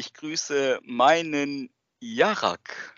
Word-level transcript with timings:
Ich 0.00 0.14
grüße 0.14 0.80
meinen 0.84 1.68
Jarak. 2.00 2.94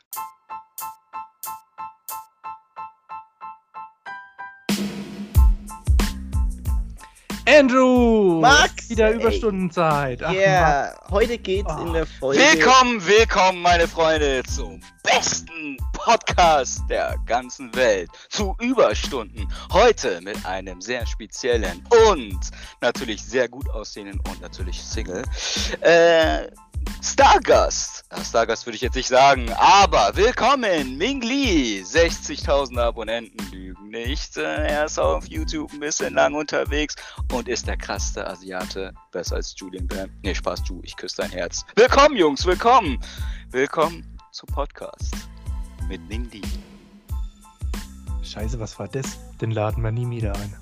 Andrew! 7.44 8.40
Max! 8.40 8.88
Wieder 8.88 9.08
ey. 9.08 9.16
Überstundenzeit. 9.16 10.20
Ja, 10.20 10.30
yeah, 10.30 10.94
heute 11.10 11.38
geht's 11.38 11.72
Oh. 11.76 11.86
in 11.86 11.92
der 11.92 12.06
Folge. 12.06 12.40
Willkommen, 12.40 13.04
willkommen, 13.04 13.62
meine 13.62 13.88
Freunde, 13.88 14.44
zum 14.44 14.80
besten 15.02 15.76
Podcast 15.92 16.82
der 16.88 17.16
ganzen 17.26 17.74
Welt. 17.74 18.10
Zu 18.28 18.54
Überstunden. 18.60 19.52
Heute 19.72 20.20
mit 20.20 20.46
einem 20.46 20.80
sehr 20.80 21.04
speziellen 21.04 21.84
und 22.08 22.38
natürlich 22.80 23.24
sehr 23.24 23.48
gut 23.48 23.68
aussehenden 23.70 24.20
und 24.30 24.40
natürlich 24.40 24.80
Single. 24.80 25.24
Äh, 25.80 26.46
Stargast. 27.02 28.04
Stargast 28.24 28.64
würde 28.64 28.76
ich 28.76 28.80
jetzt 28.80 28.94
nicht 28.94 29.08
sagen, 29.08 29.50
aber 29.54 30.12
willkommen, 30.14 30.96
Ming 30.96 31.20
Lee. 31.20 31.82
60.000 31.82 32.78
Abonnenten 32.78 33.44
lügen 33.50 33.88
nicht. 33.88 34.36
Äh, 34.36 34.68
Er 34.68 34.84
ist 34.84 35.00
auf 35.00 35.26
YouTube 35.26 35.72
ein 35.72 35.80
bisschen 35.80 36.14
lang 36.14 36.34
unterwegs 36.34 36.94
und 37.32 37.48
ist 37.48 37.66
der 37.66 37.76
krasseste 37.76 38.24
Asiate. 38.24 38.92
Besser 39.10 39.34
als 39.34 39.52
Julian 39.58 39.88
Bam. 39.88 40.10
Nee, 40.22 40.32
Spaß, 40.32 40.62
Ju, 40.68 40.80
ich 40.84 40.96
küsse 40.96 41.16
dein 41.22 41.32
Herz. 41.32 41.64
Willkommen, 41.74 42.16
Jungs, 42.16 42.46
willkommen. 42.46 43.00
Willkommen 43.50 44.06
zum 44.30 44.48
Podcast 44.50 45.12
mit 45.88 46.06
Ming 46.08 46.30
Lee. 46.30 46.40
Scheiße, 48.22 48.60
was 48.60 48.78
war 48.78 48.86
das? 48.86 49.18
Den 49.40 49.50
laden 49.50 49.82
wir 49.82 49.90
nie 49.90 50.08
wieder 50.08 50.34
ein. 50.36 50.54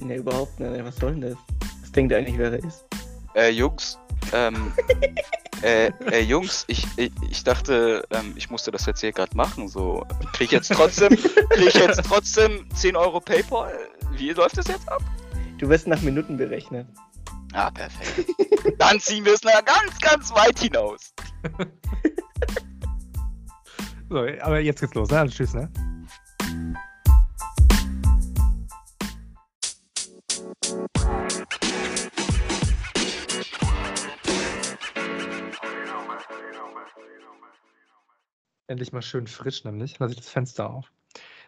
Ne, 0.00 0.16
überhaupt 0.16 0.58
nicht. 0.60 0.82
Was 0.82 0.96
soll 0.96 1.10
denn 1.12 1.20
das? 1.20 1.36
Was 1.82 1.92
denkt 1.92 2.12
ihr 2.12 2.18
eigentlich, 2.18 2.38
wer 2.38 2.52
er 2.52 2.64
ist? 2.64 2.86
Äh, 3.34 3.50
Jungs, 3.50 3.98
ähm, 4.32 4.72
äh, 5.62 5.90
äh, 6.10 6.20
Jungs, 6.20 6.64
ich, 6.68 6.86
ich, 6.96 7.12
ich 7.28 7.44
dachte, 7.44 8.06
ähm, 8.10 8.34
ich 8.36 8.50
musste 8.50 8.70
das 8.70 8.86
jetzt 8.86 9.00
hier 9.00 9.12
gerade 9.12 9.36
machen, 9.36 9.68
so. 9.68 10.06
Krieg 10.32 10.46
ich 10.46 10.52
jetzt 10.52 10.72
trotzdem, 10.72 11.16
krieg 11.16 11.68
ich 11.68 11.74
jetzt 11.74 12.02
trotzdem 12.04 12.66
10 12.74 12.96
Euro 12.96 13.20
Paypal? 13.20 13.76
Wie 14.12 14.30
läuft 14.30 14.58
das 14.58 14.68
jetzt 14.68 14.88
ab? 14.90 15.02
Du 15.58 15.68
wirst 15.68 15.86
nach 15.86 16.00
Minuten 16.02 16.36
berechnet. 16.36 16.86
Ah, 17.52 17.70
perfekt. 17.70 18.30
Dann 18.78 19.00
ziehen 19.00 19.24
wir 19.24 19.34
es 19.34 19.42
nach 19.42 19.64
ganz, 19.64 19.98
ganz 20.00 20.30
weit 20.32 20.58
hinaus. 20.58 21.12
So, 24.10 24.26
aber 24.40 24.60
jetzt 24.60 24.80
geht's 24.80 24.94
los, 24.94 25.10
ne? 25.10 25.18
Also, 25.20 25.34
tschüss, 25.34 25.52
ne? 25.52 25.68
Endlich 38.68 38.92
mal 38.92 39.02
schön 39.02 39.26
frisch, 39.26 39.64
nämlich. 39.64 39.98
Lass 39.98 40.10
ich 40.10 40.18
das 40.18 40.28
Fenster 40.28 40.68
auf. 40.68 40.92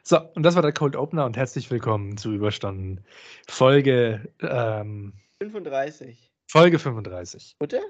So, 0.03 0.21
und 0.35 0.43
das 0.43 0.55
war 0.55 0.63
der 0.63 0.73
Cold 0.73 0.97
Opener 0.97 1.27
und 1.27 1.37
herzlich 1.37 1.71
willkommen 1.71 2.17
zu 2.17 2.33
Überstunden. 2.33 3.05
Folge, 3.47 4.33
ähm, 4.41 5.13
35. 5.43 6.33
Folge 6.51 6.79
35. 6.79 7.57
Oder? 7.61 7.81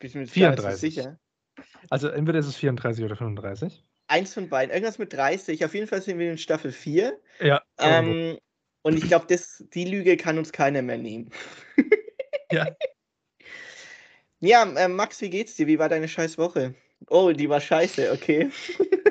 Bist 0.00 0.14
du 0.14 0.18
mir 0.18 0.26
34. 0.26 0.80
sicher? 0.80 1.18
Also 1.90 2.08
entweder 2.08 2.40
ist 2.40 2.46
es 2.46 2.56
34 2.56 3.04
oder 3.04 3.14
35. 3.14 3.84
Eins 4.08 4.34
von 4.34 4.48
beiden. 4.48 4.72
Irgendwas 4.72 4.98
mit 4.98 5.12
30. 5.12 5.64
Auf 5.64 5.74
jeden 5.74 5.86
Fall 5.86 6.02
sind 6.02 6.18
wir 6.18 6.30
in 6.30 6.38
Staffel 6.38 6.72
4. 6.72 7.18
Ja. 7.40 7.62
Ähm, 7.78 8.38
und 8.82 8.96
ich 8.96 9.04
glaube, 9.04 9.26
die 9.28 9.84
Lüge 9.84 10.16
kann 10.16 10.38
uns 10.38 10.52
keiner 10.52 10.82
mehr 10.82 10.98
nehmen. 10.98 11.30
Ja. 12.50 12.66
Ja, 14.40 14.64
äh, 14.64 14.88
Max, 14.88 15.20
wie 15.20 15.30
geht's 15.30 15.56
dir? 15.56 15.66
Wie 15.66 15.78
war 15.78 15.88
deine 15.88 16.08
scheiß 16.08 16.38
Woche? 16.38 16.74
Oh, 17.08 17.32
die 17.32 17.48
war 17.48 17.60
scheiße, 17.60 18.12
okay. 18.12 18.50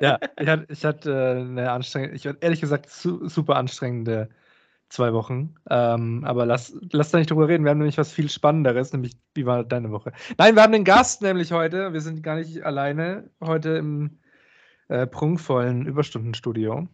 Ja, 0.00 0.18
ich 0.38 0.48
hatte, 0.48 0.66
ich 0.70 0.84
hatte 0.84 1.10
äh, 1.12 1.40
eine 1.40 1.70
anstrengende, 1.70 2.16
ich 2.16 2.26
hatte 2.26 2.38
ehrlich 2.40 2.62
gesagt 2.62 2.88
su 2.88 3.28
super 3.28 3.56
anstrengende 3.56 4.30
zwei 4.88 5.12
Wochen. 5.12 5.54
Ähm, 5.68 6.24
aber 6.24 6.46
lass, 6.46 6.74
lass 6.92 7.10
da 7.10 7.18
nicht 7.18 7.30
drüber 7.30 7.48
reden. 7.48 7.64
Wir 7.64 7.70
haben 7.70 7.78
nämlich 7.78 7.98
was 7.98 8.12
viel 8.12 8.30
Spannenderes, 8.30 8.92
nämlich 8.92 9.12
wie 9.34 9.46
war 9.46 9.62
deine 9.62 9.90
Woche? 9.90 10.12
Nein, 10.38 10.56
wir 10.56 10.62
haben 10.62 10.74
einen 10.74 10.84
Gast 10.84 11.22
nämlich 11.22 11.52
heute. 11.52 11.92
Wir 11.92 12.00
sind 12.00 12.22
gar 12.22 12.36
nicht 12.36 12.62
alleine 12.64 13.30
heute 13.42 13.70
im 13.76 14.18
äh, 14.88 15.06
prunkvollen 15.06 15.86
Überstundenstudio. 15.86 16.88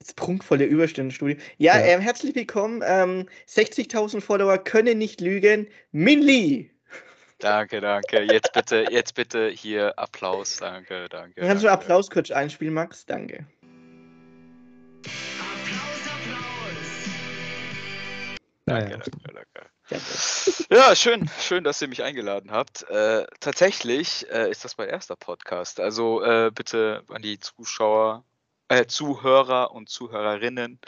Das 0.00 0.14
prunkvolle 0.14 0.64
Überstundenstudio. 0.64 1.36
Ja, 1.58 1.78
Ja. 1.78 1.84
Ähm, 1.84 2.00
herzlich 2.00 2.34
willkommen. 2.34 2.82
Ähm, 2.84 3.26
60.000 3.46 4.22
Follower 4.22 4.56
können 4.58 4.96
nicht 4.98 5.20
lügen. 5.20 5.68
Min 5.92 6.22
Lee. 6.22 6.70
Danke, 7.38 7.80
danke. 7.80 8.22
Jetzt 8.22 8.52
bitte, 8.52 8.86
jetzt 8.90 9.14
bitte 9.14 9.48
hier 9.48 9.98
Applaus. 9.98 10.56
Danke, 10.56 11.08
danke. 11.10 11.40
Kannst 11.40 11.62
du 11.62 11.68
danke. 11.68 11.82
Applaus 11.84 12.10
kurz 12.10 12.30
einspielen, 12.30 12.74
Max? 12.74 13.04
Danke. 13.06 13.46
Danke, 18.66 18.98
danke. 18.98 19.10
Danke. 19.88 20.06
Ja, 20.70 20.94
schön, 20.94 21.28
schön, 21.40 21.64
dass 21.64 21.82
ihr 21.82 21.88
mich 21.88 22.02
eingeladen 22.02 22.52
habt. 22.52 22.88
Äh, 22.88 23.26
tatsächlich 23.40 24.30
äh, 24.30 24.48
ist 24.50 24.64
das 24.64 24.78
mein 24.78 24.88
erster 24.88 25.16
Podcast. 25.16 25.80
Also 25.80 26.22
äh, 26.22 26.52
bitte 26.54 27.02
an 27.08 27.22
die 27.22 27.40
Zuschauer, 27.40 28.24
äh, 28.70 28.86
Zuhörer 28.86 29.72
und 29.72 29.88
Zuhörerinnen, 29.90 30.78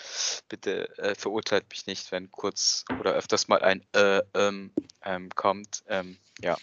bitte 0.49 0.89
äh, 0.99 1.15
verurteilt 1.15 1.65
mich 1.71 1.87
nicht, 1.87 2.11
wenn 2.13 2.31
kurz 2.31 2.85
oder 3.01 3.13
öfters 3.13 3.49
mal 3.49 3.61
ein 3.63 3.83
äh, 3.95 4.23
ähm, 4.35 4.71
ähm, 5.05 5.29
kommt. 5.35 5.83
Ähm, 5.89 6.17
ja, 6.41 6.57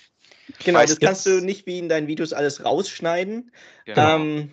Genau, 0.64 0.80
weiß 0.80 0.90
das 0.90 1.00
kannst 1.00 1.26
du 1.28 1.42
nicht 1.42 1.68
wie 1.68 1.78
in 1.78 1.90
deinen 1.90 2.08
Videos 2.08 2.34
alles 2.34 2.66
rausschneiden. 2.66 3.52
genau. 3.86 4.16
Ähm, 4.16 4.52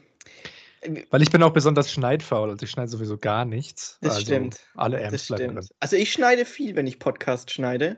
Weil 1.11 1.23
ich 1.23 1.31
bin 1.31 1.43
auch 1.43 1.53
besonders 1.53 1.91
schneidfaul, 1.91 2.51
also 2.51 2.63
ich 2.65 2.71
schneide 2.71 2.89
sowieso 2.91 3.17
gar 3.17 3.45
nichts. 3.47 3.97
Das 4.03 4.17
also 4.17 4.27
stimmt. 4.27 4.59
Alle 4.75 4.99
das 4.99 5.07
Amps 5.09 5.27
bleiben 5.29 5.43
stimmt. 5.45 5.59
drin. 5.61 5.69
Also 5.81 5.97
ich 5.97 6.13
schneide 6.13 6.45
viel, 6.45 6.77
wenn 6.77 6.87
ich 6.87 6.99
Podcast 6.99 7.51
schneide. 7.51 7.97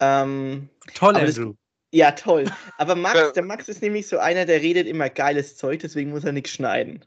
Ähm, 0.00 0.70
Toll, 0.94 1.14
Aber 1.16 1.26
das- 1.26 1.36
Andrew. 1.36 1.54
ja, 1.92 2.12
toll. 2.12 2.44
Aber 2.78 2.94
Max, 2.96 3.32
der 3.34 3.44
Max 3.44 3.68
ist 3.68 3.82
nämlich 3.82 4.06
so 4.08 4.18
einer, 4.18 4.46
der 4.46 4.62
redet 4.62 4.86
immer 4.86 5.10
geiles 5.10 5.56
Zeug, 5.56 5.80
deswegen 5.80 6.10
muss 6.10 6.24
er 6.24 6.32
nichts 6.32 6.50
schneiden. 6.52 7.04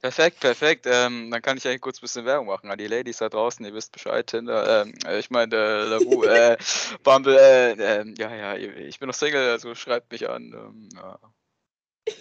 Perfekt, 0.00 0.40
perfekt. 0.40 0.86
Ähm, 0.90 1.30
dann 1.30 1.42
kann 1.42 1.58
ich 1.58 1.66
eigentlich 1.66 1.82
kurz 1.82 1.98
ein 1.98 2.02
bisschen 2.02 2.24
Werbung 2.24 2.46
machen 2.46 2.70
an 2.70 2.78
die 2.78 2.86
Ladies 2.86 3.18
da 3.18 3.28
draußen. 3.28 3.64
Ihr 3.64 3.74
wisst 3.74 3.92
Bescheid. 3.92 4.26
Tinder, 4.26 4.82
ähm, 4.82 4.94
äh, 5.06 5.18
ich 5.18 5.30
meine, 5.30 5.54
äh, 5.54 5.84
Lavu, 5.84 6.22
äh, 6.24 6.56
Bumble, 7.02 7.36
äh, 7.36 7.72
ähm, 7.72 8.14
ja, 8.16 8.34
ja, 8.34 8.54
ich 8.56 8.98
bin 8.98 9.08
noch 9.08 9.14
Single, 9.14 9.50
also 9.50 9.74
schreibt 9.74 10.12
mich 10.12 10.28
an. 10.30 10.54
Ähm, 10.54 10.88
ja. 10.94 11.18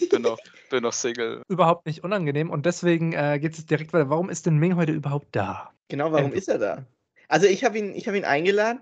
bin, 0.10 0.22
noch, 0.24 0.38
bin 0.70 0.84
noch 0.84 0.92
Single. 0.92 1.44
Überhaupt 1.48 1.86
nicht 1.86 2.04
unangenehm 2.04 2.50
und 2.50 2.66
deswegen 2.66 3.14
äh, 3.14 3.40
geht 3.40 3.54
es 3.54 3.66
direkt 3.66 3.94
weiter. 3.94 4.10
Warum 4.10 4.30
ist 4.30 4.46
denn 4.46 4.58
Ming 4.58 4.76
heute 4.76 4.92
überhaupt 4.92 5.28
da? 5.32 5.72
Genau, 5.88 6.12
warum 6.12 6.34
ist 6.34 6.50
er 6.50 6.58
da? 6.58 6.86
Also 7.30 7.48
ich 7.48 7.64
habe 7.64 7.78
ihn, 7.78 7.96
ich 7.96 8.08
hab 8.08 8.16
ihn 8.16 8.26
eingeladen, 8.26 8.82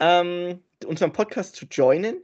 ähm, 0.00 0.62
unseren 0.84 1.12
Podcast 1.12 1.54
zu 1.54 1.66
joinen. 1.66 2.22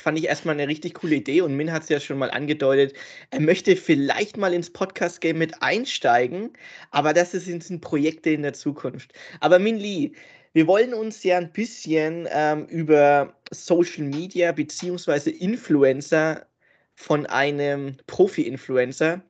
Fand 0.00 0.18
ich 0.18 0.24
erstmal 0.24 0.54
eine 0.54 0.66
richtig 0.66 0.94
coole 0.94 1.16
Idee 1.16 1.42
und 1.42 1.54
Min 1.54 1.70
hat 1.72 1.82
es 1.82 1.88
ja 1.90 2.00
schon 2.00 2.18
mal 2.18 2.30
angedeutet, 2.30 2.94
er 3.30 3.40
möchte 3.40 3.76
vielleicht 3.76 4.36
mal 4.36 4.54
ins 4.54 4.70
Podcast-Game 4.70 5.38
mit 5.38 5.62
einsteigen, 5.62 6.52
aber 6.90 7.12
das 7.12 7.32
sind 7.32 7.80
Projekte 7.80 8.30
in 8.30 8.42
der 8.42 8.54
Zukunft. 8.54 9.12
Aber 9.40 9.58
Min 9.58 9.76
Lee, 9.76 10.12
wir 10.52 10.66
wollen 10.66 10.94
uns 10.94 11.22
ja 11.22 11.38
ein 11.38 11.52
bisschen 11.52 12.26
ähm, 12.32 12.66
über 12.66 13.34
Social 13.50 14.04
Media 14.04 14.52
beziehungsweise 14.52 15.30
Influencer 15.30 16.46
von 16.94 17.26
einem 17.26 17.96
Profi-Influencer 18.06 19.22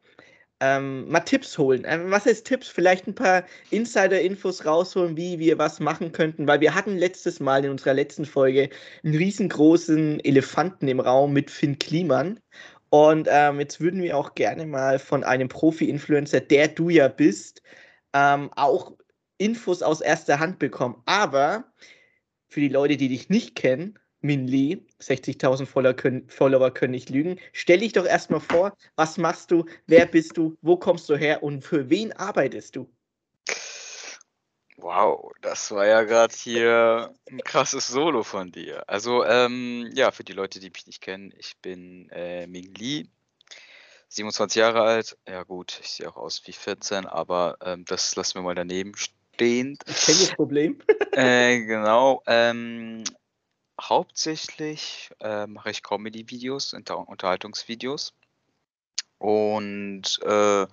ähm, 0.61 1.09
mal 1.09 1.21
Tipps 1.21 1.57
holen. 1.59 1.85
Ähm, 1.87 2.11
was 2.11 2.27
heißt 2.27 2.47
Tipps? 2.47 2.69
Vielleicht 2.69 3.07
ein 3.07 3.15
paar 3.15 3.45
Insider-Infos 3.71 4.65
rausholen, 4.65 5.17
wie 5.17 5.39
wir 5.39 5.59
was 5.59 5.81
machen 5.81 6.13
könnten, 6.13 6.47
weil 6.47 6.61
wir 6.61 6.75
hatten 6.75 6.97
letztes 6.97 7.41
Mal 7.41 7.65
in 7.65 7.71
unserer 7.71 7.95
letzten 7.95 8.27
Folge 8.27 8.69
einen 9.03 9.15
riesengroßen 9.15 10.21
Elefanten 10.21 10.89
im 10.89 11.01
Raum 11.01 11.33
mit 11.33 11.51
Finn 11.51 11.79
Kliman. 11.79 12.39
Und 12.91 13.29
ähm, 13.31 13.61
jetzt 13.61 13.81
würden 13.81 14.03
wir 14.03 14.17
auch 14.17 14.35
gerne 14.35 14.67
mal 14.67 14.99
von 14.99 15.25
einem 15.25 15.49
Profi-Influencer, 15.49 16.41
der 16.41 16.69
du 16.69 16.91
ja 16.91 17.09
bist, 17.09 17.63
ähm, 18.13 18.51
auch 18.57 18.93
Infos 19.39 19.83
aus 19.83 20.01
erster 20.01 20.41
Hand 20.41 20.59
bekommen. 20.59 21.01
Aber 21.07 21.65
für 22.49 22.61
die 22.61 22.69
Leute, 22.69 22.97
die 22.97 23.09
dich 23.09 23.29
nicht 23.31 23.55
kennen, 23.55 23.99
Min 24.21 24.47
Lee, 24.47 24.79
60.000 25.01 25.67
Follower 25.67 26.71
können, 26.71 26.91
nicht 26.91 27.11
lügen. 27.11 27.39
Stell 27.53 27.79
dich 27.79 27.93
doch 27.93 28.05
erstmal 28.05 28.41
vor, 28.41 28.77
was 28.97 29.17
machst 29.17 29.51
du, 29.51 29.65
wer 29.87 30.07
bist 30.07 30.37
du, 30.37 30.57
wo 30.61 30.77
kommst 30.77 31.09
du 31.09 31.17
her 31.17 31.43
und 31.43 31.65
für 31.65 31.89
wen 31.89 32.13
arbeitest 32.13 32.77
du? 32.77 32.91
Wow, 34.77 35.33
das 35.43 35.71
war 35.73 35.87
ja 35.87 36.03
gerade 36.05 36.35
hier 36.35 37.15
ein 37.31 37.41
krasses 37.41 37.87
Solo 37.87 38.23
von 38.23 38.51
dir. 38.51 38.89
Also, 38.89 39.25
ähm, 39.25 39.91
ja, 39.95 40.11
für 40.11 40.25
die 40.25 40.33
Leute, 40.33 40.59
die 40.59 40.71
mich 40.71 40.87
nicht 40.87 41.03
kennen, 41.03 41.35
ich 41.37 41.59
bin 41.59 42.09
äh, 42.11 42.47
Ming 42.47 42.73
Lee, 42.75 43.07
27 44.09 44.59
Jahre 44.59 44.83
alt. 44.83 45.19
Ja 45.29 45.43
gut, 45.45 45.79
ich 45.83 45.91
sehe 45.91 46.09
auch 46.09 46.17
aus 46.17 46.43
wie 46.47 46.53
14, 46.53 47.07
aber 47.07 47.59
ähm, 47.63 47.85
das 47.85 48.17
lassen 48.17 48.37
wir 48.37 48.43
mal 48.43 48.55
daneben 48.55 48.93
stehend. 48.97 49.83
Ich 49.87 50.03
kenne 50.03 50.19
das 50.19 50.35
Problem. 50.35 50.79
Äh, 51.13 51.61
genau. 51.65 52.23
Ähm, 52.27 53.03
hauptsächlich 53.81 55.11
äh, 55.21 55.47
mache 55.47 55.71
ich 55.71 55.83
Comedy-Videos, 55.83 56.75
Unter 56.75 57.09
Unterhaltungsvideos. 57.09 58.13
Und 59.19 60.19
äh, 60.25 60.67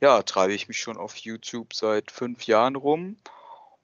ja, 0.00 0.22
treibe 0.24 0.52
ich 0.52 0.68
mich 0.68 0.78
schon 0.78 0.96
auf 0.96 1.16
YouTube 1.16 1.74
seit 1.74 2.10
fünf 2.10 2.46
Jahren 2.46 2.76
rum. 2.76 3.16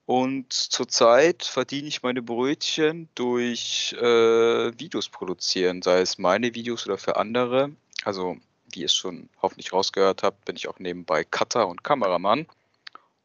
Und 0.06 0.52
zurzeit 0.52 1.44
verdiene 1.44 1.86
ich 1.86 2.02
meine 2.02 2.22
Brötchen 2.22 3.08
durch 3.14 3.92
äh, 3.92 4.78
Videos 4.78 5.08
produzieren, 5.10 5.82
sei 5.82 6.00
es 6.00 6.18
meine 6.18 6.54
Videos 6.54 6.86
oder 6.86 6.98
für 6.98 7.16
andere. 7.16 7.72
Also, 8.04 8.38
wie 8.72 8.80
ihr 8.80 8.86
es 8.86 8.94
schon 8.94 9.28
hoffentlich 9.42 9.72
rausgehört 9.72 10.22
habt, 10.22 10.44
bin 10.46 10.56
ich 10.56 10.66
auch 10.68 10.78
nebenbei 10.78 11.24
Cutter 11.24 11.68
und 11.68 11.84
Kameramann. 11.84 12.46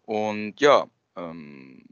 Und 0.05 0.59
ja, 0.59 0.87
ähm, 1.15 1.85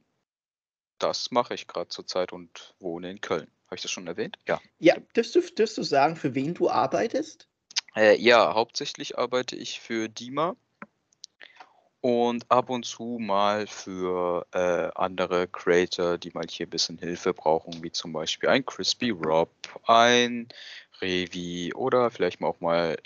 das 1.02 1.32
mache 1.32 1.54
ich 1.54 1.68
gerade 1.68 1.90
zurzeit 1.90 2.34
und 2.34 2.74
wohne 2.80 3.10
in 3.10 3.22
Köln. 3.22 3.50
Habe 3.68 3.76
ich 3.76 3.82
das 3.82 3.92
schon 3.92 4.08
erwähnt? 4.08 4.38
Ja. 4.48 4.62
Ja, 4.80 4.98
dürfst 5.16 5.36
du, 5.36 5.42
dürfst 5.42 5.78
du 5.78 5.84
sagen, 5.84 6.16
für 6.16 6.36
wen 6.36 6.54
du 6.54 6.70
arbeitest? 6.70 7.48
Äh, 7.96 8.18
ja, 8.18 8.54
hauptsächlich 8.54 9.18
arbeite 9.18 9.56
ich 9.56 9.80
für 9.80 10.10
Dima 10.10 10.56
und 12.02 12.50
ab 12.50 12.70
und 12.70 12.84
zu 12.84 13.18
mal 13.20 13.68
für 13.68 14.46
äh, 14.54 14.90
andere 14.96 15.48
Creator, 15.48 16.18
die 16.18 16.32
mal 16.32 16.46
hier 16.50 16.66
ein 16.66 16.70
bisschen 16.70 16.98
Hilfe 16.98 17.34
brauchen, 17.34 17.84
wie 17.84 17.92
zum 17.92 18.12
Beispiel 18.12 18.50
ein 18.50 18.66
Crispy 18.66 19.12
Rob, 19.12 19.52
ein 19.86 20.50
Revi 21.00 21.74
oder 21.74 22.10
vielleicht 22.10 22.42
mal 22.42 22.48
auch 22.48 22.60
mal 22.60 22.98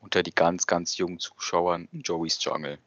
unter 0.00 0.22
die 0.22 0.34
ganz, 0.34 0.66
ganz 0.66 0.96
jungen 0.98 1.18
Zuschauern 1.18 1.88
Joey's 1.92 2.42
Jungle. 2.42 2.78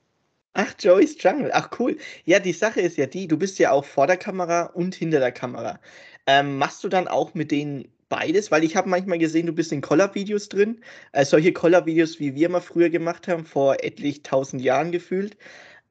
Ach, 0.56 0.74
Joey's 0.80 1.22
Jungle. 1.22 1.52
Ach, 1.54 1.70
cool. 1.80 1.98
Ja, 2.24 2.40
die 2.40 2.54
Sache 2.54 2.80
ist 2.80 2.96
ja 2.98 3.06
die, 3.06 3.28
du 3.28 3.38
bist 3.38 3.60
ja 3.60 3.72
auch 3.72 3.84
vor 3.84 4.08
der 4.08 4.16
Kamera 4.16 4.64
und 4.68 4.96
hinter 4.96 5.20
der 5.20 5.34
Kamera. 5.34 5.80
Ähm, 6.28 6.58
machst 6.58 6.82
du 6.84 6.88
dann 6.88 7.10
auch 7.10 7.34
mit 7.34 7.52
denen 7.52 7.90
beides? 8.08 8.52
Weil 8.52 8.64
ich 8.64 8.78
habe 8.78 8.88
manchmal 8.88 9.20
gesehen, 9.20 9.48
du 9.48 9.54
bist 9.54 9.74
in 9.74 9.82
Collab-Videos 9.82 10.48
drin. 10.48 10.82
Äh, 11.12 11.26
solche 11.26 11.52
Collab-Videos, 11.52 12.22
wie 12.22 12.36
wir 12.36 12.48
mal 12.48 12.62
früher 12.62 12.90
gemacht 12.90 13.28
haben, 13.28 13.46
vor 13.46 13.84
etlich 13.84 14.24
tausend 14.24 14.62
Jahren 14.62 14.94
gefühlt. 14.94 15.36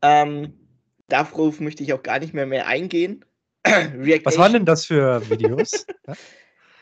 Ähm, 0.00 0.54
darauf 1.08 1.60
möchte 1.60 1.82
ich 1.82 1.92
auch 1.92 2.02
gar 2.02 2.18
nicht 2.18 2.32
mehr 2.32 2.46
mehr 2.46 2.66
eingehen. 2.66 3.22
Was 3.64 4.38
waren 4.38 4.54
denn 4.54 4.64
das 4.64 4.86
für 4.86 5.28
Videos? 5.28 5.86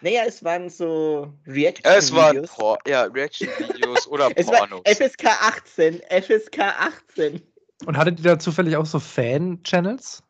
Naja, 0.04 0.24
es 0.26 0.42
waren 0.42 0.68
so 0.68 1.32
Reaction-Videos. 1.46 2.04
Es 2.04 2.12
waren 2.12 2.42
Por 2.42 2.76
ja, 2.88 3.04
Reaction-Videos 3.04 4.08
oder 4.08 4.30
es 4.34 4.46
Pornos. 4.46 4.82
War 4.84 4.94
FSK 4.96 5.26
18, 5.26 6.00
FSK 6.10 6.58
18. 6.58 7.40
Und 7.86 7.96
hattet 7.96 8.20
ihr 8.20 8.24
da 8.24 8.38
zufällig 8.38 8.76
auch 8.76 8.86
so 8.86 8.98
Fan-Channels? 9.00 10.22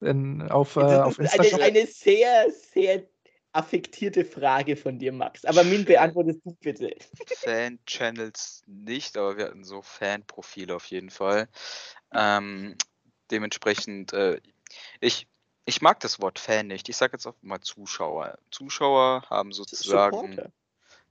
Auf, 0.00 0.76
äh, 0.76 0.80
auf 0.80 1.18
Instagram? 1.18 1.54
Eine, 1.54 1.64
eine 1.64 1.86
sehr, 1.86 2.50
sehr 2.50 3.04
affektierte 3.52 4.24
Frage 4.24 4.76
von 4.76 4.98
dir, 4.98 5.12
Max. 5.12 5.44
Aber 5.44 5.64
Min, 5.64 5.84
beantwortest 5.84 6.40
du 6.44 6.56
bitte. 6.60 6.94
Fan-Channels 7.36 8.62
nicht, 8.66 9.16
aber 9.16 9.36
wir 9.36 9.46
hatten 9.46 9.64
so 9.64 9.82
Fan-Profile 9.82 10.74
auf 10.76 10.86
jeden 10.86 11.10
Fall. 11.10 11.48
Ähm, 12.12 12.76
dementsprechend, 13.30 14.12
äh, 14.12 14.40
ich, 15.00 15.26
ich 15.64 15.82
mag 15.82 16.00
das 16.00 16.20
Wort 16.20 16.38
Fan 16.38 16.68
nicht. 16.68 16.88
Ich 16.88 16.96
sage 16.96 17.14
jetzt 17.14 17.26
auch 17.26 17.34
mal 17.42 17.60
Zuschauer. 17.60 18.38
Zuschauer 18.50 19.22
haben 19.28 19.52
sozusagen. 19.52 20.16
Supporter. 20.16 20.52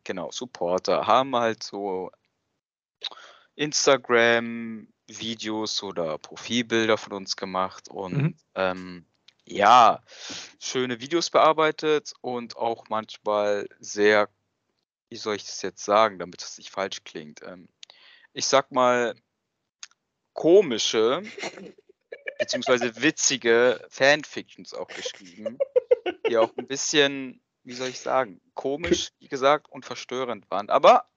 Genau, 0.03 0.31
Supporter 0.31 1.05
haben 1.05 1.35
halt 1.35 1.63
so 1.63 2.11
Instagram-Videos 5.07 5.83
oder 5.83 6.17
Profilbilder 6.17 6.97
von 6.97 7.13
uns 7.13 7.35
gemacht 7.35 7.89
und 7.89 8.17
mhm. 8.17 8.35
ähm, 8.55 9.05
ja, 9.45 10.03
schöne 10.59 10.99
Videos 10.99 11.29
bearbeitet 11.29 12.13
und 12.21 12.57
auch 12.57 12.85
manchmal 12.89 13.67
sehr, 13.79 14.29
wie 15.09 15.15
soll 15.15 15.35
ich 15.35 15.45
das 15.45 15.61
jetzt 15.61 15.83
sagen, 15.83 16.19
damit 16.19 16.41
es 16.41 16.57
nicht 16.57 16.69
falsch 16.69 17.03
klingt. 17.05 17.41
Ähm, 17.43 17.69
ich 18.33 18.45
sag 18.45 18.71
mal, 18.71 19.15
komische 20.33 21.23
beziehungsweise 22.39 23.01
witzige 23.01 23.85
Fanfictions 23.89 24.73
auch 24.73 24.87
geschrieben, 24.87 25.57
die 26.29 26.37
auch 26.37 26.55
ein 26.57 26.67
bisschen, 26.67 27.41
wie 27.63 27.73
soll 27.73 27.87
ich 27.87 27.99
sagen, 27.99 28.41
komisch, 28.53 29.09
wie 29.19 29.29
gesagt, 29.29 29.71
und 29.71 29.85
verstörend 29.85 30.51
waren. 30.51 30.69
Aber 30.69 31.09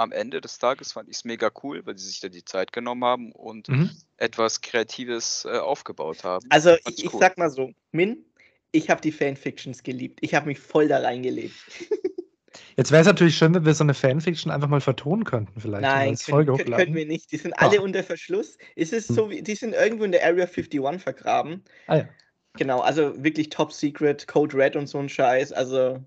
am 0.00 0.12
Ende 0.12 0.40
des 0.40 0.58
Tages 0.58 0.92
fand 0.92 1.10
ich 1.10 1.16
es 1.16 1.24
mega 1.24 1.50
cool, 1.62 1.84
weil 1.84 1.98
sie 1.98 2.08
sich 2.08 2.20
da 2.20 2.28
die 2.28 2.44
Zeit 2.44 2.72
genommen 2.72 3.04
haben 3.04 3.32
und 3.32 3.68
mhm. 3.68 3.90
etwas 4.16 4.62
Kreatives 4.62 5.44
äh, 5.44 5.58
aufgebaut 5.58 6.24
haben. 6.24 6.46
Also 6.48 6.76
ich, 6.88 7.04
ich 7.04 7.10
sag 7.10 7.36
mal 7.36 7.50
so, 7.50 7.72
Min, 7.92 8.24
ich 8.72 8.88
habe 8.88 9.02
die 9.02 9.12
Fanfictions 9.12 9.82
geliebt. 9.82 10.20
Ich 10.22 10.34
habe 10.34 10.46
mich 10.46 10.58
voll 10.58 10.88
da 10.88 11.00
reingelebt. 11.00 11.54
Jetzt 12.76 12.90
wäre 12.90 13.02
es 13.02 13.06
natürlich 13.06 13.36
schön, 13.36 13.54
wenn 13.54 13.66
wir 13.66 13.74
so 13.74 13.84
eine 13.84 13.92
Fanfiction 13.92 14.50
einfach 14.50 14.68
mal 14.68 14.80
vertonen 14.80 15.24
könnten, 15.24 15.60
vielleicht. 15.60 15.82
Nein, 15.82 16.16
können, 16.16 16.46
können, 16.46 16.72
können, 16.72 16.94
wir 16.94 17.04
nicht. 17.04 17.30
Die 17.30 17.36
sind 17.36 17.52
alle 17.58 17.78
Ach. 17.78 17.82
unter 17.82 18.02
Verschluss. 18.02 18.56
Ist 18.76 18.94
es 18.94 19.08
hm. 19.08 19.14
so, 19.14 19.28
die 19.28 19.54
sind 19.54 19.74
irgendwo 19.74 20.04
in 20.04 20.12
der 20.12 20.24
Area 20.24 20.46
51 20.46 20.80
vergraben. 21.02 21.62
Ah 21.88 21.96
ja. 21.96 22.08
Genau, 22.54 22.80
also 22.80 23.22
wirklich 23.22 23.50
Top 23.50 23.72
Secret, 23.72 24.26
Code 24.26 24.56
Red 24.56 24.76
und 24.76 24.86
so 24.86 24.98
ein 24.98 25.10
Scheiß. 25.10 25.52
Also 25.52 26.02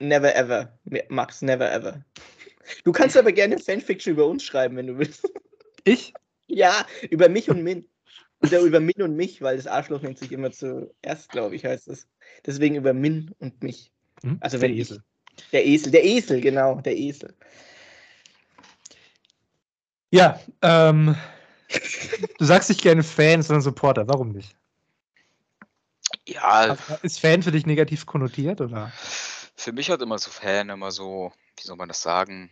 never 0.00 0.36
ever, 0.36 0.78
Max, 1.08 1.40
never 1.40 1.72
ever. 1.72 2.04
Du 2.84 2.92
kannst 2.92 3.16
aber 3.16 3.32
gerne 3.32 3.58
Fanfiction 3.58 4.14
über 4.14 4.26
uns 4.26 4.44
schreiben, 4.44 4.76
wenn 4.76 4.86
du 4.86 4.98
willst. 4.98 5.30
Ich? 5.84 6.12
Ja, 6.48 6.86
über 7.10 7.28
mich 7.28 7.50
und 7.50 7.62
Min. 7.62 7.86
Oder 8.42 8.60
über 8.60 8.80
Min 8.80 9.00
und 9.02 9.16
mich, 9.16 9.40
weil 9.40 9.56
das 9.56 9.66
Arschloch 9.66 10.02
nennt 10.02 10.18
sich 10.18 10.32
immer 10.32 10.50
zuerst, 10.50 11.30
glaube 11.30 11.56
ich, 11.56 11.64
heißt 11.64 11.88
es. 11.88 12.06
Deswegen 12.44 12.76
über 12.76 12.92
Min 12.92 13.34
und 13.38 13.62
mich. 13.62 13.92
Hm? 14.22 14.38
Also 14.40 14.60
wenn 14.60 14.72
der 14.72 14.80
Esel. 14.80 15.02
Ich, 15.36 15.50
der 15.50 15.66
Esel, 15.66 15.92
der 15.92 16.04
Esel, 16.04 16.40
genau, 16.40 16.80
der 16.80 16.96
Esel. 16.96 17.34
Ja, 20.10 20.40
ähm, 20.62 21.16
du 22.38 22.44
sagst 22.44 22.68
nicht 22.68 22.82
gerne 22.82 23.02
Fan, 23.02 23.42
sondern 23.42 23.62
Supporter. 23.62 24.06
Warum 24.08 24.30
nicht? 24.30 24.56
Ja. 26.26 26.76
Ist 27.02 27.20
Fan 27.20 27.42
für 27.42 27.52
dich 27.52 27.66
negativ 27.66 28.06
konnotiert, 28.06 28.60
oder? 28.60 28.92
Für 29.56 29.72
mich 29.72 29.90
hat 29.90 30.02
immer 30.02 30.18
so 30.18 30.30
Fan 30.30 30.68
immer 30.68 30.90
so, 30.90 31.32
wie 31.56 31.66
soll 31.66 31.76
man 31.76 31.88
das 31.88 32.02
sagen, 32.02 32.50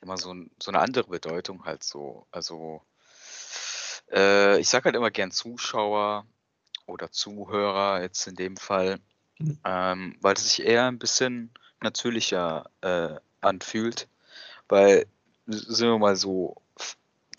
immer 0.00 0.16
so, 0.16 0.34
so 0.62 0.70
eine 0.70 0.80
andere 0.80 1.08
Bedeutung 1.08 1.64
halt 1.64 1.82
so. 1.82 2.26
Also 2.30 2.82
äh, 4.12 4.58
ich 4.58 4.68
sage 4.68 4.86
halt 4.86 4.96
immer 4.96 5.10
gern 5.10 5.30
Zuschauer 5.30 6.26
oder 6.86 7.10
Zuhörer 7.10 8.02
jetzt 8.02 8.26
in 8.26 8.36
dem 8.36 8.56
Fall, 8.56 8.98
mhm. 9.38 9.58
ähm, 9.64 10.16
weil 10.20 10.34
es 10.34 10.44
sich 10.44 10.64
eher 10.64 10.86
ein 10.86 10.98
bisschen 10.98 11.52
natürlicher 11.80 12.70
äh, 12.80 13.16
anfühlt, 13.40 14.08
weil 14.68 15.06
sind 15.46 15.88
wir 15.88 15.98
mal 15.98 16.16
so, 16.16 16.56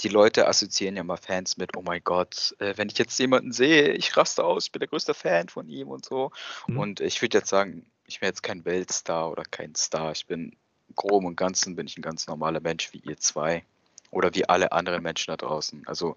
die 0.01 0.07
Leute 0.07 0.47
assoziieren 0.47 0.95
ja 0.95 1.03
mal 1.03 1.17
Fans 1.17 1.57
mit, 1.57 1.75
oh 1.75 1.81
mein 1.81 2.01
Gott, 2.03 2.55
äh, 2.59 2.73
wenn 2.77 2.89
ich 2.89 2.97
jetzt 2.97 3.19
jemanden 3.19 3.51
sehe, 3.51 3.91
ich 3.91 4.15
raste 4.15 4.43
aus, 4.43 4.65
ich 4.65 4.71
bin 4.71 4.79
der 4.79 4.87
größte 4.87 5.13
Fan 5.13 5.49
von 5.49 5.67
ihm 5.67 5.89
und 5.89 6.05
so. 6.05 6.31
Mhm. 6.67 6.79
Und 6.79 6.99
ich 7.01 7.21
würde 7.21 7.39
jetzt 7.39 7.49
sagen, 7.49 7.91
ich 8.05 8.19
bin 8.19 8.27
jetzt 8.27 8.41
kein 8.41 8.65
Weltstar 8.65 9.29
oder 9.29 9.43
kein 9.43 9.75
Star. 9.75 10.11
Ich 10.11 10.25
bin 10.25 10.55
grob 10.95 11.23
und 11.23 11.35
ganzen 11.35 11.75
bin 11.75 11.87
ich 11.87 11.97
ein 11.97 12.01
ganz 12.01 12.27
normaler 12.27 12.59
Mensch 12.59 12.93
wie 12.93 12.99
ihr 12.99 13.17
zwei 13.17 13.63
oder 14.11 14.33
wie 14.33 14.47
alle 14.47 14.71
anderen 14.71 15.03
Menschen 15.03 15.31
da 15.31 15.37
draußen. 15.37 15.83
Also 15.85 16.15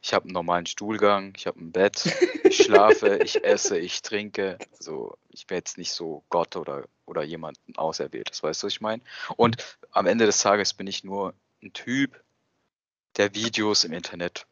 ich 0.00 0.12
habe 0.14 0.24
einen 0.24 0.32
normalen 0.32 0.66
Stuhlgang, 0.66 1.32
ich 1.36 1.46
habe 1.46 1.60
ein 1.60 1.72
Bett, 1.72 2.12
ich 2.44 2.56
schlafe, 2.64 3.18
ich 3.22 3.44
esse, 3.44 3.78
ich 3.78 4.02
trinke. 4.02 4.58
Also 4.76 5.16
ich 5.30 5.46
bin 5.46 5.58
jetzt 5.58 5.78
nicht 5.78 5.92
so 5.92 6.24
Gott 6.28 6.56
oder, 6.56 6.84
oder 7.06 7.22
jemanden 7.22 7.76
auserwählt, 7.76 8.30
das 8.30 8.42
weißt 8.42 8.62
du, 8.62 8.66
was 8.66 8.74
ich 8.74 8.80
meine. 8.80 9.02
Und 9.36 9.78
am 9.92 10.06
Ende 10.06 10.26
des 10.26 10.40
Tages 10.40 10.74
bin 10.74 10.86
ich 10.86 11.04
nur 11.04 11.34
ein 11.62 11.72
Typ, 11.72 12.20
der 13.16 13.34
Videos 13.34 13.84
im 13.84 13.92
Internet 13.92 14.46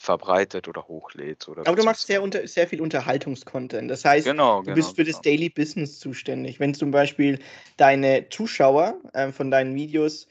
verbreitet 0.00 0.66
oder 0.66 0.88
hochlädt. 0.88 1.46
Oder 1.46 1.66
Aber 1.66 1.76
du 1.76 1.84
machst 1.84 2.06
sehr, 2.06 2.22
unter, 2.22 2.48
sehr 2.48 2.66
viel 2.66 2.80
Unterhaltungskontent. 2.80 3.90
Das 3.90 4.02
heißt, 4.02 4.24
genau, 4.24 4.60
du 4.60 4.64
genau, 4.64 4.74
bist 4.74 4.96
für 4.96 5.04
genau. 5.04 5.14
das 5.14 5.20
Daily 5.20 5.50
Business 5.50 5.98
zuständig. 5.98 6.58
Wenn 6.58 6.72
zum 6.72 6.90
Beispiel 6.90 7.38
deine 7.76 8.26
Zuschauer 8.30 8.98
äh, 9.12 9.30
von 9.30 9.50
deinen 9.50 9.74
Videos, 9.74 10.26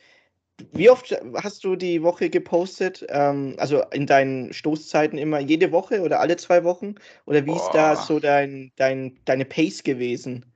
wie 0.71 0.89
oft 0.89 1.15
hast 1.35 1.63
du 1.63 1.75
die 1.75 2.01
Woche 2.01 2.31
gepostet? 2.31 3.05
Ähm, 3.09 3.55
also 3.59 3.83
in 3.91 4.07
deinen 4.07 4.53
Stoßzeiten 4.53 5.19
immer 5.19 5.39
jede 5.39 5.71
Woche 5.71 6.01
oder 6.01 6.19
alle 6.19 6.35
zwei 6.37 6.63
Wochen? 6.63 6.95
Oder 7.27 7.45
wie 7.45 7.51
Boah. 7.51 7.57
ist 7.57 7.69
da 7.71 7.95
so 7.95 8.19
dein, 8.19 8.71
dein, 8.75 9.19
deine 9.25 9.45
Pace 9.45 9.83
gewesen? 9.83 10.51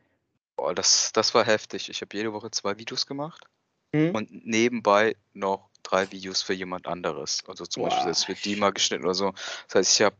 Boah, 0.56 0.74
das, 0.74 1.12
das 1.14 1.36
war 1.36 1.46
heftig. 1.46 1.88
Ich 1.88 2.02
habe 2.02 2.18
jede 2.18 2.34
Woche 2.34 2.50
zwei 2.50 2.80
Videos 2.80 3.06
gemacht 3.06 3.48
hm? 3.94 4.16
und 4.16 4.46
nebenbei 4.46 5.16
noch 5.34 5.70
drei 5.84 6.12
Videos 6.12 6.42
für 6.42 6.54
jemand 6.54 6.88
anderes. 6.88 7.44
Also 7.48 7.66
zum 7.66 7.84
Boah. 7.84 7.90
Beispiel, 7.90 8.10
das 8.10 8.28
wird 8.28 8.46
die 8.46 8.56
mal 8.56 8.72
geschnitten 8.72 9.04
oder 9.04 9.14
so. 9.14 9.34
Das 9.68 9.76
heißt, 9.76 10.00
ich 10.00 10.06
habe 10.06 10.16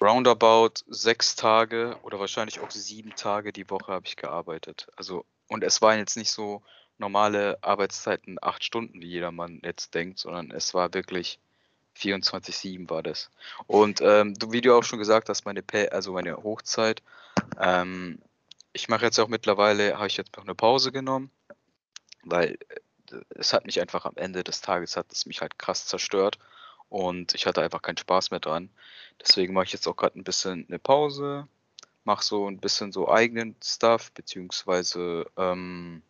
roundabout 0.00 0.82
sechs 0.88 1.36
Tage 1.36 1.96
oder 2.02 2.18
wahrscheinlich 2.18 2.60
auch 2.60 2.70
sieben 2.70 3.14
Tage 3.14 3.52
die 3.52 3.68
Woche 3.70 3.92
habe 3.92 4.06
ich 4.06 4.16
gearbeitet. 4.16 4.88
Also, 4.96 5.24
und 5.48 5.64
es 5.64 5.80
waren 5.80 5.98
jetzt 5.98 6.16
nicht 6.16 6.30
so 6.30 6.62
normale 6.98 7.58
Arbeitszeiten, 7.62 8.38
acht 8.40 8.64
Stunden, 8.64 9.00
wie 9.00 9.08
jedermann 9.08 9.60
jetzt 9.62 9.94
denkt, 9.94 10.18
sondern 10.18 10.50
es 10.50 10.74
war 10.74 10.92
wirklich 10.94 11.38
24-7 11.98 12.90
war 12.90 13.02
das. 13.02 13.30
Und 13.66 14.00
ähm, 14.02 14.34
wie 14.48 14.60
du 14.60 14.74
auch 14.74 14.84
schon 14.84 14.98
gesagt 14.98 15.28
hast, 15.28 15.44
meine, 15.44 15.62
Pay 15.62 15.88
also 15.90 16.12
meine 16.12 16.36
Hochzeit, 16.36 17.02
ähm, 17.58 18.18
ich 18.72 18.88
mache 18.88 19.06
jetzt 19.06 19.18
auch 19.18 19.28
mittlerweile, 19.28 19.96
habe 19.96 20.06
ich 20.06 20.16
jetzt 20.16 20.36
noch 20.36 20.44
eine 20.44 20.54
Pause 20.54 20.92
genommen, 20.92 21.30
weil 22.26 22.58
äh, 23.10 23.16
es 23.30 23.52
hat 23.52 23.66
mich 23.66 23.80
einfach 23.80 24.04
am 24.04 24.16
Ende 24.16 24.44
des 24.44 24.60
Tages, 24.60 24.96
hat 24.96 25.12
es 25.12 25.26
mich 25.26 25.40
halt 25.40 25.58
krass 25.58 25.86
zerstört 25.86 26.38
und 26.88 27.34
ich 27.34 27.46
hatte 27.46 27.62
einfach 27.62 27.82
keinen 27.82 27.96
Spaß 27.96 28.30
mehr 28.30 28.40
dran. 28.40 28.70
Deswegen 29.20 29.54
mache 29.54 29.66
ich 29.66 29.72
jetzt 29.72 29.86
auch 29.86 29.96
gerade 29.96 30.18
ein 30.18 30.24
bisschen 30.24 30.66
eine 30.68 30.78
Pause, 30.78 31.48
mache 32.04 32.24
so 32.24 32.48
ein 32.48 32.58
bisschen 32.58 32.92
so 32.92 33.08
eigenen 33.08 33.56
Stuff, 33.62 34.12
beziehungsweise 34.12 35.26
ähm, 35.36 36.02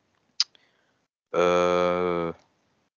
äh, 1.33 2.33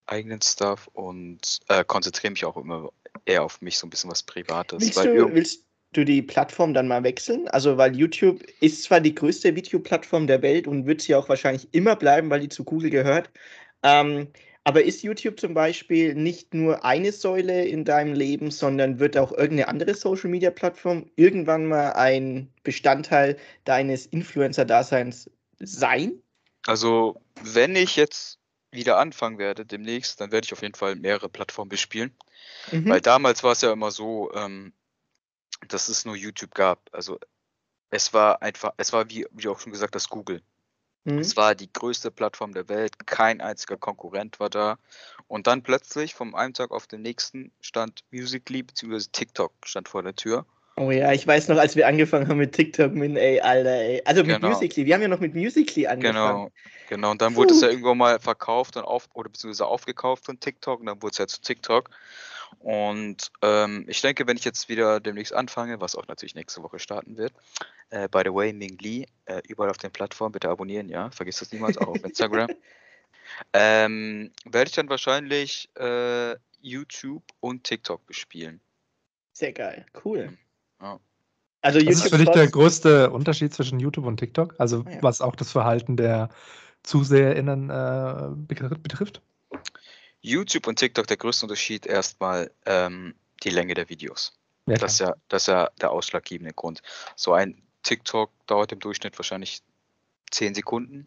eigenen 0.06 0.42
Stuff 0.42 0.88
und 0.92 1.60
äh, 1.68 1.84
konzentriere 1.84 2.32
mich 2.32 2.44
auch 2.44 2.56
immer 2.56 2.90
eher 3.24 3.44
auf 3.44 3.60
mich, 3.60 3.78
so 3.78 3.86
ein 3.86 3.90
bisschen 3.90 4.10
was 4.10 4.22
Privates. 4.22 4.80
Willst, 4.80 5.04
du, 5.04 5.34
willst 5.34 5.64
du 5.92 6.04
die 6.04 6.22
Plattform 6.22 6.74
dann 6.74 6.88
mal 6.88 7.02
wechseln? 7.02 7.48
Also, 7.48 7.76
weil 7.76 7.96
YouTube 7.96 8.42
ist 8.60 8.82
zwar 8.84 9.00
die 9.00 9.14
größte 9.14 9.54
Videoplattform 9.54 10.26
der 10.26 10.42
Welt 10.42 10.66
und 10.66 10.86
wird 10.86 11.02
sie 11.02 11.14
auch 11.14 11.28
wahrscheinlich 11.28 11.68
immer 11.72 11.96
bleiben, 11.96 12.30
weil 12.30 12.40
die 12.40 12.48
zu 12.48 12.64
Google 12.64 12.90
gehört. 12.90 13.30
Ähm, 13.82 14.28
aber 14.64 14.84
ist 14.84 15.02
YouTube 15.02 15.40
zum 15.40 15.54
Beispiel 15.54 16.14
nicht 16.14 16.52
nur 16.52 16.84
eine 16.84 17.12
Säule 17.12 17.64
in 17.64 17.84
deinem 17.84 18.12
Leben, 18.12 18.50
sondern 18.50 19.00
wird 19.00 19.16
auch 19.16 19.32
irgendeine 19.32 19.68
andere 19.68 19.94
Social-Media-Plattform 19.94 21.10
irgendwann 21.16 21.66
mal 21.66 21.92
ein 21.92 22.52
Bestandteil 22.62 23.38
deines 23.64 24.06
Influencer-Daseins 24.06 25.30
sein? 25.58 26.22
Also, 26.66 27.20
wenn 27.42 27.74
ich 27.74 27.96
jetzt 27.96 28.38
wieder 28.70 28.98
anfangen 28.98 29.38
werde 29.38 29.64
demnächst, 29.64 30.20
dann 30.20 30.30
werde 30.30 30.44
ich 30.44 30.52
auf 30.52 30.62
jeden 30.62 30.74
Fall 30.74 30.94
mehrere 30.94 31.28
Plattformen 31.28 31.70
bespielen. 31.70 32.14
Mhm. 32.70 32.88
Weil 32.88 33.00
damals 33.00 33.42
war 33.42 33.52
es 33.52 33.62
ja 33.62 33.72
immer 33.72 33.90
so, 33.90 34.30
ähm, 34.34 34.72
dass 35.68 35.88
es 35.88 36.04
nur 36.04 36.16
YouTube 36.16 36.54
gab. 36.54 36.88
Also 36.92 37.18
es 37.90 38.12
war 38.12 38.42
einfach, 38.42 38.72
es 38.76 38.92
war 38.92 39.10
wie, 39.10 39.26
wie 39.32 39.48
auch 39.48 39.60
schon 39.60 39.72
gesagt, 39.72 39.94
das 39.94 40.08
Google. 40.08 40.42
Mhm. 41.04 41.18
Es 41.18 41.36
war 41.36 41.54
die 41.54 41.72
größte 41.72 42.10
Plattform 42.10 42.52
der 42.52 42.68
Welt, 42.68 43.06
kein 43.06 43.40
einziger 43.40 43.76
Konkurrent 43.76 44.38
war 44.40 44.50
da. 44.50 44.78
Und 45.28 45.46
dann 45.46 45.62
plötzlich 45.62 46.14
vom 46.14 46.34
einen 46.34 46.54
Tag 46.54 46.70
auf 46.70 46.86
den 46.86 47.02
nächsten 47.02 47.52
stand 47.60 48.04
Musically 48.10 48.62
bzw. 48.62 49.00
TikTok 49.10 49.52
stand 49.64 49.88
vor 49.88 50.02
der 50.02 50.14
Tür. 50.14 50.44
Oh 50.76 50.90
ja, 50.90 51.12
ich 51.12 51.26
weiß 51.26 51.48
noch, 51.48 51.58
als 51.58 51.76
wir 51.76 51.86
angefangen 51.86 52.28
haben 52.28 52.38
mit 52.38 52.52
TikTok, 52.52 52.92
mit, 52.92 53.16
ey, 53.16 53.40
Alter, 53.40 53.70
ey. 53.70 54.02
Also 54.04 54.22
mit 54.24 54.36
genau. 54.36 54.48
Musically. 54.48 54.86
Wir 54.86 54.94
haben 54.94 55.02
ja 55.02 55.08
noch 55.08 55.20
mit 55.20 55.34
Musically 55.34 55.86
angefangen. 55.86 56.16
Genau, 56.16 56.50
genau. 56.88 57.10
Und 57.10 57.20
dann 57.20 57.34
Puh. 57.34 57.40
wurde 57.40 57.54
es 57.54 57.60
ja 57.60 57.68
irgendwann 57.68 57.98
mal 57.98 58.18
verkauft 58.18 58.76
und 58.76 58.84
auf, 58.84 59.08
oder 59.12 59.28
beziehungsweise 59.28 59.66
aufgekauft 59.66 60.24
von 60.24 60.40
TikTok 60.40 60.80
und 60.80 60.86
dann 60.86 61.02
wurde 61.02 61.12
es 61.12 61.18
ja 61.18 61.26
zu 61.26 61.42
TikTok. 61.42 61.90
Und 62.58 63.30
ähm, 63.42 63.84
ich 63.88 64.00
denke, 64.00 64.26
wenn 64.26 64.36
ich 64.36 64.44
jetzt 64.44 64.68
wieder 64.68 65.00
demnächst 65.00 65.32
anfange, 65.32 65.80
was 65.80 65.94
auch 65.94 66.06
natürlich 66.08 66.34
nächste 66.34 66.62
Woche 66.62 66.78
starten 66.78 67.16
wird, 67.16 67.32
äh, 67.90 68.08
by 68.08 68.22
the 68.24 68.34
way, 68.34 68.52
Ming 68.52 68.76
Lee, 68.78 69.06
äh, 69.26 69.40
überall 69.48 69.70
auf 69.70 69.78
den 69.78 69.90
Plattformen, 69.90 70.32
bitte 70.32 70.48
abonnieren, 70.48 70.88
ja, 70.88 71.10
vergiss 71.10 71.38
das 71.38 71.52
niemals, 71.52 71.78
auch 71.78 71.88
auf 71.88 72.04
Instagram. 72.04 72.50
ähm, 73.52 74.32
werde 74.44 74.68
ich 74.68 74.74
dann 74.74 74.88
wahrscheinlich 74.88 75.70
äh, 75.76 76.36
YouTube 76.60 77.22
und 77.40 77.64
TikTok 77.64 78.04
bespielen. 78.06 78.60
Sehr 79.32 79.52
geil, 79.52 79.86
cool. 80.04 80.36
Ja. 80.80 81.00
Also 81.62 81.78
YouTube 81.78 81.94
das 81.94 82.04
ist 82.04 82.10
für 82.10 82.18
dich 82.18 82.30
der 82.30 82.48
größte 82.48 83.10
Unterschied 83.10 83.54
zwischen 83.54 83.80
YouTube 83.80 84.06
und 84.06 84.16
TikTok? 84.16 84.54
Also 84.58 84.84
ah, 84.86 84.90
ja. 84.90 85.02
was 85.02 85.20
auch 85.20 85.36
das 85.36 85.52
Verhalten 85.52 85.96
der 85.96 86.30
ZuseherInnen 86.82 87.70
äh, 87.70 88.28
betrifft? 88.46 89.20
YouTube 90.22 90.66
und 90.66 90.78
TikTok 90.78 91.06
der 91.06 91.16
größte 91.16 91.46
Unterschied 91.46 91.86
erstmal 91.86 92.50
ähm, 92.66 93.14
die 93.42 93.50
Länge 93.50 93.74
der 93.74 93.88
Videos. 93.88 94.32
Ja, 94.66 94.76
das, 94.76 94.94
ist 94.94 95.00
ja, 95.00 95.14
das 95.28 95.42
ist 95.42 95.46
ja 95.48 95.70
der 95.80 95.90
ausschlaggebende 95.90 96.52
Grund. 96.52 96.82
So 97.16 97.32
ein 97.32 97.62
TikTok 97.82 98.30
dauert 98.46 98.72
im 98.72 98.80
Durchschnitt 98.80 99.18
wahrscheinlich 99.18 99.62
10 100.30 100.54
Sekunden 100.54 101.06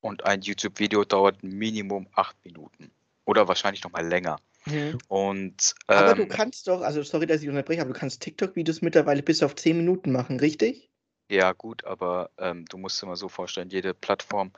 und 0.00 0.24
ein 0.24 0.42
YouTube-Video 0.42 1.04
dauert 1.04 1.42
Minimum 1.42 2.08
8 2.14 2.44
Minuten. 2.44 2.90
Oder 3.24 3.48
wahrscheinlich 3.48 3.82
noch 3.84 3.92
mal 3.92 4.06
länger. 4.06 4.38
Mhm. 4.66 4.98
Und, 5.08 5.74
ähm, 5.88 5.96
aber 5.96 6.14
du 6.14 6.22
ähm, 6.22 6.28
kannst 6.28 6.68
doch, 6.68 6.82
also 6.82 7.02
sorry, 7.02 7.26
dass 7.26 7.42
ich 7.42 7.48
unterbreche, 7.48 7.80
aber 7.80 7.92
du 7.92 7.98
kannst 7.98 8.20
TikTok-Videos 8.22 8.82
mittlerweile 8.82 9.22
bis 9.22 9.42
auf 9.42 9.56
10 9.56 9.76
Minuten 9.76 10.12
machen, 10.12 10.38
richtig? 10.38 10.90
Ja, 11.28 11.52
gut, 11.52 11.84
aber 11.84 12.30
ähm, 12.38 12.64
du 12.66 12.78
musst 12.78 13.00
dir 13.00 13.06
mal 13.06 13.16
so 13.16 13.28
vorstellen, 13.28 13.70
jede 13.70 13.94
Plattform 13.94 14.52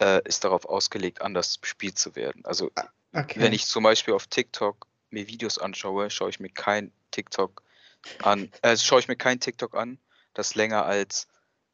äh, 0.00 0.20
ist 0.24 0.44
darauf 0.44 0.66
ausgelegt, 0.66 1.22
anders 1.22 1.58
bespielt 1.58 1.98
zu 1.98 2.16
werden. 2.16 2.44
Also 2.44 2.70
ah, 2.74 2.88
okay. 3.12 3.40
wenn 3.40 3.52
ich 3.52 3.66
zum 3.66 3.84
Beispiel 3.84 4.14
auf 4.14 4.26
TikTok 4.26 4.86
mir 5.10 5.28
Videos 5.28 5.58
anschaue, 5.58 6.10
schaue 6.10 6.30
ich 6.30 6.40
mir 6.40 6.50
kein 6.50 6.92
TikTok 7.10 7.62
an, 8.22 8.50
äh, 8.62 8.76
schaue 8.76 9.00
ich 9.00 9.08
mir 9.08 9.16
kein 9.16 9.40
TikTok 9.40 9.74
an, 9.74 9.98
das 10.34 10.54
länger 10.54 10.84
als 10.84 11.28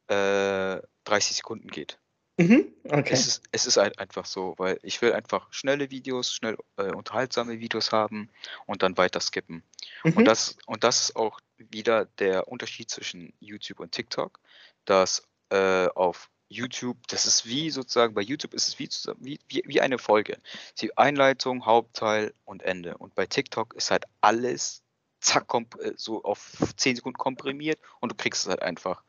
äh, 0.07 0.81
30 1.05 1.37
Sekunden 1.37 1.69
geht. 1.69 1.99
Mhm, 2.37 2.73
okay. 2.85 3.13
Es 3.13 3.27
ist, 3.27 3.43
es 3.51 3.65
ist 3.65 3.75
halt 3.75 3.99
einfach 3.99 4.25
so, 4.25 4.53
weil 4.57 4.79
ich 4.81 5.01
will 5.01 5.11
einfach 5.11 5.51
schnelle 5.51 5.91
Videos, 5.91 6.31
schnell 6.31 6.57
äh, 6.77 6.83
unterhaltsame 6.83 7.59
Videos 7.59 7.91
haben 7.91 8.29
und 8.65 8.81
dann 8.81 8.97
weiter 8.97 9.19
skippen. 9.19 9.61
Mhm. 10.05 10.13
Und, 10.13 10.25
das, 10.25 10.57
und 10.65 10.85
das 10.85 11.01
ist 11.01 11.15
auch 11.17 11.41
wieder 11.57 12.05
der 12.05 12.47
Unterschied 12.47 12.89
zwischen 12.89 13.33
YouTube 13.41 13.81
und 13.81 13.91
TikTok, 13.91 14.39
dass 14.85 15.27
äh, 15.49 15.87
auf 15.87 16.29
YouTube, 16.49 16.97
das 17.07 17.25
ist 17.25 17.45
wie 17.45 17.69
sozusagen, 17.69 18.13
bei 18.13 18.21
YouTube 18.21 18.53
ist 18.53 18.67
es 18.67 18.79
wie, 18.79 19.39
wie, 19.47 19.63
wie, 19.65 19.81
eine 19.81 19.99
Folge. 19.99 20.39
Die 20.79 20.97
Einleitung, 20.97 21.65
Hauptteil 21.65 22.33
und 22.43 22.63
Ende. 22.63 22.97
Und 22.97 23.15
bei 23.15 23.27
TikTok 23.27 23.75
ist 23.75 23.91
halt 23.91 24.05
alles 24.19 24.83
zack, 25.21 25.53
äh, 25.53 25.93
so 25.95 26.23
auf 26.23 26.57
10 26.75 26.97
Sekunden 26.97 27.17
komprimiert 27.17 27.79
und 27.99 28.11
du 28.11 28.15
kriegst 28.15 28.43
es 28.43 28.49
halt 28.49 28.61
einfach. 28.61 29.03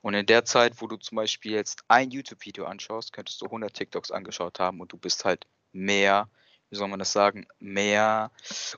Und 0.00 0.14
in 0.14 0.26
der 0.26 0.44
Zeit, 0.44 0.80
wo 0.80 0.86
du 0.86 0.96
zum 0.96 1.16
Beispiel 1.16 1.52
jetzt 1.52 1.84
ein 1.88 2.10
YouTube-Video 2.10 2.64
anschaust, 2.64 3.12
könntest 3.12 3.40
du 3.40 3.46
100 3.46 3.74
TikToks 3.74 4.10
angeschaut 4.10 4.58
haben 4.58 4.80
und 4.80 4.92
du 4.92 4.96
bist 4.96 5.24
halt 5.24 5.46
mehr, 5.72 6.28
wie 6.70 6.76
soll 6.76 6.88
man 6.88 6.98
das 6.98 7.12
sagen, 7.12 7.46
mehr 7.58 8.30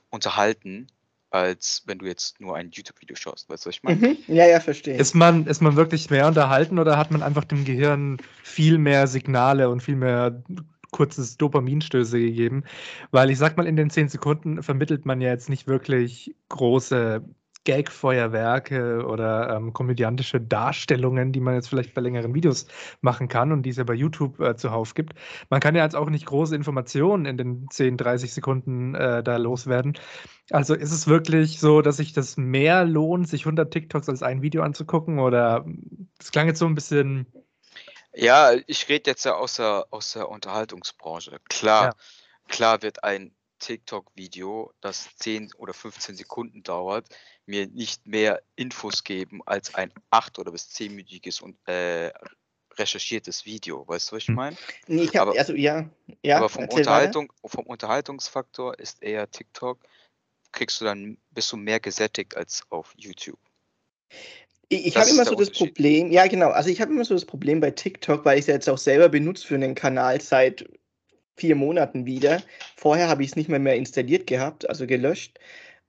unterhalten, 0.09 0.87
als 1.31 1.83
wenn 1.85 1.99
du 1.99 2.05
jetzt 2.05 2.39
nur 2.41 2.55
ein 2.55 2.71
YouTube-Video 2.71 3.15
schaust. 3.15 3.49
Weißt 3.49 3.65
du, 3.65 3.69
was 3.69 3.75
ich 3.75 3.83
meine? 3.83 4.09
Mhm. 4.09 4.17
Ja, 4.27 4.47
ja, 4.47 4.59
verstehe. 4.59 4.97
Ist 4.97 5.15
man, 5.15 5.45
ist 5.45 5.61
man 5.61 5.75
wirklich 5.75 6.09
mehr 6.09 6.27
unterhalten 6.27 6.79
oder 6.79 6.97
hat 6.97 7.11
man 7.11 7.23
einfach 7.23 7.43
dem 7.43 7.65
Gehirn 7.65 8.17
viel 8.43 8.77
mehr 8.77 9.07
Signale 9.07 9.69
und 9.69 9.81
viel 9.81 9.95
mehr 9.95 10.43
kurzes 10.91 11.37
Dopaminstöße 11.37 12.19
gegeben, 12.19 12.63
weil 13.11 13.29
ich 13.29 13.37
sag 13.37 13.57
mal, 13.57 13.67
in 13.67 13.75
den 13.75 13.89
zehn 13.89 14.09
Sekunden 14.09 14.63
vermittelt 14.63 15.05
man 15.05 15.21
ja 15.21 15.29
jetzt 15.29 15.49
nicht 15.49 15.67
wirklich 15.67 16.35
große 16.49 17.23
Gag-Feuerwerke 17.65 19.05
oder 19.05 19.55
ähm, 19.55 19.73
komödiantische 19.73 20.39
Darstellungen, 20.39 21.31
die 21.31 21.39
man 21.39 21.55
jetzt 21.55 21.69
vielleicht 21.69 21.93
bei 21.93 22.01
längeren 22.01 22.33
Videos 22.33 22.67
machen 23.01 23.27
kann 23.27 23.51
und 23.51 23.63
die 23.63 23.69
es 23.69 23.77
ja 23.77 23.83
bei 23.83 23.93
YouTube 23.93 24.39
äh, 24.39 24.55
zuhauf 24.55 24.93
gibt. 24.93 25.13
Man 25.49 25.59
kann 25.59 25.75
ja 25.75 25.83
jetzt 25.83 25.95
auch 25.95 26.09
nicht 26.09 26.25
große 26.25 26.55
Informationen 26.55 27.25
in 27.25 27.37
den 27.37 27.67
10, 27.69 27.97
30 27.97 28.33
Sekunden 28.33 28.95
äh, 28.95 29.21
da 29.23 29.37
loswerden. 29.37 29.97
Also 30.51 30.73
ist 30.73 30.91
es 30.91 31.07
wirklich 31.07 31.59
so, 31.59 31.81
dass 31.81 31.97
sich 31.97 32.13
das 32.13 32.37
mehr 32.37 32.85
lohnt, 32.85 33.27
sich 33.27 33.41
100 33.41 33.71
TikToks 33.71 34.09
als 34.09 34.23
ein 34.23 34.41
Video 34.41 34.63
anzugucken 34.63 35.19
oder 35.19 35.65
das 36.17 36.31
klang 36.31 36.47
jetzt 36.47 36.59
so 36.59 36.65
ein 36.65 36.75
bisschen 36.75 37.27
ja, 38.13 38.51
ich 38.65 38.89
rede 38.89 39.11
jetzt 39.11 39.23
ja 39.25 39.35
aus 39.35 39.55
der, 39.55 39.85
aus 39.91 40.13
der 40.13 40.29
Unterhaltungsbranche. 40.29 41.39
Klar, 41.47 41.85
Ja. 41.85 41.93
klar 42.47 42.81
wird 42.81 43.03
ein 43.03 43.35
TikTok-Video, 43.59 44.71
das 44.81 45.09
10 45.17 45.53
oder 45.55 45.73
15 45.73 46.15
Sekunden 46.15 46.63
dauert, 46.63 47.07
mir 47.45 47.67
nicht 47.67 48.07
mehr 48.07 48.41
Infos 48.55 49.03
geben 49.03 49.41
als 49.45 49.75
ein 49.75 49.91
8 50.09 50.39
oder 50.39 50.51
bis 50.51 50.69
10-minütiges 50.69 51.41
und 51.41 51.57
äh, 51.67 52.11
recherchiertes 52.77 53.45
Video. 53.45 53.87
Weißt 53.87 54.11
du, 54.11 54.15
was 54.15 54.23
ich 54.23 54.27
hm. 54.29 54.35
meine? 54.35 54.57
Nee, 54.87 55.03
ich 55.03 55.15
habe, 55.15 55.37
also 55.37 55.53
ja, 55.53 55.89
ja, 56.23 56.37
aber 56.37 56.49
vom 56.49 56.67
Unterhaltung, 56.67 57.31
vom 57.45 57.65
Unterhaltungsfaktor 57.65 58.79
ist 58.79 59.03
eher 59.03 59.29
TikTok, 59.29 59.79
kriegst 60.51 60.81
du 60.81 60.85
dann, 60.85 61.17
bist 61.31 61.51
du 61.51 61.57
mehr 61.57 61.79
gesättigt 61.79 62.35
als 62.35 62.63
auf 62.69 62.93
YouTube. 62.97 63.39
Ich, 64.69 64.87
ich 64.87 64.97
habe 64.97 65.09
immer 65.09 65.25
so 65.25 65.35
das 65.35 65.51
Problem, 65.51 66.11
ja 66.11 66.27
genau, 66.27 66.49
also 66.49 66.69
ich 66.69 66.79
habe 66.79 66.91
immer 66.91 67.05
so 67.05 67.15
das 67.15 67.25
Problem 67.25 67.59
bei 67.59 67.71
TikTok, 67.71 68.23
weil 68.23 68.37
ich 68.37 68.41
es 68.41 68.47
ja 68.47 68.53
jetzt 68.53 68.69
auch 68.69 68.77
selber 68.77 69.09
benutze 69.09 69.45
für 69.45 69.55
einen 69.55 69.75
Kanal 69.75 70.21
seit 70.21 70.69
vier 71.39 71.55
Monaten 71.55 72.05
wieder. 72.05 72.41
Vorher 72.75 73.07
habe 73.09 73.23
ich 73.23 73.29
es 73.29 73.35
nicht 73.35 73.49
mehr, 73.49 73.59
mehr 73.59 73.75
installiert 73.75 74.27
gehabt, 74.27 74.69
also 74.69 74.85
gelöscht. 74.87 75.39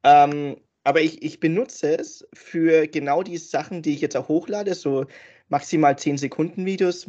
Ähm, 0.04 0.56
aber 0.84 1.00
ich, 1.02 1.22
ich 1.22 1.40
benutze 1.40 1.98
es 1.98 2.26
für 2.32 2.86
genau 2.86 3.22
die 3.22 3.36
Sachen, 3.36 3.82
die 3.82 3.94
ich 3.94 4.00
jetzt 4.00 4.16
auch 4.16 4.28
hochlade, 4.28 4.74
so 4.74 5.06
maximal 5.48 5.98
10 5.98 6.18
Sekunden 6.18 6.64
Videos 6.64 7.06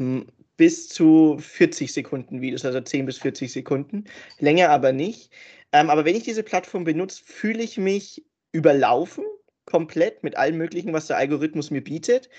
bis 0.57 0.89
zu 0.89 1.37
40 1.39 1.93
Sekunden 1.93 2.41
Videos, 2.41 2.65
also 2.65 2.81
10 2.81 3.05
bis 3.05 3.17
40 3.19 3.51
Sekunden. 3.51 4.05
Länger 4.39 4.69
aber 4.69 4.91
nicht. 4.91 5.31
Ähm, 5.71 5.89
aber 5.89 6.05
wenn 6.05 6.15
ich 6.15 6.23
diese 6.23 6.43
Plattform 6.43 6.83
benutze, 6.83 7.23
fühle 7.25 7.63
ich 7.63 7.77
mich 7.77 8.23
überlaufen 8.51 9.23
komplett 9.65 10.23
mit 10.23 10.35
allem 10.35 10.57
Möglichen, 10.57 10.93
was 10.93 11.07
der 11.07 11.17
Algorithmus 11.17 11.71
mir 11.71 11.83
bietet. 11.83 12.29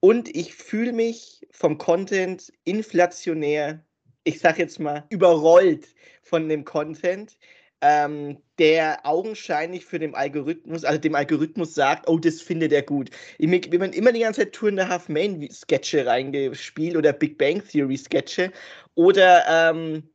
Und 0.00 0.34
ich 0.34 0.54
fühle 0.54 0.92
mich 0.92 1.46
vom 1.50 1.76
Content 1.78 2.52
inflationär, 2.64 3.84
ich 4.28 4.40
sag 4.40 4.58
jetzt 4.58 4.78
mal, 4.80 5.04
überrollt 5.10 5.88
von 6.22 6.48
dem 6.48 6.64
Content. 6.64 7.36
ähm, 7.80 8.38
der 8.58 9.06
augenscheinlich 9.06 9.84
für 9.84 9.98
den 9.98 10.14
Algorithmus, 10.14 10.84
also 10.84 10.98
dem 11.00 11.14
Algorithmus 11.14 11.74
sagt, 11.74 12.08
oh, 12.08 12.18
das 12.18 12.42
findet 12.42 12.72
er 12.72 12.82
gut. 12.82 13.10
Wenn 13.38 13.78
man 13.78 13.92
immer 13.92 14.12
die 14.12 14.20
ganze 14.20 14.40
Zeit 14.42 14.52
Tour 14.52 14.70
in 14.70 14.78
the 14.78 14.84
Half 14.84 15.08
Main 15.08 15.48
Sketche 15.50 16.04
reingespielt 16.04 16.96
oder 16.96 17.12
Big 17.12 17.38
Bang 17.38 17.62
Theory 17.64 17.96
Sketche 17.96 18.52
oder 18.96 19.44
ähm, 19.48 20.10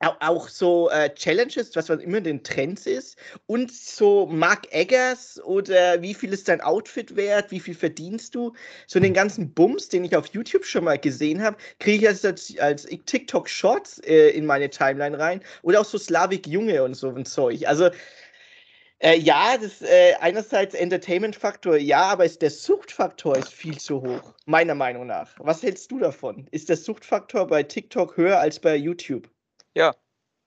auch 0.00 0.48
so 0.48 0.88
äh, 0.90 1.12
Challenges, 1.14 1.76
was 1.76 1.88
was 1.88 2.00
immer 2.00 2.20
den 2.20 2.42
Trends 2.42 2.86
ist 2.86 3.18
und 3.46 3.70
so 3.70 4.26
Mark 4.26 4.72
Eggers 4.72 5.40
oder 5.44 6.00
wie 6.00 6.14
viel 6.14 6.32
ist 6.32 6.48
dein 6.48 6.60
Outfit 6.62 7.16
wert, 7.16 7.50
wie 7.50 7.60
viel 7.60 7.74
verdienst 7.74 8.34
du, 8.34 8.54
so 8.86 8.98
den 8.98 9.12
ganzen 9.12 9.52
Bums, 9.52 9.88
den 9.88 10.04
ich 10.04 10.16
auf 10.16 10.26
YouTube 10.28 10.64
schon 10.64 10.84
mal 10.84 10.98
gesehen 10.98 11.42
habe, 11.42 11.58
kriege 11.78 12.10
ich 12.10 12.24
als, 12.24 12.58
als 12.58 12.86
TikTok 13.06 13.48
Shorts 13.48 13.98
äh, 14.00 14.30
in 14.30 14.46
meine 14.46 14.70
Timeline 14.70 15.18
rein 15.18 15.42
oder 15.62 15.80
auch 15.80 15.84
so 15.84 15.98
Slavik 15.98 16.46
Junge 16.46 16.82
und 16.82 16.94
so 16.94 17.10
ein 17.10 17.26
Zeug. 17.26 17.66
Also 17.66 17.90
äh, 19.02 19.18
ja, 19.18 19.56
das 19.58 19.82
äh, 19.82 20.14
einerseits 20.20 20.74
Entertainment-Faktor, 20.74 21.76
ja, 21.76 22.02
aber 22.04 22.24
ist 22.24 22.42
der 22.42 22.50
Suchtfaktor 22.50 23.36
ist 23.36 23.52
viel 23.52 23.78
zu 23.78 24.02
hoch, 24.02 24.34
meiner 24.46 24.74
Meinung 24.74 25.06
nach. 25.06 25.30
Was 25.38 25.62
hältst 25.62 25.90
du 25.90 25.98
davon? 25.98 26.46
Ist 26.50 26.68
der 26.68 26.76
Suchtfaktor 26.76 27.46
bei 27.46 27.62
TikTok 27.62 28.16
höher 28.16 28.38
als 28.40 28.58
bei 28.58 28.76
YouTube? 28.76 29.28
Ja, 29.74 29.94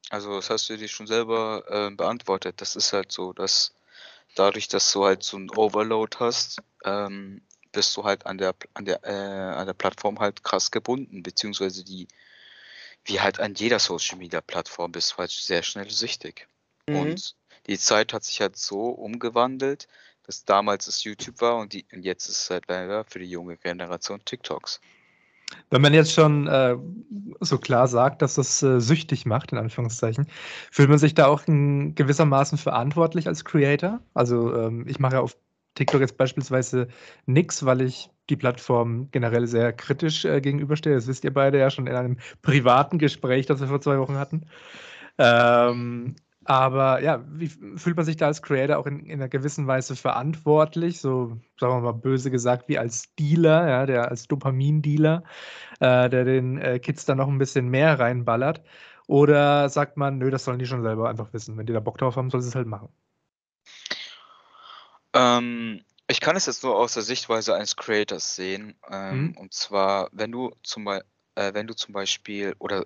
also 0.10 0.36
das 0.36 0.50
hast 0.50 0.70
du 0.70 0.78
dir 0.78 0.88
schon 0.88 1.08
selber 1.08 1.64
äh, 1.68 1.96
beantwortet. 1.96 2.62
Das 2.62 2.76
ist 2.76 2.94
halt 2.94 3.12
so, 3.12 3.34
dass 3.34 3.74
dadurch, 4.36 4.68
dass 4.68 4.92
du 4.92 5.06
halt 5.06 5.24
so 5.24 5.38
ein 5.38 5.50
Overload 5.52 6.18
hast, 6.20 6.62
ähm, 6.86 7.42
bist 7.72 7.96
du 7.98 8.04
halt 8.04 8.26
an 8.26 8.38
der 8.38 8.56
an 8.74 8.86
der 8.86 9.04
äh, 9.04 9.56
an 9.56 9.66
der 9.66 9.74
Plattform 9.74 10.20
halt 10.20 10.44
krass 10.44 10.72
gebunden, 10.72 11.24
beziehungsweise 11.24 11.84
die 11.84 12.08
wie 13.06 13.20
halt 13.20 13.40
an 13.40 13.56
jeder 13.56 13.80
Social 13.80 14.18
Media 14.18 14.42
Plattform 14.42 14.92
bist 14.92 15.14
du 15.14 15.18
halt 15.18 15.32
sehr 15.32 15.64
schnell 15.64 15.90
süchtig. 15.90 16.48
Mhm. 16.88 16.96
Und 16.96 17.36
die 17.68 17.78
Zeit 17.78 18.14
hat 18.14 18.24
sich 18.24 18.42
halt 18.42 18.58
so 18.58 18.90
umgewandelt, 18.90 19.88
dass 20.24 20.46
damals 20.46 20.88
es 20.88 21.04
YouTube 21.04 21.42
war 21.42 21.58
und, 21.58 21.74
die, 21.74 21.86
und 21.92 22.04
jetzt 22.04 22.28
ist 22.28 22.44
es 22.44 22.50
halt 22.50 22.66
leider 22.68 23.04
für 23.06 23.20
die 23.20 23.30
junge 23.30 23.58
Generation 23.58 24.24
TikToks. 24.24 24.80
Wenn 25.70 25.82
man 25.82 25.94
jetzt 25.94 26.14
schon 26.14 26.48
äh, 26.48 26.76
so 27.40 27.58
klar 27.58 27.88
sagt, 27.88 28.22
dass 28.22 28.36
das 28.36 28.62
äh, 28.64 28.80
süchtig 28.80 29.26
macht, 29.26 29.52
in 29.52 29.58
Anführungszeichen, 29.58 30.28
fühlt 30.72 30.90
man 30.90 30.98
sich 30.98 31.14
da 31.14 31.28
auch 31.28 31.48
in 31.48 31.96
gewissermaßen 31.96 32.58
verantwortlich 32.58 33.28
als 33.28 33.46
Creator? 33.46 34.00
Also 34.14 34.56
ähm, 34.56 34.86
ich 34.88 35.00
mache 35.00 35.16
ja 35.16 35.22
auf 35.22 35.36
TikTok 35.76 36.02
jetzt 36.02 36.18
beispielsweise 36.18 36.88
nichts, 37.26 37.66
weil 37.66 37.82
ich 37.82 38.10
die 38.30 38.36
Plattform 38.36 39.10
generell 39.12 39.48
sehr 39.48 39.74
kritisch 39.74 40.26
äh, 40.26 40.40
gegenüberstehe. 40.40 40.94
Das 40.94 41.08
wisst 41.08 41.24
ihr 41.24 41.34
beide 41.34 41.60
ja 41.60 41.70
schon 41.70 41.88
in 41.88 41.96
einem 41.96 42.18
privaten 42.42 43.00
Gespräch, 43.00 43.46
das 43.48 43.60
wir 43.60 43.68
vor 43.68 43.82
zwei 43.82 44.00
Wochen 44.00 44.18
hatten. 44.18 44.46
Ähm, 45.18 46.16
aber 46.46 47.02
ja, 47.02 47.24
wie 47.28 47.48
fühlt 47.48 47.96
man 47.96 48.06
sich 48.06 48.18
da 48.18 48.28
als 48.28 48.42
Creator 48.42 48.78
auch 48.78 48.86
in, 48.86 49.06
in 49.06 49.14
einer 49.14 49.30
gewissen 49.30 49.68
Weise 49.68 49.96
verantwortlich? 49.96 51.00
So, 51.00 51.38
sagen 51.60 51.74
wir 51.74 51.82
mal 51.82 51.92
böse 51.94 52.32
gesagt, 52.32 52.68
wie 52.68 52.78
als 52.78 53.14
Dealer, 53.16 53.68
ja, 53.68 53.86
der 53.86 54.10
als 54.10 54.28
Dopamin-Dealer, 54.28 55.24
äh, 55.80 56.10
der 56.10 56.26
den 56.26 56.58
äh, 56.58 56.80
Kids 56.80 57.06
dann 57.06 57.18
noch 57.18 57.28
ein 57.28 57.38
bisschen 57.38 57.70
mehr 57.70 58.00
reinballert? 58.00 58.62
Oder 59.08 59.70
sagt 59.70 59.98
man, 59.98 60.18
nö, 60.18 60.32
das 60.32 60.46
sollen 60.46 60.60
die 60.60 60.66
schon 60.66 60.84
selber 60.84 61.10
einfach 61.10 61.34
wissen. 61.34 61.58
Wenn 61.58 61.66
die 61.66 61.74
da 61.74 61.80
Bock 61.80 61.98
drauf 61.98 62.16
haben, 62.16 62.30
sollen 62.30 62.44
sie 62.44 62.50
es 62.50 62.56
halt 62.56 62.68
machen. 62.68 62.90
Ähm, 65.14 65.82
ich 66.08 66.22
kann 66.22 66.36
es 66.36 66.46
jetzt 66.46 66.64
nur 66.64 66.76
aus 66.76 66.94
der 66.94 67.04
Sichtweise 67.04 67.56
eines 67.56 67.76
Creators 67.76 68.36
sehen. 68.36 68.76
Ähm, 68.90 69.18
mhm. 69.18 69.38
Und 69.38 69.54
zwar, 69.54 70.10
wenn 70.12 70.32
du 70.32 70.52
zum 70.64 70.86
Beispiel, 70.86 71.10
äh, 71.36 71.54
wenn 71.54 71.68
du 71.68 71.76
zum 71.76 71.94
Beispiel, 71.94 72.56
oder 72.60 72.86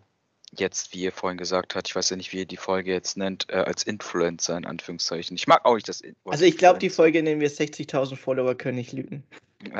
jetzt, 0.51 0.93
wie 0.93 1.01
ihr 1.01 1.11
vorhin 1.11 1.37
gesagt 1.37 1.75
habt, 1.75 1.87
ich 1.87 1.95
weiß 1.95 2.09
ja 2.09 2.17
nicht, 2.17 2.31
wie 2.31 2.39
ihr 2.39 2.45
die 2.45 2.57
Folge 2.57 2.91
jetzt 2.91 3.17
nennt, 3.17 3.49
äh, 3.49 3.55
als 3.55 3.83
Influencer 3.83 4.57
in 4.57 4.65
Anführungszeichen. 4.65 5.35
Ich 5.35 5.47
mag 5.47 5.65
auch 5.65 5.75
nicht 5.75 5.89
das. 5.89 6.03
Wort 6.03 6.15
also 6.25 6.45
ich 6.45 6.57
glaube, 6.57 6.79
die 6.79 6.89
Folge 6.89 7.21
nennen 7.21 7.41
wir 7.41 7.51
60.000 7.51 8.15
Follower 8.15 8.55
können 8.55 8.77
nicht 8.77 8.93
lügen. 8.93 9.23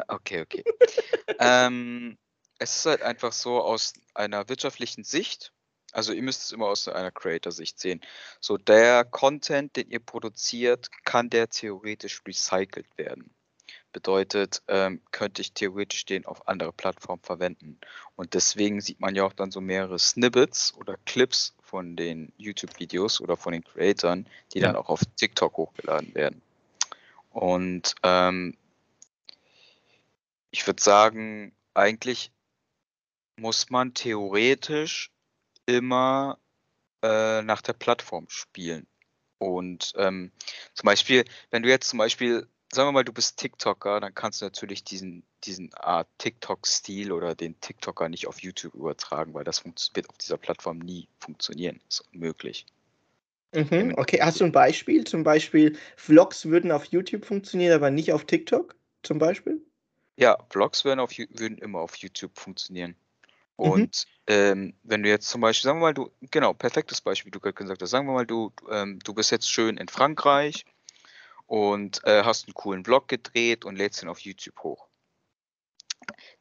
Okay, 0.08 0.42
okay. 0.42 0.64
ähm, 1.40 2.18
es 2.60 2.78
ist 2.78 2.86
halt 2.86 3.02
einfach 3.02 3.32
so 3.32 3.62
aus 3.62 3.94
einer 4.14 4.50
wirtschaftlichen 4.50 5.04
Sicht, 5.04 5.54
also 5.94 6.14
ihr 6.14 6.22
müsst 6.22 6.44
es 6.44 6.52
immer 6.52 6.68
aus 6.68 6.88
einer 6.88 7.12
Creator-Sicht 7.12 7.80
sehen. 7.80 8.02
So 8.40 8.58
der 8.58 9.06
Content, 9.06 9.76
den 9.76 9.90
ihr 9.90 10.00
produziert, 10.00 10.90
kann 11.06 11.30
der 11.30 11.50
theoretisch 11.50 12.22
recycelt 12.28 12.86
werden. 12.98 13.34
Bedeutet, 13.94 14.62
ähm, 14.68 15.02
könnte 15.12 15.42
ich 15.42 15.54
theoretisch 15.54 16.06
den 16.06 16.26
auf 16.26 16.48
andere 16.48 16.72
Plattformen 16.72 17.22
verwenden. 17.22 17.80
Und 18.16 18.34
deswegen 18.34 18.82
sieht 18.82 19.00
man 19.00 19.16
ja 19.16 19.24
auch 19.24 19.34
dann 19.34 19.52
so 19.52 19.62
mehrere 19.62 19.98
Snippets 19.98 20.74
oder 20.76 20.98
Clips 21.06 21.56
von 21.62 21.96
den 21.96 22.32
YouTube-Videos 22.38 23.22
oder 23.22 23.38
von 23.38 23.54
den 23.54 23.64
Creatoren, 23.64 24.28
die 24.54 24.60
ja. 24.60 24.68
dann 24.68 24.76
auch 24.76 24.90
auf 24.90 25.02
TikTok 25.16 25.58
hochgeladen 25.58 26.14
werden. 26.16 26.42
Und 27.32 27.96
ähm, 28.04 28.58
ich 30.52 30.66
würde 30.66 30.82
sagen, 30.82 31.54
eigentlich 31.74 32.32
muss 33.36 33.70
man 33.70 33.94
theoretisch 33.94 35.12
immer 35.66 36.40
äh, 37.04 37.42
nach 37.44 37.62
der 37.62 37.74
Plattform 37.74 38.26
spielen. 38.30 38.88
Und 39.38 39.94
ähm, 39.98 40.32
zum 40.74 40.88
Beispiel, 40.88 41.26
wenn 41.52 41.62
du 41.62 41.70
jetzt 41.70 41.90
zum 41.90 42.00
Beispiel 42.00 42.48
sagen 42.72 42.88
wir 42.88 42.92
mal, 42.92 43.04
du 43.04 43.14
bist 43.14 43.38
TikToker, 43.38 44.00
dann 44.00 44.14
kannst 44.14 44.42
du 44.42 44.46
natürlich 44.46 44.84
diesen, 44.84 45.24
diesen 45.44 45.74
Art 45.74 46.08
TikTok-Stil 46.18 47.12
oder 47.12 47.36
den 47.36 47.60
TikToker 47.60 48.10
nicht 48.10 48.28
auf 48.28 48.42
YouTube 48.42 48.76
übertragen, 48.76 49.34
weil 49.34 49.44
das 49.44 49.64
wird 49.66 50.10
auf 50.10 50.18
dieser 50.18 50.38
Plattform 50.38 50.80
nie 50.80 51.08
funktionieren. 51.20 51.80
Das 51.88 52.00
ist 52.00 52.14
unmöglich. 52.14 52.66
Mhm, 53.54 53.94
okay, 53.98 54.20
hast 54.22 54.42
du 54.42 54.46
ein 54.46 54.52
Beispiel? 54.52 55.06
Zum 55.06 55.24
Beispiel, 55.24 55.78
Vlogs 55.96 56.46
würden 56.46 56.72
auf 56.72 56.86
YouTube 56.86 57.26
funktionieren, 57.26 57.74
aber 57.74 57.90
nicht 57.90 58.12
auf 58.12 58.26
TikTok, 58.26 58.76
zum 59.04 59.20
Beispiel? 59.20 59.62
Ja, 60.18 60.38
Vlogs 60.50 60.84
würden, 60.84 61.00
auf, 61.00 61.12
würden 61.12 61.58
immer 61.60 61.80
auf 61.80 61.96
YouTube 61.96 62.38
funktionieren. 62.38 62.96
Mhm. 63.58 63.66
Und 63.72 64.06
mhm. 64.28 64.34
ähm, 64.34 64.74
wenn 64.84 65.04
du 65.04 65.10
jetzt 65.10 65.30
zum 65.30 65.40
Beispiel, 65.42 65.68
sagen 65.68 65.80
wir 65.80 65.84
mal, 65.84 65.94
du, 65.94 66.12
genau, 66.32 66.54
perfektes 66.54 67.00
Beispiel, 67.00 67.32
du 67.32 67.40
gerade 67.40 67.54
gesagt 67.54 67.82
hast, 67.82 67.90
sagen 67.90 68.08
wir 68.08 68.14
mal, 68.14 68.26
du, 68.26 68.52
ähm, 68.70 69.00
du 69.04 69.14
bist 69.14 69.32
jetzt 69.32 69.50
schön 69.50 69.78
in 69.78 69.88
Frankreich 69.88 70.66
und 71.48 72.04
äh, 72.04 72.24
hast 72.24 72.46
einen 72.46 72.54
coolen 72.54 72.86
Vlog 72.86 73.08
gedreht 73.08 73.66
und 73.66 73.76
lädst 73.76 74.04
ihn 74.04 74.10
auf 74.10 74.20
YouTube 74.20 74.60
hoch. 74.62 74.88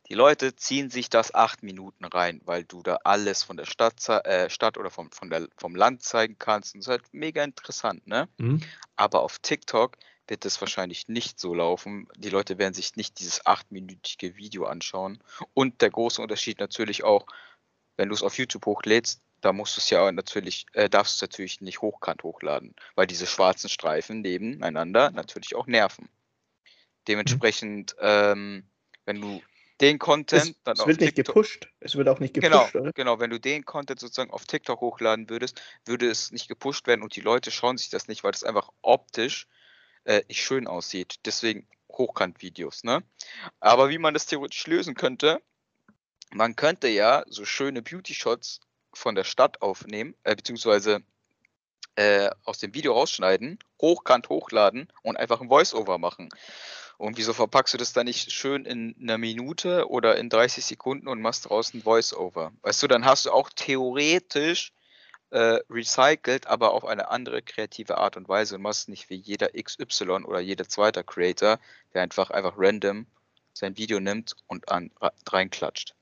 Die 0.08 0.14
Leute 0.14 0.54
ziehen 0.54 0.90
sich 0.90 1.08
das 1.08 1.34
acht 1.34 1.62
Minuten 1.62 2.04
rein, 2.04 2.40
weil 2.44 2.64
du 2.64 2.82
da 2.82 2.98
alles 3.04 3.42
von 3.42 3.56
der 3.56 3.64
Stadt, 3.64 4.08
äh, 4.08 4.50
Stadt 4.50 4.78
oder 4.78 4.90
vom, 4.90 5.10
der, 5.24 5.48
vom 5.56 5.74
Land 5.74 6.02
zeigen 6.02 6.36
kannst. 6.38 6.74
Und 6.74 6.80
das 6.80 6.86
ist 6.86 6.90
halt 6.90 7.14
mega 7.14 7.42
interessant, 7.42 8.06
ne? 8.06 8.28
Mhm. 8.38 8.62
Aber 8.94 9.22
auf 9.22 9.38
TikTok 9.38 9.96
wird 10.28 10.44
es 10.44 10.60
wahrscheinlich 10.60 11.08
nicht 11.08 11.40
so 11.40 11.54
laufen. 11.54 12.08
Die 12.16 12.30
Leute 12.30 12.58
werden 12.58 12.74
sich 12.74 12.96
nicht 12.96 13.18
dieses 13.18 13.46
achtminütige 13.46 14.36
Video 14.36 14.66
anschauen. 14.66 15.22
Und 15.54 15.82
der 15.82 15.90
große 15.90 16.20
Unterschied 16.20 16.60
natürlich 16.60 17.04
auch, 17.04 17.26
wenn 17.96 18.08
du 18.08 18.14
es 18.14 18.22
auf 18.22 18.38
YouTube 18.38 18.66
hochlädst, 18.66 19.22
da 19.40 19.52
musst 19.52 19.76
du 19.76 19.80
es 19.80 19.90
ja 19.90 20.10
natürlich, 20.12 20.66
äh, 20.72 20.88
darfst 20.88 21.20
du 21.20 21.24
natürlich 21.24 21.60
nicht 21.60 21.80
hochkant 21.80 22.22
hochladen, 22.22 22.74
weil 22.94 23.06
diese 23.06 23.26
schwarzen 23.26 23.68
Streifen 23.68 24.20
nebeneinander 24.20 25.10
natürlich 25.10 25.54
auch 25.54 25.66
nerven. 25.66 26.08
Dementsprechend, 27.08 27.94
ähm, 28.00 28.64
wenn 29.04 29.20
du 29.20 29.42
den 29.80 29.98
Content 29.98 30.42
es, 30.42 30.62
dann 30.64 30.76
es 30.76 30.86
wird 30.86 31.00
nicht 31.00 31.14
TikTok, 31.16 31.34
gepusht. 31.34 31.68
Es 31.80 31.96
wird 31.96 32.08
auch 32.08 32.18
nicht 32.18 32.34
genau, 32.34 32.58
gepusht, 32.58 32.72
genau, 32.72 32.82
oder? 32.82 32.92
Genau, 32.92 33.20
wenn 33.20 33.30
du 33.30 33.38
den 33.38 33.64
Content 33.64 34.00
sozusagen 34.00 34.30
auf 34.30 34.46
TikTok 34.46 34.80
hochladen 34.80 35.28
würdest, 35.28 35.60
würde 35.84 36.08
es 36.08 36.32
nicht 36.32 36.48
gepusht 36.48 36.86
werden 36.86 37.02
und 37.02 37.14
die 37.14 37.20
Leute 37.20 37.50
schauen 37.50 37.76
sich 37.76 37.90
das 37.90 38.08
nicht, 38.08 38.24
weil 38.24 38.32
das 38.32 38.42
einfach 38.42 38.70
optisch 38.82 39.46
äh, 40.04 40.22
nicht 40.28 40.42
schön 40.42 40.66
aussieht. 40.66 41.16
Deswegen 41.26 41.68
Hochkant-Videos, 41.90 42.84
ne? 42.84 43.02
Aber 43.60 43.90
wie 43.90 43.98
man 43.98 44.14
das 44.14 44.26
theoretisch 44.26 44.66
lösen 44.66 44.94
könnte, 44.94 45.42
man 46.32 46.56
könnte 46.56 46.88
ja 46.88 47.24
so 47.28 47.44
schöne 47.44 47.82
Beauty-Shots 47.82 48.60
von 48.96 49.14
der 49.14 49.24
Stadt 49.24 49.62
aufnehmen, 49.62 50.14
äh, 50.24 50.34
beziehungsweise 50.34 51.02
äh, 51.96 52.30
aus 52.44 52.58
dem 52.58 52.74
Video 52.74 52.92
rausschneiden, 52.92 53.58
hochkant 53.80 54.28
hochladen 54.28 54.88
und 55.02 55.16
einfach 55.16 55.40
ein 55.40 55.48
Voice-Over 55.48 55.98
machen. 55.98 56.28
Und 56.98 57.18
wieso 57.18 57.34
verpackst 57.34 57.74
du 57.74 57.78
das 57.78 57.92
dann 57.92 58.06
nicht 58.06 58.32
schön 58.32 58.64
in 58.64 58.96
einer 59.00 59.18
Minute 59.18 59.88
oder 59.90 60.16
in 60.16 60.30
30 60.30 60.64
Sekunden 60.64 61.08
und 61.08 61.20
machst 61.20 61.48
draußen 61.48 61.82
Voice-Over? 61.82 62.52
Weißt 62.62 62.82
du, 62.82 62.86
dann 62.86 63.04
hast 63.04 63.26
du 63.26 63.32
auch 63.32 63.50
theoretisch 63.54 64.72
äh, 65.30 65.60
recycelt, 65.68 66.46
aber 66.46 66.72
auf 66.72 66.84
eine 66.84 67.10
andere 67.10 67.42
kreative 67.42 67.98
Art 67.98 68.16
und 68.16 68.28
Weise 68.28 68.56
und 68.56 68.62
machst 68.62 68.88
nicht 68.88 69.10
wie 69.10 69.16
jeder 69.16 69.50
XY 69.50 70.24
oder 70.24 70.40
jeder 70.40 70.68
zweite 70.68 71.04
Creator, 71.04 71.58
der 71.92 72.02
einfach 72.02 72.30
einfach 72.30 72.54
random 72.56 73.06
sein 73.52 73.76
Video 73.76 74.00
nimmt 74.00 74.36
und 74.46 74.70
an, 74.70 74.90
reinklatscht. 75.28 75.94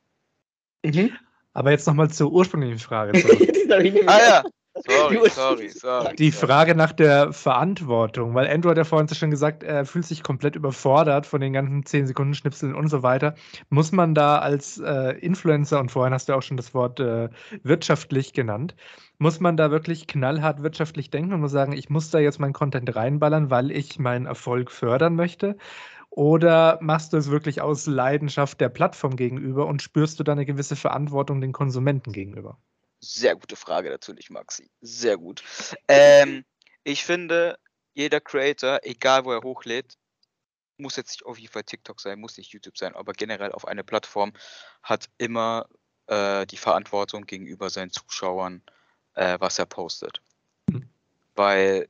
Mhm. 0.83 1.17
Aber 1.55 1.71
jetzt 1.71 1.87
nochmal 1.87 2.11
zur 2.11 2.31
ursprünglichen 2.33 2.79
Frage. 2.79 3.13
ah 4.07 4.19
ja, 4.19 4.43
Sorry, 4.87 5.31
sorry, 5.31 5.69
sorry. 5.69 6.17
Die 6.17 6.33
Frage 6.33 6.75
nach 6.75 6.93
der 6.93 7.33
Verantwortung, 7.33 8.35
weil 8.35 8.49
Andrew 8.49 8.71
hat 8.71 8.77
ja 8.77 8.83
vorhin 8.83 9.09
schon 9.09 9.31
gesagt, 9.31 9.63
er 9.63 9.85
fühlt 9.85 10.05
sich 10.05 10.25
komplett 10.25 10.57
überfordert 10.57 11.27
von 11.27 11.41
den 11.41 11.53
ganzen 11.53 11.87
10 11.87 12.09
Sekunden 12.09 12.35
Schnipseln 12.35 12.75
und 12.75 12.89
so 12.89 13.05
weiter. 13.05 13.37
Muss 13.71 13.93
man 13.93 14.15
da 14.15 14.39
als 14.39 14.79
äh, 14.79 15.17
Influencer, 15.21 15.79
und 15.79 15.93
vorhin 15.93 16.13
hast 16.13 16.29
du 16.29 16.35
auch 16.35 16.43
schon 16.43 16.57
das 16.57 16.75
Wort 16.75 16.99
äh, 16.99 17.29
wirtschaftlich 17.63 18.33
genannt, 18.33 18.75
muss 19.19 19.39
man 19.39 19.57
da 19.57 19.71
wirklich 19.71 20.09
knallhart 20.09 20.65
wirtschaftlich 20.65 21.09
denken 21.09 21.35
und 21.35 21.41
muss 21.41 21.53
sagen, 21.53 21.73
ich 21.73 21.89
muss 21.89 22.11
da 22.11 22.19
jetzt 22.19 22.41
meinen 22.41 22.53
Content 22.53 22.97
reinballern, 22.97 23.51
weil 23.51 23.71
ich 23.71 24.01
meinen 24.01 24.27
Erfolg 24.27 24.73
fördern 24.73 25.15
möchte? 25.15 25.57
Oder 26.17 26.79
machst 26.81 27.13
du 27.13 27.17
es 27.17 27.29
wirklich 27.29 27.61
aus 27.61 27.87
Leidenschaft 27.87 28.61
der 28.61 28.69
Plattform 28.69 29.17
gegenüber 29.17 29.67
und 29.67 29.83
spürst 29.83 30.21
du 30.21 30.23
da 30.23 30.31
eine 30.31 30.47
gewisse 30.47 30.77
Verantwortung 30.77 31.41
den 31.41 31.53
Konsumenten 31.53 32.13
gegenüber? 32.13 32.57
Sehr 33.01 33.35
gute 33.35 33.57
Frage 33.57 33.91
natürlich, 33.91 34.31
Maxi. 34.31 34.71
Sehr 34.81 35.17
gut. 35.17 35.43
Ähm, 35.89 36.45
ich 36.85 37.05
finde, 37.05 37.59
jeder 37.95 38.21
Creator, 38.21 38.79
egal 38.85 39.25
wo 39.25 39.33
er 39.33 39.43
hochlädt, 39.43 39.99
muss 40.77 40.95
jetzt 40.95 41.11
nicht 41.11 41.27
auf 41.27 41.37
jeden 41.37 41.53
Fall 41.53 41.65
TikTok 41.65 42.01
sein, 42.01 42.21
muss 42.21 42.39
nicht 42.39 42.53
YouTube 42.53 42.79
sein, 42.79 42.95
aber 42.95 43.13
generell 43.13 43.51
auf 43.51 43.67
eine 43.67 43.83
Plattform 43.83 44.33
hat 44.85 45.09
immer 45.19 45.67
äh, 46.07 46.47
die 46.47 46.57
Verantwortung 46.59 47.27
gegenüber 47.27 47.71
seinen 47.71 47.91
Zuschauern, 47.91 48.63
äh, 49.15 49.37
was 49.41 49.59
er 49.59 49.67
postet. 49.67 50.23
Mhm. 50.69 50.89
Weil 51.35 51.89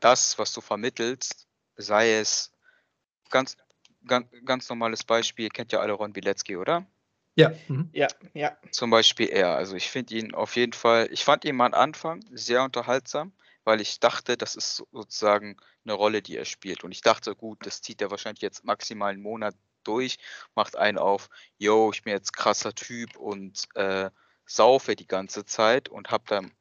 das, 0.00 0.38
was 0.38 0.52
du 0.52 0.60
vermittelst, 0.60 1.46
sei 1.76 2.18
es 2.18 2.53
ganz, 3.30 3.56
ganz, 4.06 4.26
ganz 4.44 4.68
normales 4.68 5.04
Beispiel, 5.04 5.48
kennt 5.48 5.72
ja 5.72 5.80
alle 5.80 5.92
Ron 5.92 6.12
Bilecki, 6.12 6.56
oder? 6.56 6.86
Ja. 7.36 7.52
Mhm. 7.68 7.90
Ja, 7.92 8.08
ja. 8.32 8.56
Zum 8.70 8.90
Beispiel 8.90 9.28
er. 9.28 9.56
Also 9.56 9.74
ich 9.76 9.90
finde 9.90 10.14
ihn 10.14 10.34
auf 10.34 10.56
jeden 10.56 10.72
Fall, 10.72 11.08
ich 11.10 11.24
fand 11.24 11.44
ihn 11.44 11.60
am 11.60 11.74
Anfang 11.74 12.24
sehr 12.30 12.62
unterhaltsam, 12.62 13.32
weil 13.64 13.80
ich 13.80 13.98
dachte, 13.98 14.36
das 14.36 14.54
ist 14.54 14.84
sozusagen 14.92 15.56
eine 15.84 15.94
Rolle, 15.94 16.22
die 16.22 16.36
er 16.36 16.44
spielt. 16.44 16.84
Und 16.84 16.92
ich 16.92 17.00
dachte, 17.00 17.34
gut, 17.34 17.66
das 17.66 17.82
zieht 17.82 18.00
er 18.00 18.10
wahrscheinlich 18.10 18.42
jetzt 18.42 18.64
maximal 18.64 19.12
einen 19.12 19.22
Monat 19.22 19.56
durch, 19.82 20.18
macht 20.54 20.76
einen 20.76 20.98
auf, 20.98 21.28
yo, 21.58 21.90
ich 21.92 22.02
bin 22.02 22.12
jetzt 22.12 22.32
krasser 22.32 22.74
Typ 22.74 23.16
und 23.16 23.64
äh, 23.74 24.10
saufe 24.46 24.96
die 24.96 25.06
ganze 25.06 25.44
Zeit 25.44 25.88
und 25.88 26.10
hab 26.10 26.26
dann 26.26 26.52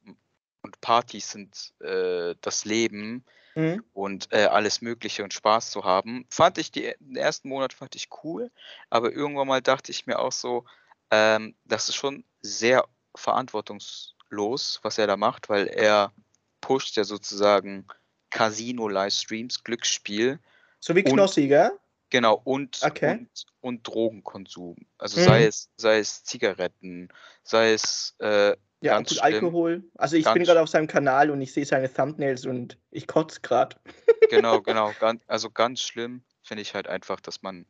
Partys 0.83 1.31
sind 1.31 1.73
äh, 1.79 2.35
das 2.41 2.65
Leben 2.65 3.23
mhm. 3.55 3.83
und 3.93 4.27
äh, 4.33 4.45
alles 4.45 4.81
Mögliche 4.81 5.23
und 5.23 5.33
Spaß 5.33 5.71
zu 5.71 5.85
haben. 5.85 6.25
Fand 6.29 6.57
ich 6.57 6.71
die, 6.71 6.93
den 6.99 7.15
ersten 7.15 7.47
Monat 7.47 7.71
fand 7.71 7.95
ich 7.95 8.09
cool, 8.23 8.51
aber 8.89 9.13
irgendwann 9.13 9.47
mal 9.47 9.61
dachte 9.61 9.91
ich 9.91 10.05
mir 10.07 10.19
auch 10.19 10.33
so, 10.33 10.65
ähm, 11.09 11.55
das 11.63 11.87
ist 11.87 11.95
schon 11.95 12.25
sehr 12.41 12.85
verantwortungslos, 13.15 14.81
was 14.83 14.97
er 14.97 15.07
da 15.07 15.15
macht, 15.15 15.47
weil 15.47 15.67
er 15.67 16.11
pusht 16.59 16.97
ja 16.97 17.05
sozusagen 17.05 17.87
Casino-Livestreams, 18.29 19.63
Glücksspiel. 19.63 20.39
So 20.81 20.95
wie 20.95 21.03
Knossi, 21.03 21.47
gell? 21.47 21.71
Genau, 22.09 22.41
und, 22.43 22.81
okay. 22.83 23.11
und, 23.11 23.45
und, 23.61 23.87
Drogenkonsum. 23.87 24.75
Also 24.97 25.21
mhm. 25.21 25.25
sei 25.25 25.45
es, 25.45 25.69
sei 25.77 25.99
es 25.99 26.25
Zigaretten, 26.25 27.07
sei 27.43 27.71
es 27.71 28.15
äh, 28.19 28.55
ja, 28.83 28.95
ganz 28.95 29.09
gut, 29.09 29.21
Alkohol. 29.21 29.83
Also 29.95 30.17
ich 30.17 30.31
bin 30.31 30.43
gerade 30.43 30.61
auf 30.61 30.69
seinem 30.69 30.87
Kanal 30.87 31.31
und 31.31 31.41
ich 31.41 31.53
sehe 31.53 31.65
seine 31.65 31.91
Thumbnails 31.91 32.45
und 32.45 32.77
ich 32.91 33.07
kotze 33.07 33.41
gerade. 33.41 33.77
Genau, 34.29 34.61
genau. 34.61 34.91
Ganz, 34.99 35.21
also 35.27 35.51
ganz 35.51 35.81
schlimm 35.81 36.23
finde 36.41 36.63
ich 36.63 36.73
halt 36.73 36.87
einfach, 36.87 37.19
dass 37.19 37.43
man 37.43 37.67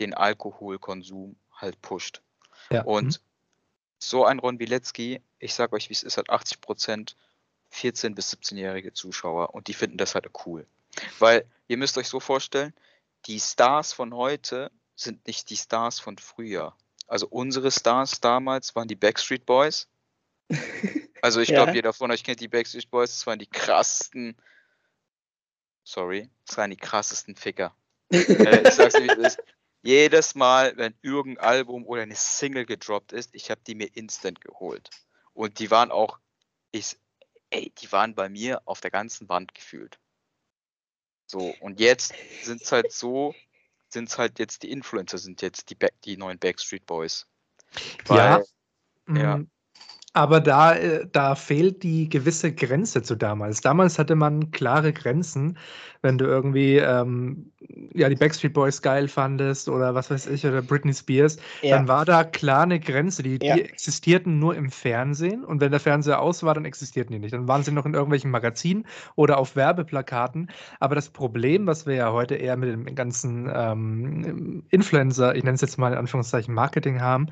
den 0.00 0.12
Alkoholkonsum 0.12 1.36
halt 1.52 1.80
pusht. 1.82 2.20
Ja. 2.70 2.82
Und 2.82 3.04
mhm. 3.04 3.24
so 3.98 4.24
ein 4.24 4.40
Ron 4.40 4.58
Bilecki, 4.58 5.22
ich 5.38 5.54
sag 5.54 5.72
euch, 5.72 5.88
wie 5.88 5.92
es 5.92 6.02
ist, 6.02 6.16
hat 6.16 6.28
80 6.28 6.60
Prozent 6.60 7.16
14- 7.72 8.16
bis 8.16 8.32
17-jährige 8.32 8.92
Zuschauer 8.92 9.54
und 9.54 9.68
die 9.68 9.74
finden 9.74 9.98
das 9.98 10.16
halt 10.16 10.28
cool. 10.46 10.66
Weil 11.20 11.44
ihr 11.68 11.76
müsst 11.76 11.96
euch 11.96 12.08
so 12.08 12.18
vorstellen, 12.18 12.74
die 13.26 13.38
Stars 13.38 13.92
von 13.92 14.14
heute 14.14 14.72
sind 14.96 15.26
nicht 15.28 15.48
die 15.50 15.56
Stars 15.56 16.00
von 16.00 16.18
früher. 16.18 16.74
Also 17.06 17.28
unsere 17.28 17.70
Stars 17.70 18.20
damals 18.20 18.74
waren 18.74 18.88
die 18.88 18.96
Backstreet 18.96 19.46
Boys 19.46 19.86
also 21.22 21.40
ich 21.40 21.48
ja. 21.48 21.56
glaube, 21.56 21.72
jeder 21.72 21.92
von 21.92 22.10
euch 22.10 22.24
kennt 22.24 22.40
die 22.40 22.48
Backstreet 22.48 22.90
Boys. 22.90 23.10
Das 23.10 23.26
waren 23.26 23.38
die 23.38 23.46
krassesten. 23.46 24.36
Sorry, 25.84 26.30
das 26.46 26.56
waren 26.56 26.70
die 26.70 26.76
krassesten 26.76 27.36
Ficker. 27.36 27.74
äh, 28.10 28.68
ich 28.68 28.74
sag's 28.74 28.94
dir, 28.94 29.04
wie 29.04 29.08
es 29.08 29.34
ist. 29.34 29.42
Jedes 29.82 30.34
Mal, 30.34 30.76
wenn 30.76 30.94
irgendein 31.00 31.44
Album 31.44 31.86
oder 31.86 32.02
eine 32.02 32.14
Single 32.14 32.66
gedroppt 32.66 33.12
ist, 33.12 33.34
ich 33.34 33.50
habe 33.50 33.62
die 33.66 33.74
mir 33.74 33.88
instant 33.96 34.40
geholt. 34.40 34.90
Und 35.32 35.58
die 35.58 35.70
waren 35.70 35.90
auch, 35.90 36.18
ich, 36.70 36.98
ey, 37.48 37.72
die 37.80 37.90
waren 37.90 38.14
bei 38.14 38.28
mir 38.28 38.60
auf 38.66 38.80
der 38.80 38.90
ganzen 38.90 39.28
Wand 39.28 39.54
gefühlt. 39.54 39.98
So, 41.26 41.54
und 41.60 41.80
jetzt 41.80 42.12
sind 42.42 42.60
es 42.60 42.72
halt 42.72 42.92
so, 42.92 43.34
sind 43.88 44.08
es 44.08 44.18
halt 44.18 44.38
jetzt 44.38 44.64
die 44.64 44.70
Influencer, 44.70 45.16
sind 45.16 45.40
jetzt 45.40 45.70
die, 45.70 45.76
Back, 45.76 45.94
die 46.02 46.16
neuen 46.16 46.38
Backstreet 46.38 46.84
Boys. 46.84 47.26
Weil, 48.06 48.44
ja. 49.08 49.14
ja. 49.14 49.44
Aber 50.12 50.40
da, 50.40 50.74
äh, 50.74 51.06
da 51.12 51.36
fehlt 51.36 51.84
die 51.84 52.08
gewisse 52.08 52.52
Grenze 52.52 53.02
zu 53.02 53.14
damals. 53.14 53.60
Damals 53.60 53.98
hatte 53.98 54.16
man 54.16 54.50
klare 54.50 54.92
Grenzen, 54.92 55.56
wenn 56.02 56.18
du 56.18 56.24
irgendwie 56.24 56.78
ähm, 56.78 57.52
ja, 57.94 58.08
die 58.08 58.16
Backstreet 58.16 58.54
Boys 58.54 58.80
geil 58.82 59.06
fandest 59.06 59.68
oder 59.68 59.94
was 59.94 60.10
weiß 60.10 60.26
ich, 60.28 60.46
oder 60.46 60.62
Britney 60.62 60.94
Spears, 60.94 61.36
ja. 61.62 61.76
dann 61.76 61.88
war 61.88 62.04
da 62.04 62.24
klar 62.24 62.62
eine 62.62 62.80
Grenze. 62.80 63.22
Die, 63.22 63.38
ja. 63.42 63.54
die 63.54 63.62
existierten 63.62 64.38
nur 64.38 64.56
im 64.56 64.70
Fernsehen 64.70 65.44
und 65.44 65.60
wenn 65.60 65.70
der 65.70 65.80
Fernseher 65.80 66.20
aus 66.20 66.42
war, 66.42 66.54
dann 66.54 66.64
existierten 66.64 67.12
die 67.12 67.18
nicht. 67.18 67.34
Dann 67.34 67.46
waren 67.46 67.62
sie 67.62 67.70
noch 67.70 67.86
in 67.86 67.94
irgendwelchen 67.94 68.30
Magazinen 68.30 68.86
oder 69.14 69.38
auf 69.38 69.56
Werbeplakaten. 69.56 70.50
Aber 70.80 70.94
das 70.94 71.10
Problem, 71.10 71.66
was 71.66 71.86
wir 71.86 71.94
ja 71.94 72.12
heute 72.12 72.34
eher 72.34 72.56
mit 72.56 72.70
dem 72.70 72.94
ganzen 72.94 73.50
ähm, 73.54 74.64
Influencer, 74.70 75.36
ich 75.36 75.44
nenne 75.44 75.54
es 75.54 75.60
jetzt 75.60 75.78
mal 75.78 75.92
in 75.92 75.98
Anführungszeichen 75.98 76.54
Marketing 76.54 77.00
haben, 77.00 77.28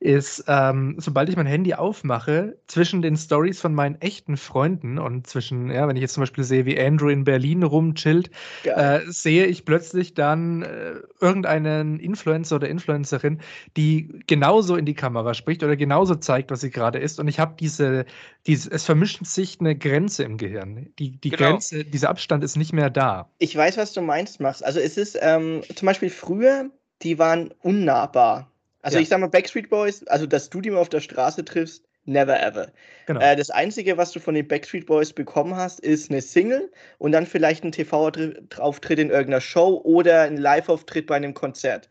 ist, 0.00 0.44
ähm, 0.46 0.96
sobald 0.98 1.28
ich 1.28 1.36
mein 1.36 1.46
Handy 1.46 1.74
aufmache, 1.74 2.56
zwischen 2.68 3.02
den 3.02 3.16
Stories 3.16 3.60
von 3.60 3.74
meinen 3.74 4.00
echten 4.00 4.36
Freunden 4.36 4.98
und 4.98 5.26
zwischen, 5.26 5.70
ja, 5.70 5.88
wenn 5.88 5.96
ich 5.96 6.02
jetzt 6.02 6.14
zum 6.14 6.22
Beispiel 6.22 6.44
sehe, 6.44 6.66
wie 6.66 6.80
Andrew 6.80 7.08
in 7.08 7.24
Berlin 7.24 7.64
rumchillt, 7.64 8.30
äh, 8.64 9.00
sehe 9.06 9.46
ich 9.46 9.64
plötzlich 9.64 10.14
dann 10.14 10.62
äh, 10.62 10.94
irgendeinen 11.20 11.98
Influencer 11.98 12.56
oder 12.56 12.68
Influencerin, 12.68 13.40
die 13.76 14.22
genauso 14.28 14.76
in 14.76 14.84
die 14.84 14.94
Kamera 14.94 15.34
spricht 15.34 15.64
oder 15.64 15.76
genauso 15.76 16.14
zeigt, 16.14 16.52
was 16.52 16.60
sie 16.60 16.70
gerade 16.70 16.98
ist. 16.98 17.18
Und 17.18 17.26
ich 17.26 17.40
habe 17.40 17.56
diese, 17.58 18.04
diese, 18.46 18.70
es 18.70 18.84
vermischt 18.84 19.24
sich 19.26 19.58
eine 19.58 19.76
Grenze 19.76 20.22
im 20.22 20.36
Gehirn. 20.36 20.92
Die, 21.00 21.18
die 21.18 21.30
genau. 21.30 21.50
Grenze, 21.50 21.84
dieser 21.84 22.10
Abstand 22.10 22.44
ist 22.44 22.56
nicht 22.56 22.72
mehr 22.72 22.90
da. 22.90 23.28
Ich 23.38 23.56
weiß, 23.56 23.76
was 23.76 23.92
du 23.94 24.00
meinst, 24.00 24.38
Max. 24.38 24.62
Also 24.62 24.78
es 24.78 24.96
ist 24.96 25.18
ähm, 25.20 25.62
zum 25.74 25.86
Beispiel 25.86 26.10
früher, 26.10 26.70
die 27.02 27.18
waren 27.18 27.52
unnahbar. 27.62 28.50
Also 28.82 28.98
ja. 28.98 29.02
ich 29.02 29.08
sag 29.08 29.20
mal, 29.20 29.28
Backstreet 29.28 29.68
Boys, 29.68 30.06
also 30.06 30.26
dass 30.26 30.50
du 30.50 30.60
die 30.60 30.70
mal 30.70 30.78
auf 30.78 30.88
der 30.88 31.00
Straße 31.00 31.44
triffst, 31.44 31.84
never 32.04 32.40
ever. 32.40 32.68
Genau. 33.06 33.20
Äh, 33.20 33.36
das 33.36 33.50
Einzige, 33.50 33.96
was 33.96 34.12
du 34.12 34.20
von 34.20 34.34
den 34.34 34.46
Backstreet 34.46 34.86
Boys 34.86 35.12
bekommen 35.12 35.56
hast, 35.56 35.80
ist 35.80 36.10
eine 36.10 36.20
Single 36.20 36.70
und 36.98 37.12
dann 37.12 37.26
vielleicht 37.26 37.64
ein 37.64 37.72
TV-Auftritt 37.72 38.98
in 38.98 39.10
irgendeiner 39.10 39.40
Show 39.40 39.80
oder 39.84 40.22
ein 40.22 40.36
Live-Auftritt 40.36 41.06
bei 41.06 41.16
einem 41.16 41.34
Konzert. 41.34 41.88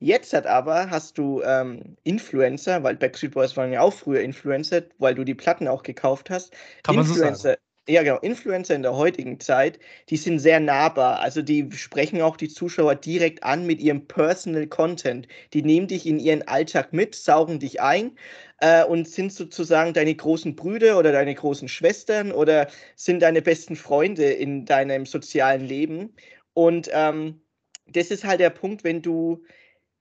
Jetzt 0.00 0.32
hat 0.32 0.46
aber 0.46 0.88
hast 0.88 1.18
du 1.18 1.42
ähm, 1.42 1.96
Influencer, 2.04 2.82
weil 2.82 2.96
Backstreet 2.96 3.32
Boys 3.32 3.56
waren 3.56 3.70
ja 3.70 3.82
auch 3.82 3.92
früher 3.92 4.20
Influencer, 4.20 4.82
weil 4.98 5.14
du 5.14 5.24
die 5.24 5.34
Platten 5.34 5.68
auch 5.68 5.82
gekauft 5.82 6.30
hast. 6.30 6.54
Kann 6.82 6.96
man 6.96 7.04
Influencer, 7.04 7.34
so 7.34 7.42
sagen. 7.42 7.60
Ja, 7.88 8.02
genau. 8.02 8.18
Influencer 8.18 8.74
in 8.76 8.82
der 8.82 8.94
heutigen 8.94 9.40
Zeit, 9.40 9.78
die 10.10 10.16
sind 10.16 10.38
sehr 10.38 10.60
nahbar. 10.60 11.20
Also 11.20 11.42
die 11.42 11.70
sprechen 11.72 12.20
auch 12.22 12.36
die 12.36 12.48
Zuschauer 12.48 12.94
direkt 12.94 13.42
an 13.42 13.66
mit 13.66 13.80
ihrem 13.80 14.06
Personal 14.06 14.66
Content. 14.68 15.26
Die 15.54 15.62
nehmen 15.62 15.88
dich 15.88 16.06
in 16.06 16.18
ihren 16.20 16.46
Alltag 16.46 16.92
mit, 16.92 17.14
saugen 17.16 17.58
dich 17.58 17.80
ein 17.80 18.16
äh, 18.60 18.84
und 18.84 19.08
sind 19.08 19.32
sozusagen 19.32 19.92
deine 19.92 20.14
großen 20.14 20.54
Brüder 20.54 20.98
oder 20.98 21.10
deine 21.10 21.34
großen 21.34 21.68
Schwestern 21.68 22.30
oder 22.32 22.68
sind 22.96 23.20
deine 23.22 23.42
besten 23.42 23.74
Freunde 23.76 24.24
in 24.30 24.66
deinem 24.66 25.04
sozialen 25.06 25.64
Leben. 25.66 26.14
Und 26.52 26.88
ähm, 26.92 27.40
das 27.88 28.10
ist 28.12 28.24
halt 28.24 28.40
der 28.40 28.50
Punkt, 28.50 28.84
wenn 28.84 29.02
du 29.02 29.42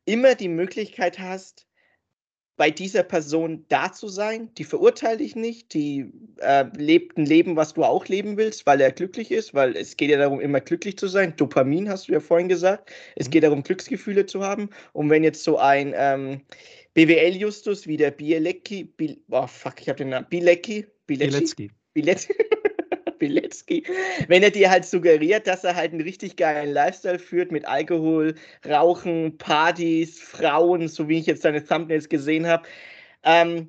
immer 0.06 0.36
die 0.36 0.50
Möglichkeit 0.50 1.20
hast, 1.20 1.69
bei 2.60 2.72
dieser 2.72 3.04
Person 3.04 3.64
da 3.70 3.94
zu 3.94 4.10
sein. 4.10 4.54
Die 4.58 4.66
verurteile 4.66 5.24
ich 5.24 5.34
nicht, 5.34 5.74
die 5.74 6.12
äh, 6.40 6.66
lebt 6.76 7.18
ein 7.18 7.26
Leben, 7.26 7.56
was 7.56 7.74
du 7.74 7.86
auch 7.86 8.06
leben 8.08 8.36
willst, 8.36 8.66
weil 8.66 8.82
er 8.82 8.92
glücklich 8.92 9.32
ist, 9.32 9.54
weil 9.54 9.78
es 9.78 9.96
geht 9.96 10.10
ja 10.10 10.18
darum, 10.18 10.42
immer 10.42 10.60
glücklich 10.60 10.98
zu 10.98 11.08
sein. 11.08 11.34
Dopamin 11.38 11.88
hast 11.88 12.10
du 12.10 12.12
ja 12.12 12.20
vorhin 12.20 12.50
gesagt. 12.50 12.92
Es 13.16 13.28
mhm. 13.28 13.32
geht 13.32 13.44
darum, 13.44 13.64
Glücksgefühle 13.64 14.26
zu 14.26 14.44
haben. 14.44 14.72
Und 14.92 15.10
wenn 15.10 15.24
jetzt 15.24 15.46
so 15.46 15.58
ein 15.58 15.94
ähm, 15.96 16.42
BWL-Justus 16.96 17.88
wie 17.88 17.96
der 17.96 18.12
Bielecki, 18.12 18.84
Biel, 18.84 19.22
oh 19.32 19.48
fuck, 19.48 19.76
ich 19.80 19.88
habe 19.88 20.00
den 20.00 20.10
Namen, 20.10 20.28
Bielecki, 20.30 20.86
Bielecki, 21.08 21.72
Bielecki, 21.94 22.36
Bilecki, 23.20 23.84
wenn 24.28 24.44
er 24.44 24.52
dir 24.52 24.70
halt 24.70 24.86
suggeriert, 24.86 25.48
dass 25.48 25.64
er 25.64 25.76
halt 25.76 25.92
einen 25.92 26.02
richtig 26.02 26.38
geilen 26.38 26.74
Lifestyle 26.74 27.20
führt 27.20 27.52
mit 27.52 27.66
Alkohol, 27.66 28.36
Rauchen, 28.68 29.38
Partys, 29.38 30.20
Frauen, 30.20 30.88
so 30.88 31.08
wie 31.08 31.20
ich 31.20 31.26
jetzt 31.26 31.44
seine 31.44 31.64
Thumbnails 31.64 32.10
gesehen 32.10 32.48
habe, 32.48 32.64
ähm, 33.24 33.68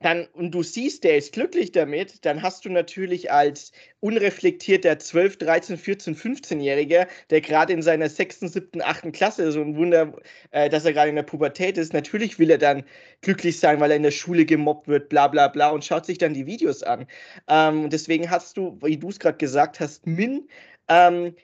dann, 0.00 0.26
und 0.34 0.50
du 0.50 0.62
siehst, 0.62 1.04
der 1.04 1.16
ist 1.16 1.32
glücklich 1.32 1.72
damit, 1.72 2.24
dann 2.26 2.42
hast 2.42 2.66
du 2.66 2.68
natürlich 2.68 3.32
als 3.32 3.72
unreflektierter 4.00 4.98
12, 4.98 5.38
13, 5.38 5.78
14, 5.78 6.14
15-Jähriger, 6.14 7.06
der 7.30 7.40
gerade 7.40 7.72
in 7.72 7.80
seiner 7.80 8.10
6., 8.10 8.40
7., 8.40 8.82
8. 8.82 9.12
Klasse, 9.14 9.50
so 9.52 9.62
ein 9.62 9.76
Wunder, 9.76 10.12
äh, 10.50 10.68
dass 10.68 10.84
er 10.84 10.92
gerade 10.92 11.08
in 11.08 11.16
der 11.16 11.22
Pubertät 11.22 11.78
ist, 11.78 11.94
natürlich 11.94 12.38
will 12.38 12.50
er 12.50 12.58
dann 12.58 12.84
glücklich 13.22 13.58
sein, 13.58 13.80
weil 13.80 13.90
er 13.90 13.96
in 13.96 14.02
der 14.02 14.10
Schule 14.10 14.44
gemobbt 14.44 14.86
wird, 14.86 15.08
bla 15.08 15.28
bla 15.28 15.48
bla, 15.48 15.70
und 15.70 15.84
schaut 15.84 16.04
sich 16.04 16.18
dann 16.18 16.34
die 16.34 16.46
Videos 16.46 16.82
an. 16.82 17.06
Ähm, 17.48 17.88
deswegen 17.88 18.30
hast 18.30 18.58
du, 18.58 18.78
wie 18.82 18.98
du 18.98 19.08
es 19.08 19.18
gerade 19.18 19.38
gesagt 19.38 19.80
hast, 19.80 20.06
Min, 20.06 20.46
ähm, 20.88 21.34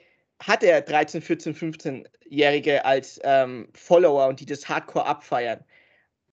hat 0.40 0.62
er 0.62 0.82
13, 0.82 1.22
14, 1.22 1.54
15-Jährige 1.54 2.84
als 2.84 3.20
ähm, 3.24 3.68
Follower 3.72 4.26
und 4.28 4.40
die 4.40 4.46
das 4.46 4.68
Hardcore 4.68 5.06
abfeiern. 5.06 5.64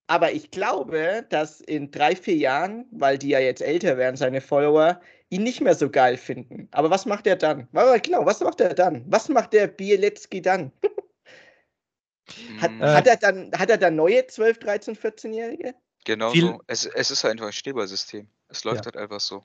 Aber 0.09 0.31
ich 0.31 0.49
glaube, 0.49 1.23
dass 1.29 1.61
in 1.61 1.91
drei, 1.91 2.15
vier 2.15 2.35
Jahren, 2.35 2.87
weil 2.89 3.19
die 3.19 3.29
ja 3.29 3.37
jetzt 3.37 3.61
älter 3.61 3.95
werden, 3.95 4.15
seine 4.15 4.41
Follower, 4.41 4.99
ihn 5.29 5.43
nicht 5.43 5.61
mehr 5.61 5.75
so 5.75 5.87
geil 5.87 6.17
finden. 6.17 6.67
Aber 6.71 6.89
was 6.89 7.05
macht 7.05 7.27
er 7.27 7.35
dann? 7.35 7.67
Genau, 8.01 8.25
was 8.25 8.39
macht 8.39 8.59
er 8.59 8.73
dann? 8.73 9.05
Was 9.07 9.29
macht 9.29 9.53
der 9.53 9.67
Bielecki 9.67 10.41
dann? 10.41 10.71
hat, 12.59 12.71
äh, 12.71 12.85
hat, 12.85 13.05
er 13.05 13.17
dann? 13.17 13.51
hat 13.51 13.69
er 13.69 13.77
dann 13.77 13.95
neue 13.95 14.25
12, 14.25 14.57
13, 14.57 14.95
14-Jährige? 14.95 15.75
Genau 16.05 16.33
so. 16.33 16.59
Es, 16.65 16.87
es 16.87 17.11
ist 17.11 17.23
einfach 17.23 17.45
ein 17.45 17.53
Schneeballsystem. 17.53 18.27
Es 18.47 18.63
läuft 18.63 18.85
ja. 18.85 18.91
halt 18.91 18.97
einfach 18.97 19.19
so. 19.19 19.43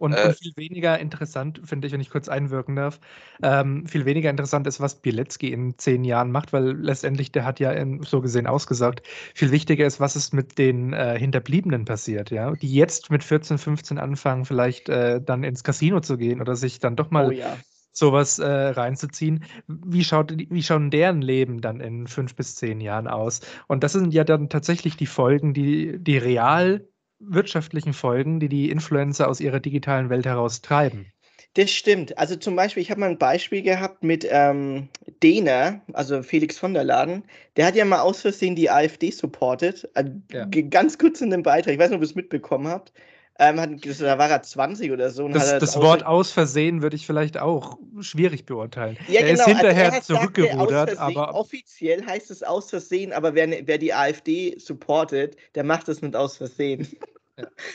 Und, 0.00 0.14
äh, 0.14 0.28
und, 0.28 0.38
viel 0.38 0.52
weniger 0.56 0.98
interessant, 0.98 1.60
finde 1.62 1.86
ich, 1.86 1.92
wenn 1.92 2.00
ich 2.00 2.08
kurz 2.08 2.26
einwirken 2.30 2.74
darf, 2.74 3.00
ähm, 3.42 3.86
viel 3.86 4.06
weniger 4.06 4.30
interessant 4.30 4.66
ist, 4.66 4.80
was 4.80 4.94
Bielecki 4.94 5.52
in 5.52 5.76
zehn 5.76 6.04
Jahren 6.04 6.32
macht, 6.32 6.54
weil 6.54 6.72
letztendlich 6.72 7.32
der 7.32 7.44
hat 7.44 7.60
ja 7.60 7.70
in, 7.70 8.02
so 8.02 8.22
gesehen 8.22 8.46
ausgesagt. 8.46 9.06
Viel 9.34 9.50
wichtiger 9.50 9.84
ist, 9.84 10.00
was 10.00 10.16
ist 10.16 10.32
mit 10.32 10.56
den 10.56 10.94
äh, 10.94 11.18
Hinterbliebenen 11.18 11.84
passiert, 11.84 12.30
ja, 12.30 12.52
die 12.52 12.72
jetzt 12.72 13.10
mit 13.10 13.22
14, 13.22 13.58
15 13.58 13.98
anfangen, 13.98 14.46
vielleicht 14.46 14.88
äh, 14.88 15.20
dann 15.20 15.44
ins 15.44 15.64
Casino 15.64 16.00
zu 16.00 16.16
gehen 16.16 16.40
oder 16.40 16.56
sich 16.56 16.78
dann 16.78 16.96
doch 16.96 17.10
mal 17.10 17.28
oh, 17.28 17.32
ja. 17.32 17.58
sowas 17.92 18.38
äh, 18.38 18.48
reinzuziehen. 18.48 19.44
Wie 19.66 20.02
schaut 20.02 20.34
wie 20.34 20.62
schauen 20.62 20.90
deren 20.90 21.20
Leben 21.20 21.60
dann 21.60 21.80
in 21.80 22.06
fünf 22.06 22.34
bis 22.34 22.56
zehn 22.56 22.80
Jahren 22.80 23.06
aus? 23.06 23.42
Und 23.66 23.84
das 23.84 23.92
sind 23.92 24.14
ja 24.14 24.24
dann 24.24 24.48
tatsächlich 24.48 24.96
die 24.96 25.04
Folgen, 25.04 25.52
die, 25.52 25.98
die 25.98 26.16
real 26.16 26.86
wirtschaftlichen 27.20 27.92
Folgen, 27.92 28.40
die 28.40 28.48
die 28.48 28.70
Influencer 28.70 29.28
aus 29.28 29.40
ihrer 29.40 29.60
digitalen 29.60 30.10
Welt 30.10 30.26
heraus 30.26 30.62
treiben. 30.62 31.12
Das 31.54 31.70
stimmt. 31.70 32.16
Also 32.16 32.36
zum 32.36 32.54
Beispiel, 32.54 32.82
ich 32.82 32.90
habe 32.90 33.00
mal 33.00 33.10
ein 33.10 33.18
Beispiel 33.18 33.62
gehabt 33.62 34.04
mit 34.04 34.26
ähm, 34.30 34.88
Dena, 35.22 35.80
also 35.92 36.22
Felix 36.22 36.56
von 36.58 36.74
der 36.74 36.84
Laden. 36.84 37.24
Der 37.56 37.66
hat 37.66 37.74
ja 37.74 37.84
mal 37.84 38.00
aus 38.00 38.20
Versehen 38.20 38.54
die 38.54 38.70
AfD 38.70 39.10
supportet. 39.10 39.88
Also 39.94 40.12
ja. 40.32 40.44
Ganz 40.46 40.96
kurz 40.96 41.20
in 41.20 41.30
dem 41.30 41.42
Beitrag. 41.42 41.74
Ich 41.74 41.78
weiß 41.78 41.90
nicht, 41.90 41.96
ob 41.96 42.02
ihr 42.02 42.08
es 42.08 42.14
mitbekommen 42.14 42.68
habt. 42.68 42.92
Ähm, 43.38 43.58
hat, 43.58 43.70
da 44.00 44.18
war 44.18 44.28
er 44.28 44.42
20 44.42 44.92
oder 44.92 45.10
so. 45.10 45.26
das, 45.28 45.58
das 45.58 45.76
Wort 45.76 46.04
aus 46.04 46.30
Versehen 46.30 46.82
würde 46.82 46.96
ich 46.96 47.06
vielleicht 47.06 47.38
auch 47.38 47.78
schwierig 48.00 48.44
beurteilen. 48.44 48.98
Ja, 49.08 49.20
er 49.20 49.28
genau, 49.28 49.40
ist 49.40 49.46
hinterher 49.46 49.92
also 49.94 50.14
zurückgerudert, 50.14 50.98
aber. 50.98 51.34
Offiziell 51.34 52.04
heißt 52.04 52.30
es 52.30 52.42
aus 52.42 52.68
Versehen, 52.68 53.14
aber 53.14 53.34
wer, 53.34 53.66
wer 53.66 53.78
die 53.78 53.94
AfD 53.94 54.58
supportet, 54.58 55.36
der 55.54 55.64
macht 55.64 55.88
es 55.88 56.02
nicht 56.02 56.16
aus 56.16 56.36
Versehen. 56.36 56.86
Ja. 56.90 57.06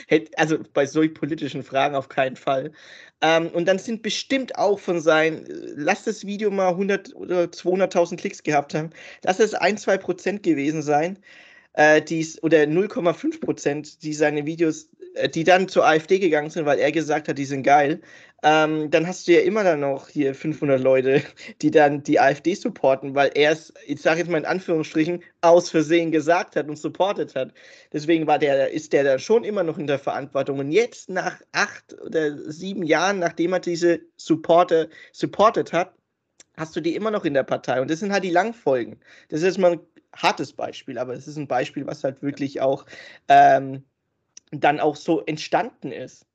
also 0.38 0.60
bei 0.74 0.86
solch 0.86 1.14
politischen 1.14 1.64
Fragen 1.64 1.96
auf 1.96 2.10
keinen 2.10 2.36
Fall. 2.36 2.72
Ähm, 3.22 3.48
und 3.48 3.68
dann 3.68 3.80
sind 3.80 4.02
bestimmt 4.02 4.58
auch 4.58 4.80
von 4.80 5.00
seinen, 5.02 5.46
lass 5.48 6.04
das 6.04 6.26
Video 6.26 6.52
mal 6.52 6.70
100 6.70 7.16
oder 7.16 7.46
200.000 7.46 8.18
Klicks 8.18 8.44
gehabt 8.44 8.74
haben, 8.74 8.90
lass 9.24 9.40
es 9.40 9.54
1, 9.54 9.82
2 9.82 9.98
Prozent 9.98 10.44
gewesen 10.44 10.82
sein, 10.82 11.20
äh, 11.74 12.02
die's, 12.02 12.42
oder 12.44 12.60
0,5 12.60 13.40
Prozent, 13.40 14.04
die 14.04 14.14
seine 14.14 14.46
Videos 14.46 14.90
die 15.34 15.44
dann 15.44 15.68
zur 15.68 15.86
AfD 15.86 16.20
gegangen 16.20 16.50
sind, 16.50 16.66
weil 16.66 16.80
er 16.80 16.92
gesagt 16.92 17.28
hat, 17.28 17.38
die 17.38 17.46
sind 17.46 17.64
geil, 17.64 18.02
ähm, 18.44 18.92
dann 18.92 19.08
hast 19.08 19.28
du 19.28 19.34
ja 19.34 19.42
immer 19.42 19.64
dann 19.64 19.80
noch 19.80 20.08
hier 20.10 20.36
500 20.36 20.80
Leute, 20.80 21.24
die 21.62 21.72
dann 21.72 22.04
die 22.04 22.20
AfD 22.20 22.54
supporten, 22.54 23.16
weil 23.16 23.32
er 23.34 23.52
es, 23.54 23.74
ich 23.88 24.02
sage 24.02 24.20
jetzt 24.20 24.30
mal 24.30 24.38
in 24.38 24.46
Anführungsstrichen, 24.46 25.24
aus 25.42 25.70
Versehen 25.70 26.12
gesagt 26.12 26.56
hat 26.56 26.68
und 26.68 26.78
supportet 26.78 27.34
hat. 27.36 27.54
Deswegen 27.92 28.28
war 28.28 28.38
der, 28.38 28.72
ist 28.72 28.94
der 28.94 29.04
da 29.04 29.18
schon 29.18 29.44
immer 29.44 29.64
noch 29.64 29.78
in 29.78 29.88
der 29.88 30.00
Verantwortung. 30.00 30.60
Und 30.60 30.72
jetzt 30.72 31.10
nach 31.10 31.42
acht 31.54 31.96
oder 32.06 32.38
sieben 32.52 32.84
Jahren, 32.84 33.20
nachdem 33.20 33.54
er 33.54 33.60
diese 33.60 34.02
Supporter 34.18 34.90
supportet 35.12 35.74
hat, 35.74 35.94
hast 36.58 36.76
du 36.76 36.82
die 36.82 36.96
immer 36.96 37.12
noch 37.12 37.26
in 37.26 37.34
der 37.34 37.44
Partei. 37.44 37.82
Und 37.82 37.90
das 37.90 38.00
sind 38.00 38.12
halt 38.12 38.24
die 38.24 38.30
Langfolgen. 38.30 39.00
Das 39.30 39.42
ist 39.42 39.58
mal 39.58 39.74
ein 39.74 39.80
hartes 40.16 40.54
Beispiel, 40.54 40.98
aber 40.98 41.14
es 41.14 41.28
ist 41.28 41.38
ein 41.38 41.48
Beispiel, 41.48 41.86
was 41.88 42.04
halt 42.04 42.22
wirklich 42.22 42.62
auch 42.62 42.86
ähm, 43.28 43.84
dann 44.60 44.80
auch 44.80 44.96
so 44.96 45.24
entstanden 45.26 45.92
ist. 45.92 46.26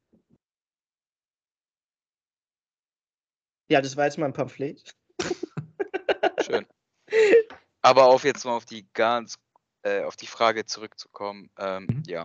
Ja, 3.71 3.81
das 3.81 3.97
war 3.97 4.07
jetzt 4.07 4.19
mal 4.19 4.27
ein 4.27 4.33
Pamphlet. 4.33 4.97
Schön. 6.45 6.67
Aber 7.83 8.07
auf 8.07 8.25
jetzt 8.25 8.45
mal 8.45 8.57
auf 8.57 8.65
die 8.65 8.87
ganz, 8.93 9.39
äh, 9.83 10.03
auf 10.03 10.17
die 10.17 10.27
Frage 10.27 10.67
zurückzukommen. 10.67 11.51
Ähm, 11.57 11.87
mhm. 11.89 12.03
Ja, 12.07 12.25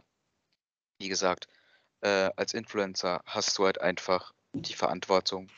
wie 1.00 1.08
gesagt, 1.08 1.48
äh, 2.02 2.32
als 2.36 2.54
Influencer 2.54 3.22
hast 3.26 3.58
du 3.58 3.66
halt 3.66 3.80
einfach 3.80 4.34
die 4.54 4.74
Verantwortung, 4.74 5.50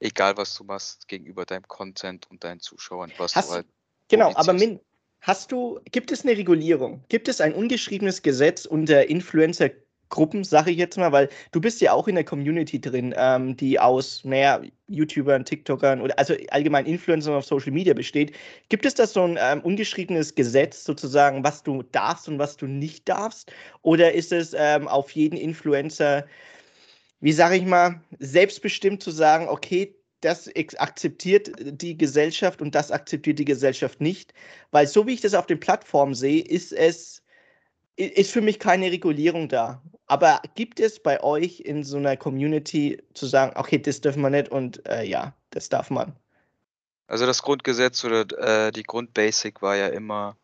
egal 0.00 0.36
was 0.36 0.54
du 0.54 0.64
machst, 0.64 1.08
gegenüber 1.08 1.44
deinem 1.44 1.66
Content 1.68 2.28
und 2.30 2.44
deinen 2.44 2.60
Zuschauern, 2.60 3.12
was 3.18 3.36
hast, 3.36 3.48
du 3.48 3.54
halt. 3.54 3.66
Genau, 4.08 4.32
aber 4.34 4.52
Min, 4.54 4.80
Hast 5.20 5.50
du, 5.52 5.80
gibt 5.90 6.12
es 6.12 6.24
eine 6.24 6.36
Regulierung? 6.36 7.02
Gibt 7.08 7.28
es 7.28 7.40
ein 7.40 7.52
ungeschriebenes 7.52 8.22
Gesetz 8.22 8.66
unter 8.66 9.08
Influencer-Gruppen, 9.08 10.44
sage 10.44 10.70
ich 10.70 10.78
jetzt 10.78 10.96
mal, 10.96 11.10
weil 11.12 11.28
du 11.50 11.60
bist 11.60 11.80
ja 11.80 11.92
auch 11.92 12.06
in 12.06 12.14
der 12.14 12.24
Community 12.24 12.80
drin, 12.80 13.14
ähm, 13.16 13.56
die 13.56 13.80
aus, 13.80 14.24
naja, 14.24 14.62
YouTubern, 14.86 15.44
TikTokern 15.44 16.00
oder 16.00 16.18
also 16.18 16.34
allgemein 16.50 16.86
Influencern 16.86 17.34
auf 17.34 17.44
Social 17.44 17.72
Media 17.72 17.94
besteht. 17.94 18.32
Gibt 18.68 18.86
es 18.86 18.94
da 18.94 19.06
so 19.06 19.24
ein 19.24 19.38
ähm, 19.40 19.60
ungeschriebenes 19.60 20.34
Gesetz 20.34 20.84
sozusagen, 20.84 21.42
was 21.44 21.62
du 21.62 21.82
darfst 21.82 22.28
und 22.28 22.38
was 22.38 22.56
du 22.56 22.66
nicht 22.66 23.08
darfst? 23.08 23.52
Oder 23.82 24.12
ist 24.12 24.32
es 24.32 24.54
ähm, 24.56 24.86
auf 24.86 25.10
jeden 25.10 25.36
Influencer, 25.36 26.26
wie 27.20 27.32
sage 27.32 27.56
ich 27.56 27.66
mal, 27.66 28.00
selbstbestimmt 28.20 29.02
zu 29.02 29.10
sagen, 29.10 29.48
okay, 29.48 29.97
das 30.20 30.50
akzeptiert 30.78 31.52
die 31.58 31.96
Gesellschaft 31.96 32.60
und 32.60 32.74
das 32.74 32.90
akzeptiert 32.90 33.38
die 33.38 33.44
Gesellschaft 33.44 34.00
nicht. 34.00 34.34
Weil 34.70 34.86
so 34.86 35.06
wie 35.06 35.14
ich 35.14 35.20
das 35.20 35.34
auf 35.34 35.46
den 35.46 35.60
Plattformen 35.60 36.14
sehe, 36.14 36.42
ist 36.42 36.72
es 36.72 37.22
ist 37.96 38.30
für 38.30 38.40
mich 38.40 38.60
keine 38.60 38.92
Regulierung 38.92 39.48
da. 39.48 39.82
Aber 40.06 40.40
gibt 40.54 40.78
es 40.78 41.00
bei 41.00 41.20
euch 41.22 41.60
in 41.60 41.82
so 41.82 41.96
einer 41.96 42.16
Community 42.16 43.02
zu 43.14 43.26
sagen, 43.26 43.52
okay, 43.56 43.78
das 43.78 44.00
dürfen 44.00 44.22
wir 44.22 44.30
nicht 44.30 44.50
und 44.50 44.86
äh, 44.86 45.02
ja, 45.02 45.34
das 45.50 45.68
darf 45.68 45.90
man? 45.90 46.14
Also 47.08 47.26
das 47.26 47.42
Grundgesetz 47.42 48.04
oder 48.04 48.66
äh, 48.66 48.70
die 48.70 48.84
Grundbasic 48.84 49.60
war 49.62 49.76
ja 49.76 49.88
immer, 49.88 50.36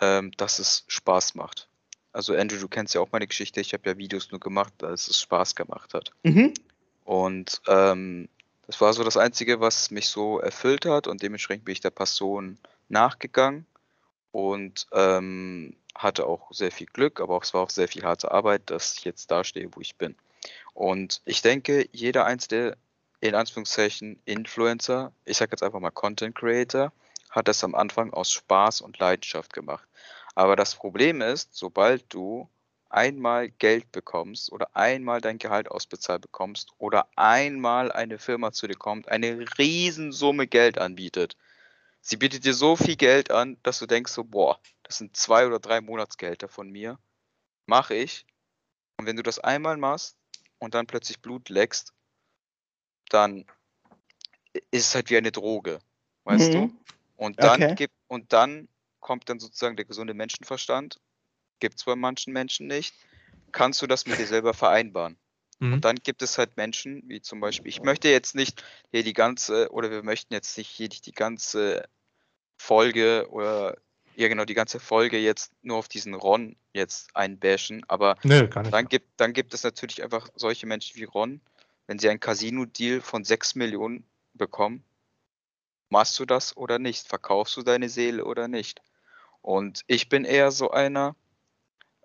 ähm, 0.00 0.32
dass 0.38 0.58
es 0.58 0.84
Spaß 0.88 1.34
macht. 1.34 1.68
Also 2.12 2.34
Andrew, 2.34 2.58
du 2.58 2.68
kennst 2.68 2.94
ja 2.94 3.02
auch 3.02 3.12
meine 3.12 3.26
Geschichte. 3.26 3.60
Ich 3.60 3.74
habe 3.74 3.90
ja 3.90 3.98
Videos 3.98 4.30
nur 4.30 4.40
gemacht, 4.40 4.72
dass 4.78 5.08
es 5.08 5.20
Spaß 5.20 5.54
gemacht 5.54 5.92
hat. 5.92 6.12
Mhm. 6.22 6.54
Und 7.04 7.60
ähm, 7.68 8.28
das 8.66 8.80
war 8.80 8.92
so 8.92 9.04
das 9.04 9.16
Einzige, 9.16 9.60
was 9.60 9.90
mich 9.90 10.08
so 10.08 10.40
erfüllt 10.40 10.86
hat 10.86 11.06
und 11.06 11.22
dementsprechend 11.22 11.64
bin 11.64 11.72
ich 11.72 11.80
der 11.80 11.90
Passion 11.90 12.58
nachgegangen 12.88 13.66
und 14.32 14.86
ähm, 14.92 15.76
hatte 15.94 16.26
auch 16.26 16.52
sehr 16.52 16.72
viel 16.72 16.86
Glück, 16.86 17.20
aber 17.20 17.36
auch, 17.36 17.44
es 17.44 17.54
war 17.54 17.62
auch 17.62 17.70
sehr 17.70 17.88
viel 17.88 18.02
harte 18.02 18.30
Arbeit, 18.30 18.70
dass 18.70 18.98
ich 18.98 19.04
jetzt 19.04 19.30
da 19.30 19.44
stehe, 19.44 19.68
wo 19.72 19.80
ich 19.80 19.96
bin. 19.96 20.16
Und 20.74 21.22
ich 21.24 21.42
denke, 21.42 21.88
jeder 21.92 22.26
einzelne, 22.26 22.76
in 23.20 23.34
Anführungszeichen, 23.34 24.20
Influencer, 24.24 25.12
ich 25.24 25.38
sage 25.38 25.52
jetzt 25.52 25.62
einfach 25.62 25.80
mal 25.80 25.90
Content 25.90 26.34
Creator, 26.34 26.92
hat 27.30 27.48
das 27.48 27.64
am 27.64 27.74
Anfang 27.74 28.12
aus 28.12 28.30
Spaß 28.30 28.82
und 28.82 28.98
Leidenschaft 28.98 29.52
gemacht. 29.52 29.88
Aber 30.34 30.54
das 30.54 30.74
Problem 30.74 31.22
ist, 31.22 31.54
sobald 31.54 32.12
du 32.12 32.48
einmal 32.96 33.50
Geld 33.50 33.92
bekommst 33.92 34.50
oder 34.50 34.74
einmal 34.74 35.20
dein 35.20 35.38
Gehalt 35.38 35.70
ausbezahlt 35.70 36.22
bekommst 36.22 36.72
oder 36.78 37.06
einmal 37.14 37.92
eine 37.92 38.18
Firma 38.18 38.52
zu 38.52 38.66
dir 38.66 38.76
kommt, 38.76 39.08
eine 39.08 39.46
Riesensumme 39.58 40.46
Geld 40.46 40.78
anbietet. 40.78 41.36
Sie 42.00 42.16
bietet 42.16 42.44
dir 42.44 42.54
so 42.54 42.74
viel 42.74 42.96
Geld 42.96 43.30
an, 43.30 43.58
dass 43.62 43.80
du 43.80 43.86
denkst 43.86 44.12
so, 44.12 44.24
boah, 44.24 44.58
das 44.82 44.96
sind 44.98 45.14
zwei 45.16 45.46
oder 45.46 45.58
drei 45.58 45.80
Monatsgelder 45.80 46.48
von 46.48 46.70
mir. 46.70 46.98
Mache 47.66 47.94
ich. 47.94 48.24
Und 48.96 49.06
wenn 49.06 49.16
du 49.16 49.22
das 49.22 49.38
einmal 49.38 49.76
machst 49.76 50.16
und 50.58 50.74
dann 50.74 50.86
plötzlich 50.86 51.20
Blut 51.20 51.50
leckst, 51.50 51.92
dann 53.10 53.44
ist 54.70 54.88
es 54.88 54.94
halt 54.94 55.10
wie 55.10 55.18
eine 55.18 55.32
Droge. 55.32 55.80
Weißt 56.24 56.48
mhm. 56.48 56.52
du? 56.52 56.76
Und 57.16 57.42
dann 57.42 57.62
okay. 57.62 57.74
gibt, 57.74 57.94
und 58.08 58.32
dann 58.32 58.68
kommt 59.00 59.28
dann 59.28 59.38
sozusagen 59.38 59.76
der 59.76 59.84
gesunde 59.84 60.14
Menschenverstand 60.14 60.98
gibt 61.60 61.76
es 61.76 61.84
bei 61.84 61.96
manchen 61.96 62.32
Menschen 62.32 62.66
nicht, 62.66 62.94
kannst 63.52 63.80
du 63.82 63.86
das 63.86 64.06
mit 64.06 64.18
dir 64.18 64.26
selber 64.26 64.54
vereinbaren. 64.54 65.16
Mhm. 65.58 65.74
Und 65.74 65.84
dann 65.84 65.96
gibt 65.96 66.22
es 66.22 66.38
halt 66.38 66.56
Menschen, 66.56 67.02
wie 67.06 67.20
zum 67.20 67.40
Beispiel, 67.40 67.68
ich 67.68 67.82
möchte 67.82 68.08
jetzt 68.08 68.34
nicht 68.34 68.62
hier 68.90 69.02
die 69.02 69.12
ganze, 69.12 69.70
oder 69.70 69.90
wir 69.90 70.02
möchten 70.02 70.34
jetzt 70.34 70.56
nicht 70.58 70.70
hier 70.70 70.88
die 70.88 71.12
ganze 71.12 71.88
Folge 72.58 73.26
oder 73.30 73.76
ja 74.16 74.28
genau, 74.28 74.44
die 74.44 74.54
ganze 74.54 74.80
Folge 74.80 75.18
jetzt 75.18 75.52
nur 75.62 75.76
auf 75.76 75.88
diesen 75.88 76.14
Ron 76.14 76.56
jetzt 76.72 77.14
einbashen, 77.14 77.84
aber 77.88 78.16
nicht. 78.22 78.54
dann 78.54 78.88
gibt, 78.88 79.08
dann 79.18 79.32
gibt 79.32 79.54
es 79.54 79.62
natürlich 79.62 80.02
einfach 80.02 80.28
solche 80.34 80.66
Menschen 80.66 80.96
wie 80.96 81.04
Ron, 81.04 81.40
wenn 81.86 81.98
sie 81.98 82.08
einen 82.08 82.20
Casino-Deal 82.20 83.00
von 83.00 83.24
6 83.24 83.54
Millionen 83.54 84.04
bekommen, 84.34 84.84
machst 85.90 86.18
du 86.18 86.24
das 86.24 86.56
oder 86.56 86.78
nicht? 86.78 87.06
Verkaufst 87.08 87.56
du 87.56 87.62
deine 87.62 87.88
Seele 87.88 88.24
oder 88.24 88.48
nicht? 88.48 88.80
Und 89.42 89.82
ich 89.86 90.08
bin 90.08 90.24
eher 90.24 90.50
so 90.50 90.70
einer, 90.70 91.14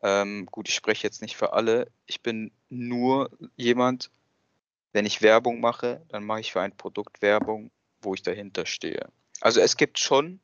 ähm, 0.01 0.47
gut, 0.47 0.69
ich 0.69 0.75
spreche 0.75 1.05
jetzt 1.05 1.21
nicht 1.21 1.35
für 1.35 1.53
alle, 1.53 1.91
ich 2.05 2.21
bin 2.21 2.51
nur 2.69 3.29
jemand, 3.55 4.09
wenn 4.93 5.05
ich 5.05 5.21
Werbung 5.21 5.59
mache, 5.59 6.03
dann 6.09 6.23
mache 6.23 6.41
ich 6.41 6.51
für 6.51 6.61
ein 6.61 6.75
Produkt 6.75 7.21
Werbung, 7.21 7.71
wo 8.01 8.13
ich 8.13 8.23
dahinter 8.23 8.65
stehe. 8.65 9.07
Also 9.39 9.61
es 9.61 9.77
gibt 9.77 9.99
schon 9.99 10.39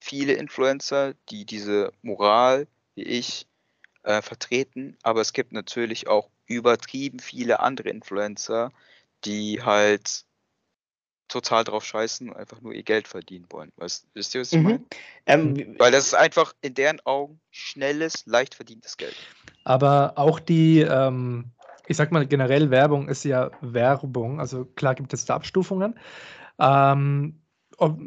viele 0.00 0.34
Influencer, 0.34 1.14
die 1.30 1.44
diese 1.44 1.92
Moral 2.02 2.66
wie 2.94 3.02
ich 3.04 3.46
äh, 4.02 4.22
vertreten, 4.22 4.96
aber 5.02 5.20
es 5.20 5.32
gibt 5.32 5.52
natürlich 5.52 6.08
auch 6.08 6.30
übertrieben 6.46 7.20
viele 7.20 7.60
andere 7.60 7.90
Influencer, 7.90 8.72
die 9.24 9.62
halt 9.62 10.24
total 11.28 11.64
drauf 11.64 11.84
scheißen 11.84 12.30
und 12.30 12.36
einfach 12.36 12.60
nur 12.60 12.72
ihr 12.72 12.82
Geld 12.82 13.08
verdienen 13.08 13.46
wollen. 13.50 13.72
Weißt, 13.76 14.06
wisst 14.14 14.34
ihr, 14.34 14.40
was 14.40 14.52
ich 14.52 14.58
Mhm. 14.58 14.64
meine? 14.64 14.80
Ähm, 15.26 15.76
Weil 15.78 15.92
das 15.92 16.06
ist 16.06 16.14
einfach 16.14 16.54
in 16.62 16.74
deren 16.74 17.00
Augen 17.04 17.40
schnelles, 17.50 18.26
leicht 18.26 18.54
verdientes 18.54 18.96
Geld. 18.96 19.14
Aber 19.64 20.14
auch 20.16 20.40
die, 20.40 20.80
ähm, 20.80 21.50
ich 21.86 21.96
sag 21.96 22.12
mal, 22.12 22.26
generell 22.26 22.70
Werbung 22.70 23.08
ist 23.08 23.24
ja 23.24 23.50
Werbung. 23.60 24.40
Also 24.40 24.64
klar 24.64 24.94
gibt 24.94 25.12
es 25.12 25.24
da 25.24 25.34
Abstufungen. 25.34 25.98
Ähm, 26.58 27.40
ob, 27.76 27.98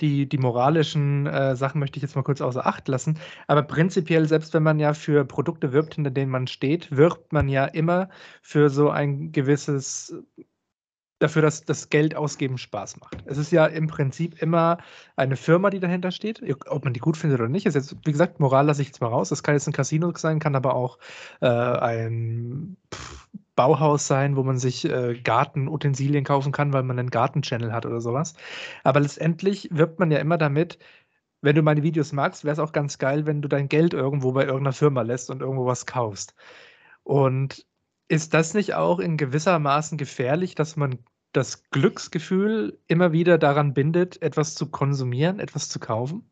die, 0.00 0.28
die 0.28 0.38
moralischen 0.38 1.26
äh, 1.26 1.56
Sachen 1.56 1.80
möchte 1.80 1.96
ich 1.96 2.02
jetzt 2.02 2.14
mal 2.14 2.22
kurz 2.22 2.40
außer 2.40 2.64
Acht 2.66 2.88
lassen. 2.88 3.18
Aber 3.46 3.62
prinzipiell, 3.62 4.28
selbst 4.28 4.54
wenn 4.54 4.62
man 4.62 4.78
ja 4.78 4.94
für 4.94 5.24
Produkte 5.24 5.72
wirbt, 5.72 5.94
hinter 5.94 6.10
denen 6.10 6.30
man 6.30 6.46
steht, 6.46 6.96
wirbt 6.96 7.32
man 7.32 7.48
ja 7.48 7.64
immer 7.64 8.08
für 8.42 8.70
so 8.70 8.90
ein 8.90 9.32
gewisses, 9.32 10.14
dafür, 11.18 11.42
dass 11.42 11.64
das 11.64 11.88
Geld 11.90 12.14
ausgeben 12.14 12.58
Spaß 12.58 13.00
macht. 13.00 13.18
Es 13.26 13.38
ist 13.38 13.50
ja 13.50 13.66
im 13.66 13.88
Prinzip 13.88 14.40
immer 14.40 14.78
eine 15.16 15.36
Firma, 15.36 15.70
die 15.70 15.80
dahinter 15.80 16.10
steht. 16.10 16.42
Ob 16.66 16.84
man 16.84 16.92
die 16.92 17.00
gut 17.00 17.16
findet 17.16 17.40
oder 17.40 17.48
nicht, 17.48 17.66
ist 17.66 17.74
jetzt, 17.74 17.96
wie 18.04 18.12
gesagt, 18.12 18.40
Moral 18.40 18.66
lasse 18.66 18.82
ich 18.82 18.88
jetzt 18.88 19.00
mal 19.00 19.08
raus. 19.08 19.28
Das 19.28 19.42
kann 19.42 19.54
jetzt 19.54 19.66
ein 19.66 19.72
Casino 19.72 20.12
sein, 20.16 20.38
kann 20.38 20.54
aber 20.54 20.74
auch 20.74 20.98
äh, 21.40 21.46
ein 21.48 22.76
Bauhaus 23.56 24.06
sein, 24.06 24.36
wo 24.36 24.44
man 24.44 24.58
sich 24.58 24.84
äh, 24.84 25.18
Gartenutensilien 25.20 26.24
kaufen 26.24 26.52
kann, 26.52 26.72
weil 26.72 26.84
man 26.84 26.98
einen 26.98 27.10
Garten-Channel 27.10 27.72
hat 27.72 27.86
oder 27.86 28.00
sowas. 28.00 28.34
Aber 28.84 29.00
letztendlich 29.00 29.68
wirbt 29.72 29.98
man 29.98 30.12
ja 30.12 30.18
immer 30.18 30.38
damit, 30.38 30.78
wenn 31.40 31.56
du 31.56 31.62
meine 31.62 31.82
Videos 31.82 32.12
magst, 32.12 32.44
wäre 32.44 32.52
es 32.52 32.58
auch 32.60 32.72
ganz 32.72 32.98
geil, 32.98 33.26
wenn 33.26 33.42
du 33.42 33.48
dein 33.48 33.68
Geld 33.68 33.94
irgendwo 33.94 34.32
bei 34.32 34.44
irgendeiner 34.44 34.72
Firma 34.72 35.02
lässt 35.02 35.30
und 35.30 35.40
irgendwo 35.40 35.66
was 35.66 35.86
kaufst. 35.86 36.34
Und 37.02 37.66
ist 38.08 38.34
das 38.34 38.54
nicht 38.54 38.74
auch 38.74 38.98
in 38.98 39.16
gewisser 39.16 39.58
Maßen 39.58 39.98
gefährlich, 39.98 40.54
dass 40.54 40.76
man 40.76 40.98
das 41.32 41.68
Glücksgefühl 41.70 42.78
immer 42.86 43.12
wieder 43.12 43.38
daran 43.38 43.74
bindet, 43.74 44.20
etwas 44.22 44.54
zu 44.54 44.70
konsumieren, 44.70 45.40
etwas 45.40 45.68
zu 45.68 45.78
kaufen? 45.78 46.30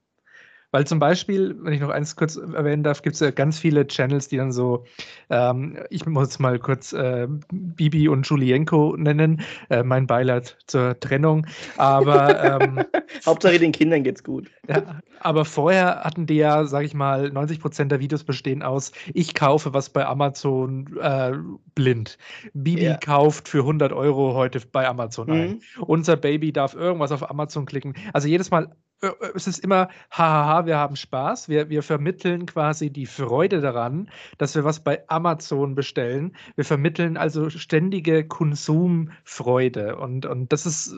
Weil 0.72 0.86
zum 0.86 0.98
Beispiel, 0.98 1.56
wenn 1.60 1.72
ich 1.72 1.80
noch 1.80 1.90
eins 1.90 2.16
kurz 2.16 2.36
erwähnen 2.36 2.82
darf, 2.82 3.00
gibt 3.00 3.14
es 3.14 3.20
ja 3.20 3.30
ganz 3.30 3.58
viele 3.58 3.86
Channels, 3.86 4.28
die 4.28 4.36
dann 4.36 4.52
so, 4.52 4.84
ähm, 5.30 5.78
ich 5.90 6.04
muss 6.06 6.38
mal 6.38 6.58
kurz 6.58 6.92
äh, 6.92 7.28
Bibi 7.50 8.08
und 8.08 8.26
Julienko 8.26 8.96
nennen, 8.98 9.40
äh, 9.70 9.82
mein 9.82 10.06
Beileid 10.06 10.58
zur 10.66 10.98
Trennung, 10.98 11.46
aber 11.76 12.60
ähm, 12.60 12.84
Hauptsache 13.24 13.58
den 13.58 13.72
Kindern 13.72 14.02
geht's 14.02 14.24
gut. 14.24 14.50
ja, 14.68 15.00
aber 15.20 15.44
vorher 15.44 16.02
hatten 16.04 16.26
die 16.26 16.36
ja, 16.36 16.64
sag 16.64 16.84
ich 16.84 16.94
mal, 16.94 17.26
90% 17.26 17.84
der 17.86 18.00
Videos 18.00 18.24
bestehen 18.24 18.62
aus, 18.62 18.92
ich 19.14 19.34
kaufe 19.34 19.74
was 19.74 19.90
bei 19.90 20.06
Amazon 20.06 20.96
äh, 21.00 21.32
blind. 21.74 22.18
Bibi 22.54 22.84
Ja. 22.84 22.96
kauft 22.96 23.48
für 23.48 23.58
100 23.60 23.92
Euro 23.92 24.34
heute 24.34 24.60
bei 24.72 24.86
Amazon 24.86 25.30
ein. 25.30 25.50
Mhm. 25.50 25.82
Unser 25.82 26.16
Baby 26.16 26.52
darf 26.52 26.74
irgendwas 26.74 27.12
auf 27.12 27.28
Amazon 27.30 27.66
klicken. 27.66 27.94
Also 28.12 28.28
jedes 28.28 28.50
Mal, 28.50 28.74
äh, 29.02 29.08
äh, 29.08 29.32
es 29.34 29.46
ist 29.46 29.58
immer, 29.58 29.88
hahaha, 30.10 30.66
wir 30.66 30.76
haben 30.78 30.96
Spaß. 30.96 31.48
Wir, 31.48 31.68
wir 31.68 31.82
vermitteln 31.82 32.46
quasi 32.46 32.90
die 32.90 33.06
Freude 33.06 33.60
daran, 33.60 34.10
dass 34.38 34.54
wir 34.54 34.64
was 34.64 34.82
bei 34.82 35.02
Amazon 35.08 35.74
bestellen. 35.74 36.34
Wir 36.56 36.64
vermitteln 36.64 37.16
also 37.16 37.50
ständige 37.50 38.26
Konsumfreude. 38.26 39.96
Und, 39.96 40.26
und 40.26 40.52
das 40.52 40.66
ist, 40.66 40.94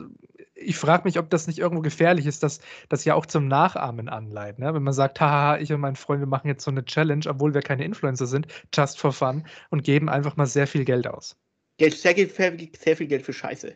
ich 0.61 0.77
frage 0.77 1.03
mich, 1.05 1.17
ob 1.19 1.29
das 1.29 1.47
nicht 1.47 1.59
irgendwo 1.59 1.81
gefährlich 1.81 2.25
ist, 2.25 2.43
dass 2.43 2.59
das 2.89 3.05
ja 3.05 3.15
auch 3.15 3.25
zum 3.25 3.47
Nachahmen 3.47 4.09
anleitet. 4.09 4.59
Ne? 4.59 4.73
Wenn 4.73 4.83
man 4.83 4.93
sagt, 4.93 5.19
haha, 5.19 5.57
ich 5.57 5.71
und 5.71 5.79
mein 5.81 5.95
Freund, 5.95 6.19
wir 6.19 6.27
machen 6.27 6.47
jetzt 6.47 6.63
so 6.63 6.71
eine 6.71 6.85
Challenge, 6.85 7.25
obwohl 7.27 7.53
wir 7.53 7.61
keine 7.61 7.85
Influencer 7.85 8.27
sind, 8.27 8.47
just 8.73 8.99
for 8.99 9.13
fun 9.13 9.45
und 9.69 9.83
geben 9.83 10.09
einfach 10.09 10.35
mal 10.37 10.45
sehr 10.45 10.67
viel 10.67 10.85
Geld 10.85 11.07
aus. 11.07 11.37
Geld, 11.77 11.97
sehr, 11.97 12.13
viel- 12.15 12.29
sehr, 12.29 12.53
viel- 12.53 12.71
sehr 12.77 12.97
viel 12.97 13.07
Geld 13.07 13.23
für 13.25 13.33
Scheiße. 13.33 13.75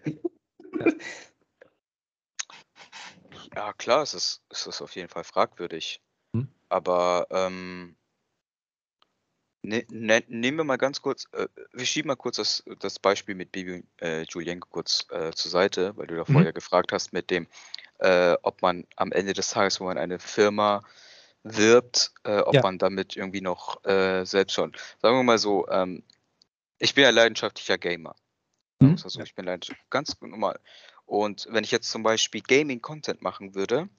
Ja, 3.55 3.71
klar, 3.73 4.01
es 4.01 4.13
ist, 4.13 4.41
es 4.49 4.67
ist 4.67 4.81
auf 4.81 4.95
jeden 4.95 5.09
Fall 5.09 5.23
fragwürdig. 5.23 6.01
Hm. 6.35 6.47
Aber 6.69 7.27
ähm, 7.29 7.95
ne, 9.63 9.85
ne, 9.89 10.23
nehmen 10.27 10.57
wir 10.57 10.63
mal 10.65 10.77
ganz 10.77 11.01
kurz, 11.01 11.25
äh, 11.33 11.47
wir 11.73 11.85
schieben 11.85 12.07
mal 12.09 12.15
kurz 12.15 12.37
das, 12.37 12.63
das 12.79 12.99
Beispiel 12.99 13.35
mit 13.35 13.51
Bibi 13.51 13.83
äh, 14.01 14.23
Julienko 14.29 14.67
kurz 14.69 15.07
äh, 15.11 15.31
zur 15.31 15.51
Seite, 15.51 15.95
weil 15.97 16.07
du 16.07 16.15
da 16.15 16.25
Mhm. 16.27 16.33
vorher 16.33 16.53
gefragt 16.53 16.91
hast 16.91 17.13
mit 17.13 17.29
dem, 17.31 17.47
äh, 17.99 18.35
ob 18.43 18.61
man 18.61 18.85
am 18.97 19.11
Ende 19.11 19.33
des 19.33 19.49
Tages, 19.49 19.79
wo 19.79 19.85
man 19.85 19.97
eine 19.97 20.19
Firma 20.19 20.81
wirbt, 21.43 22.13
äh, 22.23 22.39
ob 22.39 22.55
Ja. 22.55 22.61
man 22.63 22.77
damit 22.77 23.15
irgendwie 23.15 23.41
noch 23.41 23.83
äh, 23.85 24.25
selbst 24.25 24.53
schon, 24.53 24.73
sagen 25.01 25.17
wir 25.17 25.23
mal 25.23 25.37
so, 25.39 25.67
ähm, 25.69 26.03
ich 26.79 26.93
bin 26.95 27.03
ja 27.05 27.09
leidenschaftlicher 27.11 27.77
Gamer. 27.77 28.15
Mhm. 28.79 28.97
Sagen 28.97 29.03
wir's 29.03 29.03
mal 29.05 29.09
so, 29.09 29.21
ich 29.23 29.35
bin 29.35 29.45
leidenschaftlich, 29.45 29.89
ganz 29.89 30.19
normal. 30.21 30.59
Und 31.05 31.47
wenn 31.49 31.63
ich 31.63 31.71
jetzt 31.71 31.89
zum 31.91 32.03
Beispiel 32.03 32.41
Gaming-Content 32.41 33.21
machen 33.21 33.55
würde 33.55 33.89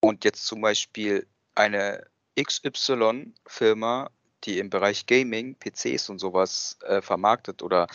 und 0.00 0.24
jetzt 0.24 0.46
zum 0.46 0.60
Beispiel 0.62 1.26
eine 1.54 2.06
XY-Firma, 2.36 4.10
die 4.44 4.58
im 4.58 4.70
Bereich 4.70 5.06
Gaming, 5.06 5.56
PCs 5.56 6.08
und 6.08 6.18
sowas 6.18 6.78
äh, 6.82 7.02
vermarktet 7.02 7.62
oder 7.62 7.86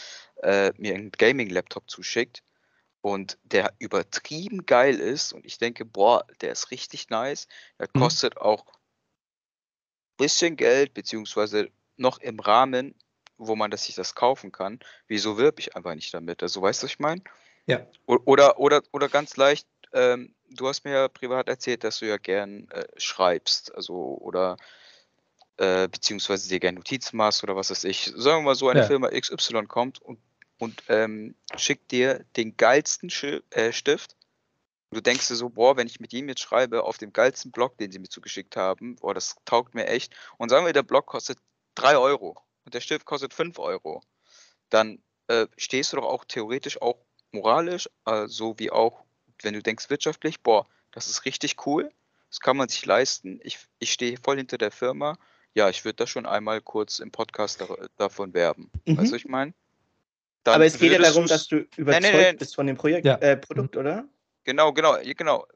äh, 0.42 0.72
mir 0.78 0.94
einen 0.96 1.12
Gaming-Laptop 1.12 1.90
zuschickt 1.90 2.44
und 3.02 3.38
der 3.44 3.74
übertrieben 3.80 4.66
geil 4.66 5.00
ist 5.00 5.34
und 5.34 5.46
ich 5.46 5.58
denke, 5.58 5.86
boah, 5.86 6.26
der 6.42 6.52
ist 6.52 6.72
richtig 6.72 7.10
nice, 7.10 7.48
der 7.80 7.88
Mhm. 7.94 8.00
kostet 8.00 8.38
auch 8.38 8.66
bisschen 10.18 10.56
Geld, 10.56 10.94
beziehungsweise 10.94 11.70
noch 11.98 12.20
im 12.20 12.40
Rahmen, 12.40 12.96
wo 13.38 13.56
man 13.56 13.72
das 13.72 13.86
sich 13.86 13.96
das 13.96 14.16
kaufen 14.16 14.52
kann, 14.52 14.80
wieso 15.08 15.38
wirb 15.38 15.60
ich 15.60 15.76
einfach 15.76 15.96
nicht 15.96 16.14
damit? 16.14 16.44
Also 16.44 16.62
weißt 16.62 16.82
du, 16.82 16.86
was 16.86 16.92
ich 16.92 17.00
meine? 17.00 17.22
Ja. 17.66 17.86
Oder, 18.06 18.60
oder, 18.60 18.84
oder 18.92 19.10
ganz 19.10 19.38
leicht, 19.38 19.68
ähm, 19.94 20.36
du 20.50 20.68
hast 20.68 20.86
mir 20.86 20.94
ja 20.94 21.08
privat 21.08 21.48
erzählt, 21.48 21.84
dass 21.84 22.00
du 22.00 22.08
ja 22.08 22.18
gern 22.18 22.70
äh, 22.70 22.86
schreibst, 22.98 23.74
also 23.76 24.18
oder 24.22 24.58
äh, 25.58 25.88
beziehungsweise 25.88 26.50
dir 26.50 26.60
gern 26.60 26.76
Notizen 26.76 27.18
machst 27.18 27.44
oder 27.44 27.56
was 27.56 27.70
weiß 27.70 27.84
ich. 27.86 28.12
Sagen 28.16 28.40
wir 28.40 28.50
mal 28.50 28.56
so, 28.56 28.70
eine 28.70 28.82
Ja. 28.82 28.88
Firma 28.88 29.10
XY 29.10 29.66
kommt 29.68 30.02
und, 30.02 30.20
und 30.58 30.84
ähm, 30.90 31.36
schickt 31.56 31.92
dir 31.92 32.26
den 32.36 32.58
geilsten 32.58 33.10
Schi 33.10 33.42
äh, 33.52 33.72
Stift. 33.72 34.16
Du 34.92 35.02
denkst 35.02 35.28
dir 35.28 35.36
so, 35.36 35.50
boah, 35.50 35.76
wenn 35.76 35.88
ich 35.88 36.00
mit 36.00 36.14
ihm 36.14 36.30
jetzt 36.30 36.42
schreibe, 36.42 36.84
auf 36.84 36.98
dem 36.98 37.14
geilsten 37.14 37.52
Blog, 37.52 37.78
den 37.78 37.92
sie 37.92 38.00
mir 38.00 38.10
zugeschickt 38.10 38.56
haben, 38.56 38.96
boah, 38.98 39.14
das 39.14 39.36
taugt 39.46 39.74
mir 39.74 39.88
echt. 39.88 40.16
Und 40.38 40.50
sagen 40.50 40.66
wir, 40.66 40.74
der 40.74 40.84
Blog 40.84 41.08
kostet 41.08 41.40
3 41.76 41.98
Euro 41.98 42.38
und 42.66 42.74
der 42.74 42.82
Stift 42.82 43.06
kostet 43.06 43.34
5 43.34 43.58
Euro. 43.60 44.02
Dann 44.70 45.02
äh, 45.28 45.48
stehst 45.58 45.94
du 45.94 45.98
doch 45.98 46.06
auch 46.06 46.26
theoretisch 46.26 46.82
auch 46.82 46.98
moralisch, 47.32 47.90
äh, 48.06 48.28
so 48.28 48.58
wie 48.60 48.72
auch, 48.72 49.04
wenn 49.42 49.54
du 49.54 49.62
denkst 49.64 49.90
wirtschaftlich, 49.90 50.42
boah, 50.42 50.68
das 50.92 51.08
ist 51.08 51.26
richtig 51.26 51.66
cool, 51.66 51.92
das 52.30 52.40
kann 52.40 52.58
man 52.58 52.70
sich 52.70 52.86
leisten. 52.86 53.40
Ich, 53.44 53.60
ich 53.80 53.92
stehe 53.92 54.18
voll 54.18 54.38
hinter 54.38 54.58
der 54.58 54.72
Firma. 54.72 55.18
Ja, 55.56 55.70
ich 55.70 55.86
würde 55.86 55.98
da 55.98 56.08
schon 56.08 56.26
einmal 56.26 56.62
kurz 56.62 57.00
im 57.00 57.12
Podcast 57.12 57.62
da, 57.62 57.68
davon 57.98 58.34
werben. 58.34 58.72
Mhm. 58.86 58.98
Weißt 58.98 59.12
du, 59.12 59.16
was 59.16 59.22
ich 59.22 59.28
meine? 59.28 59.54
Aber 60.46 60.66
es 60.66 60.78
geht 60.78 60.92
ja 60.92 60.98
darum, 61.00 61.26
dass 61.28 61.48
du 61.48 61.66
überzeugt 61.78 62.04
nein, 62.04 62.22
nein. 62.22 62.38
bist 62.38 62.56
von 62.56 62.68
dem 62.68 62.76
Projekt, 62.76 63.06
Ja. 63.06 63.16
äh, 63.16 63.38
Produkt, 63.38 63.78
oder? 63.78 64.06
Genau, 64.44 64.74
genau, 64.74 64.98
genau. 65.16 65.48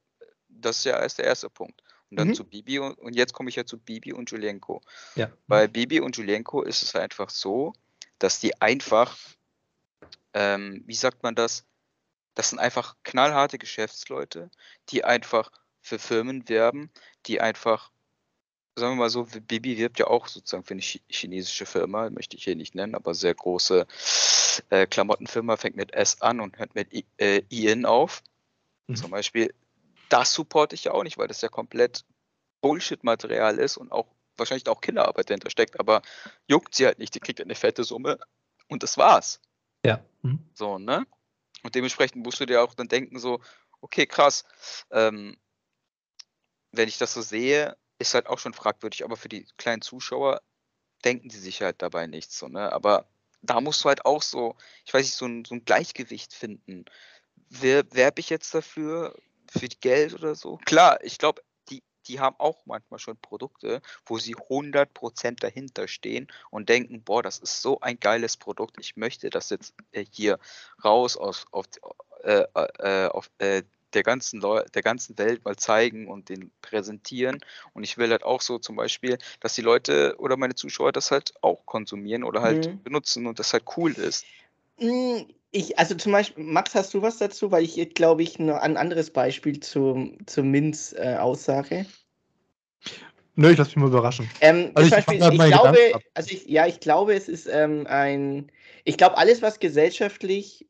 Das 0.48 0.78
ist 0.78 0.86
ja 0.86 1.00
erst 1.00 1.18
der 1.18 1.26
erste 1.26 1.50
Punkt. 1.50 1.82
Und 2.10 2.20
dann 2.20 2.30
Mhm. 2.30 2.36
zu 2.36 2.46
Bibi 2.46 2.80
und, 2.80 2.98
und 3.00 3.16
jetzt 3.16 3.34
komme 3.34 3.50
ich 3.50 3.58
ja 3.58 3.66
zu 3.66 3.78
Bibi 3.78 4.14
und 4.14 4.32
Julienko. 4.32 4.82
Ja. 5.16 5.30
Bei 5.48 5.68
Bibi 5.68 6.00
und 6.00 6.16
Julienko 6.16 6.62
ist 6.62 6.84
es 6.84 6.96
einfach 6.96 7.30
so, 7.30 7.74
dass 8.18 8.40
die 8.40 8.62
einfach, 8.62 9.18
ähm, 10.34 10.84
wie 10.86 10.96
sagt 10.96 11.24
man 11.24 11.36
das? 11.36 11.66
Das 12.34 12.50
sind 12.50 12.60
einfach 12.60 12.96
knallharte 13.04 13.58
Geschäftsleute, 13.58 14.50
die 14.90 15.04
einfach 15.04 15.52
für 15.82 16.00
Firmen 16.00 16.48
werben, 16.48 16.92
die 17.26 17.42
einfach, 17.42 17.92
sagen 18.78 18.94
wir 18.94 19.04
mal 19.04 19.10
so, 19.10 19.26
Bibi 19.26 19.78
wirbt 19.78 20.00
ja 20.00 20.08
auch 20.08 20.28
sozusagen 20.28 20.64
für 20.64 20.74
eine 20.74 20.82
chi- 20.82 21.02
chinesische 21.10 21.66
Firma, 21.66 22.10
möchte 22.10 22.38
ich 22.38 22.44
hier 22.44 22.56
nicht 22.56 22.76
nennen, 22.76 22.96
aber 22.96 23.14
sehr 23.14 23.34
große 23.34 23.88
äh, 24.70 24.86
Klamottenfirma, 24.86 25.58
fängt 25.58 25.76
mit 25.76 25.94
S 25.94 26.22
an 26.22 26.40
und 26.40 26.58
hört 26.60 26.76
mit 26.76 26.94
I, 26.94 27.06
äh, 27.18 27.42
IN 27.50 27.86
auf. 27.86 28.24
Mhm. 28.88 28.96
Zum 28.96 29.12
Beispiel, 29.12 29.54
das 30.10 30.34
supporte 30.34 30.76
ich 30.76 30.86
ja 30.86 30.94
auch 30.94 31.04
nicht, 31.04 31.18
weil 31.18 31.28
das 31.28 31.42
ja 31.42 31.50
komplett 31.50 32.06
Bullshit-Material 32.62 33.58
ist 33.58 33.78
und 33.78 33.92
auch 33.92 34.08
wahrscheinlich 34.38 34.68
auch 34.68 34.82
Kinderarbeit 34.82 35.30
dahinter 35.30 35.50
steckt, 35.50 35.80
aber 35.80 36.02
juckt 36.48 36.76
sie 36.76 36.86
halt 36.86 37.00
nicht, 37.00 37.16
die 37.16 37.20
kriegt 37.20 37.42
eine 37.42 37.56
fette 37.56 37.84
Summe 37.84 38.20
und 38.68 38.84
das 38.84 38.98
war's. 38.98 39.42
Ja. 39.84 40.04
Mhm. 40.22 40.40
So, 40.54 40.78
ne? 40.78 41.06
Und 41.64 41.74
dementsprechend 41.74 42.24
musst 42.24 42.40
du 42.40 42.46
dir 42.46 42.62
auch 42.62 42.76
dann 42.76 42.88
denken, 42.88 43.18
so, 43.18 43.42
okay, 43.82 44.06
krass, 44.06 44.46
ähm, 44.92 45.36
wenn 46.72 46.88
ich 46.88 47.00
das 47.00 47.14
so 47.14 47.22
sehe, 47.22 47.76
ist 48.00 48.14
halt 48.14 48.28
auch 48.28 48.40
schon 48.40 48.54
fragwürdig, 48.54 49.04
aber 49.04 49.18
für 49.18 49.30
die 49.30 49.46
kleinen 49.58 49.82
Zuschauer 49.82 50.42
denken 51.04 51.30
die 51.30 51.38
sich 51.38 51.62
halt 51.62 51.82
dabei 51.82 52.08
nichts, 52.08 52.38
so, 52.38 52.48
ne? 52.48 52.72
Aber 52.72 53.08
da 53.42 53.62
musst 53.62 53.84
du 53.84 53.90
halt 53.90 54.06
auch 54.06 54.22
so, 54.22 54.56
ich 54.86 54.94
weiß 54.94 55.06
nicht, 55.06 55.16
so 55.16 55.26
ein, 55.26 55.46
so 55.46 55.56
ein 55.56 55.66
Gleichgewicht 55.66 56.34
finden. 56.34 56.86
Wer, 57.50 57.84
werbe 57.94 58.20
ich 58.20 58.30
jetzt 58.30 58.54
dafür? 58.54 59.16
Für 59.50 59.68
Geld 59.68 60.14
oder 60.14 60.36
so? 60.36 60.58
Klar, 60.66 61.02
ich 61.04 61.18
glaube, 61.18 61.42
die, 61.70 61.82
die 62.08 62.20
haben 62.20 62.36
auch 62.40 62.66
manchmal 62.66 63.00
schon 63.00 63.16
Produkte, 63.18 63.82
wo 64.06 64.18
sie 64.18 64.36
100% 64.36 65.40
dahinter 65.40 65.88
stehen 65.88 66.28
und 66.50 66.68
denken, 66.68 67.04
boah, 67.04 67.24
das 67.24 67.38
ist 67.38 67.62
so 67.62 67.80
ein 67.80 68.00
geiles 68.00 68.36
Produkt, 68.36 68.78
ich 68.80 68.98
möchte 68.98 69.30
das 69.30 69.50
jetzt 69.50 69.74
äh, 69.92 70.06
hier 70.12 70.40
raus 70.84 71.16
aus, 71.16 71.46
auf, 71.52 71.68
äh, 72.24 72.44
äh, 72.54 73.08
auf 73.08 73.30
äh, 73.38 73.64
der 73.98 74.04
ganzen, 74.04 74.40
Leu 74.40 74.64
der 74.76 74.84
ganzen 74.84 75.18
Welt 75.18 75.44
mal 75.44 75.56
zeigen 75.56 76.08
und 76.08 76.30
den 76.30 76.52
präsentieren. 76.62 77.40
Und 77.74 77.84
ich 77.84 77.98
will 77.98 78.12
halt 78.12 78.24
auch 78.24 78.42
so 78.42 78.60
zum 78.60 78.76
Beispiel, 78.76 79.18
dass 79.40 79.56
die 79.56 79.64
Leute 79.64 80.16
oder 80.20 80.38
meine 80.38 80.54
Zuschauer 80.54 80.92
das 80.92 81.10
halt 81.10 81.34
auch 81.42 81.66
konsumieren 81.66 82.24
oder 82.24 82.42
halt 82.42 82.68
mhm. 82.68 82.84
benutzen 82.84 83.26
und 83.26 83.40
das 83.40 83.54
halt 83.54 83.64
cool 83.76 83.94
ist. 83.94 84.26
Hm, 84.78 85.26
ich, 85.52 85.80
also 85.80 85.96
zum 85.96 86.12
Beispiel, 86.12 86.44
Max, 86.44 86.76
hast 86.76 86.94
du 86.94 87.02
was 87.02 87.18
dazu? 87.18 87.52
Weil 87.52 87.64
ich, 87.64 87.96
glaube 87.96 88.22
ich, 88.22 88.38
noch 88.38 88.58
ein 88.58 88.78
anderes 88.78 89.10
Beispiel 89.10 89.60
zum, 89.60 90.16
zur 90.28 90.44
Minz-Aussage. 90.44 91.80
Äh, 91.80 91.86
Nö, 93.36 93.52
ich 93.52 93.58
lasse 93.58 93.72
mich 93.72 93.78
mal 93.78 93.88
überraschen. 93.88 94.30
Ähm, 94.42 94.72
also 94.76 94.88
ich, 94.88 94.94
Beispiel, 95.06 95.34
ich 95.34 95.52
glaube, 95.52 95.78
also 96.14 96.32
ich, 96.32 96.46
ja, 96.46 96.68
ich 96.68 96.80
glaube, 96.80 97.16
es 97.16 97.28
ist 97.28 97.48
ähm, 97.48 97.88
ein, 97.88 98.52
ich 98.84 98.98
glaube, 98.98 99.18
alles, 99.18 99.42
was 99.42 99.60
gesellschaftlich 99.60 100.68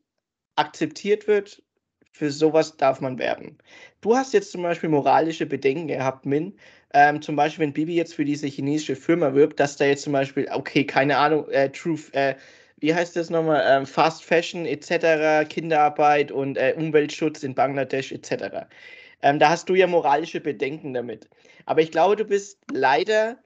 akzeptiert 0.56 1.28
wird, 1.28 1.62
für 2.10 2.30
sowas 2.30 2.76
darf 2.76 3.00
man 3.00 3.18
werben. 3.18 3.58
Du 4.00 4.16
hast 4.16 4.32
jetzt 4.32 4.52
zum 4.52 4.62
Beispiel 4.62 4.88
moralische 4.88 5.46
Bedenken 5.46 5.88
gehabt, 5.88 6.26
Min. 6.26 6.54
Ähm, 6.94 7.20
zum 7.20 7.36
Beispiel, 7.36 7.64
wenn 7.64 7.72
Bibi 7.72 7.94
jetzt 7.94 8.14
für 8.14 8.24
diese 8.24 8.46
chinesische 8.46 8.96
Firma 8.96 9.34
wirbt, 9.34 9.60
dass 9.60 9.76
da 9.76 9.84
jetzt 9.84 10.02
zum 10.02 10.12
Beispiel, 10.12 10.48
okay, 10.52 10.84
keine 10.84 11.18
Ahnung, 11.18 11.48
äh, 11.50 11.70
True, 11.70 11.98
äh, 12.12 12.34
wie 12.78 12.94
heißt 12.94 13.16
das 13.16 13.28
nochmal, 13.30 13.62
ähm, 13.66 13.86
Fast 13.86 14.24
Fashion 14.24 14.64
etc., 14.64 15.48
Kinderarbeit 15.48 16.32
und 16.32 16.56
äh, 16.56 16.74
Umweltschutz 16.76 17.42
in 17.42 17.54
Bangladesch 17.54 18.12
etc. 18.12 18.66
Ähm, 19.22 19.38
da 19.38 19.50
hast 19.50 19.68
du 19.68 19.74
ja 19.74 19.86
moralische 19.86 20.40
Bedenken 20.40 20.94
damit. 20.94 21.28
Aber 21.66 21.82
ich 21.82 21.90
glaube, 21.90 22.16
du 22.16 22.24
bist 22.24 22.58
leider 22.72 23.36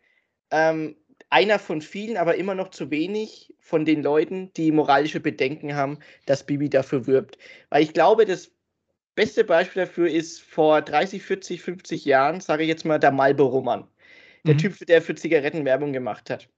ähm, 0.50 0.96
einer 1.32 1.58
von 1.58 1.80
vielen, 1.80 2.18
aber 2.18 2.36
immer 2.36 2.54
noch 2.54 2.68
zu 2.68 2.90
wenig 2.90 3.54
von 3.58 3.86
den 3.86 4.02
Leuten, 4.02 4.52
die 4.54 4.70
moralische 4.70 5.18
Bedenken 5.18 5.74
haben, 5.74 5.98
dass 6.26 6.44
Bibi 6.44 6.68
dafür 6.68 7.06
wirbt. 7.06 7.38
Weil 7.70 7.82
ich 7.82 7.94
glaube, 7.94 8.26
das 8.26 8.50
beste 9.14 9.42
Beispiel 9.44 9.86
dafür 9.86 10.10
ist 10.10 10.42
vor 10.42 10.82
30, 10.82 11.22
40, 11.22 11.62
50 11.62 12.04
Jahren, 12.04 12.40
sage 12.40 12.64
ich 12.64 12.68
jetzt 12.68 12.84
mal, 12.84 12.98
der 12.98 13.12
Marlboro-Mann. 13.12 13.88
Der 14.46 14.54
mhm. 14.54 14.58
Typ, 14.58 14.86
der 14.86 15.00
für 15.00 15.14
Zigaretten 15.14 15.64
Werbung 15.64 15.94
gemacht 15.94 16.28
hat. 16.28 16.48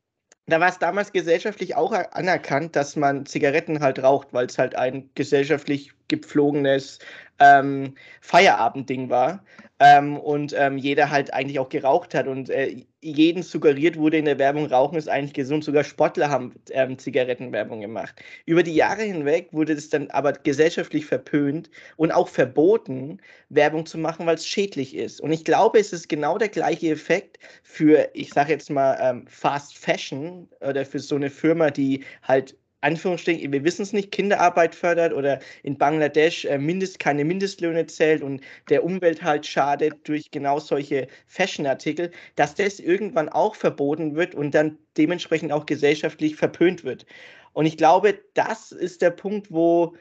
Da 0.47 0.59
war 0.59 0.69
es 0.69 0.79
damals 0.79 1.13
gesellschaftlich 1.13 1.77
auch 1.77 1.93
anerkannt, 1.93 2.75
dass 2.75 2.97
man 2.97 3.27
Zigaretten 3.27 3.81
halt 3.81 4.03
raucht, 4.03 4.33
weil 4.33 4.47
es 4.47 4.59
halt 4.59 4.75
ein 4.75 5.09
gesellschaftlich 5.15 5.94
gepflogenes 6.09 6.99
ähm, 7.39 7.95
Feierabendding 8.21 9.11
war 9.11 9.45
ähm, 9.81 10.17
und 10.17 10.55
ähm, 10.57 10.79
jeder 10.79 11.11
halt 11.11 11.33
eigentlich 11.35 11.59
auch 11.59 11.69
geraucht 11.69 12.15
hat 12.15 12.29
und 12.29 12.49
äh, 12.49 12.85
jeden 13.01 13.43
suggeriert 13.43 13.99
wurde 13.99 14.17
in 14.17 14.25
der 14.25 14.39
Werbung, 14.39 14.67
Rauchen 14.67 14.97
ist 14.97 15.09
eigentlich 15.09 15.35
gesund. 15.35 15.65
Sogar 15.65 15.85
Sportler 15.85 16.31
haben 16.31 16.55
ähm, 16.71 16.97
Zigarettenwerbung 16.97 17.81
gemacht. 17.81 18.15
Über 18.47 18.63
die 18.63 18.75
Jahre 18.75 19.03
hinweg 19.03 19.49
wurde 19.53 19.75
es 19.75 19.91
dann 19.91 20.09
aber 20.11 20.33
gesellschaftlich 20.33 21.05
verpönt 21.05 21.71
und 21.97 22.13
auch 22.13 22.29
verboten, 22.29 23.21
Werbung 23.51 23.85
zu 23.85 23.99
machen, 23.99 24.27
weil 24.27 24.37
es 24.37 24.47
schädlich 24.47 24.95
ist. 24.97 25.21
Und 25.21 25.33
ich 25.33 25.45
glaube, 25.45 25.79
es 25.81 25.93
ist 25.93 26.09
genau 26.09 26.39
der 26.39 26.49
gleiche 26.49 26.91
Effekt 26.91 27.39
für, 27.63 28.09
ich 28.15 28.31
sage 28.31 28.53
jetzt 28.53 28.71
mal, 28.71 28.97
ähm, 29.01 29.27
Fast 29.27 29.77
Fashion 29.77 30.49
oder 30.61 30.87
für 30.87 31.01
so 31.01 31.17
eine 31.17 31.31
Firma, 31.31 31.71
die 31.71 32.05
halt 32.23 32.57
Anführungsstrichen, 32.85 33.51
wir 33.53 33.65
wissen 33.65 33.83
es 33.83 33.93
nicht, 33.93 34.13
Kinderarbeit 34.13 34.75
fördert 34.75 35.13
oder 35.13 35.41
in 35.63 35.79
Bangladesch 35.79 36.45
äh, 36.45 36.59
Mindest, 36.59 36.99
keine 36.99 37.25
Mindestlöhne 37.25 37.87
zählt 37.87 38.23
und 38.23 38.43
der 38.69 38.85
Umwelt 38.85 39.23
halt 39.23 39.47
schadet 39.47 39.95
durch 40.05 40.31
genau 40.31 40.61
solche 40.61 41.09
Fashion-Artikel, 41.27 42.11
dass 42.37 42.55
das 42.55 42.81
irgendwann 42.81 43.29
auch 43.29 43.55
verboten 43.55 44.15
wird 44.15 44.35
und 44.35 44.55
dann 44.55 44.79
dementsprechend 44.97 45.51
auch 45.53 45.67
gesellschaftlich 45.67 46.37
verpönt 46.37 46.85
wird. 46.85 47.07
Und 47.55 47.67
ich 47.67 47.77
glaube, 47.77 48.19
das 48.35 48.73
ist 48.73 49.01
der 49.01 49.11
Punkt, 49.11 49.51
wo 49.51 49.95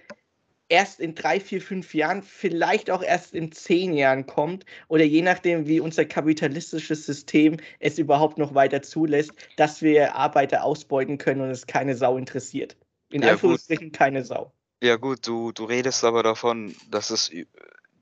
erst 0.74 1.00
in 1.00 1.14
drei, 1.14 1.40
vier, 1.40 1.62
fünf 1.62 1.94
Jahren, 1.94 2.24
vielleicht 2.24 2.90
auch 2.90 3.04
erst 3.04 3.36
in 3.36 3.52
zehn 3.52 3.94
Jahren 3.94 4.26
kommt 4.26 4.66
oder 4.88 5.04
je 5.04 5.22
nachdem, 5.22 5.68
wie 5.68 5.80
unser 5.80 6.04
kapitalistisches 6.04 7.06
System 7.06 7.58
es 7.80 8.00
überhaupt 8.00 8.40
noch 8.40 8.56
weiter 8.56 8.82
zulässt, 8.82 9.34
dass 9.56 9.84
wir 9.84 10.16
Arbeiter 10.16 10.64
ausbeuten 10.64 11.20
können 11.20 11.42
und 11.42 11.52
es 11.52 11.68
keine 11.68 11.96
Sau 11.96 12.18
interessiert. 12.18 12.76
In 13.12 13.22
ja, 13.22 13.34
Anführungsstrichen 13.34 13.90
gut. 13.90 13.98
keine 13.98 14.26
Sau. 14.26 14.52
Ja 14.82 14.96
gut, 14.96 15.28
du, 15.28 15.52
du 15.52 15.66
redest 15.66 16.04
aber 16.04 16.24
davon, 16.24 16.76
dass 16.90 17.12
es 17.12 17.30
in 17.30 17.46
den 17.46 17.48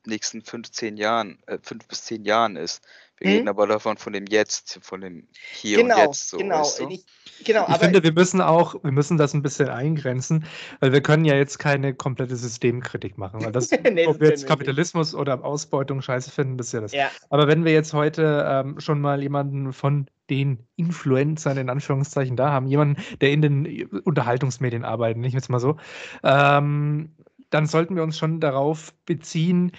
nächsten 0.06 0.42
15 0.42 0.96
Jahren, 0.96 1.44
äh, 1.48 1.58
fünf 1.62 1.86
bis 1.90 2.06
zehn 2.06 2.24
Jahren 2.24 2.56
ist. 2.56 2.82
Wir 3.22 3.30
hm? 3.30 3.38
reden 3.38 3.50
aber 3.50 3.68
davon 3.68 3.98
von 3.98 4.14
dem 4.14 4.26
Jetzt, 4.26 4.80
von 4.82 5.02
dem 5.02 5.28
Hier 5.54 5.78
genau, 5.78 5.96
und 5.96 6.02
Jetzt. 6.02 6.30
So, 6.30 6.38
genau, 6.38 6.62
weißt 6.62 6.80
du? 6.80 6.90
ich, 6.90 7.06
genau. 7.44 7.68
Ich 7.70 7.78
finde, 7.78 8.02
wir 8.02 8.14
müssen 8.14 8.42
auch, 8.42 8.84
wir 8.84 8.92
müssen 8.92 9.18
das 9.18 9.36
ein 9.36 9.44
bisschen 9.44 9.70
eingrenzen, 9.70 10.46
weil 10.80 10.92
wir 10.92 11.02
können 11.02 11.24
ja 11.24 11.36
jetzt 11.36 11.60
keine 11.60 11.94
komplette 11.94 12.36
Systemkritik 12.36 13.20
machen. 13.20 13.46
Weil 13.46 13.52
das, 13.52 13.70
nee, 13.92 14.08
ob 14.08 14.20
wir 14.20 14.30
jetzt 14.30 14.48
Kapitalismus 14.48 15.14
oder 15.14 15.46
Ausbeutung 15.46 16.02
scheiße 16.02 16.32
finden, 16.32 16.58
das 16.58 16.68
ist 16.68 16.74
ja 16.74 16.82
das. 16.82 16.92
Ja. 16.94 17.12
Aber 17.30 17.48
wenn 17.48 17.64
wir 17.64 17.74
jetzt 17.74 17.94
heute 17.94 18.44
ähm, 18.50 18.80
schon 18.80 19.00
mal 19.00 19.22
jemanden 19.22 19.72
von 19.72 20.08
den 20.32 20.66
Influencern 20.78 21.58
in 21.58 21.70
Anführungszeichen 21.70 22.36
da 22.36 22.52
haben, 22.52 22.66
jemanden, 22.66 23.04
der 23.20 23.32
in 23.32 23.44
den 23.44 23.86
Unterhaltungsmedien 24.04 24.84
arbeitet, 24.84 25.22
nicht 25.22 25.34
jetzt 25.34 25.50
mal 25.50 25.60
so, 25.60 25.78
ähm, 26.24 27.14
dann 27.52 27.68
sollten 27.68 27.96
wir 27.96 28.04
uns 28.04 28.18
schon 28.18 28.40
darauf 28.40 28.94
beziehen, 29.06 29.74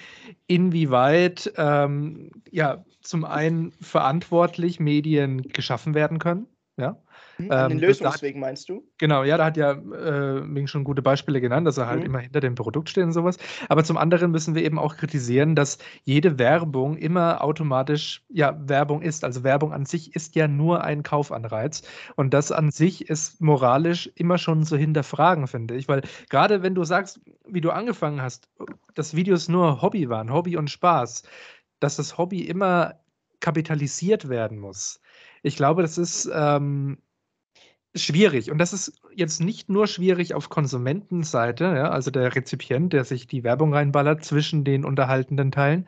inwieweit 0.47 1.53
ähm, 1.57 2.31
ja 2.51 2.85
zum 3.01 3.25
einen 3.25 3.73
verantwortlich 3.73 4.79
Medien 4.79 5.43
geschaffen 5.43 5.95
werden 5.95 6.19
können. 6.21 6.47
Ja, 6.77 7.03
Mhm, 7.45 7.51
an 7.51 7.69
den 7.71 7.79
ähm, 7.79 7.85
Lösungswegen 7.85 8.41
meinst 8.41 8.69
du? 8.69 8.87
Genau, 8.99 9.25
ja, 9.25 9.37
da 9.37 9.47
hat 9.47 9.57
ja 9.57 9.73
äh, 9.73 10.41
Ming 10.41 10.67
schon 10.67 10.85
gute 10.85 11.03
Beispiele 11.03 11.41
genannt, 11.41 11.67
dass 11.67 11.79
er 11.79 11.87
halt 11.87 12.01
mhm. 12.01 12.07
immer 12.07 12.19
hinter 12.21 12.41
dem 12.41 12.55
Produkt 12.55 12.89
steht 12.89 13.05
und 13.05 13.13
sowas. 13.13 13.39
Aber 13.69 13.85
zum 13.85 13.97
anderen 13.97 14.31
müssen 14.31 14.55
wir 14.55 14.65
eben 14.65 14.79
auch 14.79 14.97
kritisieren, 14.97 15.55
dass 15.55 15.79
jede 16.05 16.39
Werbung 16.39 16.97
immer 16.97 17.43
automatisch 17.43 18.25
ja 18.29 18.57
Werbung 18.69 19.03
ist. 19.03 19.25
Also 19.25 19.45
Werbung 19.45 19.73
an 19.73 19.87
sich 19.87 20.15
ist 20.15 20.35
ja 20.35 20.49
nur 20.49 20.85
ein 20.85 21.03
Kaufanreiz. 21.03 21.83
Und 22.17 22.35
das 22.35 22.53
an 22.53 22.71
sich 22.71 23.09
ist 23.09 23.41
moralisch 23.41 24.11
immer 24.15 24.39
schon 24.39 24.65
zu 24.65 24.77
hinterfragen, 24.77 25.47
finde 25.47 25.75
ich. 25.75 25.89
Weil 25.89 26.03
gerade 26.31 26.63
wenn 26.63 26.75
du 26.75 26.85
sagst, 26.85 27.21
wie 27.47 27.61
du 27.61 27.71
angefangen 27.71 28.23
hast, 28.23 28.49
dass 28.95 29.15
Videos 29.15 29.49
nur 29.49 29.83
Hobby 29.83 30.09
waren, 30.09 30.33
Hobby 30.33 30.57
und 30.57 30.71
Spaß, 30.71 31.23
dass 31.81 31.97
das 31.97 32.19
Hobby 32.19 32.43
immer 32.43 32.95
kapitalisiert 33.41 34.29
werden 34.29 34.59
muss. 34.59 35.01
Ich 35.43 35.57
glaube, 35.57 35.83
das 35.83 35.99
ist 35.99 36.31
ähm, 36.33 36.99
schwierig. 37.95 38.51
Und 38.51 38.59
das 38.59 38.73
ist 38.73 39.01
jetzt 39.15 39.41
nicht 39.41 39.69
nur 39.69 39.87
schwierig 39.87 40.35
auf 40.35 40.49
Konsumentenseite, 40.49 41.65
ja, 41.65 41.91
also 41.91 42.11
der 42.11 42.35
Rezipient, 42.35 42.93
der 42.93 43.05
sich 43.05 43.27
die 43.27 43.45
Werbung 43.45 43.75
reinballert 43.75 44.25
zwischen 44.25 44.65
den 44.65 44.85
unterhaltenden 44.85 45.53
Teilen, 45.53 45.87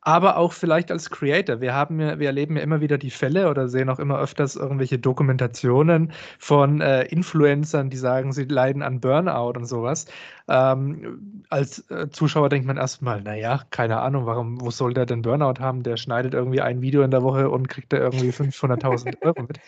aber 0.00 0.36
auch 0.36 0.52
vielleicht 0.52 0.90
als 0.90 1.10
Creator. 1.10 1.60
Wir 1.60 1.74
haben 1.74 2.00
ja, 2.00 2.18
wir 2.18 2.28
erleben 2.28 2.56
ja 2.56 2.62
immer 2.62 2.80
wieder 2.80 2.98
die 2.98 3.10
Fälle 3.10 3.50
oder 3.50 3.68
sehen 3.68 3.90
auch 3.90 3.98
immer 3.98 4.18
öfters 4.18 4.56
irgendwelche 4.56 4.98
Dokumentationen 4.98 6.12
von 6.38 6.80
äh, 6.80 7.04
Influencern, 7.04 7.90
die 7.90 7.96
sagen, 7.96 8.32
sie 8.32 8.44
leiden 8.44 8.82
an 8.82 9.00
Burnout 9.00 9.58
und 9.58 9.66
sowas. 9.66 10.06
Ähm, 10.48 11.42
als 11.50 11.90
äh, 11.90 12.08
Zuschauer 12.10 12.48
denkt 12.48 12.66
man 12.66 12.78
erstmal, 12.78 13.22
naja, 13.22 13.62
keine 13.70 14.00
Ahnung, 14.00 14.24
warum, 14.26 14.60
wo 14.60 14.70
soll 14.70 14.94
der 14.94 15.04
denn 15.04 15.22
Burnout 15.22 15.60
haben? 15.60 15.82
Der 15.82 15.96
schneidet 15.98 16.32
irgendwie 16.32 16.60
ein 16.62 16.80
Video 16.80 17.02
in 17.02 17.10
der 17.10 17.22
Woche 17.22 17.50
und 17.50 17.68
kriegt 17.68 17.92
da 17.92 17.98
irgendwie 17.98 18.30
500.000 18.30 19.16
Euro 19.22 19.42
mit. 19.42 19.60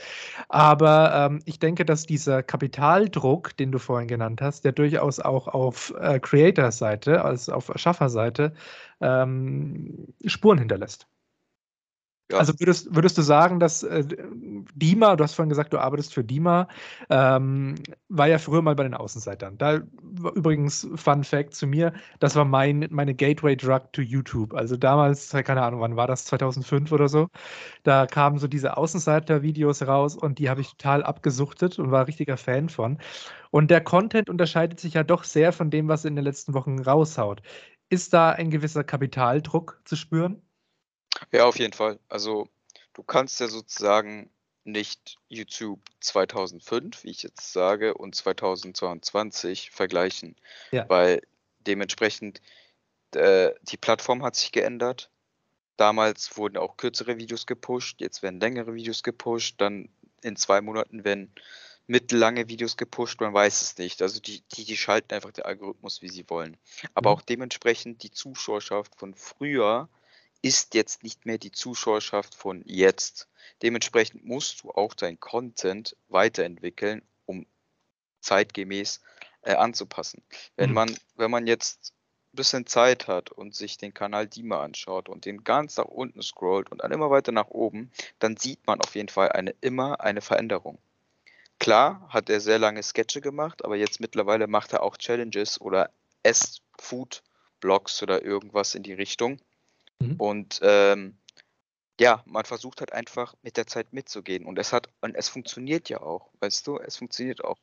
Aber 0.49 1.13
ähm, 1.15 1.41
ich 1.45 1.59
denke, 1.59 1.85
dass 1.85 2.07
dieser 2.07 2.43
Kapitaldruck, 2.43 3.57
den 3.57 3.73
du 3.73 3.79
vorhin 3.79 4.09
genannt 4.09 4.41
hast, 4.41 4.65
der 4.65 4.73
durchaus 4.73 5.21
auch 5.21 5.49
auf 5.49 5.95
äh, 6.01 6.19
Creator-Seite, 6.19 7.25
also 7.25 7.53
auf 7.53 7.71
Schafferseite, 7.77 8.55
ähm, 9.01 10.09
Spuren 10.27 10.59
hinterlässt. 10.59 11.07
Ja. 12.31 12.39
Also 12.39 12.53
würdest, 12.59 12.95
würdest 12.95 13.19
du 13.19 13.23
sagen, 13.23 13.59
dass 13.59 13.83
äh, 13.83 14.05
Dima, 14.75 15.17
du 15.17 15.25
hast 15.25 15.35
vorhin 15.35 15.49
gesagt, 15.49 15.73
du 15.73 15.79
arbeitest 15.79 16.15
für 16.15 16.23
Dima, 16.23 16.69
ähm, 17.09 17.75
war 18.09 18.29
ja 18.29 18.39
früher 18.39 18.63
mal 18.63 18.77
bei 18.77 18.85
den 18.85 18.95
Außenseitern. 18.95 19.59
Da 19.59 19.81
übrigens, 20.35 20.89
Fun 20.95 21.25
Fact 21.25 21.55
zu 21.55 21.67
mir, 21.67 21.93
das 22.21 22.37
war 22.37 22.45
mein, 22.45 22.87
meine 22.91 23.15
Gateway-Drug 23.15 23.93
to 23.93 24.03
YouTube. 24.03 24.55
Also 24.55 24.77
damals, 24.77 25.31
keine 25.31 25.63
Ahnung, 25.63 25.81
wann 25.81 25.97
war 25.97 26.07
das, 26.07 26.25
2005 26.27 26.93
oder 26.93 27.09
so, 27.09 27.29
da 27.83 28.07
kamen 28.07 28.39
so 28.39 28.47
diese 28.47 28.77
Außenseiter-Videos 28.77 29.83
raus 29.87 30.17
und 30.17 30.39
die 30.39 30.49
habe 30.51 30.61
ich 30.61 30.71
total 30.71 31.03
abgesuchtet 31.03 31.79
und 31.79 31.91
war 31.91 32.07
richtiger 32.07 32.37
Fan 32.37 32.69
von. 32.69 32.99
Und 33.51 33.71
der 33.71 33.81
Content 33.83 34.31
unterscheidet 34.31 34.79
sich 34.81 34.95
ja 34.95 35.03
doch 35.03 35.25
sehr 35.25 35.53
von 35.53 35.71
dem, 35.71 35.89
was 35.89 36.05
in 36.05 36.15
den 36.15 36.25
letzten 36.25 36.55
Wochen 36.55 36.79
raushaut. 36.79 37.43
Ist 37.89 38.13
da 38.15 38.31
ein 38.31 38.51
gewisser 38.51 38.85
Kapitaldruck 38.85 39.81
zu 39.85 39.97
spüren? 39.97 40.43
Ja, 41.33 41.47
auf 41.47 41.59
jeden 41.59 41.73
Fall. 41.73 41.99
Also 42.09 42.49
du 42.95 43.03
kannst 43.03 43.41
ja 43.41 43.49
sozusagen 43.49 44.31
nicht 44.65 45.19
YouTube 45.29 45.81
2005, 46.01 47.05
wie 47.05 47.11
ich 47.11 47.23
jetzt 47.23 47.53
sage, 47.53 47.95
und 47.95 48.15
2022 48.15 49.71
vergleichen, 49.71 50.37
ja. 50.71 50.89
weil 50.89 51.23
dementsprechend 51.67 52.41
äh, 53.15 53.53
die 53.63 53.77
Plattform 53.77 54.23
hat 54.23 54.37
sich 54.37 54.53
geändert. 54.53 55.11
Damals 55.77 56.37
wurden 56.37 56.59
auch 56.59 56.77
kürzere 56.77 57.17
Videos 57.17 57.47
gepusht, 57.47 58.01
jetzt 58.01 58.23
werden 58.23 58.39
längere 58.39 58.75
Videos 58.75 59.03
gepusht, 59.03 59.55
dann 59.59 59.89
in 60.23 60.37
zwei 60.37 60.61
Monaten 60.61 61.05
werden 61.05 61.33
mittellange 61.87 62.49
Videos 62.49 62.77
gepusht, 62.77 63.21
man 63.21 63.35
weiß 63.35 63.63
es 63.63 63.79
nicht. 63.79 64.01
Also 64.03 64.21
die, 64.21 64.43
die, 64.53 64.65
die 64.65 64.77
schalten 64.77 65.13
einfach 65.15 65.33
den 65.33 65.45
Algorithmus, 65.45 66.03
wie 66.03 66.09
sie 66.09 66.29
wollen. 66.29 66.57
Aber 66.95 67.11
mhm. 67.11 67.17
auch 67.17 67.23
dementsprechend 67.23 68.03
die 68.03 68.13
Zuschauerschaft 68.13 68.95
von 68.95 69.15
früher 69.15 69.89
ist 70.43 70.75
jetzt 70.75 71.03
nicht 71.03 71.27
mehr 71.27 71.39
die 71.39 71.53
Zuschauerschaft 71.53 72.35
von 72.35 72.63
jetzt. 72.65 73.29
Dementsprechend 73.63 74.25
musst 74.25 74.63
du 74.63 74.71
auch 74.71 74.95
dein 74.95 75.21
Content 75.21 75.97
weiterentwickeln, 76.09 77.03
um 77.27 77.47
zeitgemäß 78.21 79.01
äh, 79.43 79.55
anzupassen. 79.55 80.23
Wenn 80.57 80.71
mhm. 80.71 80.75
man, 80.75 80.97
wenn 81.17 81.31
man 81.31 81.47
jetzt 81.47 81.93
ein 82.33 82.37
bisschen 82.37 82.67
Zeit 82.67 83.09
hat 83.09 83.31
und 83.31 83.55
sich 83.55 83.77
den 83.77 83.93
Kanal 83.93 84.27
Dima 84.29 84.63
anschaut 84.63 85.09
und 85.09 85.25
den 85.25 85.45
ganz 85.45 85.77
nach 85.77 85.87
unten 85.87 86.23
scrollt 86.23 86.71
und 86.71 86.83
dann 86.83 86.93
immer 86.93 87.11
weiter 87.11 87.33
nach 87.33 87.49
oben, 87.49 87.91
dann 88.19 88.37
sieht 88.37 88.67
man 88.67 88.81
auf 88.81 88.95
jeden 88.95 89.09
Fall 89.09 89.33
eine, 89.33 89.55
immer 89.61 90.01
eine 90.01 90.21
Veränderung. 90.21 90.79
Klar 91.59 92.09
hat 92.09 92.31
er 92.31 92.41
sehr 92.41 92.59
lange 92.59 92.83
Sketche 92.83 93.21
gemacht, 93.21 93.65
aber 93.65 93.77
jetzt 93.77 94.01
mittlerweile 94.01 94.47
macht 94.47 94.73
er 94.73 94.83
auch 94.83 94.97
Challenges 94.97 95.61
oder 95.61 95.91
Ess-Food-Blogs 96.23 98.03
oder 98.03 98.23
irgendwas 98.23 98.75
in 98.75 98.83
die 98.83 98.95
Richtung. 98.95 99.39
Mhm. 100.01 100.17
Und 100.17 100.61
ähm, 100.63 101.17
ja, 102.01 102.23
man 102.25 102.45
versucht 102.45 102.81
halt 102.81 102.93
einfach 102.93 103.35
mit 103.43 103.57
der 103.57 103.67
Zeit 103.67 103.93
mitzugehen. 103.93 104.47
Und 104.47 104.59
es 104.59 104.73
hat, 104.73 104.89
und 105.01 105.15
es 105.15 105.29
funktioniert 105.29 105.89
ja 105.89 106.01
auch, 106.01 106.31
weißt 106.41 106.67
du, 106.67 106.79
es 106.79 106.97
funktioniert 106.97 107.45
auch. 107.45 107.59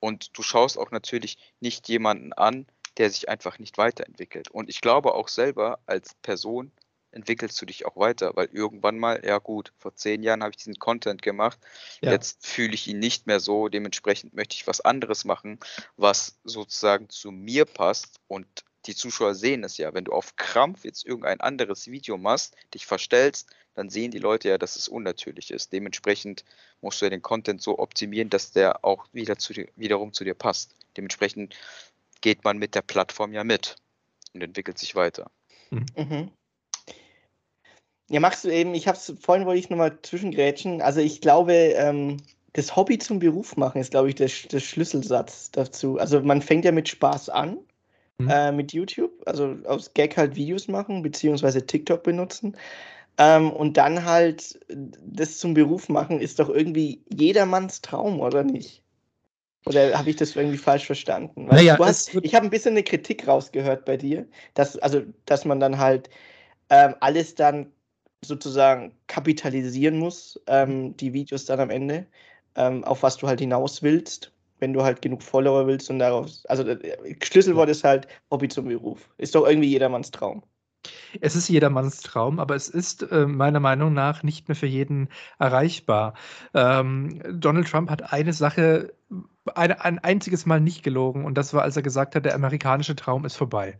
Und 0.00 0.36
du 0.36 0.42
schaust 0.42 0.78
auch 0.78 0.90
natürlich 0.90 1.36
nicht 1.60 1.88
jemanden 1.88 2.32
an, 2.32 2.66
der 2.96 3.10
sich 3.10 3.28
einfach 3.28 3.58
nicht 3.58 3.76
weiterentwickelt. 3.78 4.50
Und 4.50 4.70
ich 4.70 4.80
glaube 4.80 5.14
auch 5.14 5.28
selber 5.28 5.78
als 5.86 6.14
Person 6.22 6.72
entwickelst 7.16 7.60
du 7.60 7.66
dich 7.66 7.86
auch 7.86 7.96
weiter, 7.96 8.32
weil 8.34 8.48
irgendwann 8.52 8.98
mal, 8.98 9.22
ja 9.24 9.38
gut, 9.38 9.72
vor 9.78 9.94
zehn 9.94 10.22
Jahren 10.22 10.42
habe 10.42 10.50
ich 10.50 10.58
diesen 10.58 10.78
Content 10.78 11.22
gemacht, 11.22 11.58
ja. 12.02 12.12
jetzt 12.12 12.46
fühle 12.46 12.74
ich 12.74 12.86
ihn 12.88 12.98
nicht 12.98 13.26
mehr 13.26 13.40
so, 13.40 13.68
dementsprechend 13.68 14.34
möchte 14.34 14.54
ich 14.54 14.66
was 14.66 14.82
anderes 14.82 15.24
machen, 15.24 15.58
was 15.96 16.38
sozusagen 16.44 17.08
zu 17.08 17.30
mir 17.30 17.64
passt 17.64 18.20
und 18.28 18.46
die 18.86 18.94
Zuschauer 18.94 19.34
sehen 19.34 19.64
es 19.64 19.76
ja. 19.78 19.94
Wenn 19.94 20.04
du 20.04 20.12
auf 20.12 20.36
Krampf 20.36 20.84
jetzt 20.84 21.04
irgendein 21.06 21.40
anderes 21.40 21.86
Video 21.88 22.16
machst, 22.16 22.56
dich 22.74 22.86
verstellst, 22.86 23.50
dann 23.74 23.90
sehen 23.90 24.10
die 24.10 24.18
Leute 24.18 24.48
ja, 24.48 24.58
dass 24.58 24.76
es 24.76 24.88
unnatürlich 24.88 25.50
ist. 25.50 25.72
Dementsprechend 25.72 26.44
musst 26.80 27.00
du 27.00 27.06
ja 27.06 27.10
den 27.10 27.22
Content 27.22 27.62
so 27.62 27.78
optimieren, 27.78 28.30
dass 28.30 28.52
der 28.52 28.84
auch 28.84 29.06
wieder 29.12 29.38
zu 29.38 29.52
dir, 29.52 29.68
wiederum 29.76 30.12
zu 30.12 30.24
dir 30.24 30.34
passt. 30.34 30.74
Dementsprechend 30.96 31.54
geht 32.20 32.44
man 32.44 32.58
mit 32.58 32.74
der 32.74 32.82
Plattform 32.82 33.32
ja 33.32 33.44
mit 33.44 33.76
und 34.32 34.42
entwickelt 34.42 34.78
sich 34.78 34.94
weiter. 34.94 35.30
Mhm. 35.70 35.86
mhm. 35.96 36.30
Ja, 38.08 38.20
machst 38.20 38.44
du 38.44 38.50
eben, 38.50 38.72
ich 38.74 38.86
hab's, 38.86 39.12
vorhin 39.20 39.46
wollte 39.46 39.58
ich 39.58 39.68
nochmal 39.68 39.98
zwischengrätschen. 40.00 40.80
Also 40.80 41.00
ich 41.00 41.20
glaube, 41.20 41.52
ähm, 41.52 42.18
das 42.52 42.76
Hobby 42.76 42.98
zum 42.98 43.18
Beruf 43.18 43.56
machen 43.56 43.80
ist, 43.80 43.90
glaube 43.90 44.08
ich, 44.08 44.14
der, 44.14 44.30
der 44.52 44.60
Schlüsselsatz 44.60 45.50
dazu. 45.50 45.98
Also 45.98 46.20
man 46.20 46.40
fängt 46.40 46.64
ja 46.64 46.70
mit 46.70 46.88
Spaß 46.88 47.30
an 47.30 47.58
mhm. 48.18 48.28
äh, 48.28 48.52
mit 48.52 48.72
YouTube, 48.72 49.12
also 49.26 49.56
aus 49.64 49.92
Gag 49.94 50.16
halt 50.16 50.36
Videos 50.36 50.68
machen, 50.68 51.02
beziehungsweise 51.02 51.66
TikTok 51.66 52.02
benutzen. 52.02 52.56
Ähm, 53.18 53.50
und 53.50 53.76
dann 53.76 54.04
halt 54.04 54.58
das 54.68 55.38
zum 55.38 55.54
Beruf 55.54 55.88
machen, 55.88 56.20
ist 56.20 56.38
doch 56.38 56.50
irgendwie 56.50 57.02
jedermanns 57.12 57.80
Traum, 57.80 58.20
oder 58.20 58.42
nicht? 58.42 58.82
Oder 59.64 59.98
habe 59.98 60.10
ich 60.10 60.16
das 60.16 60.36
irgendwie 60.36 60.58
falsch 60.58 60.86
verstanden? 60.86 61.46
Naja, 61.46 61.76
hast, 61.78 62.14
ich 62.14 62.34
habe 62.34 62.46
ein 62.46 62.50
bisschen 62.50 62.72
eine 62.72 62.84
Kritik 62.84 63.26
rausgehört 63.26 63.84
bei 63.84 63.96
dir, 63.96 64.26
dass, 64.54 64.78
also, 64.78 65.02
dass 65.24 65.44
man 65.44 65.58
dann 65.58 65.78
halt 65.78 66.08
ähm, 66.70 66.94
alles 67.00 67.34
dann 67.34 67.72
sozusagen 68.24 68.92
kapitalisieren 69.08 69.98
muss, 69.98 70.40
ähm, 70.46 70.96
die 70.96 71.12
Videos 71.12 71.46
dann 71.46 71.60
am 71.60 71.70
Ende, 71.70 72.06
ähm, 72.54 72.84
auf 72.84 73.02
was 73.02 73.16
du 73.16 73.26
halt 73.26 73.40
hinaus 73.40 73.82
willst 73.82 74.32
wenn 74.58 74.72
du 74.72 74.82
halt 74.82 75.02
genug 75.02 75.22
Follower 75.22 75.66
willst 75.66 75.90
und 75.90 75.98
darauf. 75.98 76.30
Also 76.48 76.64
äh, 76.64 77.16
Schlüsselwort 77.22 77.68
ist 77.68 77.84
halt 77.84 78.08
Hobby 78.30 78.48
zum 78.48 78.68
Beruf. 78.68 79.08
Ist 79.18 79.34
doch 79.34 79.46
irgendwie 79.46 79.68
jedermanns 79.68 80.10
Traum. 80.10 80.42
Es 81.20 81.34
ist 81.34 81.48
jedermanns 81.48 82.00
Traum, 82.00 82.38
aber 82.38 82.54
es 82.54 82.68
ist 82.68 83.02
äh, 83.10 83.26
meiner 83.26 83.60
Meinung 83.60 83.92
nach 83.92 84.22
nicht 84.22 84.48
mehr 84.48 84.56
für 84.56 84.66
jeden 84.66 85.08
erreichbar. 85.38 86.14
Ähm, 86.54 87.20
Donald 87.40 87.68
Trump 87.68 87.90
hat 87.90 88.12
eine 88.12 88.32
Sache 88.32 88.92
ein, 89.54 89.72
ein 89.72 89.98
einziges 89.98 90.46
Mal 90.46 90.60
nicht 90.60 90.82
gelogen 90.82 91.24
und 91.24 91.36
das 91.38 91.54
war, 91.54 91.62
als 91.62 91.76
er 91.76 91.82
gesagt 91.82 92.14
hat, 92.14 92.24
der 92.24 92.34
amerikanische 92.34 92.96
Traum 92.96 93.24
ist 93.24 93.36
vorbei. 93.36 93.78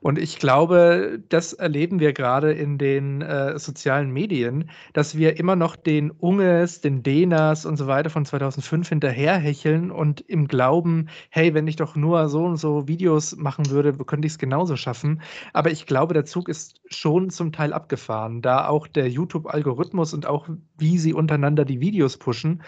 Und 0.00 0.18
ich 0.18 0.38
glaube, 0.38 1.22
das 1.28 1.52
erleben 1.52 2.00
wir 2.00 2.12
gerade 2.12 2.52
in 2.52 2.78
den 2.78 3.20
äh, 3.20 3.58
sozialen 3.58 4.10
Medien, 4.10 4.70
dass 4.92 5.16
wir 5.16 5.38
immer 5.38 5.56
noch 5.56 5.76
den 5.76 6.10
Unges, 6.10 6.80
den 6.80 7.02
Denas 7.02 7.66
und 7.66 7.76
so 7.76 7.86
weiter 7.86 8.08
von 8.08 8.24
2005 8.24 8.88
hinterherhecheln 8.88 9.90
und 9.90 10.20
im 10.22 10.48
Glauben, 10.48 11.08
hey, 11.28 11.52
wenn 11.52 11.66
ich 11.66 11.76
doch 11.76 11.96
nur 11.96 12.28
so 12.28 12.44
und 12.44 12.56
so 12.56 12.88
Videos 12.88 13.36
machen 13.36 13.70
würde, 13.70 13.92
könnte 13.92 14.26
ich 14.26 14.32
es 14.32 14.38
genauso 14.38 14.76
schaffen. 14.76 15.20
Aber 15.52 15.70
ich 15.70 15.86
glaube, 15.86 16.14
der 16.14 16.24
Zug 16.24 16.48
ist 16.48 16.80
schon 16.88 17.30
zum 17.30 17.52
Teil 17.52 17.72
abgefahren, 17.72 18.40
da 18.40 18.68
auch 18.68 18.86
der 18.86 19.08
YouTube-Algorithmus 19.08 20.14
und 20.14 20.26
auch 20.26 20.48
wie 20.78 20.98
sie 20.98 21.12
untereinander 21.12 21.64
die 21.64 21.80
Videos 21.80 22.16
pushen, 22.16 22.62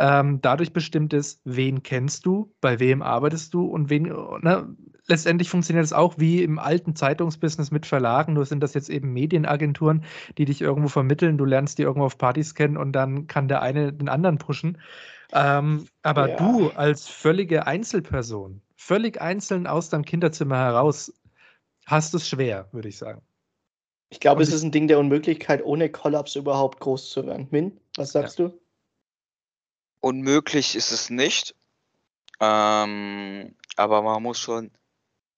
ähm, 0.00 0.40
dadurch 0.40 0.72
bestimmt 0.72 1.12
ist, 1.12 1.42
wen 1.44 1.82
kennst 1.82 2.24
du, 2.24 2.54
bei 2.62 2.80
wem 2.80 3.02
arbeitest 3.02 3.52
du 3.52 3.66
und 3.66 3.90
wen, 3.90 4.04
ne, 4.04 4.74
letztendlich 5.06 5.50
funktioniert 5.50 5.84
es 5.84 5.92
auch 5.92 6.14
wie 6.16 6.42
im 6.42 6.58
alten 6.58 6.96
Zeitungsbusiness 6.96 7.70
mit 7.70 7.84
Verlagen, 7.84 8.32
nur 8.32 8.46
sind 8.46 8.62
das 8.62 8.72
jetzt 8.72 8.88
eben 8.88 9.12
Medienagenturen, 9.12 10.04
die 10.38 10.46
dich 10.46 10.62
irgendwo 10.62 10.88
vermitteln, 10.88 11.36
du 11.36 11.44
lernst 11.44 11.78
die 11.78 11.82
irgendwo 11.82 12.06
auf 12.06 12.16
Partys 12.16 12.54
kennen 12.54 12.78
und 12.78 12.92
dann 12.92 13.26
kann 13.26 13.46
der 13.46 13.60
eine 13.60 13.92
den 13.92 14.08
anderen 14.08 14.38
pushen. 14.38 14.78
Ähm, 15.34 15.86
aber 16.02 16.30
ja. 16.30 16.36
du 16.36 16.70
als 16.70 17.06
völlige 17.06 17.66
Einzelperson, 17.66 18.62
völlig 18.76 19.20
einzeln 19.20 19.66
aus 19.66 19.90
deinem 19.90 20.06
Kinderzimmer 20.06 20.56
heraus, 20.56 21.12
hast 21.84 22.14
es 22.14 22.26
schwer, 22.26 22.68
würde 22.72 22.88
ich 22.88 22.96
sagen. 22.96 23.20
Ich 24.08 24.18
glaube, 24.18 24.42
es 24.42 24.52
ist 24.52 24.62
ein 24.62 24.72
Ding 24.72 24.88
der 24.88 24.98
Unmöglichkeit, 24.98 25.62
ohne 25.62 25.90
Kollaps 25.90 26.36
überhaupt 26.36 26.80
groß 26.80 27.10
zu 27.10 27.26
werden. 27.26 27.48
Min, 27.50 27.78
was 27.96 28.12
sagst 28.12 28.38
ja. 28.38 28.48
du? 28.48 28.60
Unmöglich 30.00 30.76
ist 30.76 30.92
es 30.92 31.10
nicht. 31.10 31.54
Ähm, 32.40 33.54
aber 33.76 34.02
man 34.02 34.22
muss 34.22 34.38
schon 34.38 34.70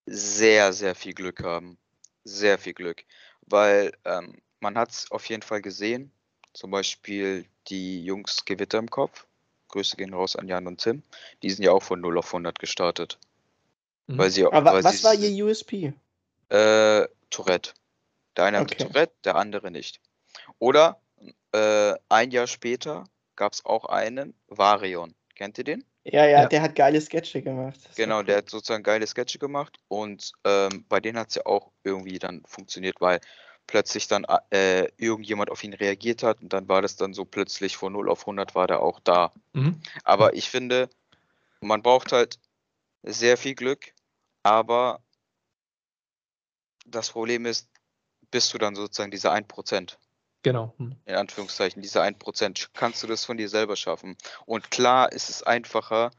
sehr, 0.06 0.72
sehr 0.72 0.94
viel 0.94 1.14
Glück 1.14 1.42
haben. 1.42 1.78
Sehr 2.24 2.58
viel 2.58 2.74
Glück. 2.74 3.04
Weil 3.46 3.92
ähm, 4.04 4.40
man 4.60 4.78
hat 4.78 4.90
es 4.90 5.10
auf 5.10 5.26
jeden 5.26 5.42
Fall 5.42 5.62
gesehen. 5.62 6.12
Zum 6.52 6.70
Beispiel 6.70 7.46
die 7.68 8.04
Jungs 8.04 8.44
Gewitter 8.44 8.78
im 8.78 8.90
Kopf. 8.90 9.26
Grüße 9.68 9.96
gehen 9.96 10.14
raus 10.14 10.36
an 10.36 10.48
Jan 10.48 10.66
und 10.66 10.80
Tim. 10.80 11.02
Die 11.42 11.50
sind 11.50 11.64
ja 11.64 11.72
auch 11.72 11.82
von 11.82 12.00
0 12.00 12.18
auf 12.18 12.26
100 12.26 12.58
gestartet. 12.58 13.18
Mhm. 14.06 14.18
Weil 14.18 14.30
sie, 14.30 14.44
aber 14.46 14.72
weil 14.74 14.84
was 14.84 14.98
sie, 14.98 15.04
war 15.04 15.14
ihr 15.14 15.44
USP? 15.44 15.92
Äh, 16.50 17.08
Tourette. 17.30 17.72
Der 18.36 18.44
eine 18.44 18.60
okay. 18.60 18.74
hatte 18.74 18.86
Tourette, 18.86 19.14
der 19.24 19.36
andere 19.36 19.70
nicht. 19.70 20.00
Oder 20.58 21.00
äh, 21.52 21.94
ein 22.08 22.30
Jahr 22.30 22.46
später 22.46 23.04
gab 23.36 23.52
es 23.52 23.64
auch 23.64 23.86
einen, 23.86 24.34
Varion. 24.48 25.14
Kennt 25.34 25.58
ihr 25.58 25.64
den? 25.64 25.84
Ja, 26.04 26.24
ja, 26.24 26.42
ja, 26.42 26.46
der 26.46 26.62
hat 26.62 26.74
geile 26.74 27.00
Sketche 27.00 27.42
gemacht. 27.42 27.78
Genau, 27.96 28.22
der 28.22 28.38
hat 28.38 28.50
sozusagen 28.50 28.82
geile 28.82 29.06
Sketche 29.06 29.38
gemacht 29.38 29.78
und 29.88 30.32
ähm, 30.44 30.84
bei 30.88 30.98
denen 31.00 31.18
hat 31.18 31.28
es 31.28 31.36
ja 31.36 31.46
auch 31.46 31.70
irgendwie 31.84 32.18
dann 32.18 32.42
funktioniert, 32.44 33.00
weil 33.00 33.20
plötzlich 33.68 34.08
dann 34.08 34.26
äh, 34.50 34.88
irgendjemand 34.96 35.50
auf 35.50 35.62
ihn 35.62 35.74
reagiert 35.74 36.24
hat 36.24 36.42
und 36.42 36.52
dann 36.52 36.68
war 36.68 36.82
das 36.82 36.96
dann 36.96 37.14
so 37.14 37.24
plötzlich 37.24 37.76
von 37.76 37.92
0 37.92 38.10
auf 38.10 38.22
100 38.22 38.54
war 38.56 38.66
der 38.66 38.80
auch 38.80 38.98
da. 39.00 39.32
Mhm. 39.52 39.80
Aber 40.02 40.34
ich 40.34 40.50
finde, 40.50 40.90
man 41.60 41.82
braucht 41.82 42.10
halt 42.10 42.40
sehr 43.04 43.36
viel 43.36 43.54
Glück, 43.54 43.92
aber 44.42 45.00
das 46.84 47.10
Problem 47.10 47.46
ist, 47.46 47.68
bist 48.30 48.52
du 48.52 48.58
dann 48.58 48.74
sozusagen 48.74 49.10
dieser 49.10 49.32
1%. 49.32 49.96
Genau. 50.42 50.74
Hm. 50.78 50.96
In 51.04 51.14
Anführungszeichen, 51.16 51.82
diese 51.82 52.00
1%, 52.02 52.70
kannst 52.74 53.02
du 53.02 53.06
das 53.06 53.24
von 53.24 53.36
dir 53.36 53.48
selber 53.48 53.76
schaffen. 53.76 54.16
Und 54.46 54.70
klar 54.70 55.12
ist 55.12 55.30
es 55.30 55.42
einfacher, 55.42 56.10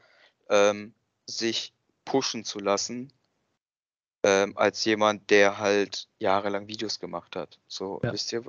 ähm, 0.50 0.94
sich 1.26 1.74
pushen 2.04 2.44
zu 2.44 2.58
lassen, 2.60 3.12
ähm, 4.22 4.56
als 4.56 4.84
jemand, 4.84 5.30
der 5.30 5.58
halt 5.58 6.08
jahrelang 6.18 6.66
Videos 6.68 6.98
gemacht 7.00 7.36
hat. 7.36 7.60
So, 7.68 8.02
Ja. 8.02 8.10
wisst 8.10 8.32
ihr? 8.32 8.42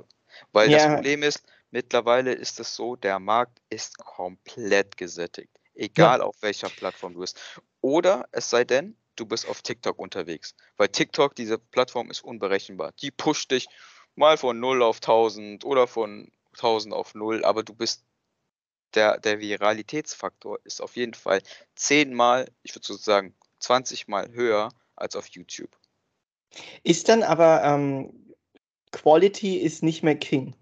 Weil 0.52 0.70
Ja. 0.70 0.76
das 0.76 0.86
Problem 0.86 1.22
ist, 1.22 1.42
mittlerweile 1.70 2.32
ist 2.32 2.60
es 2.60 2.74
so, 2.74 2.96
der 2.96 3.18
Markt 3.18 3.60
ist 3.70 3.98
komplett 3.98 4.96
gesättigt. 4.96 5.50
Egal 5.74 6.22
auf 6.22 6.36
welcher 6.42 6.70
Plattform 6.70 7.14
du 7.14 7.20
bist. 7.20 7.38
Oder 7.82 8.26
es 8.32 8.48
sei 8.50 8.64
denn, 8.64 8.96
du 9.16 9.26
bist 9.26 9.46
auf 9.46 9.62
TikTok 9.62 9.98
unterwegs. 9.98 10.54
Weil 10.76 10.88
TikTok, 10.88 11.34
diese 11.34 11.58
Plattform 11.58 12.10
ist 12.10 12.22
unberechenbar. 12.24 12.92
Die 13.00 13.10
pusht 13.10 13.50
dich 13.50 13.68
mal 14.16 14.36
von 14.36 14.58
0 14.58 14.82
auf 14.82 14.96
1000 14.96 15.64
oder 15.64 15.86
von 15.86 16.30
1000 16.54 16.94
auf 16.94 17.14
0, 17.14 17.44
aber 17.44 17.62
du 17.62 17.74
bist 17.74 18.04
der, 18.94 19.18
der 19.18 19.40
Viralitätsfaktor 19.40 20.58
ist 20.64 20.80
auf 20.80 20.96
jeden 20.96 21.14
Fall 21.14 21.42
zehnmal, 21.74 22.50
ich 22.62 22.74
würde 22.74 22.86
so 22.86 22.94
sagen 22.94 23.34
20 23.60 24.08
Mal 24.08 24.32
höher 24.32 24.70
als 24.96 25.16
auf 25.16 25.26
YouTube. 25.28 25.70
Ist 26.82 27.08
dann 27.08 27.22
aber 27.22 27.62
ähm, 27.64 28.34
Quality 28.92 29.58
ist 29.58 29.82
nicht 29.82 30.02
mehr 30.02 30.16
King. 30.16 30.54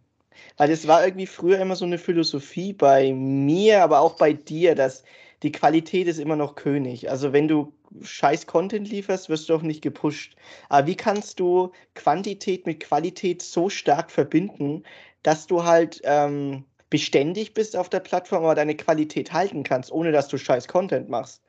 Weil 0.56 0.68
das 0.68 0.86
war 0.86 1.04
irgendwie 1.04 1.26
früher 1.26 1.58
immer 1.58 1.76
so 1.76 1.84
eine 1.84 1.98
Philosophie 1.98 2.72
bei 2.72 3.12
mir, 3.12 3.82
aber 3.82 4.00
auch 4.00 4.16
bei 4.16 4.32
dir, 4.32 4.74
dass 4.74 5.04
die 5.44 5.52
Qualität 5.52 6.08
ist 6.08 6.18
immer 6.18 6.36
noch 6.36 6.54
König. 6.54 7.10
Also 7.10 7.34
wenn 7.34 7.48
du 7.48 7.74
scheiß 8.02 8.46
Content 8.46 8.88
lieferst, 8.88 9.28
wirst 9.28 9.48
du 9.48 9.54
auch 9.54 9.62
nicht 9.62 9.82
gepusht. 9.82 10.36
Aber 10.70 10.86
wie 10.86 10.96
kannst 10.96 11.38
du 11.38 11.70
Quantität 11.94 12.66
mit 12.66 12.80
Qualität 12.80 13.42
so 13.42 13.68
stark 13.68 14.10
verbinden, 14.10 14.84
dass 15.22 15.46
du 15.46 15.64
halt 15.64 16.00
ähm, 16.04 16.64
beständig 16.88 17.52
bist 17.52 17.76
auf 17.76 17.90
der 17.90 18.00
Plattform, 18.00 18.44
aber 18.44 18.54
deine 18.54 18.74
Qualität 18.74 19.34
halten 19.34 19.64
kannst, 19.64 19.92
ohne 19.92 20.12
dass 20.12 20.28
du 20.28 20.38
scheiß 20.38 20.66
Content 20.66 21.10
machst? 21.10 21.42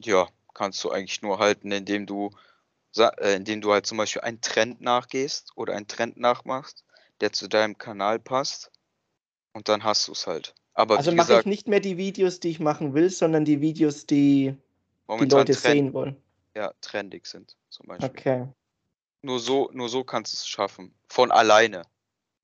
Ja, 0.00 0.28
kannst 0.52 0.82
du 0.82 0.90
eigentlich 0.90 1.22
nur 1.22 1.38
halten, 1.38 1.70
indem 1.70 2.06
du, 2.06 2.30
äh, 2.98 3.36
indem 3.36 3.60
du 3.60 3.72
halt 3.72 3.86
zum 3.86 3.98
Beispiel 3.98 4.22
einen 4.22 4.40
Trend 4.40 4.80
nachgehst 4.80 5.52
oder 5.54 5.74
einen 5.74 5.86
Trend 5.86 6.16
nachmachst, 6.16 6.84
der 7.20 7.32
zu 7.32 7.46
deinem 7.46 7.78
Kanal 7.78 8.18
passt 8.18 8.72
und 9.52 9.68
dann 9.68 9.84
hast 9.84 10.08
du 10.08 10.12
es 10.12 10.26
halt. 10.26 10.56
Aber 10.76 10.98
Also 10.98 11.10
mache 11.10 11.40
ich 11.40 11.46
nicht 11.46 11.68
mehr 11.68 11.80
die 11.80 11.96
Videos, 11.96 12.38
die 12.38 12.50
ich 12.50 12.60
machen 12.60 12.92
will, 12.92 13.08
sondern 13.08 13.46
die 13.46 13.62
Videos, 13.62 14.06
die 14.06 14.54
die 15.08 15.24
Leute 15.24 15.52
Trend, 15.52 15.56
sehen 15.56 15.92
wollen. 15.94 16.16
ja, 16.54 16.72
trendig 16.82 17.26
sind 17.26 17.56
zum 17.70 17.86
Beispiel. 17.86 18.10
Okay. 18.10 18.46
Nur 19.22 19.40
so, 19.40 19.70
nur 19.72 19.88
so 19.88 20.04
kannst 20.04 20.34
du 20.34 20.36
es 20.36 20.46
schaffen. 20.46 20.94
Von 21.08 21.32
alleine. 21.32 21.82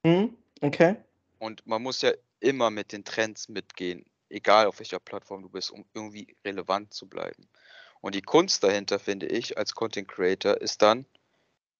Hm? 0.05 0.35
Okay. 0.63 0.97
Und 1.39 1.67
man 1.67 1.83
muss 1.83 2.01
ja 2.01 2.13
immer 2.41 2.71
mit 2.71 2.93
den 2.93 3.05
Trends 3.05 3.51
mitgehen, 3.51 4.07
egal 4.31 4.67
auf 4.67 4.79
welcher 4.79 4.99
Plattform 4.99 5.43
du 5.43 5.51
bist, 5.51 5.71
um 5.71 5.85
irgendwie 5.93 6.35
relevant 6.45 6.95
zu 6.95 7.07
bleiben. 7.07 7.49
Und 8.01 8.15
die 8.15 8.23
Kunst 8.23 8.65
dahinter, 8.65 8.99
finde 8.99 9.27
ich, 9.27 9.59
als 9.59 9.75
Content 9.75 10.09
Creator, 10.09 10.57
ist 10.57 10.81
dann 10.81 11.05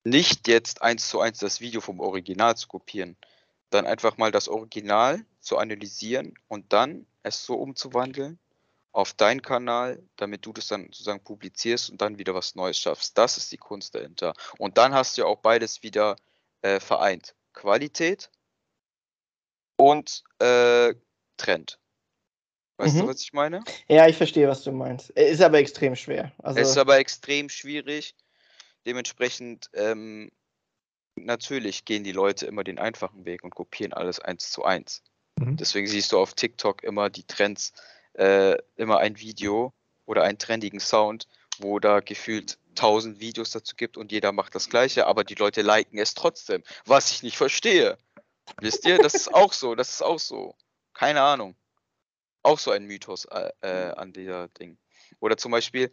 nicht 0.05 0.49
jetzt 0.49 0.83
eins 0.83 1.09
zu 1.09 1.21
eins 1.21 1.39
das 1.39 1.63
Video 1.63 1.81
vom 1.81 1.99
Original 1.99 2.57
zu 2.57 2.69
kopieren, 2.69 3.17
dann 3.75 3.87
einfach 3.87 4.17
mal 4.17 4.31
das 4.31 4.49
Original 4.49 5.25
zu 5.41 5.59
analysieren 5.59 6.35
und 6.49 6.73
dann 6.73 7.07
es 7.23 7.45
so 7.45 7.55
umzuwandeln 7.55 8.39
auf 8.93 9.15
deinen 9.15 9.41
Kanal, 9.43 10.03
damit 10.17 10.45
du 10.45 10.53
das 10.53 10.69
dann 10.69 10.85
sozusagen 10.87 11.25
publizierst 11.25 11.91
und 11.91 12.03
dann 12.03 12.19
wieder 12.19 12.35
was 12.35 12.55
Neues 12.55 12.79
schaffst. 12.79 13.17
Das 13.17 13.39
ist 13.39 13.51
die 13.51 13.57
Kunst 13.57 13.95
dahinter. 13.95 14.35
Und 14.59 14.77
dann 14.77 14.93
hast 14.95 15.17
du 15.17 15.23
ja 15.23 15.27
auch 15.27 15.39
beides 15.39 15.83
wieder 15.83 16.17
äh, 16.61 16.79
vereint. 16.79 17.35
Qualität 17.55 18.31
und 19.77 20.23
äh, 20.39 20.95
Trend. 21.37 21.79
Weißt 22.77 22.99
du, 22.99 23.05
Mhm. 23.05 23.09
was 23.09 23.21
ich 23.23 23.33
meine? 23.33 23.63
Ja, 23.89 24.07
ich 24.09 24.17
verstehe, 24.17 24.49
was 24.49 24.63
du 24.63 24.73
meinst. 24.73 25.17
Äh, 25.17 25.31
Ist 25.31 25.41
aber 25.43 25.59
extrem 25.59 25.97
schwer. 25.97 26.33
Also, 26.39 26.61
Es 26.61 26.71
ist 26.71 26.79
aber 26.79 26.99
extrem 26.99 27.49
schwierig. 27.49 28.15
Dementsprechend, 28.87 29.71
ähm, 29.75 30.31
natürlich 31.17 31.85
gehen 31.85 32.05
die 32.05 32.13
Leute 32.13 32.47
immer 32.47 32.65
den 32.65 32.79
einfachen 32.79 33.25
Weg 33.25 33.45
und 33.45 33.55
kopieren 33.55 33.93
alles 33.93 34.21
eins 34.21 34.51
zu 34.51 34.65
eins. 34.65 35.03
Mhm. 35.39 35.57
Deswegen 35.57 35.87
siehst 35.87 36.13
du 36.13 36.19
auf 36.19 36.35
TikTok 36.35 36.83
immer 36.83 37.11
die 37.11 37.25
Trends, 37.25 37.73
äh, 38.15 38.57
immer 38.77 38.99
ein 38.99 39.19
Video 39.19 39.73
oder 40.07 40.23
einen 40.23 40.39
trendigen 40.39 40.81
Sound, 40.81 41.29
wo 41.59 41.79
da 41.79 42.01
gefühlt 42.01 42.59
1000 42.75 43.21
Videos 43.21 43.51
dazu 43.51 43.77
gibt 43.77 43.97
und 43.97 44.13
jeder 44.13 44.33
macht 44.33 44.55
das 44.55 44.69
Gleiche, 44.69 45.07
aber 45.07 45.25
die 45.25 45.35
Leute 45.35 45.63
liken 45.63 45.99
es 45.99 46.15
trotzdem, 46.15 46.63
was 46.87 47.11
ich 47.13 47.23
nicht 47.23 47.37
verstehe. 47.37 47.99
Wisst 48.61 48.87
ihr, 48.87 48.99
das 48.99 49.15
ist 49.15 49.35
auch 49.35 49.53
so, 49.53 49.75
das 49.75 49.91
ist 49.91 50.03
auch 50.03 50.19
so. 50.19 50.57
Keine 50.95 51.23
Ahnung. 51.23 51.55
Auch 52.43 52.59
so 52.59 52.71
ein 52.71 52.85
Mythos 52.85 53.25
äh, 53.27 53.51
äh, 53.61 53.93
an 53.93 54.13
dieser 54.13 54.49
Ding. 54.49 54.79
Oder 55.21 55.37
zum 55.37 55.53
Beispiel, 55.53 55.91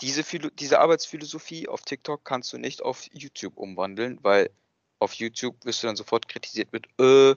diese, 0.00 0.22
diese 0.50 0.80
Arbeitsphilosophie 0.80 1.68
auf 1.68 1.82
TikTok 1.82 2.24
kannst 2.24 2.52
du 2.52 2.58
nicht 2.58 2.82
auf 2.82 3.04
YouTube 3.12 3.56
umwandeln, 3.56 4.18
weil 4.22 4.50
auf 4.98 5.14
YouTube 5.14 5.56
wirst 5.64 5.82
du 5.82 5.86
dann 5.86 5.96
sofort 5.96 6.28
kritisiert 6.28 6.72
mit, 6.72 6.86
äh, 7.00 7.34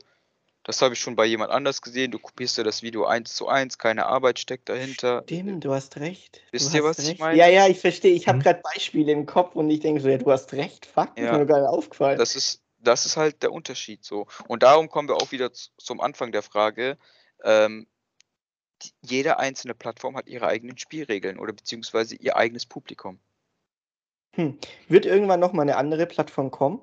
das 0.63 0.81
habe 0.81 0.93
ich 0.95 0.99
schon 0.99 1.15
bei 1.15 1.25
jemand 1.25 1.51
anders 1.51 1.81
gesehen, 1.81 2.11
du 2.11 2.19
kopierst 2.19 2.57
ja 2.57 2.63
das 2.63 2.81
Video 2.81 3.05
eins 3.05 3.33
zu 3.33 3.47
eins, 3.47 3.77
keine 3.77 4.05
Arbeit 4.05 4.37
steckt 4.37 4.67
dahinter. 4.67 5.23
Stimmt, 5.23 5.63
du 5.63 5.71
hast 5.73 5.97
recht. 5.97 6.41
Wisst 6.51 6.73
du 6.73 6.77
ihr, 6.77 6.83
was 6.83 6.99
ich 6.99 7.09
recht. 7.09 7.19
meine? 7.19 7.37
Ja, 7.37 7.47
ja, 7.47 7.67
ich 7.67 7.79
verstehe. 7.79 8.13
Ich 8.13 8.27
habe 8.27 8.39
Mhm. 8.39 8.43
gerade 8.43 8.61
Beispiele 8.73 9.11
im 9.13 9.25
Kopf 9.25 9.55
und 9.55 9.69
ich 9.69 9.79
denke 9.79 10.01
so, 10.01 10.09
ja, 10.09 10.17
du 10.17 10.29
hast 10.29 10.51
recht. 10.53 10.85
Fuck, 10.85 11.11
ist 11.15 11.23
Ja. 11.23 11.37
mir 11.37 11.45
gar 11.45 11.59
nicht 11.61 11.69
aufgefallen. 11.69 12.17
Das 12.17 12.35
ist, 12.35 12.61
das 12.79 13.05
ist 13.05 13.15
halt 13.15 13.43
der 13.43 13.53
Unterschied 13.53 14.03
so. 14.03 14.27
Und 14.47 14.63
darum 14.63 14.89
kommen 14.89 15.07
wir 15.07 15.15
auch 15.15 15.31
wieder 15.31 15.51
zum 15.53 16.01
Anfang 16.01 16.33
der 16.33 16.43
Frage. 16.43 16.97
Ähm, 17.43 17.87
jede 19.01 19.39
einzelne 19.39 19.73
Plattform 19.73 20.15
hat 20.15 20.27
ihre 20.27 20.47
eigenen 20.47 20.77
Spielregeln 20.77 21.39
oder 21.39 21.53
beziehungsweise 21.53 22.15
ihr 22.15 22.35
eigenes 22.35 22.65
Publikum. 22.65 23.19
Hm. 24.35 24.57
Wird 24.87 25.05
irgendwann 25.05 25.39
noch 25.39 25.53
mal 25.53 25.63
eine 25.63 25.77
andere 25.77 26.05
Plattform 26.05 26.51
kommen? 26.51 26.81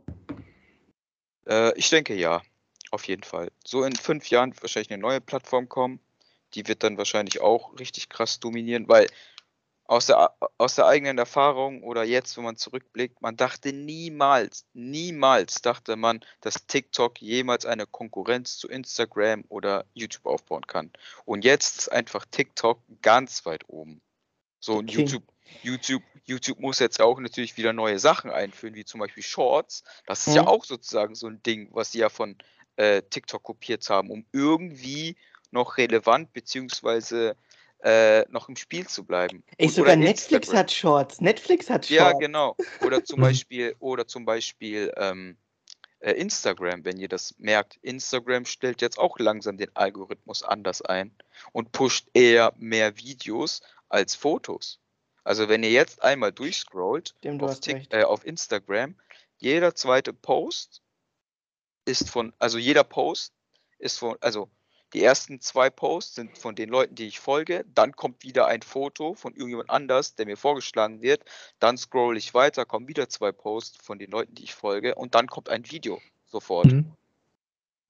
Äh, 1.46 1.76
ich 1.78 1.88
denke 1.90 2.14
ja, 2.14 2.42
auf 2.90 3.06
jeden 3.06 3.22
Fall. 3.22 3.50
So 3.64 3.84
in 3.84 3.94
fünf 3.94 4.28
Jahren 4.30 4.50
wird 4.50 4.62
wahrscheinlich 4.62 4.90
eine 4.90 5.02
neue 5.02 5.20
Plattform 5.20 5.68
kommen. 5.68 6.00
Die 6.54 6.66
wird 6.68 6.82
dann 6.82 6.98
wahrscheinlich 6.98 7.40
auch 7.40 7.78
richtig 7.78 8.08
krass 8.08 8.40
dominieren, 8.40 8.88
weil 8.88 9.08
aus 9.86 10.06
der, 10.06 10.34
aus 10.58 10.76
der 10.76 10.86
eigenen 10.86 11.18
Erfahrung 11.18 11.82
oder 11.82 12.04
jetzt, 12.04 12.36
wenn 12.36 12.44
man 12.44 12.56
zurückblickt, 12.56 13.20
man 13.20 13.36
dachte 13.36 13.72
niemals, 13.72 14.66
niemals 14.72 15.60
dachte 15.62 15.96
man, 15.96 16.24
dass 16.40 16.66
TikTok 16.66 17.20
jemals 17.20 17.66
eine 17.66 17.86
Konkurrenz 17.86 18.56
zu 18.56 18.68
Instagram 18.68 19.44
oder 19.48 19.84
YouTube 19.92 20.26
aufbauen 20.26 20.66
kann. 20.66 20.90
Und 21.26 21.44
jetzt 21.44 21.78
ist 21.78 21.92
einfach 21.92 22.24
TikTok 22.30 22.80
ganz 23.02 23.44
weit 23.44 23.68
oben. 23.68 24.00
So, 24.58 24.76
und 24.78 24.88
Okay. 24.88 25.02
YouTube, 25.02 25.24
YouTube, 25.62 26.02
YouTube 26.24 26.60
muss 26.60 26.78
jetzt 26.78 27.00
auch 27.00 27.20
natürlich 27.20 27.56
wieder 27.58 27.74
neue 27.74 27.98
Sachen 27.98 28.30
einführen, 28.30 28.74
wie 28.74 28.86
zum 28.86 29.00
Beispiel 29.00 29.22
Shorts. 29.22 29.84
Das 30.06 30.26
ist 30.26 30.34
ja 30.34 30.42
Mhm. 30.42 30.48
auch 30.48 30.64
sozusagen 30.64 31.14
so 31.14 31.26
ein 31.26 31.42
Ding, 31.42 31.68
was 31.72 31.92
sie 31.92 31.98
ja 31.98 32.08
von 32.08 32.38
äh, 32.76 33.02
TikTok 33.02 33.42
kopiert 33.42 33.88
haben, 33.90 34.10
um 34.10 34.24
irgendwie 34.32 35.16
noch 35.50 35.76
relevant 35.76 36.32
beziehungsweise 36.32 37.36
äh, 37.84 38.24
noch 38.30 38.48
im 38.48 38.56
Spiel 38.56 38.86
zu 38.86 39.04
bleiben. 39.04 39.44
Ey, 39.58 39.66
Und- 39.66 39.72
sogar 39.74 39.96
Netflix 39.96 40.48
Instagram. 40.48 40.58
hat 40.58 40.72
Shorts. 40.72 41.20
Netflix 41.20 41.68
hat 41.70 41.86
Shorts. 41.86 41.90
Ja, 41.90 42.12
genau. 42.12 42.56
Oder 42.80 43.04
zum. 43.04 43.20
Beispiel, 43.24 43.76
oder 43.78 44.06
zum 44.06 44.24
Beispiel 44.24 44.92
ähm, 44.96 45.36
äh, 46.00 46.12
Instagram, 46.12 46.84
wenn 46.84 46.98
ihr 46.98 47.08
das 47.08 47.34
merkt. 47.38 47.76
Instagram 47.82 48.46
stellt 48.46 48.80
jetzt 48.80 48.98
auch 48.98 49.18
langsam 49.18 49.56
den 49.56 49.74
Algorithmus 49.74 50.42
anders 50.42 50.82
ein 50.82 51.14
und 51.52 51.72
pusht 51.72 52.08
eher 52.14 52.52
mehr 52.56 52.96
Videos 52.96 53.60
als 53.88 54.14
Fotos. 54.14 54.80
Also 55.22 55.48
wenn 55.48 55.62
ihr 55.62 55.70
jetzt 55.70 56.02
einmal 56.02 56.32
durchscrollt 56.32 57.14
Stimmt, 57.18 57.42
du 57.42 57.46
auf, 57.46 57.58
äh, 57.66 58.02
auf 58.04 58.26
Instagram, 58.26 58.96
jeder 59.38 59.74
zweite 59.74 60.12
Post 60.12 60.82
ist 61.86 62.10
von, 62.10 62.32
also 62.38 62.58
jeder 62.58 62.84
Post 62.84 63.32
ist 63.78 63.98
von, 63.98 64.16
also 64.20 64.50
die 64.94 65.02
ersten 65.02 65.40
zwei 65.40 65.70
Posts 65.70 66.14
sind 66.14 66.38
von 66.38 66.54
den 66.54 66.68
Leuten, 66.68 66.94
die 66.94 67.06
ich 67.08 67.18
folge. 67.18 67.64
Dann 67.74 67.92
kommt 67.96 68.22
wieder 68.22 68.46
ein 68.46 68.62
Foto 68.62 69.14
von 69.14 69.32
irgendjemand 69.34 69.68
anders, 69.70 70.14
der 70.14 70.26
mir 70.26 70.36
vorgeschlagen 70.36 71.02
wird. 71.02 71.24
Dann 71.58 71.76
scroll 71.76 72.16
ich 72.16 72.32
weiter, 72.32 72.64
kommen 72.64 72.86
wieder 72.86 73.08
zwei 73.08 73.32
Posts 73.32 73.84
von 73.84 73.98
den 73.98 74.10
Leuten, 74.12 74.36
die 74.36 74.44
ich 74.44 74.54
folge. 74.54 74.94
Und 74.94 75.16
dann 75.16 75.26
kommt 75.26 75.48
ein 75.48 75.68
Video 75.68 76.00
sofort. 76.26 76.66
Mhm. 76.66 76.92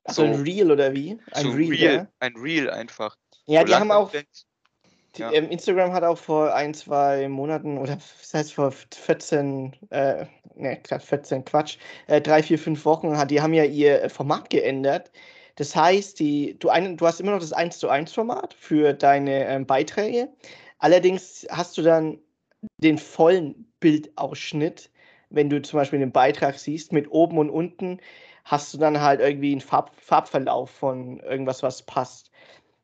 Also 0.05 0.22
so- 0.22 0.32
ein 0.32 0.42
Reel 0.42 0.70
oder 0.70 0.94
wie? 0.94 1.18
Ein 1.32 1.44
so 1.44 1.50
Reel, 1.50 1.70
real, 1.70 1.94
ja? 1.94 2.07
ein 2.20 2.36
Reel 2.36 2.70
einfach. 2.70 3.16
Ja, 3.46 3.64
die 3.64 3.72
Solange 3.72 3.92
haben 3.92 4.02
auch, 4.02 4.11
die, 4.11 5.20
ja. 5.20 5.30
ähm, 5.32 5.50
Instagram 5.50 5.92
hat 5.92 6.05
auch 6.05 6.18
vor 6.18 6.55
ein, 6.55 6.72
zwei 6.72 7.28
Monaten, 7.28 7.76
oder 7.78 7.98
was 8.20 8.32
heißt 8.32 8.55
vor 8.55 8.72
14, 8.72 9.76
äh, 9.90 10.26
ne, 10.55 10.80
gerade 10.82 11.05
14, 11.05 11.44
Quatsch, 11.44 11.76
äh, 12.07 12.20
drei, 12.20 12.42
vier, 12.42 12.59
fünf 12.59 12.84
Wochen, 12.86 13.16
hat, 13.16 13.30
die 13.30 13.42
haben 13.42 13.52
ja 13.52 13.64
ihr 13.64 14.09
Format 14.09 14.48
geändert. 14.48 15.11
Das 15.57 15.76
heißt, 15.76 16.18
die, 16.18 16.59
du, 16.59 16.68
ein, 16.68 16.96
du 16.96 17.07
hast 17.07 17.20
immer 17.20 17.32
noch 17.32 17.40
das 17.40 17.52
1 17.52 17.78
zu 17.78 17.88
1 17.88 18.12
Format 18.12 18.55
für 18.55 18.92
deine 18.92 19.46
ähm, 19.46 19.66
Beiträge. 19.66 20.28
Allerdings 20.78 21.46
hast 21.50 21.78
du 21.78 21.82
dann 21.82 22.18
den 22.78 22.98
vollen 22.98 23.70
Bildausschnitt, 23.80 24.90
wenn 25.30 25.50
du 25.50 25.62
zum 25.62 25.78
Beispiel 25.78 25.98
den 25.98 26.12
Beitrag 26.12 26.59
siehst, 26.59 26.92
mit 26.92 27.11
oben 27.11 27.38
und 27.38 27.50
unten 27.50 28.00
hast 28.44 28.74
du 28.74 28.78
dann 28.78 29.00
halt 29.00 29.20
irgendwie 29.20 29.52
einen 29.52 29.61
Farb 29.61 29.92
Farbverlauf 29.96 30.70
von 30.70 31.20
irgendwas, 31.20 31.62
was 31.62 31.82
passt. 31.82 32.30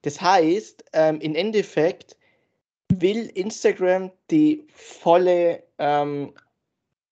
Das 0.03 0.21
heißt, 0.21 0.85
ähm, 0.93 1.21
im 1.21 1.35
Endeffekt 1.35 2.17
will 2.93 3.27
Instagram 3.35 4.11
die 4.31 4.67
volle, 4.73 5.63
ähm, 5.79 6.33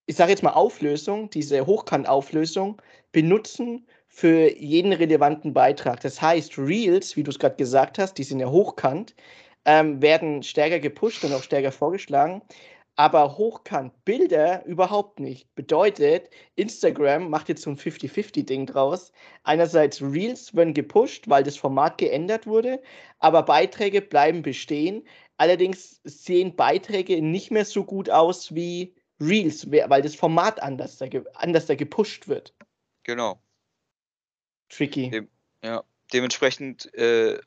ich 0.09 0.17
sage 0.17 0.31
jetzt 0.31 0.43
mal 0.43 0.55
Auflösung, 0.55 1.29
diese 1.29 1.67
Hochkant-Auflösung 1.67 2.81
benutzen 3.13 3.87
für 4.09 4.51
jeden 4.59 4.95
relevanten 4.95 5.53
Beitrag. 5.53 6.01
Das 6.01 6.23
heißt, 6.23 6.57
Reels, 6.57 7.15
wie 7.17 7.23
du 7.23 7.31
es 7.31 7.39
gerade 7.39 7.57
gesagt 7.57 7.99
hast, 7.99 8.15
die 8.15 8.25
sind 8.25 8.41
ja 8.41 8.49
hochkant, 8.49 9.15
ähm, 9.67 10.01
werden 10.01 10.43
stärker 10.43 10.81
gepusht 10.81 11.25
und 11.25 11.35
auch 11.35 11.43
stärker 11.43 11.73
vorgeschlagen. 11.73 12.41
Aber 12.97 13.37
Hochkant-Bilder 13.37 14.65
überhaupt 14.65 15.21
nicht. 15.21 15.55
Bedeutet, 15.55 16.31
Instagram 16.57 17.29
macht 17.29 17.51
jetzt 17.51 17.63
so 17.63 17.71
ein 17.71 17.77
50-50-Ding 17.77 18.65
draus. 18.65 19.13
Einerseits 19.45 20.01
Reels 20.01 20.55
werden 20.55 20.73
gepusht, 20.73 21.29
weil 21.29 21.45
das 21.45 21.59
Format 21.59 21.99
geändert 21.99 22.47
wurde, 22.47 22.81
aber 23.19 23.43
Beiträge 23.43 24.01
bleiben 24.01 24.41
bestehen. 24.41 25.07
Allerdings 25.37 26.01
sehen 26.05 26.57
Beiträge 26.57 27.21
nicht 27.21 27.51
mehr 27.51 27.67
so 27.67 27.85
gut 27.85 28.09
aus 28.09 28.55
wie 28.55 28.95
Reels, 29.21 29.71
weil 29.71 30.03
das 30.03 30.15
Format 30.15 30.63
anders 30.63 30.99
da, 30.99 31.07
anders 31.35 31.67
da 31.67 31.75
gepusht 31.75 32.29
wird. 32.29 32.55
Genau. 33.03 33.43
Tricky. 34.69 35.11
Dem, 35.11 35.29
ja, 35.63 35.83
dementsprechend 36.13 36.93
äh, 36.95 37.41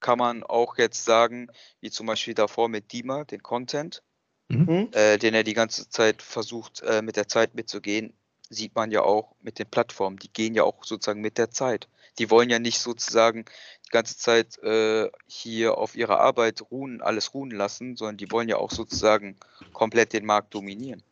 kann 0.00 0.18
man 0.18 0.42
auch 0.42 0.78
jetzt 0.78 1.04
sagen, 1.04 1.48
wie 1.80 1.90
zum 1.90 2.06
Beispiel 2.06 2.34
davor 2.34 2.68
mit 2.68 2.92
Dima, 2.92 3.24
den 3.24 3.42
Content, 3.42 4.02
mhm. 4.48 4.66
Hm? 4.66 4.88
äh, 4.92 5.18
den 5.18 5.34
er 5.34 5.42
die 5.42 5.54
ganze 5.54 5.88
Zeit 5.88 6.22
versucht, 6.22 6.82
äh, 6.82 7.02
mit 7.02 7.16
der 7.16 7.28
Zeit 7.28 7.54
mitzugehen, 7.54 8.16
sieht 8.48 8.74
man 8.74 8.90
ja 8.90 9.02
auch 9.02 9.34
mit 9.42 9.58
den 9.58 9.66
Plattformen, 9.66 10.18
die 10.18 10.32
gehen 10.32 10.54
ja 10.54 10.64
auch 10.64 10.84
sozusagen 10.84 11.20
mit 11.20 11.38
der 11.38 11.50
Zeit. 11.50 11.88
Die 12.18 12.30
wollen 12.30 12.48
ja 12.48 12.58
nicht 12.58 12.78
sozusagen 12.78 13.44
die 13.86 13.90
ganze 13.90 14.16
Zeit 14.16 14.58
äh, 14.62 15.10
hier 15.26 15.78
auf 15.78 15.96
ihrer 15.96 16.20
Arbeit 16.20 16.62
ruhen, 16.70 17.02
alles 17.02 17.34
ruhen 17.34 17.50
lassen, 17.50 17.96
sondern 17.96 18.16
die 18.16 18.30
wollen 18.30 18.48
ja 18.48 18.56
auch 18.56 18.70
sozusagen 18.70 19.36
komplett 19.72 20.12
den 20.12 20.24
Markt 20.24 20.54
dominieren. 20.54 21.02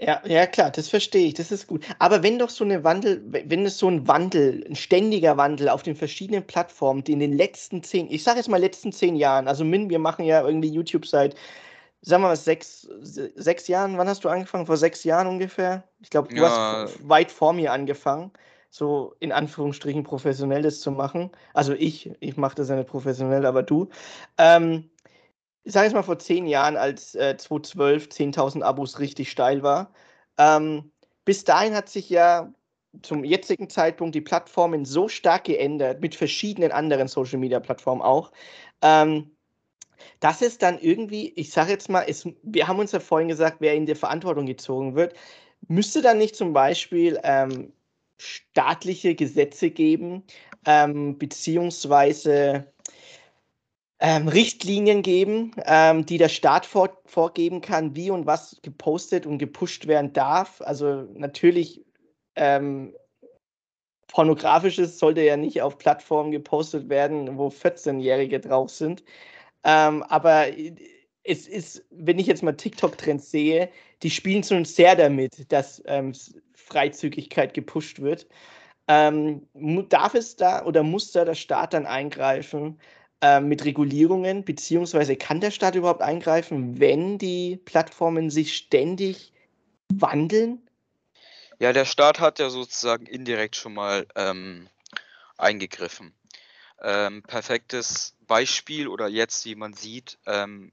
Ja, 0.00 0.22
ja, 0.24 0.46
klar, 0.46 0.70
das 0.70 0.88
verstehe 0.88 1.26
ich, 1.26 1.34
das 1.34 1.50
ist 1.50 1.66
gut. 1.66 1.84
Aber 1.98 2.22
wenn 2.22 2.38
doch 2.38 2.50
so 2.50 2.62
eine 2.62 2.84
Wandel, 2.84 3.20
wenn 3.26 3.66
es 3.66 3.78
so 3.78 3.88
ein 3.88 4.06
Wandel, 4.06 4.64
ein 4.68 4.76
ständiger 4.76 5.36
Wandel 5.36 5.68
auf 5.68 5.82
den 5.82 5.96
verschiedenen 5.96 6.46
Plattformen, 6.46 7.02
die 7.02 7.12
in 7.12 7.18
den 7.18 7.32
letzten 7.32 7.82
zehn, 7.82 8.08
ich 8.08 8.22
sage 8.22 8.38
jetzt 8.38 8.48
mal 8.48 8.60
letzten 8.60 8.92
zehn 8.92 9.16
Jahren, 9.16 9.48
also 9.48 9.64
Min, 9.64 9.90
wir 9.90 9.98
machen 9.98 10.24
ja 10.24 10.46
irgendwie 10.46 10.68
YouTube 10.68 11.04
seit, 11.04 11.34
sagen 12.02 12.22
wir 12.22 12.28
mal, 12.28 12.36
sechs, 12.36 12.88
sechs 13.02 13.68
Jahren, 13.68 13.98
wann 13.98 14.08
hast 14.08 14.24
du 14.24 14.28
angefangen? 14.28 14.66
Vor 14.66 14.76
sechs 14.76 15.04
Jahren 15.04 15.26
ungefähr? 15.26 15.84
Ich 16.00 16.10
glaube, 16.10 16.28
du 16.28 16.36
ja. 16.36 16.48
hast 16.84 17.08
weit 17.08 17.30
vor 17.30 17.52
mir 17.52 17.72
angefangen, 17.72 18.30
so 18.70 19.14
in 19.20 19.32
Anführungsstrichen 19.32 20.04
professionelles 20.04 20.80
zu 20.80 20.90
machen. 20.90 21.30
Also 21.54 21.72
ich, 21.72 22.10
ich 22.20 22.36
mache 22.36 22.56
das 22.56 22.68
ja 22.68 22.76
nicht 22.76 22.88
professionell, 22.88 23.46
aber 23.46 23.62
du. 23.62 23.88
Ähm, 24.38 24.90
ich 25.64 25.72
sage 25.72 25.86
jetzt 25.86 25.94
mal 25.94 26.02
vor 26.02 26.18
zehn 26.18 26.46
Jahren, 26.46 26.76
als 26.76 27.14
äh, 27.14 27.36
2012 27.36 28.06
10.000 28.06 28.62
Abos 28.62 29.00
richtig 29.00 29.30
steil 29.30 29.62
war. 29.62 29.92
Ähm, 30.38 30.92
bis 31.24 31.44
dahin 31.44 31.74
hat 31.74 31.88
sich 31.88 32.08
ja 32.08 32.52
zum 33.02 33.24
jetzigen 33.24 33.68
Zeitpunkt 33.68 34.14
die 34.14 34.20
Plattformen 34.20 34.84
so 34.84 35.08
stark 35.08 35.44
geändert, 35.44 36.00
mit 36.00 36.14
verschiedenen 36.14 36.72
anderen 36.72 37.08
Social 37.08 37.38
Media 37.38 37.60
Plattformen 37.60 38.02
auch, 38.02 38.32
ähm, 38.82 39.30
dass 40.20 40.42
es 40.42 40.58
dann 40.58 40.78
irgendwie, 40.78 41.32
ich 41.36 41.50
sage 41.50 41.70
jetzt 41.70 41.88
mal, 41.88 42.04
es, 42.06 42.28
wir 42.42 42.68
haben 42.68 42.78
uns 42.78 42.92
ja 42.92 43.00
vorhin 43.00 43.28
gesagt, 43.28 43.56
wer 43.60 43.74
in 43.74 43.86
der 43.86 43.96
Verantwortung 43.96 44.46
gezogen 44.46 44.94
wird, 44.94 45.14
müsste 45.66 46.02
dann 46.02 46.18
nicht 46.18 46.36
zum 46.36 46.52
Beispiel 46.52 47.18
ähm, 47.24 47.72
staatliche 48.18 49.14
Gesetze 49.14 49.70
geben, 49.70 50.24
ähm, 50.66 51.18
beziehungsweise 51.18 52.66
ähm, 54.00 54.28
Richtlinien 54.28 55.02
geben, 55.02 55.52
ähm, 55.64 56.06
die 56.06 56.18
der 56.18 56.28
Staat 56.28 56.66
vor, 56.66 57.00
vorgeben 57.06 57.60
kann, 57.60 57.96
wie 57.96 58.10
und 58.10 58.26
was 58.26 58.60
gepostet 58.62 59.26
und 59.26 59.38
gepusht 59.38 59.86
werden 59.86 60.12
darf. 60.12 60.60
Also 60.60 61.06
natürlich 61.14 61.84
ähm, 62.36 62.94
pornografisches 64.06 64.98
sollte 64.98 65.22
ja 65.22 65.36
nicht 65.36 65.62
auf 65.62 65.78
Plattformen 65.78 66.30
gepostet 66.30 66.88
werden, 66.88 67.38
wo 67.38 67.48
14-Jährige 67.48 68.40
drauf 68.40 68.70
sind. 68.70 69.04
Ähm, 69.64 70.02
aber 70.04 70.46
es 71.24 71.46
ist, 71.46 71.84
wenn 71.90 72.18
ich 72.18 72.26
jetzt 72.26 72.42
mal 72.42 72.56
TikTok-Trends 72.56 73.30
sehe, 73.30 73.70
die 74.02 74.10
spielen 74.10 74.42
schon 74.42 74.64
sehr 74.64 74.96
damit, 74.96 75.50
dass 75.52 75.82
ähm, 75.86 76.12
Freizügigkeit 76.54 77.54
gepusht 77.54 78.00
wird. 78.00 78.26
Ähm, 78.86 79.46
darf 79.88 80.14
es 80.14 80.36
da 80.36 80.64
oder 80.64 80.82
muss 80.82 81.12
da 81.12 81.24
der 81.24 81.34
Staat 81.34 81.74
dann 81.74 81.84
eingreifen? 81.84 82.78
äh, 83.20 83.40
mit 83.40 83.64
Regulierungen, 83.64 84.44
beziehungsweise 84.44 85.16
kann 85.16 85.40
der 85.40 85.50
Staat 85.50 85.74
überhaupt 85.74 86.02
eingreifen, 86.02 86.78
wenn 86.78 87.18
die 87.18 87.56
Plattformen 87.56 88.30
sich 88.30 88.56
ständig 88.56 89.32
wandeln? 89.92 90.62
Ja, 91.58 91.72
der 91.72 91.84
Staat 91.84 92.20
hat 92.20 92.38
ja 92.38 92.50
sozusagen 92.50 93.06
indirekt 93.06 93.56
schon 93.56 93.74
mal 93.74 94.06
ähm, 94.14 94.68
eingegriffen. 95.36 96.12
Ähm, 96.80 97.22
perfektes 97.24 98.14
Beispiel 98.28 98.86
oder 98.86 99.08
jetzt, 99.08 99.44
wie 99.44 99.56
man 99.56 99.74
sieht, 99.74 100.18
ähm, 100.26 100.72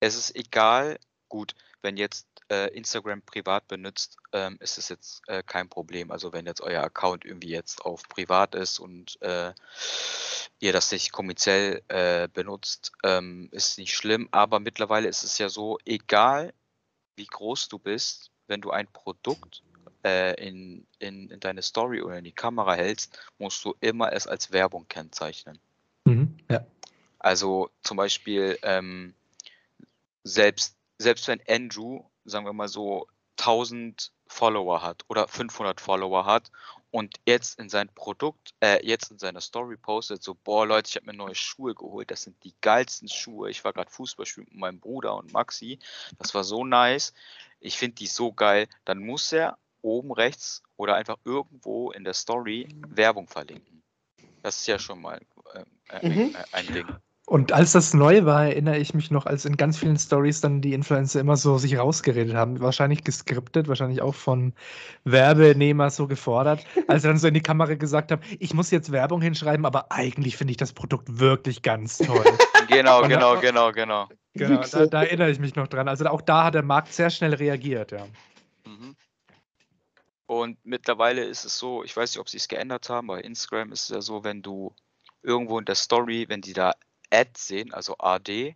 es 0.00 0.16
ist 0.16 0.34
egal, 0.34 0.98
gut, 1.28 1.54
wenn 1.82 1.96
jetzt 1.96 2.26
äh, 2.50 2.68
Instagram 2.74 3.22
privat 3.22 3.68
benutzt, 3.68 4.16
ähm, 4.32 4.56
ist 4.60 4.78
es 4.78 4.88
jetzt 4.88 5.22
äh, 5.28 5.42
kein 5.42 5.68
Problem. 5.68 6.10
Also 6.10 6.32
wenn 6.32 6.46
jetzt 6.46 6.60
euer 6.60 6.82
Account 6.82 7.24
irgendwie 7.24 7.50
jetzt 7.50 7.82
auf 7.84 8.02
privat 8.08 8.54
ist 8.54 8.78
und 8.78 9.20
äh, 9.22 9.54
ihr 10.58 10.72
das 10.72 10.90
nicht 10.90 11.12
kommerziell 11.12 11.82
äh, 11.88 12.28
benutzt, 12.28 12.92
ähm, 13.04 13.48
ist 13.52 13.78
nicht 13.78 13.94
schlimm. 13.94 14.28
Aber 14.32 14.60
mittlerweile 14.60 15.08
ist 15.08 15.22
es 15.22 15.38
ja 15.38 15.48
so, 15.48 15.78
egal 15.84 16.52
wie 17.16 17.26
groß 17.26 17.68
du 17.68 17.78
bist, 17.78 18.30
wenn 18.46 18.60
du 18.60 18.70
ein 18.70 18.88
Produkt 18.88 19.62
äh, 20.04 20.34
in, 20.46 20.86
in, 20.98 21.30
in 21.30 21.40
deine 21.40 21.62
Story 21.62 22.02
oder 22.02 22.18
in 22.18 22.24
die 22.24 22.32
Kamera 22.32 22.74
hältst, 22.74 23.18
musst 23.38 23.64
du 23.64 23.74
immer 23.80 24.12
es 24.12 24.26
als 24.26 24.52
Werbung 24.52 24.88
kennzeichnen. 24.88 25.60
Ja. 26.50 26.66
Also 27.18 27.70
zum 27.82 27.96
Beispiel 27.96 28.58
ähm, 28.62 29.14
selbst, 30.24 30.76
selbst 30.98 31.28
wenn 31.28 31.40
Andrew 31.48 32.02
sagen 32.24 32.46
wir 32.46 32.52
mal 32.52 32.68
so, 32.68 33.06
1000 33.38 34.12
Follower 34.26 34.82
hat 34.82 35.04
oder 35.08 35.26
500 35.26 35.80
Follower 35.80 36.24
hat 36.24 36.50
und 36.90 37.16
jetzt 37.26 37.58
in 37.58 37.68
sein 37.68 37.88
Produkt, 37.94 38.54
äh, 38.60 38.84
jetzt 38.86 39.10
in 39.10 39.18
seiner 39.18 39.40
Story 39.40 39.76
postet, 39.76 40.22
so, 40.22 40.34
boah 40.34 40.66
Leute, 40.66 40.88
ich 40.88 40.96
habe 40.96 41.06
mir 41.06 41.16
neue 41.16 41.34
Schuhe 41.34 41.74
geholt, 41.74 42.10
das 42.10 42.22
sind 42.22 42.42
die 42.44 42.54
geilsten 42.60 43.08
Schuhe. 43.08 43.50
Ich 43.50 43.64
war 43.64 43.72
gerade 43.72 43.90
Fußball 43.90 44.26
spielen 44.26 44.46
mit 44.50 44.60
meinem 44.60 44.80
Bruder 44.80 45.16
und 45.16 45.32
Maxi, 45.32 45.78
das 46.18 46.34
war 46.34 46.44
so 46.44 46.64
nice. 46.64 47.12
Ich 47.60 47.76
finde 47.76 47.96
die 47.96 48.06
so 48.06 48.32
geil. 48.32 48.68
Dann 48.84 48.98
muss 48.98 49.32
er 49.32 49.58
oben 49.82 50.12
rechts 50.12 50.62
oder 50.76 50.94
einfach 50.94 51.16
irgendwo 51.24 51.90
in 51.90 52.04
der 52.04 52.14
Story 52.14 52.68
Werbung 52.88 53.26
verlinken. 53.26 53.82
Das 54.42 54.58
ist 54.58 54.66
ja 54.66 54.78
schon 54.78 55.00
mal 55.00 55.20
äh, 56.00 56.08
mhm. 56.08 56.36
ein 56.52 56.66
Ding. 56.72 56.86
Und 57.30 57.52
als 57.52 57.70
das 57.70 57.94
neu 57.94 58.24
war, 58.24 58.46
erinnere 58.46 58.78
ich 58.78 58.92
mich 58.92 59.12
noch, 59.12 59.24
als 59.24 59.44
in 59.44 59.56
ganz 59.56 59.78
vielen 59.78 59.96
Stories 59.96 60.40
dann 60.40 60.62
die 60.62 60.72
Influencer 60.72 61.20
immer 61.20 61.36
so 61.36 61.58
sich 61.58 61.78
rausgeredet 61.78 62.34
haben. 62.34 62.60
Wahrscheinlich 62.60 63.04
geskriptet, 63.04 63.68
wahrscheinlich 63.68 64.02
auch 64.02 64.16
von 64.16 64.52
Werbenehmer 65.04 65.90
so 65.90 66.08
gefordert. 66.08 66.64
Als 66.88 67.04
er 67.04 67.10
dann 67.10 67.18
so 67.18 67.28
in 67.28 67.34
die 67.34 67.40
Kamera 67.40 67.74
gesagt 67.74 68.10
hat, 68.10 68.18
ich 68.40 68.52
muss 68.52 68.72
jetzt 68.72 68.90
Werbung 68.90 69.22
hinschreiben, 69.22 69.64
aber 69.64 69.92
eigentlich 69.92 70.36
finde 70.36 70.50
ich 70.50 70.56
das 70.56 70.72
Produkt 70.72 71.20
wirklich 71.20 71.62
ganz 71.62 71.98
toll. 71.98 72.24
genau, 72.68 73.02
genau, 73.02 73.38
genau, 73.38 73.70
genau. 73.70 74.08
Genau, 74.34 74.62
da, 74.68 74.86
da, 74.86 75.02
erinnere 75.04 75.30
ich 75.30 75.38
mich 75.38 75.54
noch 75.54 75.68
dran. 75.68 75.86
Also 75.86 76.06
auch 76.06 76.22
da 76.22 76.42
hat 76.42 76.54
der 76.54 76.64
Markt 76.64 76.92
sehr 76.92 77.10
schnell 77.10 77.34
reagiert, 77.34 77.92
ja. 77.92 78.06
Mhm. 78.66 78.96
Und 80.26 80.58
mittlerweile 80.64 81.22
ist 81.22 81.44
es 81.44 81.56
so, 81.56 81.84
ich 81.84 81.96
weiß 81.96 82.12
nicht, 82.12 82.20
ob 82.20 82.28
sie 82.28 82.38
es 82.38 82.48
geändert 82.48 82.88
haben, 82.90 83.06
bei 83.06 83.20
Instagram 83.20 83.70
ist 83.70 83.82
es 83.82 83.88
ja 83.90 84.00
so, 84.00 84.24
wenn 84.24 84.42
du 84.42 84.74
irgendwo 85.22 85.58
in 85.58 85.64
der 85.64 85.74
Story, 85.74 86.26
wenn 86.28 86.40
die 86.40 86.52
da 86.52 86.72
Ad 87.10 87.30
sehen, 87.36 87.72
also 87.72 87.96
AD 87.98 88.54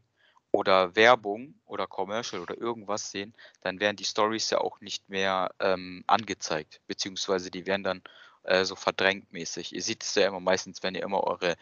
oder 0.53 0.95
Werbung 0.95 1.55
oder 1.67 1.87
Commercial 1.87 2.41
oder 2.41 2.57
irgendwas 2.57 3.11
sehen, 3.11 3.35
dann 3.63 3.81
werden 3.81 3.97
die 3.97 4.05
Stories 4.05 4.51
ja 4.51 4.59
auch 4.59 4.81
nicht 4.81 5.09
mehr 5.09 5.53
ähm, 5.59 6.05
angezeigt, 6.07 6.81
beziehungsweise 6.87 7.51
die 7.51 7.67
werden 7.67 7.83
dann 7.83 8.03
äh, 8.45 8.65
so 8.65 8.77
verdrängt 8.77 9.33
mäßig. 9.33 9.75
Ihr 9.75 9.83
seht 9.83 10.05
es 10.05 10.15
ja 10.15 10.29
immer 10.29 10.41
meistens, 10.41 10.83
wenn 10.83 10.95
ihr 10.95 11.03
immer 11.03 11.25
eure 11.25 11.57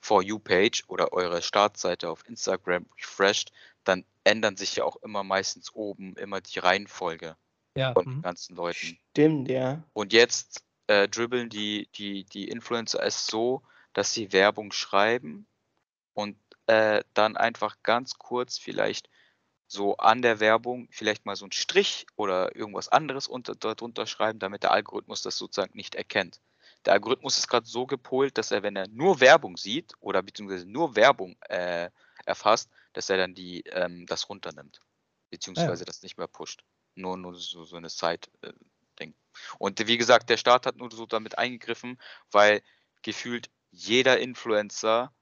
For 0.00 0.22
You-Page 0.22 0.84
oder 0.88 1.12
eure 1.14 1.40
Startseite 1.40 2.10
auf 2.10 2.28
Instagram 2.28 2.86
refresht, 2.98 3.52
dann 3.84 4.04
ändern 4.24 4.56
sich 4.56 4.76
ja 4.76 4.84
auch 4.84 4.96
immer 4.96 5.24
meistens 5.24 5.72
oben 5.74 6.14
immer 6.16 6.42
die 6.42 6.58
Reihenfolge 6.58 7.36
ja. 7.74 7.94
von 7.94 8.04
den 8.04 8.16
mhm. 8.16 8.22
ganzen 8.22 8.56
Leuten. 8.56 8.98
Stimmt, 9.12 9.48
ja. 9.48 9.82
Und 9.94 10.12
jetzt 10.12 10.62
äh, 10.86 11.08
dribbeln 11.08 11.48
die, 11.48 11.88
die, 11.94 12.24
die 12.24 12.48
Influencer 12.48 13.02
es 13.02 13.26
so, 13.26 13.62
dass 13.94 14.12
sie 14.12 14.32
Werbung 14.32 14.72
schreiben 14.72 15.46
und 16.12 16.36
äh, 16.66 17.02
dann 17.14 17.36
einfach 17.36 17.76
ganz 17.82 18.18
kurz 18.18 18.58
vielleicht 18.58 19.08
so 19.66 19.96
an 19.96 20.22
der 20.22 20.40
Werbung 20.40 20.88
vielleicht 20.90 21.26
mal 21.26 21.36
so 21.36 21.44
einen 21.44 21.52
Strich 21.52 22.06
oder 22.16 22.54
irgendwas 22.54 22.88
anderes 22.88 23.26
unter, 23.26 23.54
darunter 23.54 24.06
schreiben, 24.06 24.38
damit 24.38 24.62
der 24.62 24.72
Algorithmus 24.72 25.22
das 25.22 25.38
sozusagen 25.38 25.76
nicht 25.76 25.94
erkennt. 25.94 26.40
Der 26.84 26.92
Algorithmus 26.92 27.38
ist 27.38 27.48
gerade 27.48 27.66
so 27.66 27.86
gepolt, 27.86 28.36
dass 28.36 28.50
er, 28.50 28.62
wenn 28.62 28.76
er 28.76 28.88
nur 28.88 29.20
Werbung 29.20 29.56
sieht 29.56 29.92
oder 30.00 30.22
beziehungsweise 30.22 30.66
nur 30.66 30.96
Werbung 30.96 31.36
äh, 31.48 31.90
erfasst, 32.26 32.70
dass 32.92 33.08
er 33.08 33.16
dann 33.16 33.34
die, 33.34 33.62
ähm, 33.70 34.06
das 34.06 34.28
runternimmt. 34.28 34.80
Beziehungsweise 35.30 35.82
ja. 35.82 35.86
das 35.86 36.02
nicht 36.02 36.18
mehr 36.18 36.28
pusht. 36.28 36.62
Nur, 36.94 37.16
nur 37.16 37.34
so, 37.34 37.64
so 37.64 37.76
eine 37.76 37.88
Side-Ding. 37.88 39.10
Äh, 39.10 39.54
Und 39.58 39.86
wie 39.86 39.96
gesagt, 39.96 40.30
der 40.30 40.36
Staat 40.36 40.66
hat 40.66 40.76
nur 40.76 40.90
so 40.90 41.06
damit 41.06 41.38
eingegriffen, 41.38 41.98
weil 42.30 42.62
gefühlt 43.02 43.50
jeder 43.74 44.18
Influencer 44.18 45.12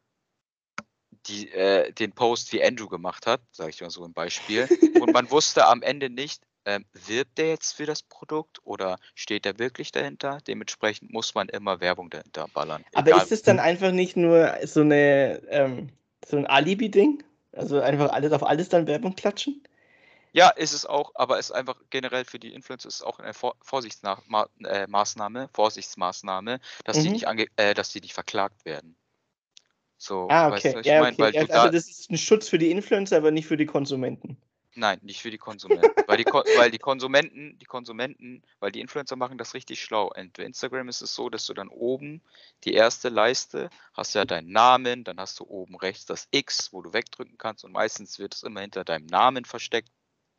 die, 1.27 1.51
äh, 1.53 1.93
den 1.93 2.13
Post 2.13 2.53
wie 2.53 2.63
Andrew 2.63 2.89
gemacht 2.89 3.27
hat, 3.27 3.41
sage 3.51 3.71
ich 3.71 3.81
mal 3.81 3.91
so 3.91 4.05
ein 4.05 4.13
Beispiel. 4.13 4.67
Und 5.01 5.13
man 5.13 5.31
wusste 5.31 5.67
am 5.67 5.83
Ende 5.83 6.11
nicht, 6.11 6.43
ähm, 6.65 6.85
wirbt 7.07 7.39
der 7.39 7.49
jetzt 7.49 7.73
für 7.73 7.87
das 7.87 8.03
Produkt 8.03 8.61
oder 8.65 8.99
steht 9.15 9.47
er 9.47 9.59
wirklich 9.59 9.91
dahinter? 9.93 10.39
Dementsprechend 10.47 11.13
muss 11.13 11.35
man 11.35 11.49
immer 11.49 11.81
Werbung 11.81 12.11
dahinter 12.11 12.47
ballern. 12.53 12.85
Aber 12.95 13.23
ist 13.23 13.33
es 13.33 13.43
dann 13.43 13.59
einfach 13.59 13.91
nicht 13.91 14.17
nur 14.17 14.57
so, 14.65 14.81
eine, 14.81 15.43
ähm, 15.49 15.91
so 16.27 16.37
ein 16.37 16.47
Alibi-Ding? 16.47 17.23
Also 17.53 17.81
einfach 17.81 18.13
alles 18.13 18.33
auf 18.33 18.45
alles 18.45 18.69
dann 18.69 18.87
Werbung 18.87 19.15
klatschen? 19.15 19.63
Ja, 20.33 20.49
ist 20.49 20.73
es 20.73 20.87
auch, 20.87 21.13
aber 21.15 21.39
es 21.39 21.51
ist 21.51 21.53
einfach 21.53 21.77
generell 21.91 22.25
für 22.25 22.39
die 22.39 22.55
Influencer 22.55 22.89
ist 22.89 23.03
auch 23.03 23.19
eine 23.19 23.35
Vorsichtsmaßnahme, 23.35 25.45
äh, 25.45 25.49
Vorsichtsmaßnahme, 25.53 26.61
dass 26.85 26.99
mhm. 26.99 27.03
die 27.03 27.11
nicht 27.11 27.29
ange 27.29 27.47
äh, 27.57 27.75
dass 27.75 27.91
die 27.91 28.01
nicht 28.01 28.15
verklagt 28.15 28.65
werden. 28.65 28.97
So, 29.99 30.29
ah, 30.31 30.49
okay. 30.49 30.75
Weißt 30.75 30.87
du, 30.87 30.91
ja, 30.91 31.01
mein, 31.01 31.15
okay. 31.15 31.47
Ja, 31.49 31.53
also 31.61 31.73
das 31.73 31.89
ist 31.89 32.11
ein 32.11 32.19
Schutz 32.19 32.49
für 32.49 32.59
die 32.59 32.71
Influencer, 32.71 33.19
aber 33.19 33.31
nicht 33.31 33.47
für 33.47 33.57
die 33.57 33.67
Konsumenten. 33.67 34.37
Nein, 34.75 34.99
nicht 35.03 35.21
für 35.21 35.31
die 35.31 35.39
Konsumenten. 35.39 35.91
weil, 36.07 36.17
die, 36.17 36.25
weil 36.57 36.71
die 36.71 36.79
Konsumenten, 36.79 37.59
die 37.59 37.67
Konsumenten, 37.67 38.43
weil 38.59 38.73
die 38.73 38.81
Influencer 38.81 39.17
machen 39.17 39.37
das 39.37 39.55
richtig 39.55 39.83
schlau. 39.83 40.11
Und 40.17 40.33
bei 40.33 40.45
Instagram 40.45 40.89
ist 40.89 41.03
es 41.03 41.15
so, 41.15 41.29
dass 41.29 41.47
du 41.47 41.55
dann 41.55 41.69
oben 41.69 42.23
die 42.65 42.73
erste 42.73 43.11
Leiste 43.11 43.69
hast 43.93 44.15
ja 44.15 44.25
deinen 44.25 44.51
Namen, 44.51 45.05
dann 45.05 45.21
hast 45.21 45.39
du 45.41 45.45
oben 45.45 45.77
rechts 45.77 46.07
das 46.07 46.27
X, 46.31 46.73
wo 46.73 46.81
du 46.81 46.95
wegdrücken 46.95 47.37
kannst 47.37 47.65
und 47.65 47.73
meistens 47.73 48.19
wird 48.19 48.35
es 48.35 48.43
immer 48.43 48.63
hinter 48.63 48.85
deinem 48.85 49.07
Namen 49.07 49.45
versteckt, 49.45 49.91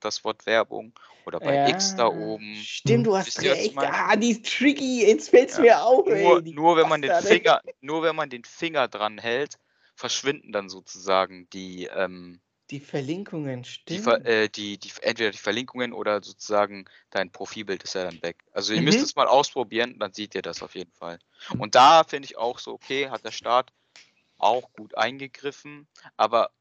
das 0.03 0.23
Wort 0.23 0.45
Werbung 0.45 0.93
oder 1.25 1.39
bei 1.39 1.55
ja, 1.55 1.69
X 1.69 1.95
da 1.95 2.07
oben. 2.07 2.55
Stimmt, 2.55 3.07
du 3.07 3.15
hast 3.15 3.41
recht. 3.41 3.77
Ah, 3.77 4.15
die 4.15 4.31
ist 4.31 4.45
tricky. 4.45 5.05
Jetzt 5.07 5.29
fällt 5.29 5.49
es 5.49 5.57
ja. 5.57 5.63
mir 5.63 5.83
auf. 5.83 6.05
Nur, 6.05 6.45
ey, 6.45 6.53
nur 6.53 6.77
wenn 6.77 6.89
man 6.89 7.01
den 7.01 7.13
Finger, 7.21 7.61
nur 7.81 8.03
wenn 8.03 8.15
man 8.15 8.29
den 8.29 8.43
Finger 8.43 8.87
dran 8.87 9.17
hält, 9.17 9.57
verschwinden 9.95 10.51
dann 10.51 10.69
sozusagen 10.69 11.47
die 11.51 11.85
ähm, 11.85 12.41
die 12.71 12.79
Verlinkungen, 12.79 13.65
stimmt. 13.65 14.05
Die, 14.05 14.29
äh, 14.29 14.49
die, 14.49 14.77
die, 14.79 14.91
entweder 15.01 15.31
die 15.31 15.37
Verlinkungen 15.37 15.93
oder 15.93 16.23
sozusagen 16.23 16.85
dein 17.11 17.29
Profilbild 17.29 17.83
ist 17.83 17.93
ja 17.93 18.05
dann 18.05 18.21
weg. 18.23 18.37
Also 18.51 18.73
ihr 18.73 18.79
mhm. 18.79 18.85
müsst 18.85 19.01
es 19.01 19.15
mal 19.15 19.27
ausprobieren, 19.27 19.99
dann 19.99 20.13
seht 20.13 20.33
ihr 20.33 20.41
das 20.41 20.63
auf 20.63 20.73
jeden 20.75 20.91
Fall. 20.93 21.19
Und 21.57 21.75
da 21.75 22.03
finde 22.03 22.25
ich 22.25 22.37
auch 22.37 22.59
so, 22.59 22.71
okay, 22.71 23.09
hat 23.09 23.25
der 23.25 23.31
Staat 23.31 23.71
auch 24.37 24.71
gut 24.73 24.97
eingegriffen, 24.97 25.87
aber 26.17 26.51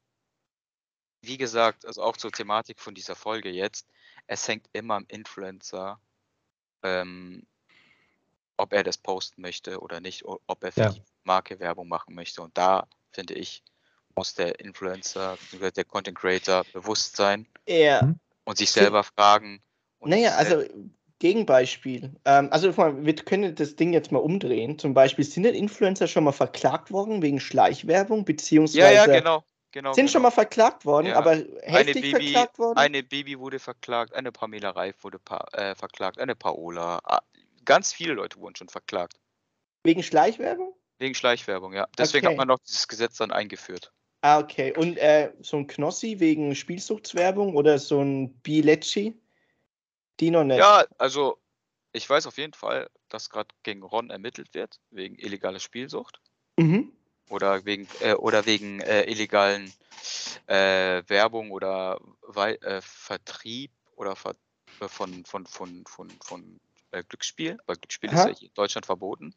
wie 1.23 1.37
gesagt, 1.37 1.85
also 1.85 2.03
auch 2.03 2.17
zur 2.17 2.31
Thematik 2.31 2.79
von 2.79 2.93
dieser 2.93 3.15
Folge 3.15 3.49
jetzt, 3.49 3.87
es 4.27 4.47
hängt 4.47 4.67
immer 4.73 4.95
am 4.95 5.05
Influencer, 5.07 5.99
ähm, 6.83 7.45
ob 8.57 8.73
er 8.73 8.83
das 8.83 8.97
posten 8.97 9.41
möchte 9.41 9.79
oder 9.79 9.99
nicht, 9.99 10.23
ob 10.25 10.63
er 10.63 10.71
für 10.71 10.79
ja. 10.81 10.89
die 10.89 11.01
Marke 11.23 11.59
Werbung 11.59 11.87
machen 11.87 12.13
möchte. 12.13 12.41
Und 12.41 12.57
da 12.57 12.87
finde 13.11 13.35
ich, 13.35 13.63
muss 14.15 14.35
der 14.35 14.59
Influencer, 14.59 15.37
der 15.51 15.85
Content 15.85 16.17
Creator 16.17 16.65
bewusst 16.73 17.15
sein 17.15 17.47
ja. 17.67 18.13
und 18.43 18.57
sich 18.57 18.69
selber 18.69 19.03
fragen. 19.03 19.61
naja, 20.01 20.35
also 20.35 20.63
Gegenbeispiel. 21.19 22.11
Ähm, 22.25 22.49
also 22.51 22.75
wir 22.77 23.15
können 23.15 23.55
das 23.55 23.77
Ding 23.77 23.93
jetzt 23.93 24.11
mal 24.11 24.19
umdrehen. 24.19 24.77
Zum 24.77 24.93
Beispiel 24.93 25.23
sind 25.23 25.43
denn 25.43 25.55
Influencer 25.55 26.07
schon 26.07 26.25
mal 26.25 26.33
verklagt 26.33 26.91
worden 26.91 27.21
wegen 27.21 27.39
Schleichwerbung, 27.39 28.25
beziehungsweise 28.25 28.93
ja, 28.93 29.05
ja, 29.07 29.19
genau. 29.19 29.43
Genau, 29.73 29.91
sind 29.93 30.05
genau. 30.05 30.11
schon 30.11 30.21
mal 30.21 30.31
verklagt 30.31 30.85
worden, 30.85 31.07
ja. 31.07 31.15
aber 31.15 31.35
heftig 31.63 31.93
Baby, 31.95 32.11
verklagt 32.11 32.59
worden? 32.59 32.77
Eine 32.77 33.01
Baby 33.01 33.39
wurde 33.39 33.57
verklagt, 33.57 34.13
eine 34.13 34.31
Pamela 34.31 34.69
Reif 34.69 35.03
wurde 35.03 35.17
pa 35.17 35.47
äh, 35.53 35.73
verklagt, 35.73 36.19
eine 36.19 36.35
Paola. 36.35 36.99
Ah, 37.03 37.21
ganz 37.65 37.91
viele 37.91 38.13
Leute 38.13 38.37
wurden 38.37 38.55
schon 38.55 38.69
verklagt. 38.69 39.19
Wegen 39.83 40.03
Schleichwerbung? 40.03 40.75
Wegen 40.99 41.15
Schleichwerbung, 41.15 41.73
ja. 41.73 41.87
Deswegen 41.97 42.27
okay. 42.27 42.35
hat 42.35 42.37
man 42.37 42.55
auch 42.55 42.59
dieses 42.59 42.87
Gesetz 42.87 43.17
dann 43.17 43.31
eingeführt. 43.31 43.91
Ah, 44.21 44.39
okay. 44.39 44.77
Und 44.77 44.97
äh, 44.99 45.33
so 45.41 45.57
ein 45.57 45.65
Knossi 45.65 46.19
wegen 46.19 46.53
Spielsuchtswerbung 46.53 47.55
oder 47.55 47.79
so 47.79 47.99
ein 47.99 48.31
Bilecci? 48.41 49.19
Die 50.19 50.29
noch 50.29 50.43
nicht. 50.43 50.59
Ja, 50.59 50.85
also 50.99 51.39
ich 51.93 52.07
weiß 52.07 52.27
auf 52.27 52.37
jeden 52.37 52.53
Fall, 52.53 52.91
dass 53.09 53.31
gerade 53.31 53.49
gegen 53.63 53.81
Ron 53.81 54.11
ermittelt 54.11 54.53
wird, 54.53 54.79
wegen 54.91 55.15
illegaler 55.15 55.59
Spielsucht. 55.59 56.21
Mhm. 56.57 56.95
Oder 57.29 57.65
wegen, 57.65 57.87
äh, 58.01 58.13
oder 58.13 58.45
wegen 58.45 58.81
äh, 58.81 59.03
illegalen 59.03 59.71
äh, 60.47 61.01
Werbung 61.07 61.51
oder 61.51 61.99
Wei 62.21 62.55
äh, 62.55 62.81
Vertrieb 62.81 63.71
oder 63.95 64.15
Ver 64.15 64.35
äh, 64.81 64.87
von, 64.87 65.25
von, 65.25 65.45
von, 65.45 65.85
von, 65.85 66.09
von 66.23 66.59
äh, 66.91 67.03
Glücksspiel. 67.03 67.57
Weil 67.65 67.77
Glücksspiel 67.77 68.09
Aha. 68.09 68.23
ist 68.23 68.27
ja 68.27 68.35
hier 68.35 68.47
in 68.49 68.53
Deutschland 68.53 68.85
verboten. 68.85 69.33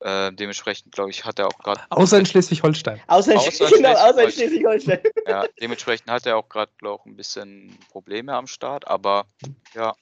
Äh, 0.00 0.32
dementsprechend, 0.32 0.92
glaube 0.92 1.10
ich, 1.10 1.24
hat 1.24 1.38
er 1.38 1.46
auch 1.46 1.58
gerade. 1.58 1.80
Außer 1.88 2.18
in 2.18 2.26
Schleswig-Holstein. 2.26 3.00
Außer, 3.06 3.32
in 3.32 3.38
genau, 3.70 4.12
Schleswig-Holstein. 4.28 5.00
ja, 5.26 5.46
dementsprechend 5.58 6.10
hat 6.10 6.26
er 6.26 6.36
auch 6.36 6.50
gerade, 6.50 6.70
glaube 6.76 7.02
ich, 7.04 7.12
ein 7.12 7.16
bisschen 7.16 7.78
Probleme 7.90 8.34
am 8.34 8.46
Start, 8.46 8.86
aber 8.86 9.26
ja, 9.74 9.94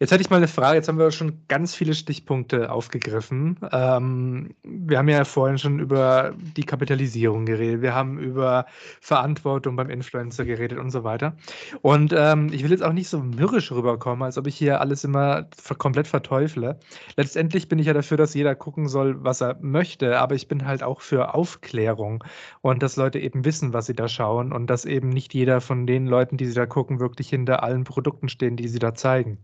Jetzt 0.00 0.10
hätte 0.10 0.22
ich 0.22 0.30
mal 0.30 0.38
eine 0.38 0.48
Frage. 0.48 0.74
Jetzt 0.74 0.88
haben 0.88 0.98
wir 0.98 1.12
schon 1.12 1.46
ganz 1.46 1.72
viele 1.76 1.94
Stichpunkte 1.94 2.72
aufgegriffen. 2.72 3.58
Ähm, 3.70 4.52
wir 4.64 4.98
haben 4.98 5.08
ja 5.08 5.24
vorhin 5.24 5.56
schon 5.56 5.78
über 5.78 6.34
die 6.56 6.64
Kapitalisierung 6.64 7.46
geredet. 7.46 7.80
Wir 7.80 7.94
haben 7.94 8.18
über 8.18 8.66
Verantwortung 9.00 9.76
beim 9.76 9.90
Influencer 9.90 10.44
geredet 10.44 10.80
und 10.80 10.90
so 10.90 11.04
weiter. 11.04 11.36
Und 11.80 12.12
ähm, 12.12 12.50
ich 12.52 12.64
will 12.64 12.72
jetzt 12.72 12.82
auch 12.82 12.92
nicht 12.92 13.08
so 13.08 13.20
mürrisch 13.20 13.70
rüberkommen, 13.70 14.24
als 14.24 14.36
ob 14.36 14.48
ich 14.48 14.56
hier 14.56 14.80
alles 14.80 15.04
immer 15.04 15.46
komplett 15.78 16.08
verteufle. 16.08 16.80
Letztendlich 17.16 17.68
bin 17.68 17.78
ich 17.78 17.86
ja 17.86 17.92
dafür, 17.92 18.16
dass 18.16 18.34
jeder 18.34 18.56
gucken 18.56 18.88
soll, 18.88 19.22
was 19.22 19.42
er 19.42 19.58
möchte. 19.60 20.18
Aber 20.18 20.34
ich 20.34 20.48
bin 20.48 20.66
halt 20.66 20.82
auch 20.82 21.02
für 21.02 21.34
Aufklärung 21.34 22.24
und 22.62 22.82
dass 22.82 22.96
Leute 22.96 23.20
eben 23.20 23.44
wissen, 23.44 23.72
was 23.72 23.86
sie 23.86 23.94
da 23.94 24.08
schauen 24.08 24.52
und 24.52 24.66
dass 24.66 24.86
eben 24.86 25.08
nicht 25.10 25.34
jeder 25.34 25.60
von 25.60 25.86
den 25.86 26.08
Leuten, 26.08 26.36
die 26.36 26.46
sie 26.46 26.54
da 26.54 26.66
gucken, 26.66 26.98
wirklich 26.98 27.28
hinter 27.28 27.62
allen 27.62 27.84
Produkten 27.84 28.28
stehen, 28.28 28.56
die 28.56 28.66
sie 28.66 28.80
da 28.80 28.92
zeigen. 28.94 29.38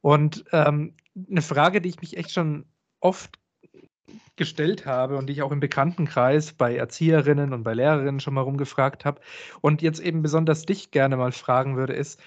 Und 0.00 0.44
ähm, 0.52 0.94
eine 1.30 1.42
Frage, 1.42 1.80
die 1.80 1.88
ich 1.88 2.00
mich 2.00 2.16
echt 2.16 2.32
schon 2.32 2.66
oft 3.00 3.38
gestellt 4.36 4.86
habe 4.86 5.16
und 5.16 5.26
die 5.26 5.32
ich 5.32 5.42
auch 5.42 5.52
im 5.52 5.60
Bekanntenkreis 5.60 6.52
bei 6.52 6.76
Erzieherinnen 6.76 7.52
und 7.52 7.64
bei 7.64 7.74
Lehrerinnen 7.74 8.20
schon 8.20 8.34
mal 8.34 8.42
rumgefragt 8.42 9.04
habe 9.04 9.20
und 9.60 9.82
jetzt 9.82 10.00
eben 10.00 10.22
besonders 10.22 10.64
dich 10.66 10.90
gerne 10.90 11.16
mal 11.16 11.32
fragen 11.32 11.76
würde, 11.76 11.94
ist, 11.94 12.20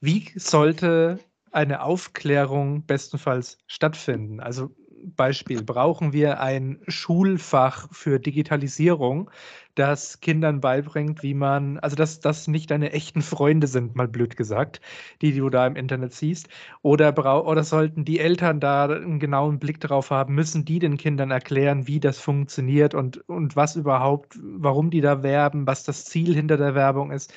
wie 0.00 0.32
sollte 0.36 1.20
eine 1.52 1.82
Aufklärung 1.82 2.84
bestenfalls 2.86 3.58
stattfinden? 3.66 4.40
Also 4.40 4.74
Beispiel, 5.16 5.62
brauchen 5.62 6.12
wir 6.12 6.40
ein 6.40 6.80
Schulfach 6.88 7.88
für 7.92 8.18
Digitalisierung, 8.18 9.30
das 9.74 10.20
Kindern 10.20 10.60
beibringt, 10.60 11.22
wie 11.22 11.34
man, 11.34 11.78
also 11.78 11.96
dass 11.96 12.20
das 12.20 12.46
nicht 12.46 12.70
deine 12.70 12.92
echten 12.92 13.22
Freunde 13.22 13.66
sind, 13.66 13.96
mal 13.96 14.06
blöd 14.08 14.36
gesagt, 14.36 14.80
die 15.20 15.36
du 15.36 15.50
da 15.50 15.66
im 15.66 15.76
Internet 15.76 16.12
siehst. 16.12 16.48
Oder, 16.82 17.46
oder 17.46 17.64
sollten 17.64 18.04
die 18.04 18.20
Eltern 18.20 18.60
da 18.60 18.84
einen 18.84 19.18
genauen 19.18 19.58
Blick 19.58 19.80
drauf 19.80 20.10
haben, 20.10 20.34
müssen 20.34 20.64
die 20.64 20.78
den 20.78 20.96
Kindern 20.96 21.30
erklären, 21.30 21.86
wie 21.88 22.00
das 22.00 22.18
funktioniert 22.18 22.94
und, 22.94 23.28
und 23.28 23.56
was 23.56 23.76
überhaupt, 23.76 24.38
warum 24.40 24.90
die 24.90 25.00
da 25.00 25.22
werben, 25.22 25.66
was 25.66 25.84
das 25.84 26.04
Ziel 26.04 26.34
hinter 26.34 26.56
der 26.56 26.74
Werbung 26.74 27.10
ist. 27.10 27.32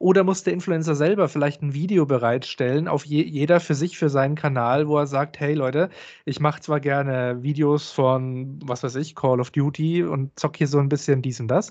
Oder 0.00 0.24
muss 0.24 0.42
der 0.44 0.54
Influencer 0.54 0.94
selber 0.94 1.28
vielleicht 1.28 1.60
ein 1.60 1.74
Video 1.74 2.06
bereitstellen, 2.06 2.88
auf 2.88 3.04
je, 3.04 3.22
jeder 3.22 3.60
für 3.60 3.74
sich, 3.74 3.98
für 3.98 4.08
seinen 4.08 4.34
Kanal, 4.34 4.88
wo 4.88 4.96
er 4.96 5.06
sagt, 5.06 5.38
hey 5.38 5.52
Leute, 5.52 5.90
ich 6.24 6.40
mache 6.40 6.62
zwar 6.62 6.80
gerne 6.80 7.42
Videos 7.42 7.90
von, 7.92 8.58
was 8.64 8.82
weiß 8.82 8.96
ich, 8.96 9.14
Call 9.14 9.40
of 9.40 9.50
Duty 9.50 10.04
und 10.04 10.38
zock 10.40 10.56
hier 10.56 10.68
so 10.68 10.78
ein 10.78 10.88
bisschen 10.88 11.20
dies 11.20 11.38
und 11.38 11.48
das, 11.48 11.70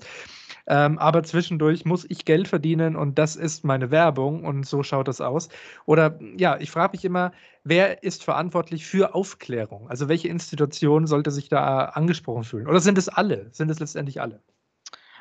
ähm, 0.68 0.96
aber 0.98 1.24
zwischendurch 1.24 1.84
muss 1.84 2.06
ich 2.08 2.24
Geld 2.24 2.46
verdienen 2.46 2.94
und 2.94 3.18
das 3.18 3.34
ist 3.34 3.64
meine 3.64 3.90
Werbung 3.90 4.44
und 4.44 4.64
so 4.64 4.84
schaut 4.84 5.08
das 5.08 5.20
aus. 5.20 5.48
Oder 5.84 6.16
ja, 6.36 6.56
ich 6.60 6.70
frage 6.70 6.92
mich 6.92 7.04
immer, 7.04 7.32
wer 7.64 8.04
ist 8.04 8.22
verantwortlich 8.22 8.86
für 8.86 9.12
Aufklärung? 9.12 9.90
Also 9.90 10.08
welche 10.08 10.28
Institution 10.28 11.08
sollte 11.08 11.32
sich 11.32 11.48
da 11.48 11.86
angesprochen 11.86 12.44
fühlen? 12.44 12.68
Oder 12.68 12.78
sind 12.78 12.96
es 12.96 13.08
alle? 13.08 13.48
Sind 13.50 13.72
es 13.72 13.80
letztendlich 13.80 14.20
alle? 14.20 14.40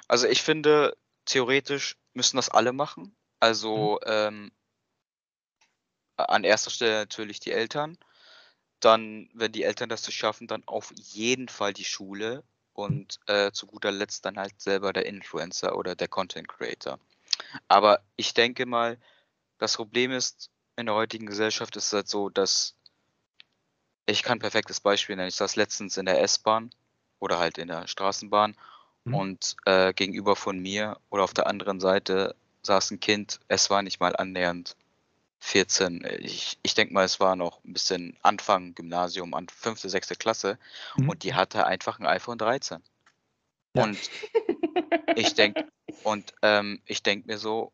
Also 0.08 0.28
ich 0.28 0.44
finde, 0.44 0.94
theoretisch 1.30 1.96
müssen 2.14 2.38
das 2.38 2.50
alle 2.50 2.74
machen. 2.74 3.16
Also 3.40 4.00
mhm. 4.06 4.12
ähm, 4.12 4.52
an 6.18 6.44
erster 6.44 6.72
Stelle 6.72 7.00
natürlich 7.00 7.40
die 7.40 7.52
Eltern. 7.52 7.98
Dann, 8.82 9.30
wenn 9.34 9.52
die 9.52 9.64
Eltern 9.64 9.90
das 9.90 10.06
nicht 10.08 10.18
schaffen, 10.18 10.48
dann 10.48 10.64
auf 10.66 10.92
jeden 10.96 11.50
Fall 11.50 11.74
die 11.74 11.86
Schule 11.86 12.44
und 12.74 13.20
äh, 13.28 13.52
zu 13.52 13.68
guter 13.68 13.92
Letzt 13.92 14.26
dann 14.26 14.38
halt 14.38 14.60
selber 14.60 14.94
der 14.94 15.06
Influencer 15.06 15.76
oder 15.76 15.96
der 15.96 16.08
Content 16.08 16.48
Creator. 16.48 17.00
Aber 17.68 18.02
ich 18.16 18.34
denke 18.34 18.66
mal, 18.66 18.98
das 19.58 19.76
Problem 19.76 20.12
ist, 20.12 20.50
in 20.78 20.86
der 20.86 20.96
heutigen 20.96 21.26
Gesellschaft 21.26 21.76
ist 21.76 21.88
es 21.88 21.94
halt 21.94 22.08
so, 22.08 22.30
dass 22.30 22.76
ich 24.06 24.24
kann 24.24 24.38
ein 24.38 24.42
perfektes 24.42 24.80
Beispiel 24.80 25.16
nennen. 25.18 25.28
Ich 25.28 25.36
saß 25.36 25.58
letztens 25.58 25.98
in 25.98 26.06
der 26.06 26.22
S-Bahn 26.22 26.72
oder 27.20 27.38
halt 27.38 27.58
in 27.58 27.68
der 27.68 27.88
Straßenbahn 27.88 28.56
mhm. 29.10 29.16
und 29.16 29.56
äh, 29.66 29.94
gegenüber 29.94 30.36
von 30.36 30.60
mir 30.60 30.98
oder 31.10 31.24
auf 31.24 31.34
der 31.34 31.48
anderen 31.48 31.80
Seite 31.80 32.36
saß 32.64 32.92
ein 32.92 33.00
Kind, 33.00 33.40
es 33.48 33.70
war 33.70 33.82
nicht 33.82 34.00
mal 34.00 34.16
annähernd 34.16 34.76
14. 35.40 36.06
Ich, 36.20 36.58
ich 36.64 36.74
denke 36.74 36.94
mal, 36.94 37.06
es 37.06 37.20
war 37.20 37.36
noch 37.36 37.64
ein 37.64 37.74
bisschen 37.74 38.18
Anfang 38.22 38.76
Gymnasium, 38.76 39.34
an 39.34 39.48
fünfte, 39.48 39.90
sechste 39.90 40.16
Klasse 40.16 40.58
mhm. 40.98 41.10
und 41.10 41.24
die 41.24 41.34
hatte 41.34 41.66
einfach 41.66 42.00
ein 42.00 42.06
iPhone 42.06 42.38
13. 42.38 42.82
Ja. 43.76 43.84
Und 43.84 43.98
ich 45.16 45.34
denke, 45.36 45.68
und 46.04 46.34
ähm, 46.42 46.82
ich 46.86 47.04
denke 47.04 47.28
mir 47.28 47.38
so, 47.38 47.72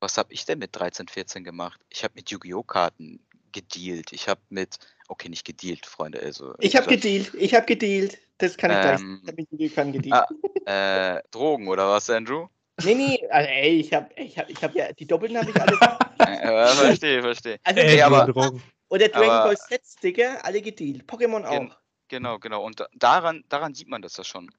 was 0.00 0.18
habe 0.18 0.32
ich 0.32 0.44
denn 0.44 0.58
mit 0.58 0.74
13, 0.76 1.08
14 1.08 1.44
gemacht? 1.44 1.80
Ich 1.88 2.04
habe 2.04 2.14
mit 2.16 2.30
Yu-Gi-Oh! 2.30 2.62
Karten 2.62 3.20
gedealt. 3.52 4.12
Ich 4.12 4.28
habe 4.28 4.40
mit, 4.50 4.78
okay, 5.08 5.28
nicht 5.28 5.46
gedealt, 5.46 5.86
Freunde. 5.86 6.20
Also, 6.20 6.54
ich 6.58 6.76
habe 6.76 6.86
gedealt, 6.88 7.32
ich 7.34 7.54
habe 7.54 7.64
gedealt. 7.64 8.18
Das 8.38 8.56
kann 8.56 8.70
ich 8.70 9.00
ähm, 9.00 9.22
gleich. 9.24 9.46
Ich 9.50 9.78
habe 9.78 9.90
mit 9.90 10.12
ah, 10.12 10.26
äh, 10.66 11.22
Drogen 11.30 11.68
oder 11.68 11.88
was, 11.88 12.10
Andrew? 12.10 12.48
Nee, 12.84 12.94
nee, 12.94 13.28
also, 13.30 13.48
ey, 13.48 13.80
ich 13.80 13.92
habe 13.92 14.08
ich 14.16 14.38
hab, 14.38 14.50
ich 14.50 14.62
hab 14.62 14.74
ja, 14.74 14.92
die 14.92 15.06
Doppelten 15.06 15.38
habe 15.38 15.50
ich 15.50 15.60
alle. 15.60 15.78
ja, 16.20 16.66
verstehe, 16.66 17.22
verstehe. 17.22 17.58
Also, 17.64 17.80
ey, 17.80 18.02
aber, 18.02 18.26
Drogen. 18.26 18.62
Oder 18.88 19.08
Dragon 19.08 19.30
aber, 19.30 19.44
Ball 19.46 19.56
Sets, 19.56 19.96
Digga, 19.96 20.36
alle 20.42 20.60
gedealt. 20.60 21.04
Pokémon 21.04 21.44
auch. 21.44 21.50
Gen, 21.50 21.74
genau, 22.08 22.38
genau. 22.38 22.62
Und 22.64 22.86
daran, 22.94 23.44
daran 23.48 23.74
sieht 23.74 23.88
man 23.88 24.02
das 24.02 24.16
ja 24.16 24.24
schon. 24.24 24.50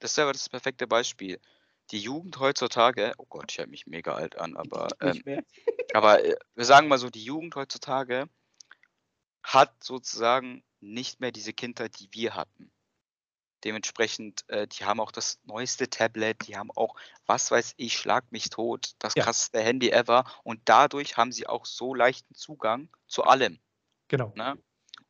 Das 0.00 0.10
ist 0.10 0.18
ja 0.18 0.30
das 0.30 0.48
perfekte 0.48 0.86
Beispiel 0.86 1.40
die 1.90 2.00
Jugend 2.00 2.38
heutzutage, 2.38 3.12
oh 3.18 3.26
Gott, 3.28 3.52
ich 3.52 3.58
höre 3.58 3.66
mich 3.66 3.86
mega 3.86 4.14
alt 4.14 4.38
an, 4.38 4.56
aber, 4.56 4.88
ähm, 5.00 5.42
aber 5.94 6.24
äh, 6.24 6.36
wir 6.54 6.64
sagen 6.64 6.88
mal 6.88 6.98
so, 6.98 7.10
die 7.10 7.22
Jugend 7.22 7.54
heutzutage 7.54 8.28
hat 9.42 9.72
sozusagen 9.82 10.64
nicht 10.80 11.20
mehr 11.20 11.30
diese 11.30 11.52
Kindheit, 11.52 11.98
die 12.00 12.08
wir 12.12 12.34
hatten. 12.34 12.70
Dementsprechend, 13.64 14.48
äh, 14.48 14.66
die 14.66 14.84
haben 14.84 15.00
auch 15.00 15.12
das 15.12 15.40
neueste 15.44 15.88
Tablet, 15.88 16.46
die 16.46 16.56
haben 16.56 16.70
auch, 16.74 16.94
was 17.26 17.50
weiß 17.50 17.74
ich, 17.76 17.96
schlag 17.96 18.30
mich 18.30 18.50
tot, 18.50 18.92
das 18.98 19.14
ja. 19.14 19.24
krasseste 19.24 19.60
Handy 19.60 19.90
ever 19.90 20.24
und 20.44 20.60
dadurch 20.66 21.16
haben 21.16 21.32
sie 21.32 21.46
auch 21.46 21.66
so 21.66 21.94
leichten 21.94 22.34
Zugang 22.34 22.88
zu 23.06 23.24
allem. 23.24 23.58
Genau. 24.08 24.32
Ne? 24.36 24.58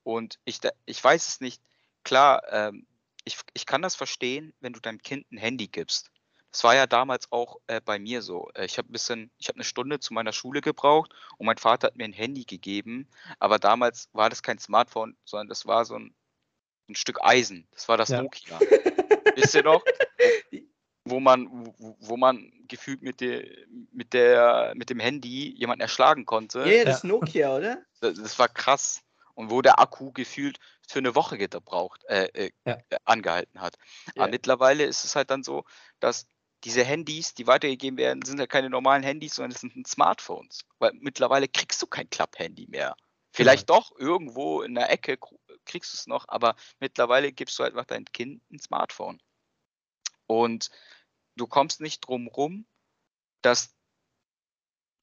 Und 0.02 0.38
ich, 0.44 0.60
ich 0.84 1.02
weiß 1.02 1.26
es 1.28 1.40
nicht, 1.40 1.60
klar, 2.04 2.42
ähm, 2.50 2.86
ich, 3.24 3.36
ich 3.54 3.66
kann 3.66 3.82
das 3.82 3.96
verstehen, 3.96 4.54
wenn 4.60 4.72
du 4.72 4.80
deinem 4.80 5.02
Kind 5.02 5.30
ein 5.32 5.38
Handy 5.38 5.66
gibst. 5.66 6.10
Es 6.52 6.64
war 6.64 6.74
ja 6.74 6.86
damals 6.86 7.30
auch 7.32 7.58
äh, 7.66 7.80
bei 7.82 7.98
mir 7.98 8.22
so. 8.22 8.48
Äh, 8.54 8.64
ich 8.64 8.78
habe 8.78 8.88
ein 8.88 8.92
bisschen, 8.92 9.30
ich 9.36 9.48
habe 9.48 9.56
eine 9.56 9.64
Stunde 9.64 10.00
zu 10.00 10.14
meiner 10.14 10.32
Schule 10.32 10.62
gebraucht 10.62 11.12
und 11.36 11.44
mein 11.44 11.58
Vater 11.58 11.88
hat 11.88 11.96
mir 11.96 12.04
ein 12.04 12.14
Handy 12.14 12.44
gegeben. 12.44 13.08
Aber 13.40 13.58
damals 13.58 14.08
war 14.12 14.30
das 14.30 14.42
kein 14.42 14.58
Smartphone, 14.58 15.16
sondern 15.24 15.48
das 15.48 15.66
war 15.66 15.84
so 15.84 15.96
ein, 15.96 16.14
ein 16.88 16.94
Stück 16.94 17.18
Eisen. 17.22 17.66
Das 17.72 17.88
war 17.88 17.96
das 17.96 18.10
ja. 18.10 18.22
Nokia. 18.22 18.58
Wisst 19.36 19.54
ihr 19.54 19.62
noch? 19.62 19.82
Wo 21.04 21.20
man, 21.20 21.48
wo, 21.78 21.96
wo 22.00 22.16
man 22.16 22.52
gefühlt 22.68 23.02
mit, 23.02 23.20
der, 23.20 23.44
mit, 23.92 24.12
der, 24.12 24.72
mit 24.74 24.90
dem 24.90 24.98
Handy 24.98 25.54
jemanden 25.56 25.82
erschlagen 25.82 26.26
konnte. 26.26 26.60
Ja, 26.60 26.66
yeah, 26.66 26.84
das 26.84 27.02
ja. 27.02 27.08
Nokia, 27.08 27.56
oder? 27.56 27.78
Das, 28.00 28.14
das, 28.14 28.38
war 28.38 28.48
krass. 28.48 29.02
Und 29.34 29.50
wo 29.50 29.62
der 29.62 29.78
Akku 29.78 30.12
gefühlt 30.12 30.58
für 30.86 30.98
eine 30.98 31.14
Woche 31.14 31.38
gebraucht, 31.38 32.04
äh, 32.08 32.26
äh, 32.34 32.50
ja. 32.66 32.78
angehalten 33.04 33.60
hat. 33.60 33.76
Aber 34.16 34.28
mittlerweile 34.28 34.84
ist 34.84 35.04
es 35.04 35.16
halt 35.16 35.30
dann 35.30 35.42
so, 35.42 35.64
dass 36.00 36.26
diese 36.64 36.84
Handys, 36.84 37.34
die 37.34 37.46
weitergegeben 37.46 37.98
werden, 37.98 38.22
sind 38.22 38.38
ja 38.38 38.46
keine 38.46 38.70
normalen 38.70 39.02
Handys, 39.02 39.36
sondern 39.36 39.52
es 39.52 39.60
sind 39.60 39.86
Smartphones. 39.86 40.64
Weil 40.78 40.92
mittlerweile 40.94 41.48
kriegst 41.48 41.80
du 41.80 41.86
kein 41.86 42.10
Klapp-Handy 42.10 42.66
mehr. 42.68 42.96
Vielleicht 43.32 43.68
ja. 43.68 43.76
doch, 43.76 43.92
irgendwo 43.98 44.62
in 44.62 44.74
der 44.74 44.90
Ecke 44.90 45.18
kriegst 45.66 45.92
du 45.92 45.96
es 45.96 46.06
noch, 46.06 46.26
aber 46.28 46.56
mittlerweile 46.80 47.32
gibst 47.32 47.58
du 47.58 47.62
einfach 47.62 47.84
deinem 47.84 48.06
Kind 48.06 48.42
ein 48.50 48.58
Smartphone. 48.58 49.20
Und 50.26 50.70
du 51.36 51.46
kommst 51.46 51.80
nicht 51.80 52.06
drum 52.06 52.28
rum, 52.28 52.66
dass 53.42 53.74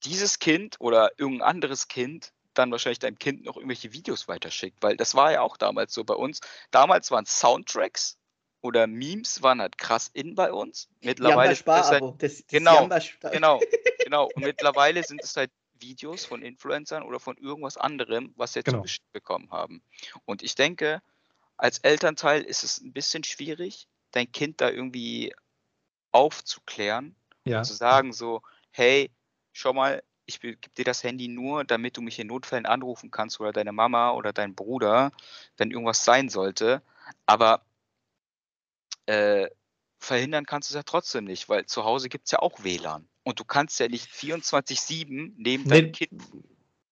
dieses 0.03 0.39
Kind 0.39 0.77
oder 0.79 1.11
irgendein 1.17 1.47
anderes 1.47 1.87
Kind 1.87 2.33
dann 2.53 2.71
wahrscheinlich 2.71 2.99
deinem 2.99 3.17
Kind 3.17 3.45
noch 3.45 3.55
irgendwelche 3.55 3.93
Videos 3.93 4.27
weiterschickt, 4.27 4.81
weil 4.81 4.97
das 4.97 5.15
war 5.15 5.31
ja 5.31 5.41
auch 5.41 5.57
damals 5.57 5.93
so 5.93 6.03
bei 6.03 6.13
uns. 6.13 6.39
Damals 6.71 7.09
waren 7.09 7.25
Soundtracks 7.25 8.17
oder 8.61 8.87
Memes 8.87 9.41
waren 9.41 9.59
halt 9.61 9.77
krass 9.77 10.09
in 10.13 10.35
bei 10.35 10.51
uns. 10.51 10.87
Mittlerweile 11.01 11.53
ist 11.53 11.67
halt, 11.67 12.03
das, 12.19 12.37
das 12.37 12.47
genau, 12.47 12.87
genau, 13.31 13.59
genau. 14.03 14.29
Und 14.35 14.43
mittlerweile 14.43 15.03
sind 15.03 15.21
es 15.23 15.35
halt 15.35 15.51
Videos 15.83 16.25
von 16.25 16.41
Influencern 16.41 17.03
oder 17.03 17.19
von 17.19 17.37
irgendwas 17.37 17.77
anderem, 17.77 18.33
was 18.37 18.55
wir 18.55 18.63
genau. 18.63 18.85
bekommen 19.11 19.51
haben. 19.51 19.83
Und 20.25 20.41
ich 20.41 20.55
denke, 20.55 21.01
als 21.57 21.79
Elternteil 21.79 22.41
ist 22.41 22.63
es 22.63 22.81
ein 22.81 22.93
bisschen 22.93 23.23
schwierig, 23.23 23.87
dein 24.11 24.31
Kind 24.31 24.61
da 24.61 24.69
irgendwie 24.69 25.33
aufzuklären 26.11 27.15
ja. 27.45 27.59
und 27.59 27.65
zu 27.65 27.73
sagen 27.73 28.13
so, 28.13 28.41
hey, 28.71 29.11
schau 29.51 29.73
mal, 29.73 30.03
ich 30.25 30.39
gebe 30.39 30.57
dir 30.77 30.85
das 30.85 31.03
Handy 31.03 31.27
nur, 31.27 31.65
damit 31.65 31.97
du 31.97 32.01
mich 32.01 32.17
in 32.17 32.27
Notfällen 32.27 32.65
anrufen 32.65 33.11
kannst 33.11 33.39
oder 33.39 33.51
deine 33.51 33.73
Mama 33.73 34.11
oder 34.11 34.31
dein 34.31 34.55
Bruder, 34.55 35.11
wenn 35.57 35.71
irgendwas 35.71 36.05
sein 36.05 36.29
sollte. 36.29 36.81
Aber 37.25 37.65
äh, 39.05 39.49
verhindern 39.99 40.45
kannst 40.45 40.69
du 40.69 40.73
es 40.73 40.77
ja 40.77 40.83
trotzdem 40.83 41.25
nicht, 41.25 41.49
weil 41.49 41.65
zu 41.65 41.83
Hause 41.83 42.09
gibt 42.09 42.25
es 42.25 42.31
ja 42.31 42.39
auch 42.39 42.63
WLAN. 42.63 43.07
Und 43.23 43.39
du 43.39 43.45
kannst 43.45 43.79
ja 43.79 43.87
nicht 43.87 44.09
24-7 44.09 45.33
neben 45.37 45.63
nee, 45.63 45.69
deinem 45.69 45.91
Kind. 45.91 46.21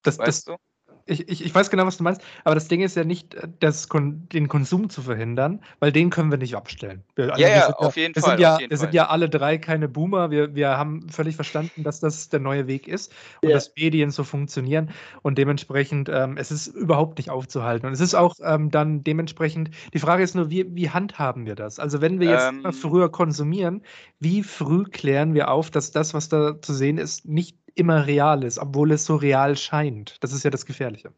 Das, 0.01 0.17
weißt 0.17 0.47
das, 0.47 0.55
du? 0.55 0.57
Ich, 1.06 1.28
ich, 1.30 1.45
ich 1.45 1.56
weiß 1.56 1.70
genau, 1.70 1.86
was 1.86 1.97
du 1.97 2.04
meinst, 2.04 2.22
aber 2.43 2.56
das 2.56 2.68
Ding 2.68 2.82
ist 2.82 2.95
ja 2.95 3.04
nicht, 3.04 3.36
äh, 3.36 3.47
das, 3.60 3.88
den 3.89 4.47
Konsum 4.47 4.89
zu 4.89 5.02
verhindern, 5.02 5.62
weil 5.80 5.91
den 5.91 6.10
können 6.10 6.32
wir 6.32 6.38
nicht 6.38 6.56
abstellen. 6.56 7.04
Wir, 7.16 7.32
also 7.32 7.41
ja, 7.41 7.49
ja, 7.49 7.70
auf 7.76 7.97
jeden 7.97 8.16
wir 8.16 8.22
Fall. 8.22 8.32
Sind 8.32 8.39
ja, 8.39 8.60
wir 8.60 8.68
Fall. 8.68 8.78
sind 8.78 8.93
ja 8.93 9.08
alle 9.08 9.30
drei 9.30 9.58
keine 9.58 9.88
Boomer. 9.88 10.32
Wir, 10.32 10.56
wir 10.56 10.78
haben 10.78 11.08
völlig 11.10 11.36
verstanden, 11.36 11.84
dass 11.84 11.99
das 11.99 12.30
der 12.30 12.39
neue 12.39 12.68
Weg 12.68 12.88
ist 12.88 13.14
und 13.41 13.49
ja. 13.49 13.56
dass 13.56 13.74
Medien 13.76 14.12
so 14.12 14.24
funktionieren. 14.24 14.91
Und 15.22 15.38
dementsprechend, 15.38 16.10
ähm, 16.10 16.38
es 16.38 16.52
ist 16.52 16.68
überhaupt 16.68 17.18
nicht 17.18 17.30
aufzuhalten. 17.30 17.88
Und 17.88 17.93
es 17.93 18.02
ist 18.02 18.16
auch 18.16 18.36
ähm, 18.43 18.72
dann 18.72 19.04
dementsprechend, 19.04 19.72
die 19.93 19.99
Frage 19.99 20.24
ist 20.24 20.36
nur, 20.36 20.49
wie, 20.49 20.66
wie 20.76 20.89
handhaben 20.89 21.45
wir 21.45 21.56
das? 21.56 21.80
Also, 21.80 22.02
wenn 22.02 22.20
wir 22.20 22.32
jetzt 22.32 22.49
ähm, 22.49 22.74
früher 22.74 23.10
konsumieren, 23.12 23.82
wie 24.20 24.43
früh 24.43 24.84
klären 24.84 25.34
wir 25.34 25.52
auf, 25.52 25.72
dass 25.72 25.91
das, 25.91 26.14
was 26.14 26.30
da 26.30 26.62
zu 26.62 26.74
sehen 26.74 26.97
ist, 26.97 27.26
nicht 27.26 27.58
immer 27.76 28.07
real 28.07 28.43
ist, 28.43 28.59
obwohl 28.59 28.91
es 28.91 29.05
so 29.05 29.15
real 29.15 29.57
scheint. 29.57 30.24
Das 30.24 30.34
ist 30.34 30.43
ja 30.43 30.49
das 30.49 30.65
Gefährliche. 30.65 31.13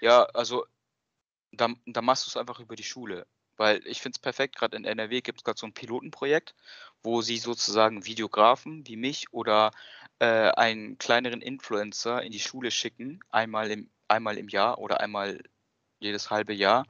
Ja, 0.00 0.24
also 0.34 0.64
da, 1.52 1.68
da 1.86 2.02
machst 2.02 2.26
du 2.26 2.30
es 2.30 2.36
einfach 2.36 2.60
über 2.60 2.76
die 2.76 2.84
Schule. 2.84 3.26
Weil 3.56 3.86
ich 3.86 4.00
finde 4.00 4.16
es 4.16 4.20
perfekt, 4.20 4.56
gerade 4.56 4.76
in 4.76 4.86
NRW 4.86 5.20
gibt 5.20 5.40
es 5.40 5.44
gerade 5.44 5.58
so 5.58 5.66
ein 5.66 5.74
Pilotenprojekt, 5.74 6.54
wo 7.02 7.20
sie 7.20 7.36
sozusagen 7.36 8.06
Videografen 8.06 8.86
wie 8.86 8.96
mich 8.96 9.32
oder 9.32 9.72
äh, 10.18 10.50
einen 10.52 10.96
kleineren 10.96 11.42
Influencer 11.42 12.22
in 12.22 12.32
die 12.32 12.40
Schule 12.40 12.70
schicken, 12.70 13.20
einmal 13.28 13.70
im, 13.70 13.90
einmal 14.08 14.38
im 14.38 14.48
Jahr 14.48 14.78
oder 14.78 15.00
einmal 15.00 15.42
jedes 15.98 16.30
halbe 16.30 16.54
Jahr, 16.54 16.86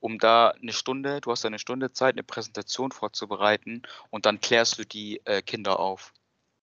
um 0.00 0.18
da 0.18 0.50
eine 0.50 0.72
Stunde, 0.72 1.20
du 1.20 1.30
hast 1.30 1.44
eine 1.44 1.58
Stunde 1.58 1.92
Zeit, 1.92 2.14
eine 2.14 2.22
Präsentation 2.22 2.90
vorzubereiten 2.90 3.82
und 4.08 4.24
dann 4.24 4.40
klärst 4.40 4.78
du 4.78 4.86
die 4.86 5.20
äh, 5.26 5.42
Kinder 5.42 5.78
auf. 5.78 6.14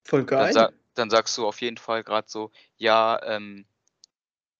Voll 0.03 0.25
geil. 0.25 0.53
Dann, 0.53 0.73
dann 0.93 1.09
sagst 1.09 1.37
du 1.37 1.47
auf 1.47 1.61
jeden 1.61 1.77
Fall 1.77 2.03
gerade 2.03 2.27
so, 2.29 2.51
ja, 2.77 3.21
ähm, 3.23 3.65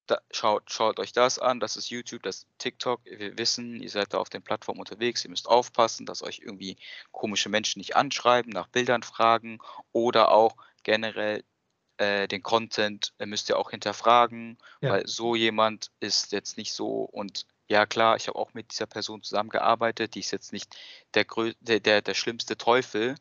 da, 0.07 0.19
schaut, 0.32 0.69
schaut 0.69 0.99
euch 0.99 1.13
das 1.13 1.39
an, 1.39 1.59
das 1.59 1.77
ist 1.77 1.89
YouTube, 1.89 2.23
das 2.23 2.38
ist 2.38 2.47
TikTok, 2.57 3.01
wir 3.05 3.38
wissen, 3.38 3.82
ihr 3.82 3.89
seid 3.89 4.13
da 4.13 4.17
auf 4.17 4.29
den 4.29 4.41
Plattformen 4.41 4.79
unterwegs, 4.79 5.23
ihr 5.23 5.29
müsst 5.29 5.47
aufpassen, 5.47 6.05
dass 6.05 6.23
euch 6.23 6.39
irgendwie 6.39 6.77
komische 7.11 7.49
Menschen 7.49 7.79
nicht 7.79 7.95
anschreiben, 7.95 8.51
nach 8.51 8.67
Bildern 8.67 9.03
fragen 9.03 9.59
oder 9.93 10.32
auch 10.32 10.57
generell 10.84 11.43
äh, 11.97 12.27
den 12.27 12.43
Content 12.43 13.13
äh, 13.19 13.25
müsst 13.25 13.49
ihr 13.49 13.57
auch 13.57 13.71
hinterfragen, 13.71 14.57
ja. 14.82 14.91
weil 14.91 15.07
so 15.07 15.36
jemand 15.36 15.91
ist 15.99 16.32
jetzt 16.32 16.57
nicht 16.57 16.73
so 16.73 17.03
und 17.03 17.45
ja 17.67 17.86
klar, 17.86 18.17
ich 18.17 18.27
habe 18.27 18.38
auch 18.38 18.53
mit 18.53 18.71
dieser 18.71 18.88
Person 18.88 19.23
zusammengearbeitet, 19.23 20.15
die 20.15 20.19
ist 20.19 20.32
jetzt 20.32 20.51
nicht 20.51 20.75
der, 21.13 21.25
der, 21.61 21.79
der, 21.79 22.01
der 22.01 22.13
schlimmste 22.13 22.57
Teufel, 22.57 23.15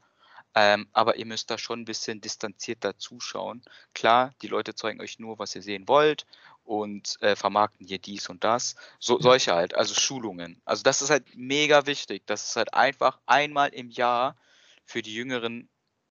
ähm, 0.55 0.88
aber 0.92 1.16
ihr 1.16 1.26
müsst 1.26 1.51
da 1.51 1.59
schon 1.59 1.80
ein 1.80 1.84
bisschen 1.84 2.20
distanzierter 2.20 2.98
zuschauen. 2.98 3.62
Klar, 3.94 4.34
die 4.42 4.48
Leute 4.48 4.74
zeigen 4.74 5.01
euch 5.01 5.18
nur, 5.18 5.38
was 5.38 5.55
ihr 5.55 5.62
sehen 5.62 5.86
wollt 5.86 6.26
und 6.64 7.16
äh, 7.20 7.36
vermarkten 7.36 7.86
hier 7.86 7.98
dies 7.98 8.28
und 8.28 8.42
das. 8.44 8.76
So, 8.98 9.20
solche 9.20 9.55
halt, 9.55 9.74
also 9.74 9.94
Schulungen. 9.94 10.61
Also 10.64 10.82
das 10.82 11.03
ist 11.03 11.11
halt 11.11 11.24
mega 11.34 11.86
wichtig. 11.86 12.26
Das 12.26 12.44
ist 12.48 12.57
halt 12.57 12.74
einfach 12.74 13.18
einmal 13.26 13.70
im 13.70 13.90
Jahr 13.90 14.36
für 14.84 15.03
die 15.03 15.14
jüngeren 15.14 15.68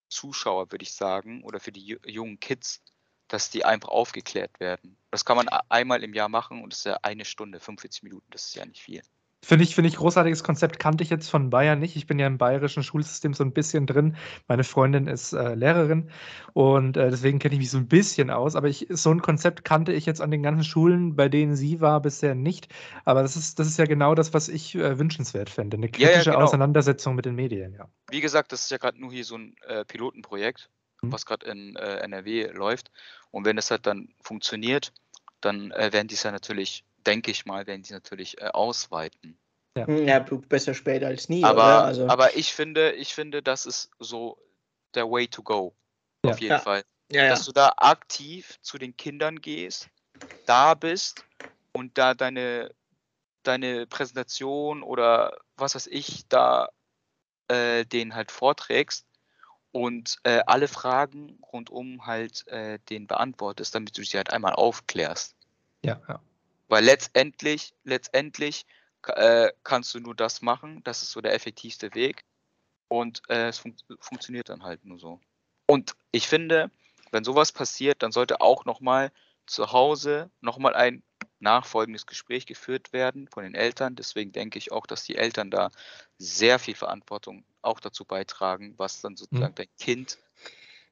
Zuschauer, 0.10 0.72
würde 0.72 0.84
ich 0.84 0.94
sagen, 0.94 1.44
oder 1.44 1.60
für 1.60 1.72
die 1.72 2.00
jungen 2.06 2.40
Kids, 2.40 2.82
dass 3.28 3.50
die 3.52 3.66
einfach 3.66 3.90
aufgeklärt 3.90 4.60
werden. 4.60 4.98
Das 5.12 5.26
kann 5.26 5.38
man 5.38 5.48
einmal 5.48 6.04
im 6.04 6.14
Jahr 6.14 6.30
machen 6.30 6.64
und 6.64 6.74
das 6.74 6.80
ist 6.80 6.86
ja 6.86 7.00
eine 7.04 7.26
Stunde, 7.26 7.60
45 7.60 8.04
Minuten, 8.04 8.26
das 8.32 8.46
ist 8.46 8.56
ja 8.56 8.66
nicht 8.66 8.82
viel. 8.82 9.02
Finde 9.42 9.64
ich, 9.64 9.74
finde 9.74 9.88
ich 9.88 9.96
großartiges 9.96 10.44
Konzept, 10.44 10.80
kannte 10.80 11.02
ich 11.02 11.10
jetzt 11.10 11.30
von 11.30 11.50
Bayern 11.50 11.80
nicht. 11.80 11.96
Ich 11.96 12.08
bin 12.08 12.20
ja 12.20 12.28
im 12.28 12.38
bayerischen 12.38 12.84
Schulsystem 12.84 13.34
so 13.34 13.44
ein 13.44 13.54
bisschen 13.54 13.88
drin. 13.88 14.18
Meine 14.50 14.66
Freundin 14.66 15.08
ist 15.08 15.32
äh, 15.32 15.56
Lehrerin 15.56 16.12
und 16.54 16.98
äh, 16.98 17.10
deswegen 17.10 17.40
kenne 17.40 17.54
ich 17.54 17.60
mich 17.60 17.72
so 17.72 17.78
ein 17.78 17.88
bisschen 17.88 18.32
aus. 18.32 18.58
Aber 18.58 18.68
ich, 18.68 18.88
so 18.90 19.12
ein 19.12 19.22
Konzept 19.22 19.64
kannte 19.64 19.94
ich 19.94 20.06
jetzt 20.06 20.20
an 20.20 20.30
den 20.30 20.44
ganzen 20.44 20.66
Schulen, 20.66 21.16
bei 21.16 21.30
denen 21.30 21.56
sie 21.56 21.80
war, 21.80 22.02
bisher 22.02 22.36
nicht. 22.36 22.68
Aber 23.06 23.22
das 23.22 23.38
ist, 23.38 23.60
das 23.60 23.68
ist 23.68 23.80
ja 23.80 23.86
genau 23.86 24.14
das, 24.14 24.34
was 24.34 24.50
ich 24.50 24.76
äh, 24.76 25.00
wünschenswert 25.00 25.50
fände. 25.50 25.78
Eine 25.78 25.88
kritische 25.88 26.12
ja, 26.12 26.18
ja, 26.18 26.32
genau. 26.34 26.44
Auseinandersetzung 26.44 27.16
mit 27.16 27.24
den 27.24 27.36
Medien, 27.36 27.74
ja. 27.74 27.88
Wie 28.12 28.20
gesagt, 28.20 28.52
das 28.52 28.64
ist 28.64 28.72
ja 28.72 28.78
gerade 28.78 29.00
nur 29.00 29.12
hier 29.14 29.24
so 29.24 29.38
ein 29.38 29.56
äh, 29.68 29.86
Pilotenprojekt, 29.86 30.70
mhm. 31.02 31.14
was 31.14 31.26
gerade 31.26 31.46
in 31.50 31.78
äh, 31.78 32.00
NRW 32.00 32.52
läuft. 32.52 32.92
Und 33.32 33.46
wenn 33.46 33.58
es 33.58 33.72
halt 33.72 33.88
dann 33.88 34.10
funktioniert, 34.22 34.92
dann 35.40 35.72
äh, 35.72 35.94
werden 35.94 36.10
die 36.10 36.16
es 36.16 36.24
ja 36.24 36.32
natürlich 36.32 36.84
denke 37.06 37.32
ich 37.32 37.46
mal, 37.46 37.68
werden 37.68 37.84
die 37.84 37.94
natürlich 37.94 38.42
äh, 38.42 38.46
ausweiten. 38.48 39.38
Ja. 39.78 39.88
Hm, 39.88 40.08
ja, 40.08 40.20
besser 40.20 40.74
später 40.74 41.08
als 41.08 41.30
nie. 41.30 41.44
Aber, 41.44 41.86
also. 41.86 42.08
aber 42.08 42.36
ich 42.36 42.54
finde, 42.54 42.92
ich 42.94 43.14
finde, 43.14 43.42
das 43.42 43.66
ist 43.66 43.92
so 44.00 44.38
der 44.96 45.10
Way 45.10 45.28
to 45.28 45.44
go. 45.44 45.76
Ja. 46.24 46.32
Auf 46.32 46.40
jeden 46.40 46.54
ja. 46.54 46.60
Fall. 46.60 46.84
Dass 47.12 47.46
du 47.46 47.52
da 47.52 47.74
aktiv 47.78 48.60
zu 48.62 48.78
den 48.78 48.96
Kindern 48.96 49.42
gehst, 49.42 49.90
da 50.46 50.76
bist 50.76 51.26
und 51.72 51.98
da 51.98 52.14
deine, 52.14 52.72
deine 53.42 53.88
Präsentation 53.88 54.84
oder 54.84 55.36
was 55.58 55.74
weiß 55.74 55.88
ich, 55.88 56.28
da 56.28 56.70
äh, 57.48 57.86
denen 57.86 58.14
halt 58.14 58.32
vorträgst 58.32 59.08
und 59.72 60.18
äh, 60.24 60.42
alle 60.46 60.68
Fragen 60.68 61.40
rundum 61.52 62.06
halt 62.06 62.48
äh, 62.48 62.78
den 62.90 63.08
beantwortest, 63.08 63.74
damit 63.74 63.98
du 63.98 64.04
sie 64.04 64.18
halt 64.18 64.32
einmal 64.32 64.54
aufklärst. 64.54 65.36
Ja, 65.84 66.00
ja. 66.08 66.22
Weil 66.70 66.86
letztendlich, 66.86 67.74
letztendlich 67.84 68.66
äh, 69.08 69.52
kannst 69.64 69.94
du 69.94 70.00
nur 70.00 70.16
das 70.16 70.42
machen. 70.42 70.82
Das 70.84 71.04
ist 71.04 71.12
so 71.12 71.20
der 71.20 71.34
effektivste 71.34 71.94
Weg. 71.94 72.24
Und 72.88 73.22
äh, 73.28 73.50
es 73.50 73.60
fun 73.60 73.76
funktioniert 74.00 74.50
dann 74.50 74.64
halt 74.64 74.86
nur 74.86 75.00
so. 75.00 75.20
Und 75.68 75.96
ich 76.12 76.28
finde, 76.28 76.72
wenn 77.12 77.24
sowas 77.24 77.52
passiert, 77.52 78.02
dann 78.02 78.12
sollte 78.12 78.42
auch 78.42 78.66
nochmal 78.66 79.12
zu 79.46 79.72
Hause 79.72 80.32
nochmal 80.42 80.76
ein 80.76 81.04
nachfolgendes 81.40 82.06
Gespräch 82.06 82.46
geführt 82.46 82.94
werden 82.94 83.28
von 83.28 83.44
den 83.44 83.56
Eltern. 83.56 83.96
Deswegen 83.96 84.32
denke 84.32 84.58
ich 84.58 84.72
auch, 84.72 84.86
dass 84.86 85.04
die 85.04 85.16
Eltern 85.16 85.52
da 85.52 85.72
sehr 86.18 86.60
viel 86.60 86.76
Verantwortung 86.76 87.46
auch 87.62 87.80
dazu 87.80 88.06
beitragen, 88.06 88.74
was 88.78 89.02
dann 89.02 89.16
sozusagen 89.16 89.54
mhm. 89.54 89.56
dein 89.56 89.76
Kind 89.80 90.18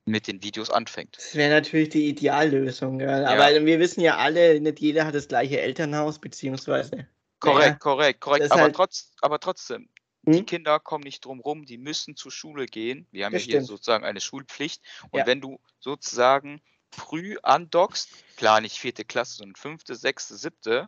mit 0.07 0.27
den 0.27 0.41
Videos 0.41 0.69
anfängt. 0.69 1.17
Das 1.17 1.35
wäre 1.35 1.49
natürlich 1.49 1.89
die 1.89 2.07
Ideallösung. 2.07 3.01
Ja. 3.01 3.25
Aber 3.25 3.51
ja. 3.51 3.65
wir 3.65 3.79
wissen 3.79 4.01
ja 4.01 4.17
alle, 4.17 4.59
nicht 4.61 4.79
jeder 4.79 5.05
hat 5.05 5.13
das 5.13 5.27
gleiche 5.27 5.59
Elternhaus, 5.59 6.19
beziehungsweise. 6.19 7.07
Korrekt, 7.39 7.67
ja, 7.67 7.73
korrekt, 7.75 8.21
korrekt. 8.21 8.51
Aber, 8.51 8.61
halt 8.61 8.75
trotz, 8.75 9.11
aber 9.21 9.39
trotzdem, 9.39 9.89
hm? 10.25 10.33
die 10.33 10.43
Kinder 10.43 10.79
kommen 10.79 11.03
nicht 11.03 11.25
drum 11.25 11.41
rum, 11.41 11.65
die 11.65 11.77
müssen 11.77 12.15
zur 12.15 12.31
Schule 12.31 12.67
gehen. 12.67 13.05
Wir 13.11 13.25
haben 13.25 13.33
das 13.33 13.43
ja 13.43 13.45
hier 13.45 13.55
stimmt. 13.55 13.67
sozusagen 13.67 14.05
eine 14.05 14.21
Schulpflicht. 14.21 14.81
Und 15.11 15.27
wenn 15.27 15.41
du 15.41 15.59
sozusagen 15.79 16.61
früh 16.89 17.37
andockst, 17.43 18.09
klar 18.37 18.61
nicht 18.61 18.77
vierte 18.77 19.03
Klasse, 19.03 19.35
sondern 19.35 19.55
fünfte, 19.55 19.93
sechste, 19.95 20.37
siebte, 20.37 20.87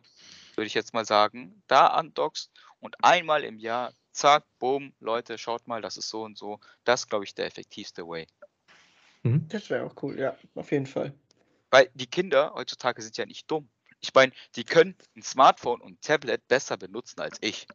würde 0.56 0.66
ich 0.66 0.74
jetzt 0.74 0.94
mal 0.94 1.04
sagen, 1.04 1.62
da 1.66 1.88
andockst 1.88 2.50
und 2.80 2.96
einmal 3.04 3.44
im 3.44 3.58
Jahr, 3.58 3.92
zack, 4.12 4.44
boom, 4.58 4.94
Leute, 4.98 5.36
schaut 5.36 5.68
mal, 5.68 5.82
das 5.82 5.98
ist 5.98 6.08
so 6.08 6.22
und 6.22 6.38
so. 6.38 6.58
Das 6.84 7.02
ist, 7.02 7.10
glaube 7.10 7.24
ich, 7.26 7.34
der 7.34 7.46
effektivste 7.46 8.06
Way. 8.08 8.26
Mhm. 9.22 9.46
Das 9.48 9.70
wäre 9.70 9.84
auch 9.84 9.94
cool, 10.02 10.18
ja, 10.18 10.36
auf 10.54 10.70
jeden 10.72 10.86
Fall. 10.86 11.12
Weil 11.70 11.88
die 11.94 12.06
Kinder 12.06 12.52
heutzutage 12.54 13.02
sind 13.02 13.16
ja 13.16 13.26
nicht 13.26 13.50
dumm. 13.50 13.68
Ich 14.00 14.14
meine, 14.14 14.32
die 14.56 14.64
können 14.64 14.96
ein 15.14 15.22
Smartphone 15.22 15.80
und 15.80 15.92
ein 15.92 16.00
Tablet 16.00 16.46
besser 16.48 16.76
benutzen 16.76 17.20
als 17.20 17.36
ich. 17.40 17.66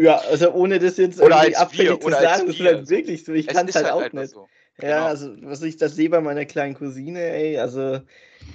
Ja, 0.00 0.18
also 0.18 0.52
ohne 0.52 0.78
das 0.78 0.96
jetzt 0.96 1.20
oder 1.20 1.36
irgendwie 1.36 1.56
abfällig 1.56 2.00
zu 2.00 2.10
sagen, 2.10 2.46
das 2.46 2.56
ist 2.56 2.64
halt 2.64 2.88
wirklich 2.88 3.24
so. 3.24 3.32
Ich 3.32 3.46
kann 3.46 3.68
es 3.68 3.74
halt, 3.74 3.86
halt 3.86 3.94
auch 3.94 4.12
nicht. 4.12 4.30
So. 4.30 4.48
Ja, 4.82 4.96
genau. 4.96 5.06
also 5.06 5.36
was 5.42 5.62
ich 5.62 5.76
das 5.76 5.94
sehe 5.94 6.08
bei 6.08 6.20
meiner 6.20 6.46
kleinen 6.46 6.74
Cousine, 6.74 7.20
ey, 7.20 7.58
also 7.58 8.00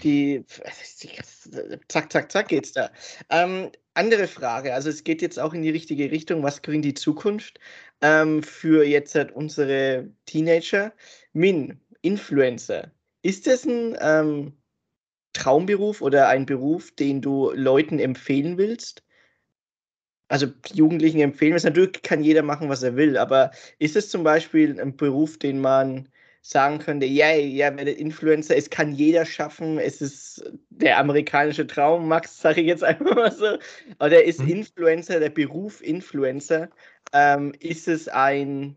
die, 0.03 0.43
zack, 1.87 2.11
zack, 2.11 2.31
zack 2.31 2.47
geht's 2.47 2.71
da. 2.71 2.89
Ähm, 3.29 3.71
andere 3.93 4.27
Frage, 4.27 4.73
also 4.73 4.89
es 4.89 5.03
geht 5.03 5.21
jetzt 5.21 5.39
auch 5.39 5.53
in 5.53 5.61
die 5.61 5.69
richtige 5.69 6.09
Richtung, 6.11 6.41
was 6.41 6.61
bringt 6.61 6.83
die 6.83 6.95
Zukunft 6.95 7.59
ähm, 8.01 8.41
für 8.41 8.83
jetzt 8.83 9.13
halt 9.15 9.31
unsere 9.31 10.09
Teenager? 10.25 10.93
Min, 11.33 11.79
Influencer. 12.05 12.91
Ist 13.21 13.47
das 13.47 13.65
ein 13.65 13.97
ähm, 13.99 14.53
Traumberuf 15.33 16.01
oder 16.01 16.29
ein 16.29 16.45
Beruf, 16.45 16.91
den 16.91 17.21
du 17.21 17.51
Leuten 17.51 17.99
empfehlen 17.99 18.57
willst? 18.57 19.03
Also 20.27 20.47
Jugendlichen 20.73 21.19
empfehlen 21.19 21.53
willst? 21.53 21.65
Natürlich 21.65 22.01
kann 22.03 22.23
jeder 22.23 22.43
machen, 22.43 22.69
was 22.69 22.83
er 22.83 22.95
will, 22.95 23.17
aber 23.17 23.51
ist 23.79 23.95
es 23.95 24.09
zum 24.09 24.23
Beispiel 24.23 24.79
ein 24.79 24.95
Beruf, 24.95 25.37
den 25.37 25.59
man 25.59 26.09
sagen 26.45 26.77
könnte, 26.77 27.07
ja, 27.07 27.31
ja, 27.31 27.75
werde 27.75 27.89
Influencer, 27.89 28.55
es 28.55 28.69
kann 28.69 28.93
jeder 28.93 29.25
schaffen, 29.25 29.79
es 29.79 29.99
ist 29.99 30.43
der 30.69 30.99
amerikanische 30.99 31.65
Traum, 31.65 32.07
Max, 32.07 32.37
sage 32.41 32.61
ich 32.61 32.67
jetzt 32.67 32.83
einfach 32.83 33.15
mal 33.15 33.31
so. 33.31 33.57
Aber 33.97 34.09
der 34.09 34.25
ist 34.25 34.41
mhm. 34.41 34.49
Influencer, 34.49 35.19
der 35.19 35.31
Beruf 35.31 35.81
Influencer. 35.81 36.69
Ähm, 37.13 37.53
ist 37.59 37.87
es 37.87 38.07
ein 38.07 38.75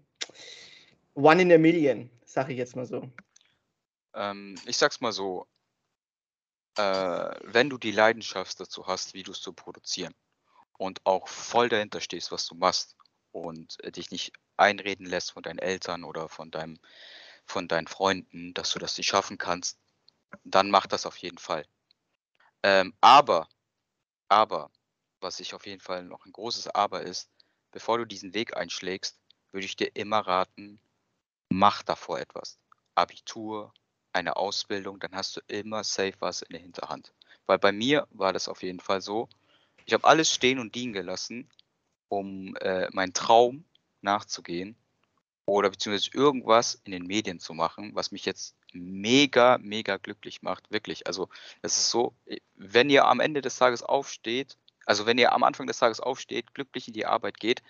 One 1.15 1.43
in 1.43 1.53
a 1.53 1.59
Million? 1.59 2.09
Sage 2.39 2.53
ich 2.53 2.59
jetzt 2.59 2.77
mal 2.77 2.87
so. 2.87 3.11
Ähm, 4.15 4.55
ich 4.65 4.77
sag's 4.77 5.01
mal 5.01 5.11
so, 5.11 5.49
äh, 6.77 7.35
wenn 7.43 7.69
du 7.69 7.79
die 7.79 7.91
Leidenschaft 7.91 8.61
dazu 8.61 8.87
hast, 8.87 9.13
Videos 9.13 9.43
zu 9.43 9.53
produzieren 9.53 10.15
und 10.77 11.05
auch 11.05 11.27
voll 11.27 11.69
dahinter 11.69 12.01
stehst, 12.01 12.31
was 12.31 12.47
du 12.47 12.55
machst 12.55 12.97
und 13.33 13.83
äh, 13.83 13.91
dich 13.91 14.13
nicht 14.13 14.33
einreden 14.57 15.05
lässt 15.05 15.33
von 15.33 15.43
deinen 15.43 15.59
Eltern 15.59 16.05
oder 16.05 16.29
von 16.29 16.53
deinem, 16.53 16.79
von 17.45 17.67
deinen 17.67 17.89
Freunden, 17.89 18.55
dass 18.55 18.71
du 18.71 18.79
das 18.79 18.97
nicht 18.97 19.09
schaffen 19.09 19.37
kannst, 19.37 19.81
dann 20.45 20.71
mach 20.71 20.87
das 20.87 21.07
auf 21.07 21.17
jeden 21.17 21.39
Fall. 21.39 21.67
Ähm, 22.63 22.95
aber, 23.01 23.49
aber, 24.29 24.71
was 25.19 25.41
ich 25.41 25.55
auf 25.55 25.67
jeden 25.67 25.81
Fall 25.81 26.05
noch 26.05 26.25
ein 26.25 26.33
großes 26.33 26.69
Aber 26.69 27.03
ist, 27.03 27.29
bevor 27.73 27.99
du 27.99 28.05
diesen 28.05 28.33
Weg 28.33 28.57
einschlägst, 28.57 29.19
würde 29.51 29.67
ich 29.67 29.75
dir 29.75 29.91
immer 29.97 30.21
raten, 30.21 30.81
mach 31.49 31.83
davor 31.83 32.19
etwas. 32.19 32.59
Abitur, 32.95 33.73
eine 34.13 34.37
Ausbildung, 34.37 34.99
dann 34.99 35.15
hast 35.15 35.37
du 35.37 35.41
immer 35.49 35.85
safe 35.85 36.15
was 36.21 36.43
in 36.43 36.53
der 36.53 36.61
Hinterhand. 36.61 37.13
Weil 37.47 37.59
bei 37.59 37.73
mir 37.73 38.07
war 38.11 38.33
das 38.33 38.49
auf 38.49 38.63
jeden 38.63 38.81
Fall 38.81 39.01
so. 39.01 39.29
Ich 39.87 39.95
habe 39.95 40.07
alles 40.07 40.33
stehen 40.33 40.59
und 40.59 40.75
liegen 40.75 40.93
gelassen, 40.93 41.49
um 42.09 42.57
äh, 42.57 42.89
meinen 42.93 43.15
Traum 43.15 43.65
nachzugehen 44.01 44.77
oder 45.47 45.71
beziehungsweise 45.71 46.11
irgendwas 46.13 46.81
in 46.85 46.93
den 46.93 47.07
Medien 47.07 47.41
zu 47.41 47.55
machen, 47.55 47.95
was 47.95 48.13
mich 48.13 48.25
jetzt 48.27 48.55
mega, 48.73 49.59
mega 49.59 49.97
glücklich 49.97 50.43
macht. 50.43 50.71
Wirklich. 50.71 51.07
Also, 51.07 51.29
es 51.63 51.77
ist 51.77 51.91
so, 51.91 52.15
wenn 52.55 52.91
ihr 52.91 53.07
am 53.07 53.21
Ende 53.21 53.41
des 53.41 53.57
Tages 53.57 53.83
aufsteht, 53.83 54.59
also 54.85 55.07
wenn 55.07 55.19
ihr 55.19 55.33
am 55.33 55.43
Anfang 55.43 55.67
des 55.67 55.79
Tages 55.79 56.01
aufsteht, 56.01 56.55
glücklich 56.55 56.89
in 56.89 56.95
die 56.95 57.07
Arbeit 57.07 57.41
geht 57.41 57.63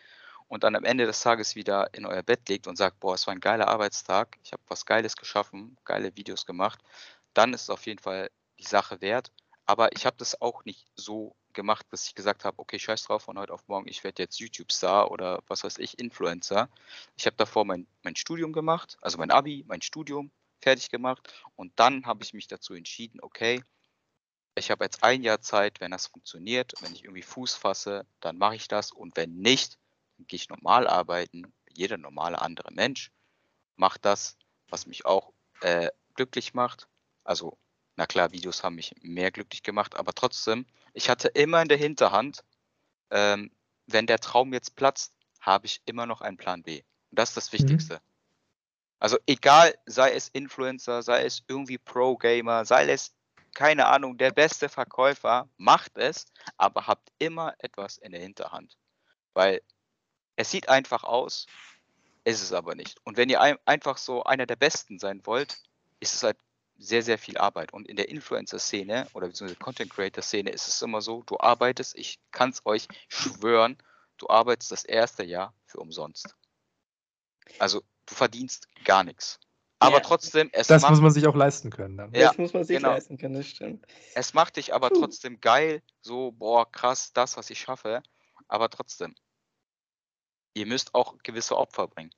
und 0.49 0.65
dann 0.65 0.75
am 0.75 0.85
Ende 0.85 1.07
des 1.07 1.21
Tages 1.21 1.55
wieder 1.55 1.93
in 1.95 2.07
euer 2.07 2.23
Bett 2.23 2.49
legt 2.49 2.67
und 2.67 2.77
sagt, 2.77 3.01
boah, 3.01 3.15
es 3.15 3.27
war 3.27 3.35
ein 3.35 3.41
geiler 3.41 3.69
Arbeitstag, 3.69 4.37
ich 4.43 4.53
habe 4.53 4.63
was 4.67 4.87
Geiles 4.87 5.17
geschaffen, 5.17 5.77
geile 5.85 6.17
Videos 6.17 6.47
gemacht, 6.47 6.81
dann 7.35 7.53
ist 7.55 7.63
es 7.63 7.71
auf 7.71 7.87
jeden 7.87 8.01
Fall 8.01 8.31
die 8.59 8.65
Sache 8.65 9.01
wert. 9.01 9.31
Aber 9.67 9.95
ich 9.95 10.07
habe 10.07 10.17
das 10.17 10.41
auch 10.41 10.65
nicht 10.65 10.87
so 10.97 11.37
gemacht, 11.53 11.87
dass 11.91 12.07
ich 12.07 12.15
gesagt 12.15 12.45
habe, 12.45 12.59
okay, 12.59 12.79
scheiß 12.79 13.05
drauf, 13.05 13.23
von 13.23 13.39
heute 13.39 13.53
auf 13.53 13.69
morgen, 13.69 13.89
ich 13.89 14.03
werde 14.03 14.23
jetzt 14.23 14.41
YouTube-Star 14.41 15.11
oder 15.11 15.43
was 15.47 15.63
weiß 15.63 15.79
ich, 15.79 15.99
Influencer. 15.99 16.71
Ich 17.17 17.27
habe 17.27 17.37
davor 17.37 17.65
mein, 17.65 17.87
mein 18.03 18.17
Studium 18.17 18.53
gemacht, 18.53 18.97
also 19.03 19.19
mein 19.19 19.31
Abi, 19.31 19.65
mein 19.69 19.83
Studium 19.83 20.31
fertig 20.63 20.89
gemacht 20.89 21.33
und 21.57 21.73
dann 21.77 22.07
habe 22.07 22.23
ich 22.23 22.33
mich 22.33 22.49
dazu 22.49 22.75
entschieden, 22.75 23.21
okay, 23.21 23.63
ich 24.55 24.71
habe 24.71 24.85
jetzt 24.85 25.05
ein 25.05 25.23
Jahr 25.23 25.41
Zeit, 25.41 25.81
wenn 25.81 25.91
das 25.91 26.07
funktioniert, 26.07 26.73
wenn 26.81 26.93
ich 26.93 27.05
irgendwie 27.05 27.23
Fuß 27.23 27.55
fasse, 27.55 28.07
dann 28.21 28.39
mache 28.39 28.57
ich 28.57 28.69
das 28.69 28.91
und 28.91 29.17
wenn 29.17 29.37
nicht, 29.37 29.79
gehe 30.27 30.37
ich 30.37 30.49
normal 30.49 30.87
arbeiten, 30.87 31.53
jeder 31.69 31.97
normale 31.97 32.41
andere 32.41 32.73
Mensch, 32.73 33.11
macht 33.77 34.05
das, 34.05 34.37
was 34.69 34.87
mich 34.87 35.07
auch 35.07 35.33
äh, 35.61 35.91
glücklich 36.15 36.55
macht. 36.55 36.89
Also, 37.25 37.59
na 37.97 38.07
klar, 38.07 38.33
Videos 38.33 38.65
haben 38.65 38.75
mich 38.75 38.95
mehr 39.01 39.31
glücklich 39.31 39.63
gemacht, 39.63 39.97
aber 39.97 40.13
trotzdem, 40.13 40.67
ich 40.93 41.09
hatte 41.09 41.29
immer 41.29 41.63
in 41.63 41.69
der 41.69 41.79
Hinterhand, 41.79 42.45
ähm, 43.11 43.51
wenn 43.87 44.07
der 44.07 44.19
Traum 44.19 44.53
jetzt 44.53 44.77
platzt, 44.77 45.15
habe 45.41 45.67
ich 45.67 45.81
immer 45.87 46.07
noch 46.07 46.21
einen 46.21 46.37
Plan 46.37 46.63
B. 46.63 46.83
Und 47.11 47.19
das 47.19 47.31
ist 47.31 47.37
das 47.37 47.53
mhm. 47.53 47.59
Wichtigste. 47.59 47.95
Mhm. 47.95 48.01
Also 49.01 49.17
egal, 49.27 49.75
sei 49.87 50.13
es 50.13 50.29
Influencer, 50.29 51.03
sei 51.03 51.25
es 51.25 51.43
irgendwie 51.47 51.79
Pro-Gamer, 51.79 52.65
sei 52.65 52.91
es, 52.91 53.15
keine 53.55 53.87
Ahnung, 53.87 54.19
der 54.19 54.33
beste 54.33 54.69
Verkäufer, 54.69 55.49
macht 55.57 55.97
es, 55.97 56.27
aber 56.57 56.87
habt 56.87 57.11
immer 57.19 57.55
etwas 57.59 57.99
in 57.99 58.13
der 58.13 58.21
Hinterhand. 58.21 58.77
Weil 59.35 59.63
es 60.39 60.53
sieht 60.53 60.69
einfach 60.69 61.03
aus, 61.03 61.47
ist 62.25 62.43
es 62.43 62.53
aber 62.53 62.77
nicht. 62.77 63.01
Und 63.05 63.17
wenn 63.17 63.29
ihr 63.29 63.41
ein, 63.41 63.57
einfach 63.65 63.99
so 63.99 64.23
einer 64.23 64.47
der 64.47 64.55
Besten 64.55 65.01
sein 65.01 65.21
wollt, 65.25 65.59
ist 65.99 66.15
es 66.15 66.23
halt 66.23 66.39
sehr, 66.79 67.03
sehr 67.03 67.19
viel 67.19 67.37
Arbeit. 67.39 67.73
Und 67.73 67.89
in 67.89 67.97
der 67.97 68.09
Influencer-Szene 68.09 69.09
oder 69.15 69.27
beziehungsweise 69.27 69.59
Content-Creator-Szene 69.59 70.51
ist 70.51 70.69
es 70.69 70.81
immer 70.81 71.01
so, 71.01 71.25
du 71.25 71.41
arbeitest, 71.41 71.97
ich 71.99 72.21
kann 72.31 72.51
es 72.51 72.65
euch 72.65 72.87
schwören, 73.09 73.77
du 74.17 74.29
arbeitest 74.29 74.71
das 74.71 74.85
erste 74.85 75.25
Jahr 75.25 75.53
für 75.67 75.79
umsonst. 75.79 76.37
Also 77.59 77.83
du 78.07 78.15
verdienst 78.15 78.69
gar 78.85 79.03
nichts. 79.03 79.41
Aber 79.81 79.97
Ja. 79.97 80.01
trotzdem, 80.01 80.51
es 80.53 80.69
Das 80.69 80.83
macht, 80.83 80.93
muss 80.93 81.01
man 81.01 81.11
sich 81.11 81.27
auch 81.27 81.35
leisten 81.35 81.71
können 81.71 81.97
dann. 81.97 82.15
Ja, 82.15 82.29
das 82.29 82.39
muss 82.39 82.53
man 82.53 82.63
sich 82.63 82.77
genau. 82.77 82.91
leisten 82.91 83.19
können, 83.19 83.35
das 83.35 83.47
stimmt. 83.49 83.85
es 84.15 84.35
macht 84.35 84.57
dich 84.57 84.73
aber 84.73 84.91
trotzdem 84.91 85.41
geil, 85.41 85.83
so, 86.01 86.31
boah, 86.31 86.71
krass, 86.71 87.13
das, 87.13 87.37
was 87.37 87.51
ich 87.51 87.59
schaffe. 87.59 88.05
Aber 88.47 88.71
trotzdem, 88.71 89.17
ihr 90.55 90.67
müsst 90.67 90.95
auch 90.95 91.17
gewisse 91.23 91.57
Opfer 91.57 91.89
bringen. 91.89 92.11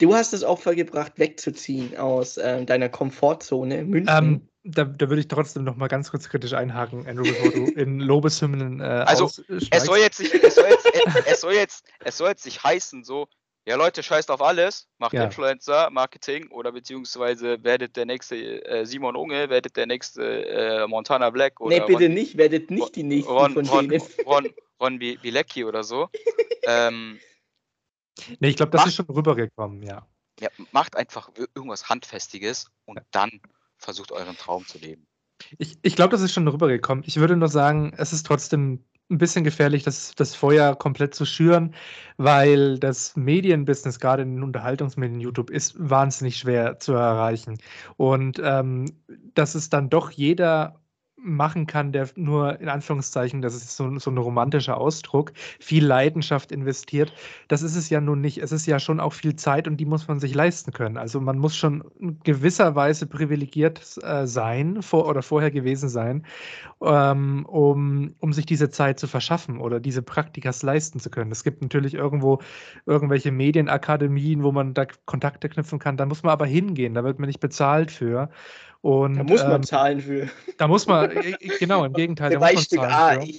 Du 0.00 0.14
hast 0.14 0.32
das 0.32 0.44
Opfer 0.44 0.74
gebracht, 0.74 1.12
wegzuziehen 1.16 1.96
aus 1.96 2.38
ähm, 2.38 2.66
deiner 2.66 2.88
Komfortzone 2.88 3.84
München. 3.84 4.16
Ähm, 4.16 4.48
da, 4.64 4.84
da 4.84 5.08
würde 5.08 5.20
ich 5.20 5.28
trotzdem 5.28 5.64
noch 5.64 5.76
mal 5.76 5.88
ganz 5.88 6.10
kurz 6.10 6.28
kritisch 6.28 6.52
einhaken, 6.54 7.06
Andrew, 7.06 7.24
bevor 7.24 7.50
du 7.50 7.64
in 7.80 8.00
Lobeshymnen 8.00 8.80
äh, 8.80 8.84
Also. 8.84 9.26
Es 9.48 9.84
soll 9.84 9.98
jetzt 9.98 10.20
nicht, 10.20 10.34
es 10.34 10.54
soll 10.54 10.66
jetzt, 10.68 10.86
es 11.26 11.40
soll 11.40 11.52
jetzt, 11.52 11.84
es 12.04 12.16
soll 12.16 12.28
jetzt 12.28 12.44
nicht 12.44 12.62
heißen, 12.62 13.04
so, 13.04 13.26
ja 13.66 13.76
Leute, 13.76 14.02
scheißt 14.02 14.30
auf 14.30 14.40
alles, 14.40 14.88
macht 14.98 15.12
Ja. 15.12 15.24
Influencer, 15.24 15.90
Marketing 15.90 16.48
oder 16.50 16.72
beziehungsweise 16.72 17.62
werdet 17.62 17.96
der 17.96 18.06
nächste 18.06 18.64
äh, 18.64 18.84
Simon 18.86 19.16
Unge, 19.16 19.50
werdet 19.50 19.76
der 19.76 19.86
nächste 19.86 20.46
äh, 20.46 20.86
Montana 20.86 21.30
Black 21.30 21.60
oder 21.60 21.78
nee, 21.78 21.84
bitte 21.86 22.04
Ron, 22.04 22.14
nicht, 22.14 22.36
werdet 22.36 22.70
nicht 22.70 22.96
die 22.96 23.04
nächsten 23.04 23.32
Ron, 23.32 23.52
von 23.52 23.66
Ron, 23.66 23.88
denen. 23.88 24.02
Ron, 24.26 24.48
Ron 24.82 24.98
Bi- 24.98 25.16
Bilecki 25.16 25.64
oder 25.64 25.84
so. 25.84 26.08
ähm, 26.66 27.18
Nee, 28.40 28.48
ich 28.48 28.56
glaube, 28.56 28.70
das 28.72 28.82
Mach- 28.82 28.88
ist 28.88 28.94
schon 28.96 29.06
rübergekommen, 29.06 29.82
ja. 29.82 30.06
ja, 30.38 30.50
macht 30.72 30.96
einfach 30.96 31.30
ir- 31.30 31.48
irgendwas 31.54 31.88
Handfestiges 31.88 32.70
und 32.84 33.00
dann 33.10 33.40
versucht 33.78 34.12
euren 34.12 34.36
Traum 34.36 34.66
zu 34.66 34.78
leben. 34.78 35.06
Ich, 35.58 35.78
ich 35.82 35.96
glaube, 35.96 36.10
das 36.10 36.20
ist 36.20 36.32
schon 36.32 36.46
rübergekommen. 36.46 37.04
Ich 37.06 37.16
würde 37.16 37.36
nur 37.36 37.48
sagen, 37.48 37.92
es 37.96 38.12
ist 38.12 38.26
trotzdem 38.26 38.84
ein 39.10 39.18
bisschen 39.18 39.44
gefährlich, 39.44 39.82
das, 39.82 40.12
das 40.14 40.34
Feuer 40.34 40.76
komplett 40.76 41.14
zu 41.14 41.24
schüren, 41.24 41.74
weil 42.16 42.78
das 42.78 43.16
Medienbusiness, 43.16 43.98
gerade 43.98 44.22
in 44.22 44.36
den 44.36 44.42
Unterhaltungsmedien, 44.42 45.20
YouTube, 45.20 45.50
ist 45.50 45.74
wahnsinnig 45.78 46.36
schwer 46.36 46.78
zu 46.78 46.92
erreichen. 46.92 47.58
Und 47.96 48.40
ähm, 48.44 48.92
dass 49.34 49.54
es 49.54 49.68
dann 49.70 49.90
doch 49.90 50.10
jeder 50.10 50.81
machen 51.22 51.66
kann, 51.66 51.92
der 51.92 52.08
nur 52.16 52.60
in 52.60 52.68
Anführungszeichen, 52.68 53.42
das 53.42 53.54
ist 53.54 53.76
so, 53.76 53.98
so 53.98 54.10
ein 54.10 54.18
romantischer 54.18 54.76
Ausdruck, 54.76 55.32
viel 55.60 55.84
Leidenschaft 55.84 56.52
investiert. 56.52 57.12
Das 57.48 57.62
ist 57.62 57.76
es 57.76 57.90
ja 57.90 58.00
nun 58.00 58.20
nicht. 58.20 58.38
Es 58.38 58.52
ist 58.52 58.66
ja 58.66 58.78
schon 58.78 59.00
auch 59.00 59.12
viel 59.12 59.36
Zeit 59.36 59.68
und 59.68 59.76
die 59.76 59.86
muss 59.86 60.08
man 60.08 60.20
sich 60.20 60.34
leisten 60.34 60.72
können. 60.72 60.96
Also 60.96 61.20
man 61.20 61.38
muss 61.38 61.56
schon 61.56 61.84
in 62.00 62.18
gewisser 62.24 62.74
Weise 62.74 63.06
privilegiert 63.06 63.98
äh, 64.02 64.26
sein 64.26 64.82
vor, 64.82 65.06
oder 65.06 65.22
vorher 65.22 65.50
gewesen 65.50 65.88
sein, 65.88 66.24
ähm, 66.82 67.46
um, 67.46 68.14
um 68.18 68.32
sich 68.32 68.46
diese 68.46 68.70
Zeit 68.70 68.98
zu 68.98 69.06
verschaffen 69.06 69.58
oder 69.58 69.80
diese 69.80 70.02
Praktikas 70.02 70.62
leisten 70.62 70.98
zu 70.98 71.10
können. 71.10 71.30
Es 71.32 71.44
gibt 71.44 71.62
natürlich 71.62 71.94
irgendwo 71.94 72.40
irgendwelche 72.86 73.32
Medienakademien, 73.32 74.42
wo 74.42 74.52
man 74.52 74.74
da 74.74 74.86
Kontakte 75.04 75.48
knüpfen 75.48 75.78
kann. 75.78 75.96
Da 75.96 76.06
muss 76.06 76.22
man 76.22 76.32
aber 76.32 76.46
hingehen, 76.46 76.94
da 76.94 77.04
wird 77.04 77.18
man 77.18 77.28
nicht 77.28 77.40
bezahlt 77.40 77.90
für. 77.90 78.30
Und, 78.82 79.16
Da 79.16 79.22
muss 79.24 79.42
man 79.42 79.52
ähm, 79.54 79.62
zahlen 79.62 80.00
für. 80.00 80.28
da 80.58 80.68
muss 80.68 80.86
man, 80.86 81.10
äh, 81.10 81.36
genau, 81.58 81.84
im 81.84 81.92
Gegenteil, 81.94 82.30
da 82.30 82.38
muss 82.38 82.70
man 82.72 82.90
zahlen 82.90 83.22
für. 83.22 83.38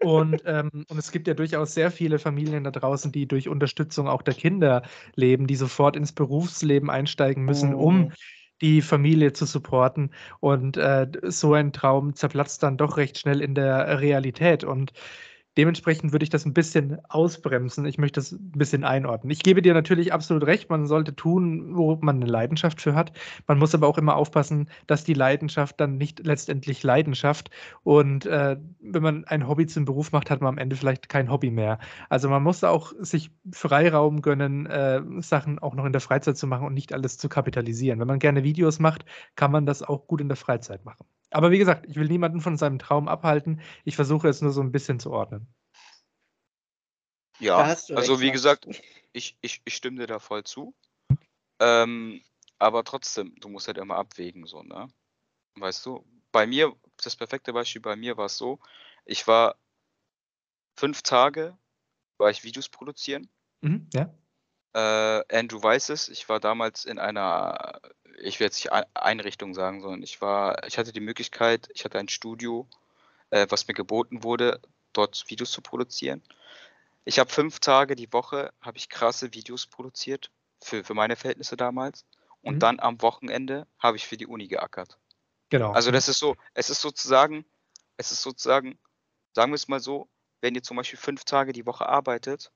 Und, 0.00 0.42
ähm, 0.46 0.86
und 0.88 0.98
es 0.98 1.10
gibt 1.12 1.26
ja 1.28 1.34
durchaus 1.34 1.74
sehr 1.74 1.90
viele 1.90 2.18
Familien 2.18 2.64
da 2.64 2.70
draußen, 2.70 3.12
die 3.12 3.26
durch 3.26 3.48
Unterstützung 3.48 4.08
auch 4.08 4.22
der 4.22 4.34
Kinder 4.34 4.82
leben, 5.16 5.46
die 5.46 5.56
sofort 5.56 5.96
ins 5.96 6.12
Berufsleben 6.12 6.88
einsteigen 6.88 7.44
müssen, 7.44 7.74
um 7.74 7.98
Mhm. 8.06 8.12
die 8.62 8.80
Familie 8.80 9.32
zu 9.32 9.44
supporten. 9.44 10.14
Und 10.40 10.76
äh, 10.76 11.08
so 11.24 11.52
ein 11.54 11.72
Traum 11.72 12.14
zerplatzt 12.14 12.62
dann 12.62 12.76
doch 12.76 12.96
recht 12.96 13.18
schnell 13.18 13.40
in 13.40 13.54
der 13.54 14.00
Realität. 14.00 14.64
Und 14.64 14.92
dementsprechend 15.58 16.12
würde 16.12 16.22
ich 16.22 16.30
das 16.30 16.46
ein 16.46 16.54
bisschen 16.54 16.98
ausbremsen. 17.08 17.84
Ich 17.84 17.98
möchte 17.98 18.20
das 18.20 18.32
ein 18.32 18.52
bisschen 18.52 18.84
einordnen. 18.84 19.30
Ich 19.32 19.42
gebe 19.42 19.60
dir 19.60 19.74
natürlich 19.74 20.12
absolut 20.12 20.46
recht, 20.46 20.70
man 20.70 20.86
sollte 20.86 21.16
tun, 21.16 21.76
wo 21.76 21.98
man 22.00 22.16
eine 22.16 22.30
Leidenschaft 22.30 22.80
für 22.80 22.94
hat. 22.94 23.12
Man 23.48 23.58
muss 23.58 23.74
aber 23.74 23.88
auch 23.88 23.98
immer 23.98 24.14
aufpassen, 24.14 24.70
dass 24.86 25.02
die 25.02 25.14
Leidenschaft 25.14 25.80
dann 25.80 25.98
nicht 25.98 26.24
letztendlich 26.24 26.84
Leidenschaft 26.84 27.50
und 27.82 28.24
äh, 28.26 28.56
wenn 28.80 29.02
man 29.02 29.24
ein 29.24 29.48
Hobby 29.48 29.66
zum 29.66 29.84
Beruf 29.84 30.12
macht, 30.12 30.30
hat 30.30 30.40
man 30.40 30.50
am 30.50 30.58
Ende 30.58 30.76
vielleicht 30.76 31.08
kein 31.08 31.30
Hobby 31.30 31.50
mehr. 31.50 31.80
Also 32.08 32.28
man 32.28 32.44
muss 32.44 32.62
auch 32.62 32.92
sich 33.00 33.32
Freiraum 33.52 34.22
gönnen, 34.22 34.66
äh, 34.66 35.02
Sachen 35.20 35.58
auch 35.58 35.74
noch 35.74 35.86
in 35.86 35.92
der 35.92 36.00
Freizeit 36.00 36.36
zu 36.36 36.46
machen 36.46 36.68
und 36.68 36.74
nicht 36.74 36.92
alles 36.92 37.18
zu 37.18 37.28
kapitalisieren. 37.28 37.98
Wenn 37.98 38.06
man 38.06 38.20
gerne 38.20 38.44
Videos 38.44 38.78
macht, 38.78 39.04
kann 39.34 39.50
man 39.50 39.66
das 39.66 39.82
auch 39.82 40.06
gut 40.06 40.20
in 40.20 40.28
der 40.28 40.36
Freizeit 40.36 40.84
machen. 40.84 41.04
Aber 41.30 41.50
wie 41.50 41.58
gesagt, 41.58 41.86
ich 41.88 41.96
will 41.96 42.08
niemanden 42.08 42.40
von 42.40 42.56
seinem 42.56 42.78
Traum 42.78 43.08
abhalten. 43.08 43.60
Ich 43.84 43.96
versuche 43.96 44.28
es 44.28 44.40
nur 44.40 44.52
so 44.52 44.60
ein 44.60 44.72
bisschen 44.72 44.98
zu 44.98 45.10
ordnen. 45.10 45.46
Ja, 47.40 47.66
hast 47.66 47.90
du 47.90 47.96
also 47.96 48.20
wie 48.20 48.32
gesagt, 48.32 48.66
ich, 49.12 49.36
ich, 49.40 49.60
ich 49.64 49.74
stimme 49.74 50.00
dir 50.00 50.06
da 50.06 50.18
voll 50.18 50.44
zu. 50.44 50.74
Ähm, 51.60 52.22
aber 52.58 52.84
trotzdem, 52.84 53.34
du 53.40 53.48
musst 53.48 53.68
halt 53.68 53.78
immer 53.78 53.96
abwägen, 53.96 54.46
so, 54.46 54.62
ne? 54.62 54.88
Weißt 55.54 55.84
du, 55.86 56.04
bei 56.32 56.46
mir, 56.46 56.74
das 57.02 57.16
perfekte 57.16 57.52
Beispiel 57.52 57.82
bei 57.82 57.96
mir 57.96 58.16
war 58.16 58.26
es 58.26 58.36
so, 58.36 58.58
ich 59.04 59.26
war 59.26 59.56
fünf 60.76 61.02
Tage, 61.02 61.56
war 62.16 62.30
ich 62.30 62.44
Videos 62.44 62.68
produzieren. 62.68 63.28
Mhm, 63.60 63.88
ja. 63.92 64.12
Äh, 64.74 65.22
Andrew 65.36 65.62
weiß 65.62 65.88
es, 65.90 66.08
ich 66.08 66.28
war 66.28 66.40
damals 66.40 66.84
in 66.84 66.98
einer, 66.98 67.80
ich 68.20 68.38
will 68.38 68.46
jetzt 68.46 68.58
nicht 68.58 68.72
Ein- 68.72 68.86
Einrichtung 68.94 69.54
sagen, 69.54 69.80
sondern 69.80 70.02
ich 70.02 70.20
war, 70.20 70.66
ich 70.66 70.78
hatte 70.78 70.92
die 70.92 71.00
Möglichkeit, 71.00 71.68
ich 71.74 71.84
hatte 71.84 71.98
ein 71.98 72.08
Studio, 72.08 72.68
äh, 73.30 73.46
was 73.48 73.66
mir 73.66 73.74
geboten 73.74 74.22
wurde, 74.22 74.60
dort 74.92 75.24
Videos 75.28 75.50
zu 75.52 75.62
produzieren. 75.62 76.22
Ich 77.04 77.18
habe 77.18 77.30
fünf 77.30 77.60
Tage 77.60 77.96
die 77.96 78.12
Woche, 78.12 78.52
habe 78.60 78.76
ich 78.76 78.88
krasse 78.88 79.32
Videos 79.32 79.66
produziert, 79.66 80.30
für, 80.62 80.84
für 80.84 80.94
meine 80.94 81.16
Verhältnisse 81.16 81.56
damals. 81.56 82.04
Und 82.42 82.56
Mhm. 82.56 82.60
dann 82.60 82.80
am 82.80 83.00
Wochenende 83.02 83.66
habe 83.78 83.96
ich 83.96 84.06
für 84.06 84.16
die 84.16 84.26
Uni 84.26 84.46
geackert. 84.48 84.98
Genau. 85.48 85.72
Also 85.72 85.90
das 85.90 86.08
ist 86.08 86.18
so, 86.18 86.36
es 86.54 86.70
ist 86.70 86.80
sozusagen, 86.80 87.44
es 87.96 88.12
ist 88.12 88.22
sozusagen, 88.22 88.78
sagen 89.32 89.50
wir 89.50 89.56
es 89.56 89.68
mal 89.68 89.80
so, 89.80 90.08
wenn 90.40 90.54
ihr 90.54 90.62
zum 90.62 90.76
Beispiel 90.76 90.98
fünf 90.98 91.24
Tage 91.24 91.52
die 91.52 91.66
Woche 91.66 91.88
arbeitet 91.88 92.52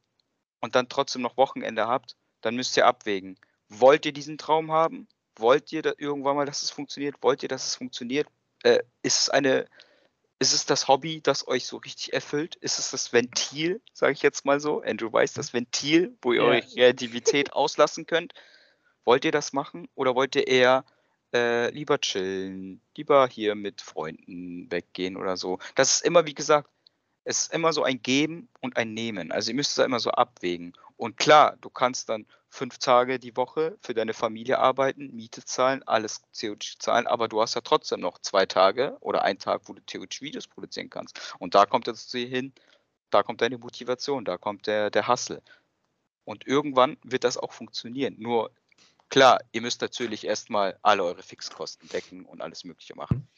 und 0.62 0.74
dann 0.74 0.88
trotzdem 0.88 1.20
noch 1.20 1.36
Wochenende 1.36 1.86
habt, 1.86 2.16
dann 2.40 2.56
müsst 2.56 2.76
ihr 2.78 2.86
abwägen. 2.86 3.38
Wollt 3.68 4.06
ihr 4.06 4.12
diesen 4.12 4.38
Traum 4.38 4.72
haben? 4.72 5.06
Wollt 5.36 5.72
ihr 5.72 5.82
da 5.82 5.92
irgendwann 5.98 6.36
mal, 6.36 6.46
dass 6.46 6.62
es 6.62 6.70
funktioniert? 6.70 7.16
Wollt 7.20 7.42
ihr, 7.42 7.48
dass 7.48 7.66
es 7.66 7.74
funktioniert? 7.74 8.26
Äh, 8.62 8.80
ist 9.02 9.20
es 9.20 9.28
eine, 9.28 9.66
ist 10.38 10.52
es 10.52 10.64
das 10.66 10.88
Hobby, 10.88 11.20
das 11.20 11.46
euch 11.48 11.66
so 11.66 11.78
richtig 11.78 12.12
erfüllt? 12.12 12.56
Ist 12.56 12.78
es 12.78 12.90
das 12.90 13.12
Ventil, 13.12 13.80
sage 13.92 14.12
ich 14.12 14.22
jetzt 14.22 14.44
mal 14.44 14.60
so? 14.60 14.82
Andrew 14.82 15.12
weiß 15.12 15.32
das 15.34 15.52
Ventil, 15.52 16.16
wo 16.22 16.32
ihr 16.32 16.42
Ja. 16.42 16.48
eure 16.48 16.62
Kreativität 16.62 17.52
auslassen 17.54 18.06
könnt. 18.06 18.32
Wollt 19.04 19.24
ihr 19.24 19.32
das 19.32 19.52
machen 19.52 19.88
oder 19.94 20.14
wollt 20.14 20.36
ihr 20.36 20.46
eher 20.46 20.84
äh, 21.34 21.70
lieber 21.70 21.98
chillen, 22.00 22.80
lieber 22.96 23.26
hier 23.26 23.54
mit 23.54 23.80
Freunden 23.80 24.70
weggehen 24.70 25.16
oder 25.16 25.36
so? 25.36 25.58
Das 25.74 25.90
ist 25.96 26.04
immer, 26.04 26.26
wie 26.26 26.34
gesagt, 26.34 26.68
es 27.24 27.42
ist 27.42 27.52
immer 27.52 27.72
so 27.72 27.84
ein 27.84 28.02
Geben 28.02 28.48
und 28.60 28.76
ein 28.76 28.94
Nehmen. 28.94 29.32
Also 29.32 29.50
ihr 29.50 29.54
müsst 29.54 29.78
da 29.78 29.84
immer 29.84 30.00
so 30.00 30.10
abwägen. 30.10 30.72
Und 30.96 31.16
klar, 31.16 31.56
du 31.60 31.70
kannst 31.70 32.08
dann 32.08 32.26
fünf 32.48 32.78
Tage 32.78 33.18
die 33.18 33.36
Woche 33.36 33.78
für 33.80 33.94
deine 33.94 34.12
Familie 34.12 34.58
arbeiten, 34.58 35.14
Miete 35.14 35.44
zahlen, 35.44 35.82
alles 35.84 36.22
theoretisch 36.32 36.78
zahlen, 36.78 37.06
aber 37.06 37.28
du 37.28 37.40
hast 37.40 37.54
ja 37.54 37.60
trotzdem 37.62 38.00
noch 38.00 38.18
zwei 38.18 38.44
Tage 38.46 38.96
oder 39.00 39.22
einen 39.22 39.38
Tag, 39.38 39.62
wo 39.66 39.72
du 39.72 39.80
theoretisch 39.82 40.20
Videos 40.20 40.46
produzieren 40.46 40.90
kannst. 40.90 41.34
Und 41.38 41.54
da 41.54 41.64
kommt 41.64 41.86
jetzt 41.86 42.12
hin, 42.12 42.52
da 43.10 43.22
kommt 43.22 43.40
deine 43.40 43.58
Motivation, 43.58 44.24
da 44.24 44.36
kommt 44.36 44.66
der, 44.66 44.90
der 44.90 45.08
Hustle. 45.08 45.42
Und 46.24 46.46
irgendwann 46.46 46.98
wird 47.02 47.24
das 47.24 47.38
auch 47.38 47.52
funktionieren. 47.52 48.16
Nur 48.18 48.50
klar, 49.08 49.40
ihr 49.52 49.62
müsst 49.62 49.80
natürlich 49.80 50.26
erstmal 50.26 50.78
alle 50.82 51.04
eure 51.04 51.22
Fixkosten 51.22 51.88
decken 51.88 52.26
und 52.26 52.42
alles 52.42 52.64
Mögliche 52.64 52.94
machen. 52.94 53.28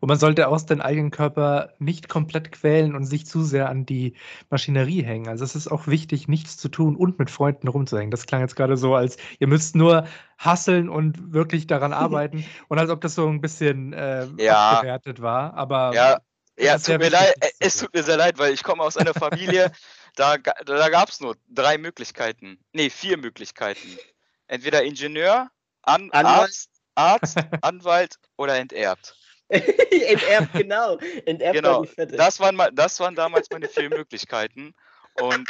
Und 0.00 0.08
man 0.08 0.18
sollte 0.18 0.48
auch 0.48 0.60
den 0.62 0.80
eigenen 0.80 1.10
Körper 1.10 1.74
nicht 1.78 2.08
komplett 2.08 2.52
quälen 2.52 2.94
und 2.94 3.04
sich 3.04 3.26
zu 3.26 3.42
sehr 3.42 3.68
an 3.68 3.84
die 3.86 4.14
Maschinerie 4.50 5.02
hängen. 5.02 5.28
Also 5.28 5.44
es 5.44 5.54
ist 5.54 5.68
auch 5.68 5.86
wichtig, 5.86 6.28
nichts 6.28 6.56
zu 6.56 6.68
tun 6.68 6.96
und 6.96 7.18
mit 7.18 7.30
Freunden 7.30 7.68
rumzuhängen. 7.68 8.10
Das 8.10 8.26
klang 8.26 8.40
jetzt 8.40 8.56
gerade 8.56 8.76
so, 8.76 8.94
als 8.94 9.16
ihr 9.38 9.46
müsst 9.46 9.76
nur 9.76 10.06
hasseln 10.38 10.88
und 10.88 11.32
wirklich 11.32 11.66
daran 11.66 11.92
arbeiten 11.92 12.44
und 12.68 12.78
als 12.78 12.90
ob 12.90 13.00
das 13.00 13.14
so 13.14 13.28
ein 13.28 13.40
bisschen 13.40 13.92
äh, 13.92 14.26
Ja. 14.38 14.72
abgewertet 14.72 15.20
war. 15.22 15.54
Aber 15.54 15.94
Ja, 15.94 16.18
es 16.56 16.64
ja 16.64 16.78
tut 16.78 16.98
mir 16.98 17.10
leid, 17.10 17.34
es 17.60 17.76
tut 17.76 17.94
mir 17.94 18.02
sehr 18.02 18.16
leid, 18.16 18.38
weil 18.38 18.52
ich 18.52 18.62
komme 18.62 18.82
aus 18.82 18.96
einer 18.96 19.14
Familie, 19.14 19.70
da, 20.16 20.36
da 20.36 20.88
gab 20.88 21.08
es 21.08 21.20
nur 21.20 21.36
drei 21.48 21.78
Möglichkeiten. 21.78 22.58
Nee, 22.72 22.90
vier 22.90 23.16
Möglichkeiten. 23.18 23.98
Entweder 24.46 24.82
Ingenieur, 24.82 25.50
An 25.82 26.10
Anwalt. 26.12 26.42
Arzt, 26.42 26.70
Arzt, 26.94 27.38
Anwalt 27.62 28.18
oder 28.36 28.56
enterbt. 28.58 29.16
Enterbt, 29.90 30.52
genau. 30.52 30.98
Enterbt 31.26 31.54
Genau. 31.56 31.84
Das 32.16 32.40
waren, 32.40 32.56
mal- 32.56 32.72
das 32.72 32.98
waren 33.00 33.14
damals 33.14 33.50
meine 33.50 33.68
vier 33.68 33.90
Möglichkeiten. 33.90 34.74
Und 35.14 35.48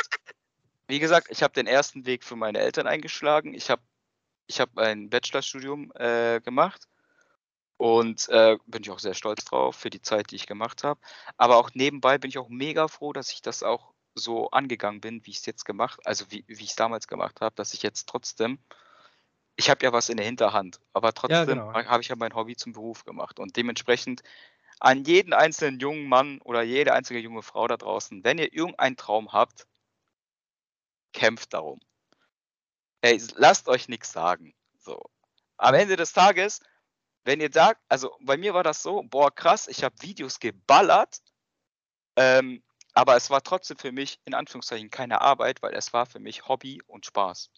wie 0.89 0.99
gesagt, 0.99 1.29
ich 1.31 1.43
habe 1.43 1.55
den 1.55 1.67
ersten 1.67 2.05
Weg 2.07 2.25
für 2.25 2.37
meine 2.37 2.59
Eltern 2.59 2.87
eingeschlagen. 2.87 3.55
Ich 3.55 3.71
habe 3.71 3.83
ich 4.49 4.61
habe 4.61 4.83
ein 4.83 5.09
Bachelorstudium 5.09 5.93
äh, 5.95 6.41
gemacht 6.41 6.89
und 7.79 8.29
äh, 8.29 8.59
bin 8.67 8.83
ich 8.83 8.91
auch 8.91 8.99
sehr 8.99 9.15
stolz 9.15 9.45
drauf 9.45 9.77
für 9.77 9.89
die 9.89 10.03
Zeit, 10.03 10.31
die 10.31 10.37
ich 10.37 10.47
gemacht 10.47 10.85
habe. 10.85 11.01
Aber 11.37 11.57
auch 11.57 11.71
nebenbei 11.75 12.19
bin 12.19 12.29
ich 12.29 12.39
auch 12.39 12.49
mega 12.49 12.89
froh, 12.89 13.13
dass 13.13 13.33
ich 13.33 13.41
das 13.41 13.63
auch 13.63 13.93
so 14.15 14.51
angegangen 14.51 15.01
bin, 15.01 15.25
wie 15.25 15.31
ich 15.31 15.39
es 15.39 15.47
jetzt 15.47 15.65
gemacht, 15.65 16.01
also 16.05 16.27
wie, 16.31 16.45
wie 16.47 16.65
ich 16.65 16.71
es 16.71 16.77
damals 16.77 17.09
gemacht 17.09 17.41
habe, 17.41 17.55
dass 17.55 17.73
ich 17.73 17.83
jetzt 17.83 18.09
trotzdem, 18.09 18.59
ich 19.57 19.71
habe 19.71 19.85
ja 19.85 19.93
was 19.93 20.09
in 20.09 20.17
der 20.17 20.27
Hinterhand, 20.27 20.81
aber 20.93 21.13
trotzdem 21.13 21.47
genau. 21.47 21.73
habe 21.73 22.03
ich 22.03 22.09
ja 22.09 22.17
mein 22.17 22.35
Hobby 22.35 22.57
zum 22.57 22.73
Beruf 22.73 23.05
gemacht 23.05 23.39
und 23.39 23.57
dementsprechend 23.57 24.23
an 24.81 25.05
jeden 25.05 25.33
einzelnen 25.33 25.79
jungen 25.79 26.09
Mann 26.09 26.41
oder 26.43 26.63
jede 26.63 26.93
einzige 26.93 27.21
junge 27.21 27.43
Frau 27.43 27.69
da 27.69 27.77
draußen, 27.77 28.25
wenn 28.25 28.39
ihr 28.39 28.53
irgendeinen 28.53 28.97
Traum 28.97 29.33
habt, 29.33 29.67
kämpft 31.13 31.55
darum. 31.55 31.81
Ey, 33.03 33.21
lasst 33.35 33.69
euch 33.69 33.89
nichts 33.89 34.13
sagen. 34.13 34.55
So. 34.79 35.01
Am 35.57 35.75
Ende 35.75 35.97
des 35.97 36.13
Tages, 36.13 36.61
wenn 37.25 37.41
ihr 37.41 37.53
sagt, 37.53 37.81
also 37.89 38.17
bei 38.21 38.37
mir 38.37 38.55
war 38.55 38.65
das 38.65 38.83
so, 38.83 39.03
boah, 39.05 39.33
krass, 39.33 39.69
ich 39.69 39.85
habe 39.85 39.95
Videos 40.01 40.41
geballert, 40.41 41.23
ähm, 42.17 42.63
aber 42.95 43.17
es 43.17 43.31
war 43.31 43.43
trotzdem 43.43 43.79
für 43.79 43.93
mich 43.93 44.21
in 44.25 44.35
Anführungszeichen 44.35 44.91
keine 44.91 45.21
Arbeit, 45.21 45.63
weil 45.63 45.75
es 45.75 45.93
war 45.93 46.07
für 46.07 46.19
mich 46.19 46.49
Hobby 46.49 46.83
und 46.87 47.07
Spaß. 47.07 47.51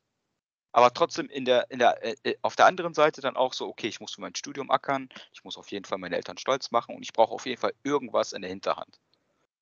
Aber 0.75 0.93
trotzdem 0.93 1.29
in 1.29 1.45
der, 1.45 1.71
in 1.71 1.79
der, 1.79 2.03
äh, 2.03 2.17
äh 2.25 2.37
auf 2.43 2.57
der 2.57 2.67
anderen 2.67 2.95
Seite 2.95 3.21
dann 3.21 3.37
auch 3.37 3.53
so, 3.53 3.69
okay, 3.69 3.87
ich 3.87 4.01
muss 4.01 4.15
für 4.15 4.21
mein 4.21 4.35
Studium 4.35 4.73
ackern, 4.73 5.09
ich 5.33 5.45
muss 5.45 5.57
auf 5.57 5.71
jeden 5.71 5.85
Fall 5.85 5.99
meine 5.99 6.17
Eltern 6.17 6.37
stolz 6.37 6.73
machen 6.73 6.97
und 6.97 7.05
ich 7.05 7.13
brauche 7.13 7.33
auf 7.33 7.47
jeden 7.47 7.61
Fall 7.61 7.73
irgendwas 7.85 8.33
in 8.33 8.43
der 8.43 8.51
Hinterhand. 8.51 8.99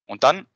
Und 0.06 0.24
dann, 0.24 0.46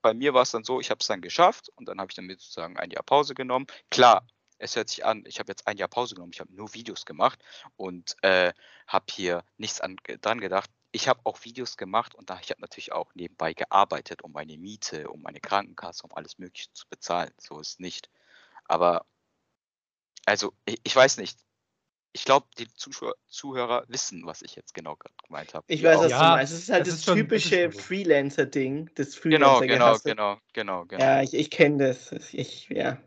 bei 0.00 0.14
mir 0.14 0.32
war 0.32 0.42
es 0.42 0.50
dann 0.50 0.64
so, 0.64 0.80
ich 0.80 0.90
habe 0.90 1.00
es 1.02 1.08
dann 1.08 1.20
geschafft 1.20 1.68
und 1.76 1.88
dann 1.88 2.00
habe 2.00 2.10
ich 2.10 2.16
dann 2.16 2.26
sozusagen 2.26 2.78
ein 2.78 2.90
Jahr 2.90 3.02
Pause 3.02 3.34
genommen. 3.34 3.66
Klar, 3.90 4.26
es 4.56 4.76
hört 4.76 4.88
sich 4.88 5.04
an, 5.04 5.24
ich 5.26 5.40
habe 5.40 5.52
jetzt 5.52 5.66
ein 5.66 5.76
Jahr 5.76 5.88
Pause 5.88 6.14
genommen, 6.14 6.32
ich 6.32 6.40
habe 6.40 6.54
nur 6.54 6.72
Videos 6.72 7.04
gemacht 7.04 7.44
und 7.76 8.16
äh, 8.22 8.54
habe 8.86 9.06
hier 9.10 9.44
nichts 9.58 9.82
an, 9.82 9.96
dran 10.22 10.40
gedacht. 10.40 10.70
Ich 10.90 11.06
habe 11.06 11.20
auch 11.24 11.44
Videos 11.44 11.76
gemacht 11.76 12.14
und 12.14 12.30
da 12.30 12.40
ich 12.40 12.48
habe 12.48 12.62
natürlich 12.62 12.92
auch 12.92 13.14
nebenbei 13.14 13.52
gearbeitet, 13.52 14.22
um 14.22 14.32
meine 14.32 14.56
Miete, 14.56 15.10
um 15.10 15.20
meine 15.20 15.40
Krankenkasse, 15.40 16.04
um 16.04 16.14
alles 16.14 16.38
Mögliche 16.38 16.72
zu 16.72 16.88
bezahlen. 16.88 17.30
So 17.36 17.60
ist 17.60 17.78
nicht. 17.78 18.08
Aber 18.64 19.04
also 20.28 20.52
ich, 20.64 20.78
ich 20.82 20.94
weiß 20.94 21.18
nicht. 21.18 21.38
Ich 22.14 22.24
glaube, 22.24 22.46
die 22.58 22.66
Zuschauer, 22.74 23.14
Zuhörer 23.28 23.84
wissen, 23.88 24.24
was 24.24 24.40
ich 24.42 24.56
jetzt 24.56 24.72
genau 24.72 24.96
gemeint 25.26 25.52
habe. 25.54 25.64
Ich 25.68 25.82
weiß, 25.82 25.98
was 26.00 26.10
Ja, 26.10 26.30
du 26.30 26.36
meinst. 26.36 26.52
Es 26.54 26.60
ist 26.60 26.70
halt 26.70 26.80
das 26.82 26.88
das, 26.88 26.98
ist 27.00 27.08
das 27.08 27.14
typische. 27.14 27.70
Freelancer-Ding. 27.70 28.90
Das 28.94 29.20
Genau, 29.20 29.60
genau, 29.60 29.98
genau, 30.02 30.38
genau, 30.54 30.84
genau. 30.86 31.04
Ja, 31.04 31.22
ich, 31.22 31.34
ich 31.34 31.50
kenne 31.50 31.88
das. 31.88 32.12
Ich, 32.32 32.68
ja. 32.70 32.98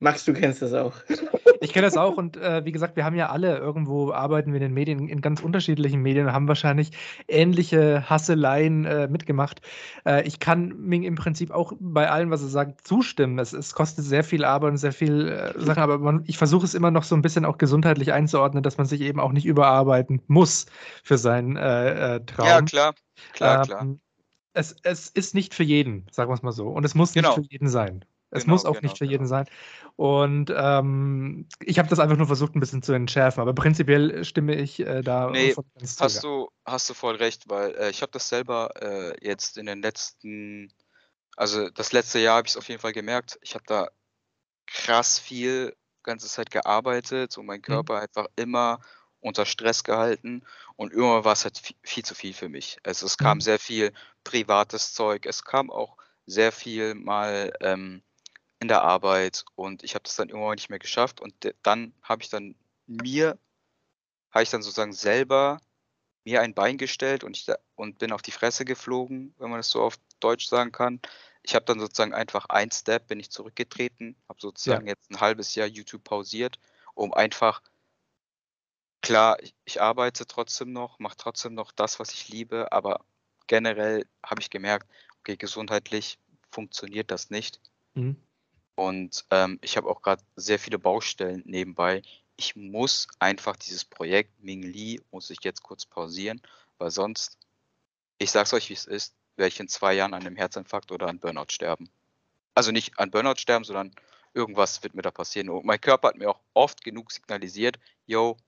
Max, 0.00 0.24
du 0.24 0.32
kennst 0.32 0.62
das 0.62 0.72
auch. 0.74 0.94
Ich 1.62 1.74
kenne 1.74 1.84
das 1.86 1.98
auch 1.98 2.16
und 2.16 2.38
äh, 2.38 2.64
wie 2.64 2.72
gesagt, 2.72 2.96
wir 2.96 3.04
haben 3.04 3.16
ja 3.16 3.28
alle 3.28 3.58
irgendwo 3.58 4.12
arbeiten 4.12 4.52
wir 4.52 4.56
in 4.56 4.62
den 4.62 4.72
Medien, 4.72 5.08
in 5.08 5.20
ganz 5.20 5.40
unterschiedlichen 5.42 6.00
Medien 6.00 6.26
und 6.26 6.32
haben 6.32 6.48
wahrscheinlich 6.48 6.90
ähnliche 7.28 8.08
Hasseleien 8.08 8.86
äh, 8.86 9.08
mitgemacht. 9.08 9.60
Äh, 10.06 10.26
ich 10.26 10.40
kann 10.40 10.68
Ming 10.80 11.02
im 11.02 11.16
Prinzip 11.16 11.50
auch 11.50 11.74
bei 11.78 12.08
allem, 12.10 12.30
was 12.30 12.40
er 12.40 12.48
sagt, 12.48 12.86
zustimmen. 12.86 13.38
Es, 13.38 13.52
es 13.52 13.74
kostet 13.74 14.06
sehr 14.06 14.24
viel 14.24 14.42
Arbeit 14.42 14.70
und 14.70 14.76
sehr 14.78 14.92
viel 14.94 15.28
äh, 15.28 15.52
Sachen, 15.60 15.82
aber 15.82 15.98
man, 15.98 16.24
ich 16.26 16.38
versuche 16.38 16.64
es 16.64 16.72
immer 16.72 16.90
noch 16.90 17.04
so 17.04 17.14
ein 17.14 17.20
bisschen 17.20 17.44
auch 17.44 17.58
gesundheitlich 17.58 18.10
einzuordnen, 18.14 18.62
dass 18.62 18.78
man 18.78 18.86
sich 18.86 19.02
eben 19.02 19.20
auch 19.20 19.32
nicht 19.32 19.44
überarbeiten 19.44 20.22
muss 20.28 20.64
für 21.04 21.18
seinen 21.18 21.56
äh, 21.56 22.16
äh, 22.16 22.24
Traum. 22.24 22.46
Ja, 22.46 22.62
klar, 22.62 22.94
klar, 23.34 23.66
klar. 23.66 23.82
Ähm, 23.82 24.00
Es, 24.54 24.74
es 24.82 25.10
ist 25.10 25.34
nicht 25.34 25.52
für 25.54 25.62
jeden, 25.64 26.06
sagen 26.10 26.30
wir 26.30 26.34
es 26.34 26.42
mal 26.42 26.52
so. 26.52 26.68
Und 26.68 26.84
es 26.86 26.94
muss 26.94 27.12
Genau. 27.12 27.36
nicht 27.36 27.46
für 27.46 27.52
jeden 27.52 27.68
sein. 27.68 28.02
Es 28.30 28.46
Genau, 28.46 28.46
muss 28.46 28.64
auch 28.64 28.80
genau, 28.80 28.82
nicht 28.82 28.98
für 28.98 29.04
genau. 29.04 29.06
jeden 29.06 29.26
sein. 29.26 29.46
Und 29.96 30.52
ähm, 30.56 31.48
ich 31.60 31.78
habe 31.78 31.88
das 31.88 31.98
einfach 31.98 32.16
nur 32.16 32.26
versucht, 32.26 32.54
ein 32.54 32.60
bisschen 32.60 32.82
zu 32.82 32.92
entschärfen. 32.92 33.40
Aber 33.40 33.54
prinzipiell 33.54 34.24
stimme 34.24 34.54
ich 34.54 34.80
äh, 34.80 35.02
da 35.02 35.32
Nee, 35.32 35.56
Hast 35.96 36.22
du, 36.22 36.48
hast 36.64 36.88
du 36.90 36.94
voll 36.94 37.16
recht, 37.16 37.48
weil 37.48 37.74
äh, 37.76 37.90
ich 37.90 38.02
habe 38.02 38.12
das 38.12 38.28
selber 38.28 38.70
äh, 38.82 39.14
jetzt 39.26 39.58
in 39.58 39.66
den 39.66 39.82
letzten, 39.82 40.72
also 41.36 41.70
das 41.70 41.92
letzte 41.92 42.18
Jahr 42.20 42.36
habe 42.38 42.46
ich 42.46 42.52
es 42.52 42.56
auf 42.56 42.68
jeden 42.68 42.80
Fall 42.80 42.92
gemerkt. 42.92 43.38
Ich 43.42 43.54
habe 43.54 43.64
da 43.66 43.88
krass 44.66 45.18
viel 45.18 45.76
ganze 46.04 46.28
Zeit 46.28 46.50
gearbeitet 46.50 47.38
und 47.38 47.46
Mhm. 47.46 47.46
mein 47.46 47.62
Körper 47.62 48.00
einfach 48.00 48.26
immer 48.36 48.80
unter 49.20 49.46
Stress 49.46 49.84
gehalten 49.84 50.44
und 50.76 50.92
irgendwann 50.92 51.24
war 51.24 51.34
es 51.34 51.44
halt 51.44 51.58
viel, 51.58 51.76
viel 51.84 52.04
zu 52.04 52.14
viel 52.14 52.34
für 52.34 52.48
mich. 52.50 52.78
Also 52.84 53.06
es 53.06 53.18
kam 53.18 53.40
Mhm. 53.40 53.40
sehr 53.40 53.58
viel 53.60 53.92
privates 54.24 54.94
Zeug, 54.94 55.26
es 55.26 55.44
kam 55.44 55.70
auch 55.70 55.96
sehr 56.26 56.52
viel 56.52 56.94
mal 56.94 57.52
ähm, 57.60 58.02
in 58.60 58.68
der 58.68 58.82
Arbeit 58.82 59.44
und 59.56 59.82
ich 59.82 59.94
habe 59.94 60.04
das 60.04 60.16
dann 60.16 60.28
irgendwann 60.28 60.54
nicht 60.54 60.70
mehr 60.70 60.78
geschafft 60.78 61.20
und 61.20 61.34
dann 61.62 61.94
habe 62.02 62.22
ich 62.22 62.28
dann 62.28 62.54
mir, 62.86 63.38
habe 64.30 64.42
ich 64.42 64.50
dann 64.50 64.62
sozusagen 64.62 64.92
selber 64.92 65.60
mir 66.24 66.42
ein 66.42 66.54
Bein 66.54 66.76
gestellt 66.76 67.24
und, 67.24 67.36
ich 67.36 67.46
da, 67.46 67.56
und 67.74 67.98
bin 67.98 68.12
auf 68.12 68.20
die 68.20 68.30
Fresse 68.30 68.66
geflogen, 68.66 69.34
wenn 69.38 69.48
man 69.48 69.58
das 69.58 69.70
so 69.70 69.82
auf 69.82 69.96
Deutsch 70.20 70.46
sagen 70.46 70.72
kann. 70.72 71.00
Ich 71.42 71.54
habe 71.54 71.64
dann 71.64 71.80
sozusagen 71.80 72.12
einfach 72.12 72.46
ein 72.50 72.70
Step, 72.70 73.08
bin 73.08 73.18
ich 73.18 73.30
zurückgetreten, 73.30 74.14
habe 74.28 74.38
sozusagen 74.40 74.86
jetzt 74.86 75.10
ein 75.10 75.20
halbes 75.20 75.54
Jahr 75.54 75.66
YouTube 75.66 76.04
pausiert, 76.04 76.58
um 76.94 77.14
einfach, 77.14 77.62
klar, 79.00 79.42
ich, 79.42 79.54
ich 79.64 79.80
arbeite 79.80 80.26
trotzdem 80.26 80.72
noch, 80.72 80.98
mache 80.98 81.16
trotzdem 81.16 81.54
noch 81.54 81.72
das, 81.72 81.98
was 81.98 82.12
ich 82.12 82.28
liebe, 82.28 82.70
aber 82.72 83.06
generell 83.46 84.06
habe 84.22 84.42
ich 84.42 84.50
gemerkt, 84.50 84.86
okay, 85.20 85.38
gesundheitlich 85.38 86.18
funktioniert 86.50 87.10
das 87.10 87.30
nicht. 87.30 87.58
Mhm. 87.94 88.16
Und 88.80 89.26
ähm, 89.28 89.58
ich 89.60 89.76
habe 89.76 89.90
auch 89.90 90.00
gerade 90.00 90.22
sehr 90.36 90.58
viele 90.58 90.78
Baustellen 90.78 91.42
nebenbei. 91.44 92.00
Ich 92.36 92.56
muss 92.56 93.08
einfach 93.18 93.56
dieses 93.56 93.84
Projekt 93.84 94.42
Ming 94.42 94.62
Li, 94.62 95.02
muss 95.10 95.28
ich 95.28 95.40
jetzt 95.42 95.62
kurz 95.62 95.84
pausieren, 95.84 96.40
weil 96.78 96.90
sonst, 96.90 97.36
ich 98.16 98.30
sag's 98.30 98.54
euch, 98.54 98.70
wie 98.70 98.74
es 98.74 98.86
ist, 98.86 99.14
werde 99.36 99.48
ich 99.48 99.60
in 99.60 99.68
zwei 99.68 99.92
Jahren 99.92 100.14
an 100.14 100.22
einem 100.22 100.34
Herzinfarkt 100.34 100.92
oder 100.92 101.08
an 101.08 101.18
Burnout 101.18 101.50
sterben. 101.50 101.90
Also 102.54 102.72
nicht 102.72 102.98
an 102.98 103.10
Burnout 103.10 103.36
sterben, 103.36 103.66
sondern 103.66 103.94
irgendwas 104.32 104.82
wird 104.82 104.94
mir 104.94 105.02
da 105.02 105.10
passieren. 105.10 105.50
Und 105.50 105.66
mein 105.66 105.82
Körper 105.82 106.08
hat 106.08 106.16
mir 106.16 106.30
auch 106.30 106.40
oft 106.54 106.82
genug 106.82 107.12
signalisiert, 107.12 107.78
yo, 108.06 108.38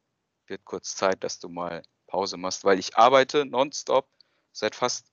wird 0.47 0.65
kurz 0.65 0.97
Zeit, 0.97 1.23
dass 1.25 1.41
du 1.41 1.51
mal 1.51 1.83
Pause 2.07 2.39
machst, 2.39 2.65
weil 2.65 2.79
ich 2.79 2.97
arbeite 2.97 3.45
nonstop 3.45 4.09
seit 4.51 4.77
fast 4.77 5.13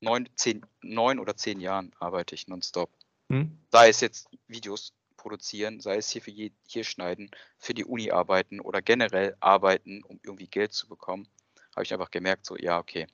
neun, 0.00 0.30
zehn, 0.34 0.64
neun 0.80 1.18
oder 1.18 1.36
zehn 1.36 1.60
Jahren 1.60 1.94
arbeite 2.00 2.34
ich 2.34 2.48
nonstop 2.48 2.90
Mhm. 3.28 3.58
sei 3.70 3.88
es 3.88 4.00
jetzt 4.00 4.28
Videos 4.46 4.92
produzieren, 5.16 5.80
sei 5.80 5.96
es 5.96 6.10
hier 6.10 6.22
für 6.22 6.30
je, 6.30 6.52
hier 6.66 6.84
schneiden, 6.84 7.30
für 7.58 7.74
die 7.74 7.84
Uni 7.84 8.10
arbeiten 8.10 8.60
oder 8.60 8.82
generell 8.82 9.36
arbeiten, 9.40 10.02
um 10.04 10.20
irgendwie 10.22 10.46
Geld 10.48 10.72
zu 10.72 10.88
bekommen, 10.88 11.28
habe 11.74 11.84
ich 11.84 11.92
einfach 11.92 12.10
gemerkt, 12.10 12.46
so, 12.46 12.56
ja, 12.56 12.78
okay, 12.78 13.06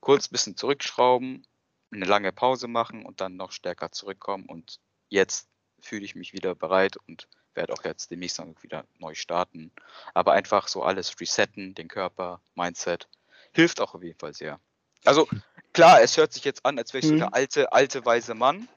kurz 0.00 0.26
ein 0.26 0.32
bisschen 0.32 0.56
zurückschrauben, 0.56 1.46
eine 1.92 2.04
lange 2.04 2.32
Pause 2.32 2.68
machen 2.68 3.04
und 3.04 3.20
dann 3.20 3.36
noch 3.36 3.52
stärker 3.52 3.92
zurückkommen 3.92 4.46
und 4.46 4.80
jetzt 5.08 5.48
fühle 5.80 6.04
ich 6.04 6.14
mich 6.14 6.32
wieder 6.32 6.54
bereit 6.54 6.96
und 7.08 7.28
werde 7.54 7.72
auch 7.72 7.84
jetzt 7.84 8.10
demnächst 8.10 8.38
dann 8.38 8.54
wieder 8.62 8.84
neu 8.98 9.14
starten. 9.14 9.72
Aber 10.14 10.32
einfach 10.32 10.68
so 10.68 10.82
alles 10.82 11.20
resetten, 11.20 11.74
den 11.74 11.88
Körper, 11.88 12.40
Mindset, 12.54 13.08
hilft 13.52 13.80
auch 13.80 13.94
auf 13.94 14.02
jeden 14.02 14.18
Fall 14.18 14.34
sehr. 14.34 14.60
Also 15.04 15.26
klar, 15.72 16.00
es 16.02 16.16
hört 16.16 16.32
sich 16.32 16.44
jetzt 16.44 16.64
an, 16.64 16.78
als 16.78 16.92
wäre 16.92 17.00
ich 17.00 17.06
so 17.06 17.14
Mhm. 17.14 17.18
der 17.18 17.34
alte, 17.34 17.72
alte, 17.72 18.04
weise 18.04 18.34
Mann, 18.34 18.68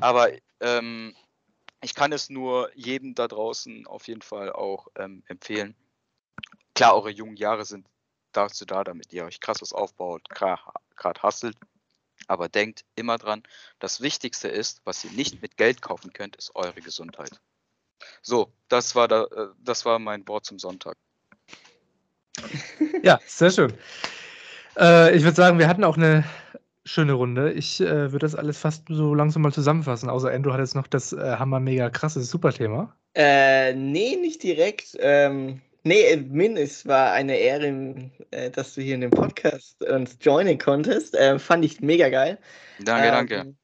aber 0.00 0.30
ähm, 0.60 1.14
ich 1.82 1.94
kann 1.94 2.12
es 2.12 2.30
nur 2.30 2.70
jedem 2.74 3.14
da 3.14 3.28
draußen 3.28 3.86
auf 3.86 4.08
jeden 4.08 4.22
Fall 4.22 4.52
auch 4.52 4.88
ähm, 4.96 5.22
empfehlen. 5.26 5.74
Klar, 6.74 6.94
eure 6.94 7.10
jungen 7.10 7.36
Jahre 7.36 7.64
sind 7.64 7.86
dazu 8.32 8.64
da, 8.64 8.84
damit 8.84 9.12
ihr 9.12 9.24
euch 9.24 9.40
krass 9.40 9.60
was 9.60 9.72
aufbaut, 9.72 10.28
gerade 10.28 11.22
hasselt. 11.22 11.56
Aber 12.26 12.48
denkt 12.48 12.84
immer 12.96 13.18
dran, 13.18 13.42
das 13.78 14.02
Wichtigste 14.02 14.48
ist, 14.48 14.82
was 14.84 15.04
ihr 15.04 15.10
nicht 15.12 15.42
mit 15.42 15.56
Geld 15.56 15.82
kaufen 15.82 16.12
könnt, 16.12 16.36
ist 16.36 16.54
eure 16.54 16.80
Gesundheit. 16.80 17.40
So, 18.22 18.52
das 18.68 18.94
war, 18.94 19.08
da, 19.08 19.24
äh, 19.24 19.48
das 19.58 19.84
war 19.84 19.98
mein 19.98 20.26
Wort 20.28 20.44
zum 20.44 20.58
Sonntag. 20.58 20.96
Ja, 23.02 23.18
sehr 23.26 23.50
schön. 23.50 23.72
Äh, 24.78 25.16
ich 25.16 25.24
würde 25.24 25.36
sagen, 25.36 25.58
wir 25.58 25.68
hatten 25.68 25.84
auch 25.84 25.96
eine 25.96 26.24
schöne 26.84 27.12
Runde. 27.14 27.52
Ich 27.52 27.80
äh, 27.80 28.12
würde 28.12 28.20
das 28.20 28.34
alles 28.34 28.58
fast 28.58 28.86
so 28.88 29.14
langsam 29.14 29.42
mal 29.42 29.52
zusammenfassen. 29.52 30.08
Außer 30.10 30.30
Andrew 30.30 30.52
hat 30.52 30.60
jetzt 30.60 30.74
noch 30.74 30.86
das 30.86 31.12
äh, 31.12 31.36
hammer 31.36 31.60
mega 31.60 31.90
krasse 31.90 32.22
Superthema. 32.22 32.96
Äh, 33.14 33.74
nee, 33.74 34.16
nicht 34.16 34.42
direkt. 34.42 34.96
Ähm, 35.00 35.60
nee, 35.82 36.02
äh, 36.02 36.16
Min, 36.16 36.56
es 36.56 36.86
war 36.86 37.12
eine 37.12 37.36
Ehre, 37.38 38.10
äh, 38.30 38.50
dass 38.50 38.74
du 38.74 38.82
hier 38.82 38.94
in 38.94 39.00
dem 39.00 39.12
Podcast 39.12 39.82
uns 39.84 40.16
joinen 40.20 40.58
konntest. 40.58 41.14
Äh, 41.16 41.38
fand 41.38 41.64
ich 41.64 41.80
mega 41.80 42.08
geil. 42.08 42.38
Danke, 42.78 43.08
Ähm, 43.08 43.10
danke. 43.10 43.54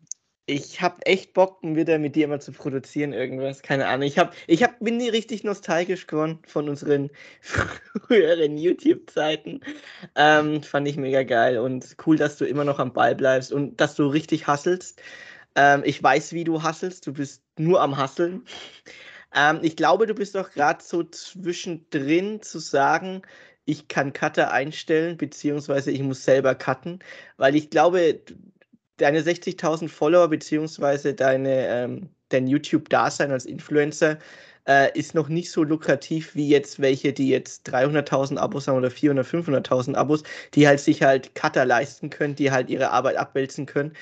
Ich 0.49 0.81
habe 0.81 1.05
echt 1.07 1.33
Bock, 1.35 1.59
wieder 1.63 1.99
mit 1.99 2.15
dir 2.15 2.29
mal 2.29 2.41
zu 2.41 2.53
produzieren, 2.53 3.13
irgendwas. 3.13 3.63
Keine 3.63 3.89
Ahnung. 3.89 4.07
Ich, 4.07 4.17
hab, 4.17 4.33
ich 4.47 4.63
hab, 4.63 4.79
bin 4.79 4.97
nie 4.97 5.09
richtig 5.09 5.43
nostalgisch 5.43 6.07
geworden 6.07 6.39
von 6.47 6.69
unseren 6.69 7.11
früheren 7.41 8.57
YouTube-Zeiten. 8.57 9.61
Ähm, 10.15 10.63
fand 10.63 10.87
ich 10.87 10.97
mega 10.99 11.25
geil 11.25 11.59
und 11.59 11.97
cool, 12.07 12.17
dass 12.17 12.37
du 12.37 12.45
immer 12.45 12.63
noch 12.65 12.79
am 12.79 12.93
Ball 12.93 13.17
bleibst 13.17 13.53
und 13.53 13.81
dass 13.81 13.97
du 13.97 14.07
richtig 14.07 14.47
hasselst. 14.47 15.03
Ähm, 15.57 15.83
ich 15.85 16.01
weiß, 16.01 16.33
wie 16.33 16.45
du 16.45 16.63
hasselst. 16.63 17.09
Du 17.09 17.13
bist 17.13 17.43
nur 17.59 17.81
am 17.81 17.97
Hasseln. 17.97 18.45
Ähm, 19.35 19.59
ich 19.63 19.75
glaube, 19.77 20.07
du 20.07 20.15
bist 20.15 20.37
doch 20.37 20.53
gerade 20.53 20.83
so 20.83 21.03
zwischendrin 21.03 22.41
zu 22.41 22.61
sagen, 22.61 23.23
ich 23.65 23.89
kann 23.89 24.13
Cutter 24.13 24.53
einstellen, 24.53 25.17
beziehungsweise 25.17 25.91
ich 25.91 26.03
muss 26.03 26.25
selber 26.25 26.55
cutten, 26.55 27.01
weil 27.37 27.57
ich 27.57 27.69
glaube, 27.69 28.21
deine 28.99 29.21
60.000 29.21 29.89
Follower, 29.89 30.29
beziehungsweise 30.29 31.15
deine, 31.15 31.69
ähm, 31.69 32.09
dein 32.29 32.47
YouTube-Dasein 32.47 33.31
als 33.31 33.47
Influencer 33.47 34.19
äh, 34.67 34.97
ist 34.99 35.15
noch 35.15 35.29
nicht 35.29 35.51
so 35.51 35.63
lukrativ 35.63 36.35
wie 36.35 36.49
jetzt 36.49 36.81
welche, 36.81 37.13
die 37.13 37.29
jetzt 37.29 37.69
300.000 37.73 38.37
Abos 38.37 38.69
haben 38.69 38.77
oder 38.77 38.89
400.000, 38.89 39.45
500.000 39.45 39.95
Abos, 39.95 40.23
die 40.55 40.67
halt 40.67 40.81
sich 40.81 41.03
halt 41.03 41.35
Cutter 41.35 41.65
leisten 41.65 42.11
können, 42.11 42.35
die 42.35 42.51
halt 42.51 42.69
ihre 42.69 42.91
Arbeit 42.91 43.17
abwälzen 43.17 43.67
können. 43.67 43.93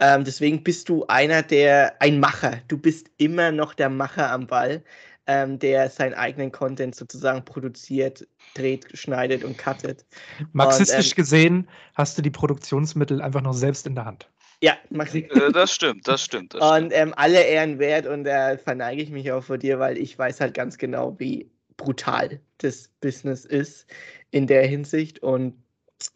Ähm, 0.00 0.24
deswegen 0.24 0.62
bist 0.62 0.88
du 0.88 1.06
einer 1.06 1.42
der, 1.42 2.00
ein 2.00 2.18
Macher. 2.20 2.60
Du 2.68 2.78
bist 2.78 3.10
immer 3.18 3.52
noch 3.52 3.74
der 3.74 3.90
Macher 3.90 4.30
am 4.30 4.46
Ball, 4.46 4.82
ähm, 5.26 5.58
der 5.58 5.88
seinen 5.88 6.14
eigenen 6.14 6.52
Content 6.52 6.94
sozusagen 6.94 7.44
produziert, 7.44 8.26
dreht, 8.54 8.86
schneidet 8.94 9.44
und 9.44 9.56
cuttet. 9.56 10.04
Marxistisch 10.52 11.12
und, 11.12 11.12
ähm, 11.12 11.16
gesehen 11.16 11.68
hast 11.94 12.18
du 12.18 12.22
die 12.22 12.30
Produktionsmittel 12.30 13.22
einfach 13.22 13.40
noch 13.40 13.54
selbst 13.54 13.86
in 13.86 13.94
der 13.94 14.04
Hand. 14.04 14.28
Ja, 14.64 14.78
Maxi. 14.88 15.28
Äh, 15.30 15.52
das 15.52 15.74
stimmt, 15.74 16.08
das 16.08 16.24
stimmt. 16.24 16.54
Das 16.54 16.78
und 16.78 16.90
ähm, 16.94 17.12
alle 17.18 17.42
Ehren 17.42 17.78
wert 17.78 18.06
und 18.06 18.24
da 18.24 18.52
äh, 18.52 18.56
verneige 18.56 19.02
ich 19.02 19.10
mich 19.10 19.30
auch 19.30 19.44
vor 19.44 19.58
dir, 19.58 19.78
weil 19.78 19.98
ich 19.98 20.18
weiß 20.18 20.40
halt 20.40 20.54
ganz 20.54 20.78
genau, 20.78 21.14
wie 21.18 21.50
brutal 21.76 22.40
das 22.56 22.88
Business 23.02 23.44
ist 23.44 23.86
in 24.30 24.46
der 24.46 24.66
Hinsicht 24.66 25.18
und 25.18 25.52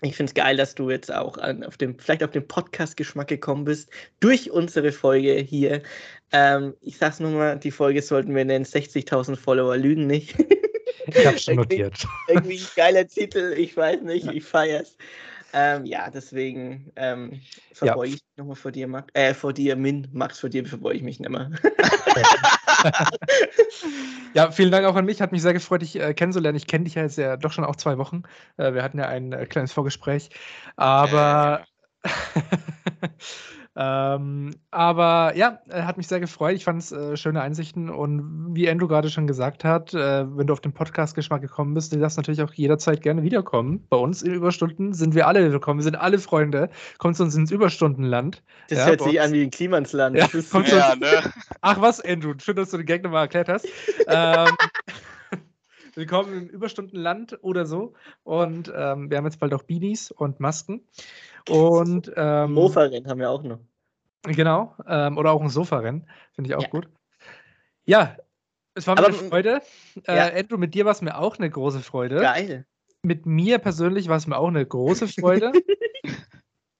ich 0.01 0.16
finde 0.16 0.31
es 0.31 0.35
geil, 0.35 0.57
dass 0.57 0.75
du 0.75 0.89
jetzt 0.89 1.12
auch 1.12 1.37
an, 1.37 1.62
auf 1.62 1.77
dem, 1.77 1.99
vielleicht 1.99 2.25
auf 2.25 2.31
den 2.31 2.49
Podcast-Geschmack 2.49 3.29
gekommen 3.29 3.65
bist, 3.65 3.91
durch 4.20 4.51
unsere 4.51 4.93
Folge 4.93 5.35
hier. 5.35 5.83
Ähm, 6.33 6.75
ich 6.81 6.97
sag's 6.97 7.20
nochmal, 7.20 7.59
die 7.59 7.70
Folge 7.70 8.01
sollten 8.01 8.35
wir 8.35 8.47
nennen, 8.47 8.65
60.000 8.65 9.37
Follower 9.37 9.77
lügen 9.77 10.07
nicht. 10.07 10.35
Ich 11.07 11.27
hab's 11.27 11.45
schon 11.45 11.57
notiert. 11.57 12.07
irgendwie, 12.29 12.55
irgendwie 12.55 12.65
ein 12.65 12.70
geiler 12.77 13.07
Titel, 13.07 13.55
ich 13.59 13.77
weiß 13.77 14.01
nicht, 14.03 14.27
ich 14.27 14.45
feier's. 14.45 14.97
Ähm, 15.53 15.87
ja, 15.87 16.11
deswegen 16.11 16.93
ähm, 16.97 17.41
verbeuge 17.73 18.09
ja. 18.09 18.15
ich 18.15 18.23
mich 18.23 18.37
nochmal 18.37 18.57
vor 18.57 18.70
dir, 18.70 18.87
Max. 18.87 19.09
Äh, 19.15 19.33
vor 19.33 19.53
dir, 19.53 19.77
Min. 19.77 20.07
Max, 20.12 20.39
vor 20.39 20.51
dir 20.51 20.66
verbeuge 20.66 20.97
ich 20.97 21.03
mich 21.03 21.20
nicht 21.20 21.31
mehr. 21.31 21.51
ja, 24.35 24.51
vielen 24.51 24.70
Dank 24.70 24.87
auch 24.87 24.97
an 24.97 25.07
mich. 25.07 25.23
Hat 25.23 25.33
mich 25.33 25.43
sehr 25.43 25.55
gefreut, 25.55 25.83
dich 25.83 25.99
äh, 25.99 26.12
kennenzulernen. 26.12 26.57
Ich 26.57 26.66
kenne 26.66 26.85
dich 26.85 26.95
ja 26.95 27.03
jetzt 27.03 27.16
ja 27.16 27.37
doch 27.37 27.53
schon 27.53 27.65
auch 27.65 27.77
zwei 27.77 27.97
Wochen. 27.97 28.25
Äh, 28.59 28.75
wir 28.75 28.83
hatten 28.83 28.99
ja 28.99 29.09
ein 29.09 29.33
äh, 29.33 29.47
kleines 29.47 29.73
Vorgespräch. 29.73 30.31
Aber. 30.77 31.65
Ähm, 33.81 34.57
aber 34.73 35.37
ja, 35.37 35.61
hat 35.71 35.99
mich 35.99 36.09
sehr 36.09 36.19
gefreut. 36.19 36.57
Ich 36.57 36.65
fand 36.65 36.83
es 36.83 36.91
äh, 36.91 37.17
schöne 37.17 37.41
Einsichten. 37.41 37.89
Und 37.89 38.57
wie 38.57 38.69
Andrew 38.69 38.89
gerade 38.89 39.09
schon 39.09 39.29
gesagt 39.29 39.63
hat, 39.63 39.95
äh, 39.95 40.27
wenn 40.37 40.49
du 40.49 40.53
auf 40.53 40.61
den 40.61 40.73
Podcast-Geschmack 40.73 41.43
gekommen 41.43 41.75
bist, 41.75 41.93
du 41.93 41.99
darfst 42.01 42.17
natürlich 42.17 42.43
auch 42.43 42.53
jederzeit 42.53 43.03
gerne 43.03 43.23
wiederkommen. 43.23 43.87
Bei 43.89 43.97
uns 43.97 44.23
in 44.23 44.35
Überstunden 44.35 44.95
sind 44.95 45.15
wir 45.15 45.29
alle 45.29 45.53
willkommen. 45.53 45.79
Wir 45.79 45.85
sind 45.85 45.95
alle 45.95 46.19
Freunde. 46.19 46.71
Kommt 46.99 47.17
zu 47.17 47.23
uns 47.23 47.37
ins 47.37 47.53
Überstundenland. 47.53 48.43
Das 48.69 48.81
ja, 48.81 48.87
hört 48.87 49.01
sich 49.01 49.21
an 49.21 49.33
wie 49.33 49.43
ein 49.43 49.51
Klimansland. 49.51 50.17
Ja, 50.17 50.27
ja, 50.27 50.97
ne? 50.97 51.33
Ach 51.61 51.81
was, 51.81 52.01
Andrew. 52.01 52.35
Schön, 52.43 52.57
dass 52.57 52.71
du 52.71 52.79
den 52.79 52.87
Gag 52.87 53.05
nochmal 53.05 53.23
erklärt 53.23 53.49
hast. 53.49 53.69
ähm, 54.09 54.49
Willkommen 55.99 56.33
im 56.33 56.47
Überstundenland 56.47 57.41
oder 57.43 57.66
so. 57.66 57.95
Und 58.23 58.73
ähm, 58.73 59.11
wir 59.11 59.16
haben 59.16 59.25
jetzt 59.25 59.41
bald 59.41 59.53
auch 59.53 59.65
Beanies 59.65 60.12
und 60.12 60.39
Masken. 60.39 60.87
Und 61.49 62.12
ähm, 62.16 62.53
Mofa-Rennen 62.53 63.09
haben 63.09 63.19
wir 63.19 63.29
auch 63.29 63.43
noch. 63.43 63.59
Genau. 64.23 64.77
Ähm, 64.87 65.19
oder 65.19 65.33
auch 65.33 65.43
ein 65.43 65.49
Sofa-Rennen. 65.49 66.09
Finde 66.37 66.51
ich 66.51 66.55
auch 66.55 66.62
ja. 66.62 66.69
gut. 66.69 66.89
Ja, 67.85 68.16
es 68.75 68.87
war 68.87 68.95
mir 68.95 69.07
Aber, 69.07 69.09
eine 69.09 69.29
Freude. 69.29 69.61
Äh, 70.07 70.16
ja. 70.16 70.33
Andrew, 70.33 70.57
mit 70.57 70.73
dir 70.73 70.85
war 70.85 70.93
es 70.93 71.03
mir 71.03 71.19
auch 71.19 71.37
eine 71.37 71.51
große 71.51 71.81
Freude. 71.81 72.20
Geil. 72.20 72.65
Mit 73.03 73.27
mir 73.27 73.59
persönlich 73.59 74.07
war 74.07 74.19
es 74.19 74.29
mir 74.29 74.37
auch 74.37 74.47
eine 74.47 74.65
große 74.65 75.09
Freude. 75.20 75.51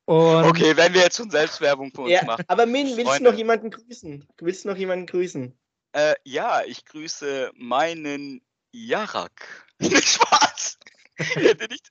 Und 0.05 0.45
okay, 0.45 0.77
wenn 0.77 0.95
wir 0.95 1.01
jetzt 1.01 1.16
schon 1.16 1.31
Selbstwerbung 1.31 1.90
für 1.93 2.03
uns 2.03 2.12
ja, 2.12 2.24
machen. 2.24 2.45
Aber 2.47 2.66
Min, 2.66 2.86
willst 2.86 3.03
Freunde. 3.03 3.24
du 3.24 3.31
noch 3.32 3.36
jemanden 3.36 3.70
grüßen? 3.70 4.28
Willst 4.39 4.65
Du 4.65 4.69
noch 4.69 4.77
jemanden 4.77 5.07
grüßen? 5.07 5.59
Äh, 5.90 6.15
ja, 6.23 6.62
ich 6.65 6.85
grüße 6.85 7.51
meinen 7.57 8.43
Jarak. 8.73 9.66
Nicht 9.78 10.09
Spaß. 10.09 10.78
nicht. 11.19 11.90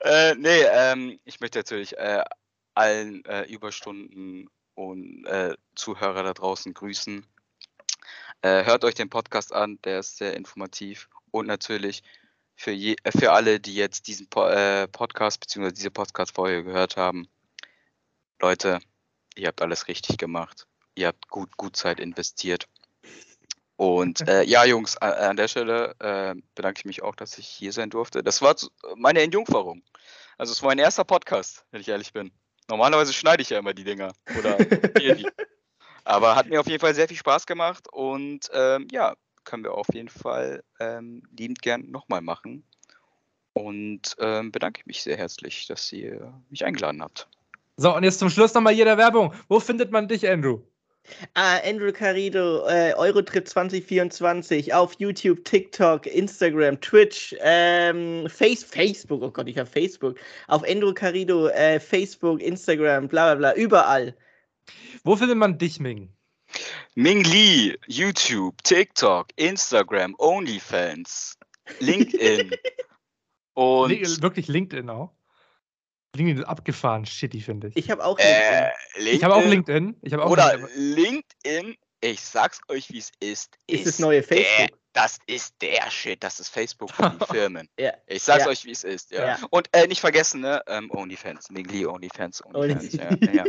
Äh, 0.00 0.34
nee, 0.34 0.62
ähm, 0.62 1.20
ich 1.24 1.40
möchte 1.40 1.58
natürlich 1.58 1.96
äh, 1.98 2.22
allen 2.74 3.24
äh, 3.26 3.44
Überstunden 3.44 4.48
und 4.74 5.26
äh, 5.26 5.56
Zuhörer 5.74 6.22
da 6.22 6.32
draußen 6.32 6.72
grüßen. 6.72 7.26
Äh, 8.42 8.64
hört 8.64 8.84
euch 8.84 8.94
den 8.94 9.10
Podcast 9.10 9.52
an, 9.52 9.78
der 9.84 10.00
ist 10.00 10.16
sehr 10.16 10.34
informativ 10.34 11.08
und 11.30 11.46
natürlich 11.46 12.02
für, 12.54 12.70
je, 12.70 12.96
äh, 13.02 13.12
für 13.12 13.32
alle, 13.32 13.60
die 13.60 13.74
jetzt 13.74 14.06
diesen 14.06 14.28
po 14.28 14.46
Podcast 14.92 15.40
bzw. 15.40 15.72
diese 15.72 15.90
Podcast-Folge 15.90 16.64
gehört 16.64 16.96
haben. 16.96 17.28
Leute, 18.40 18.80
ihr 19.34 19.48
habt 19.48 19.62
alles 19.62 19.88
richtig 19.88 20.18
gemacht. 20.18 20.66
Ihr 20.94 21.08
habt 21.08 21.28
gut, 21.28 21.56
gut 21.56 21.76
Zeit 21.76 22.00
investiert. 22.00 22.68
Und 23.76 24.26
äh, 24.26 24.42
ja, 24.44 24.64
Jungs, 24.64 24.96
an, 24.96 25.12
an 25.12 25.36
der 25.36 25.48
Stelle 25.48 25.94
äh, 25.98 26.34
bedanke 26.54 26.80
ich 26.80 26.84
mich 26.86 27.02
auch, 27.02 27.14
dass 27.14 27.36
ich 27.38 27.46
hier 27.46 27.72
sein 27.72 27.90
durfte. 27.90 28.22
Das 28.22 28.40
war 28.40 28.56
meine 28.96 29.20
Entjungferung. 29.20 29.82
Also 30.38 30.52
es 30.52 30.62
war 30.62 30.68
mein 30.68 30.78
erster 30.78 31.04
Podcast, 31.04 31.64
wenn 31.70 31.80
ich 31.80 31.88
ehrlich 31.88 32.12
bin. 32.12 32.32
Normalerweise 32.68 33.12
schneide 33.12 33.42
ich 33.42 33.50
ja 33.50 33.58
immer 33.58 33.74
die 33.74 33.84
Dinger. 33.84 34.12
Oder 34.38 34.56
die. 34.56 35.26
Aber 36.04 36.36
hat 36.36 36.48
mir 36.48 36.60
auf 36.60 36.68
jeden 36.68 36.80
Fall 36.80 36.94
sehr 36.94 37.08
viel 37.08 37.16
Spaß 37.16 37.46
gemacht 37.46 37.88
und 37.92 38.48
ähm, 38.52 38.86
ja, 38.92 39.14
können 39.44 39.64
wir 39.64 39.74
auf 39.74 39.88
jeden 39.92 40.08
Fall 40.08 40.62
ähm, 40.78 41.22
liebend 41.36 41.62
gern 41.62 41.90
nochmal 41.90 42.20
machen. 42.20 42.64
Und 43.54 44.16
ähm, 44.18 44.52
bedanke 44.52 44.82
mich 44.84 45.02
sehr 45.02 45.16
herzlich, 45.16 45.66
dass 45.66 45.90
ihr 45.92 46.32
mich 46.50 46.64
eingeladen 46.64 47.02
habt. 47.02 47.26
So, 47.76 47.94
und 47.94 48.04
jetzt 48.04 48.18
zum 48.18 48.30
Schluss 48.30 48.52
nochmal 48.54 48.74
hier 48.74 48.84
der 48.84 48.98
Werbung. 48.98 49.34
Wo 49.48 49.60
findet 49.60 49.90
man 49.92 50.08
dich, 50.08 50.28
Andrew? 50.28 50.60
Ah, 51.34 51.58
Andrew 51.64 51.92
Carido, 51.92 52.66
äh, 52.66 52.94
Eurotrip 52.96 53.48
2024 53.48 54.72
auf 54.74 54.94
YouTube, 54.98 55.44
TikTok, 55.44 56.06
Instagram, 56.06 56.80
Twitch, 56.80 57.34
ähm, 57.40 58.28
Face, 58.28 58.64
Facebook, 58.64 59.22
oh 59.22 59.30
Gott, 59.30 59.48
ich 59.48 59.58
habe 59.58 59.68
Facebook. 59.68 60.18
Auf 60.48 60.62
Andrew 60.68 60.92
Carido, 60.92 61.48
äh, 61.48 61.80
Facebook, 61.80 62.40
Instagram, 62.42 63.08
bla 63.08 63.34
bla 63.34 63.52
bla, 63.52 63.54
überall. 63.54 64.16
Wo 65.04 65.16
findet 65.16 65.38
man 65.38 65.58
dich, 65.58 65.80
Ming? 65.80 66.10
Ming 66.94 67.24
Lee, 67.24 67.76
YouTube, 67.86 68.62
TikTok, 68.62 69.28
Instagram, 69.36 70.14
OnlyFans, 70.18 71.38
LinkedIn. 71.80 72.50
und 73.54 74.22
wirklich 74.22 74.48
LinkedIn 74.48 74.90
auch? 74.90 75.15
LinkedIn 76.16 76.42
ist 76.42 76.48
abgefahren, 76.48 77.06
shitty, 77.06 77.40
finde 77.40 77.68
ich. 77.68 77.76
Ich 77.76 77.90
habe 77.90 78.04
auch 78.04 78.18
LinkedIn. 78.18 79.06
Äh, 79.06 79.10
ich 79.10 79.24
habe 79.24 79.34
auch 79.34 79.44
LinkedIn. 79.44 79.96
Ich 80.02 80.14
auch 80.16 80.30
oder 80.30 80.56
LinkedIn. 80.56 80.94
LinkedIn, 81.44 81.76
ich 82.00 82.20
sag's 82.20 82.60
euch, 82.68 82.90
wie 82.90 82.98
es 82.98 83.10
ist. 83.20 83.56
Ist, 83.66 83.80
ist 83.80 83.86
das 83.86 83.98
neue 83.98 84.22
Facebook? 84.22 84.68
Der, 84.68 84.68
das 84.92 85.18
ist 85.26 85.54
der 85.60 85.90
Shit, 85.90 86.22
das 86.22 86.40
ist 86.40 86.48
Facebook 86.48 86.90
für 86.90 87.10
die 87.10 87.24
Firmen. 87.32 87.68
ja. 87.78 87.92
Ich 88.06 88.22
sag's 88.22 88.44
ja. 88.44 88.50
euch, 88.50 88.64
wie 88.64 88.70
es 88.70 88.84
ist. 88.84 89.10
Ja. 89.10 89.26
ja. 89.26 89.38
Und 89.50 89.68
äh, 89.72 89.86
nicht 89.86 90.00
vergessen, 90.00 90.40
ne? 90.40 90.62
Ähm, 90.66 90.90
Onlyfans, 90.90 91.50
Mingli 91.50 91.86
Onlyfans, 91.86 92.42
Onlyfans. 92.44 92.92
ja, 92.94 93.10
ja, 93.32 93.44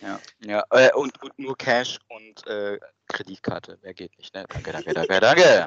ja, 0.00 0.20
ja. 0.44 0.64
Äh, 0.70 0.92
und, 0.94 1.20
und, 1.22 1.38
nur 1.38 1.56
Cash 1.56 1.98
und 2.08 2.46
äh, 2.46 2.78
Kreditkarte. 3.08 3.78
Wer 3.82 3.94
geht 3.94 4.16
nicht, 4.18 4.34
ne? 4.34 4.44
Danke, 4.48 4.72
danke, 4.72 4.94
danke, 4.94 5.20
danke. 5.20 5.66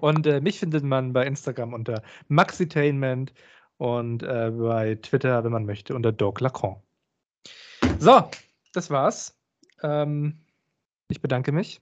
Und 0.00 0.26
äh, 0.26 0.40
mich 0.40 0.58
findet 0.58 0.84
man 0.84 1.12
bei 1.12 1.26
Instagram 1.26 1.74
unter 1.74 2.02
Maxitainment 2.28 3.34
und 3.78 4.22
äh, 4.22 4.50
bei 4.50 4.96
Twitter, 4.96 5.44
wenn 5.44 5.52
man 5.52 5.66
möchte, 5.66 5.94
unter 5.94 6.12
Doc 6.12 6.40
Lacan. 6.40 6.76
So, 7.98 8.30
das 8.72 8.90
war's. 8.90 9.36
Ähm, 9.82 10.40
ich 11.08 11.20
bedanke 11.20 11.52
mich. 11.52 11.80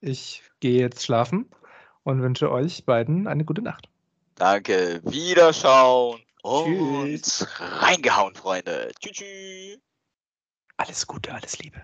Ich 0.00 0.42
gehe 0.60 0.80
jetzt 0.80 1.04
schlafen 1.04 1.48
und 2.02 2.22
wünsche 2.22 2.50
euch 2.50 2.84
beiden 2.84 3.26
eine 3.26 3.44
gute 3.44 3.62
Nacht. 3.62 3.88
Danke, 4.34 5.00
Wiederschauen 5.04 6.20
und 6.42 7.22
Tschüss. 7.22 7.46
reingehauen, 7.58 8.34
Freunde. 8.34 8.90
Tschüss. 9.00 9.78
Alles 10.76 11.06
Gute, 11.06 11.32
alles 11.32 11.58
Liebe. 11.58 11.82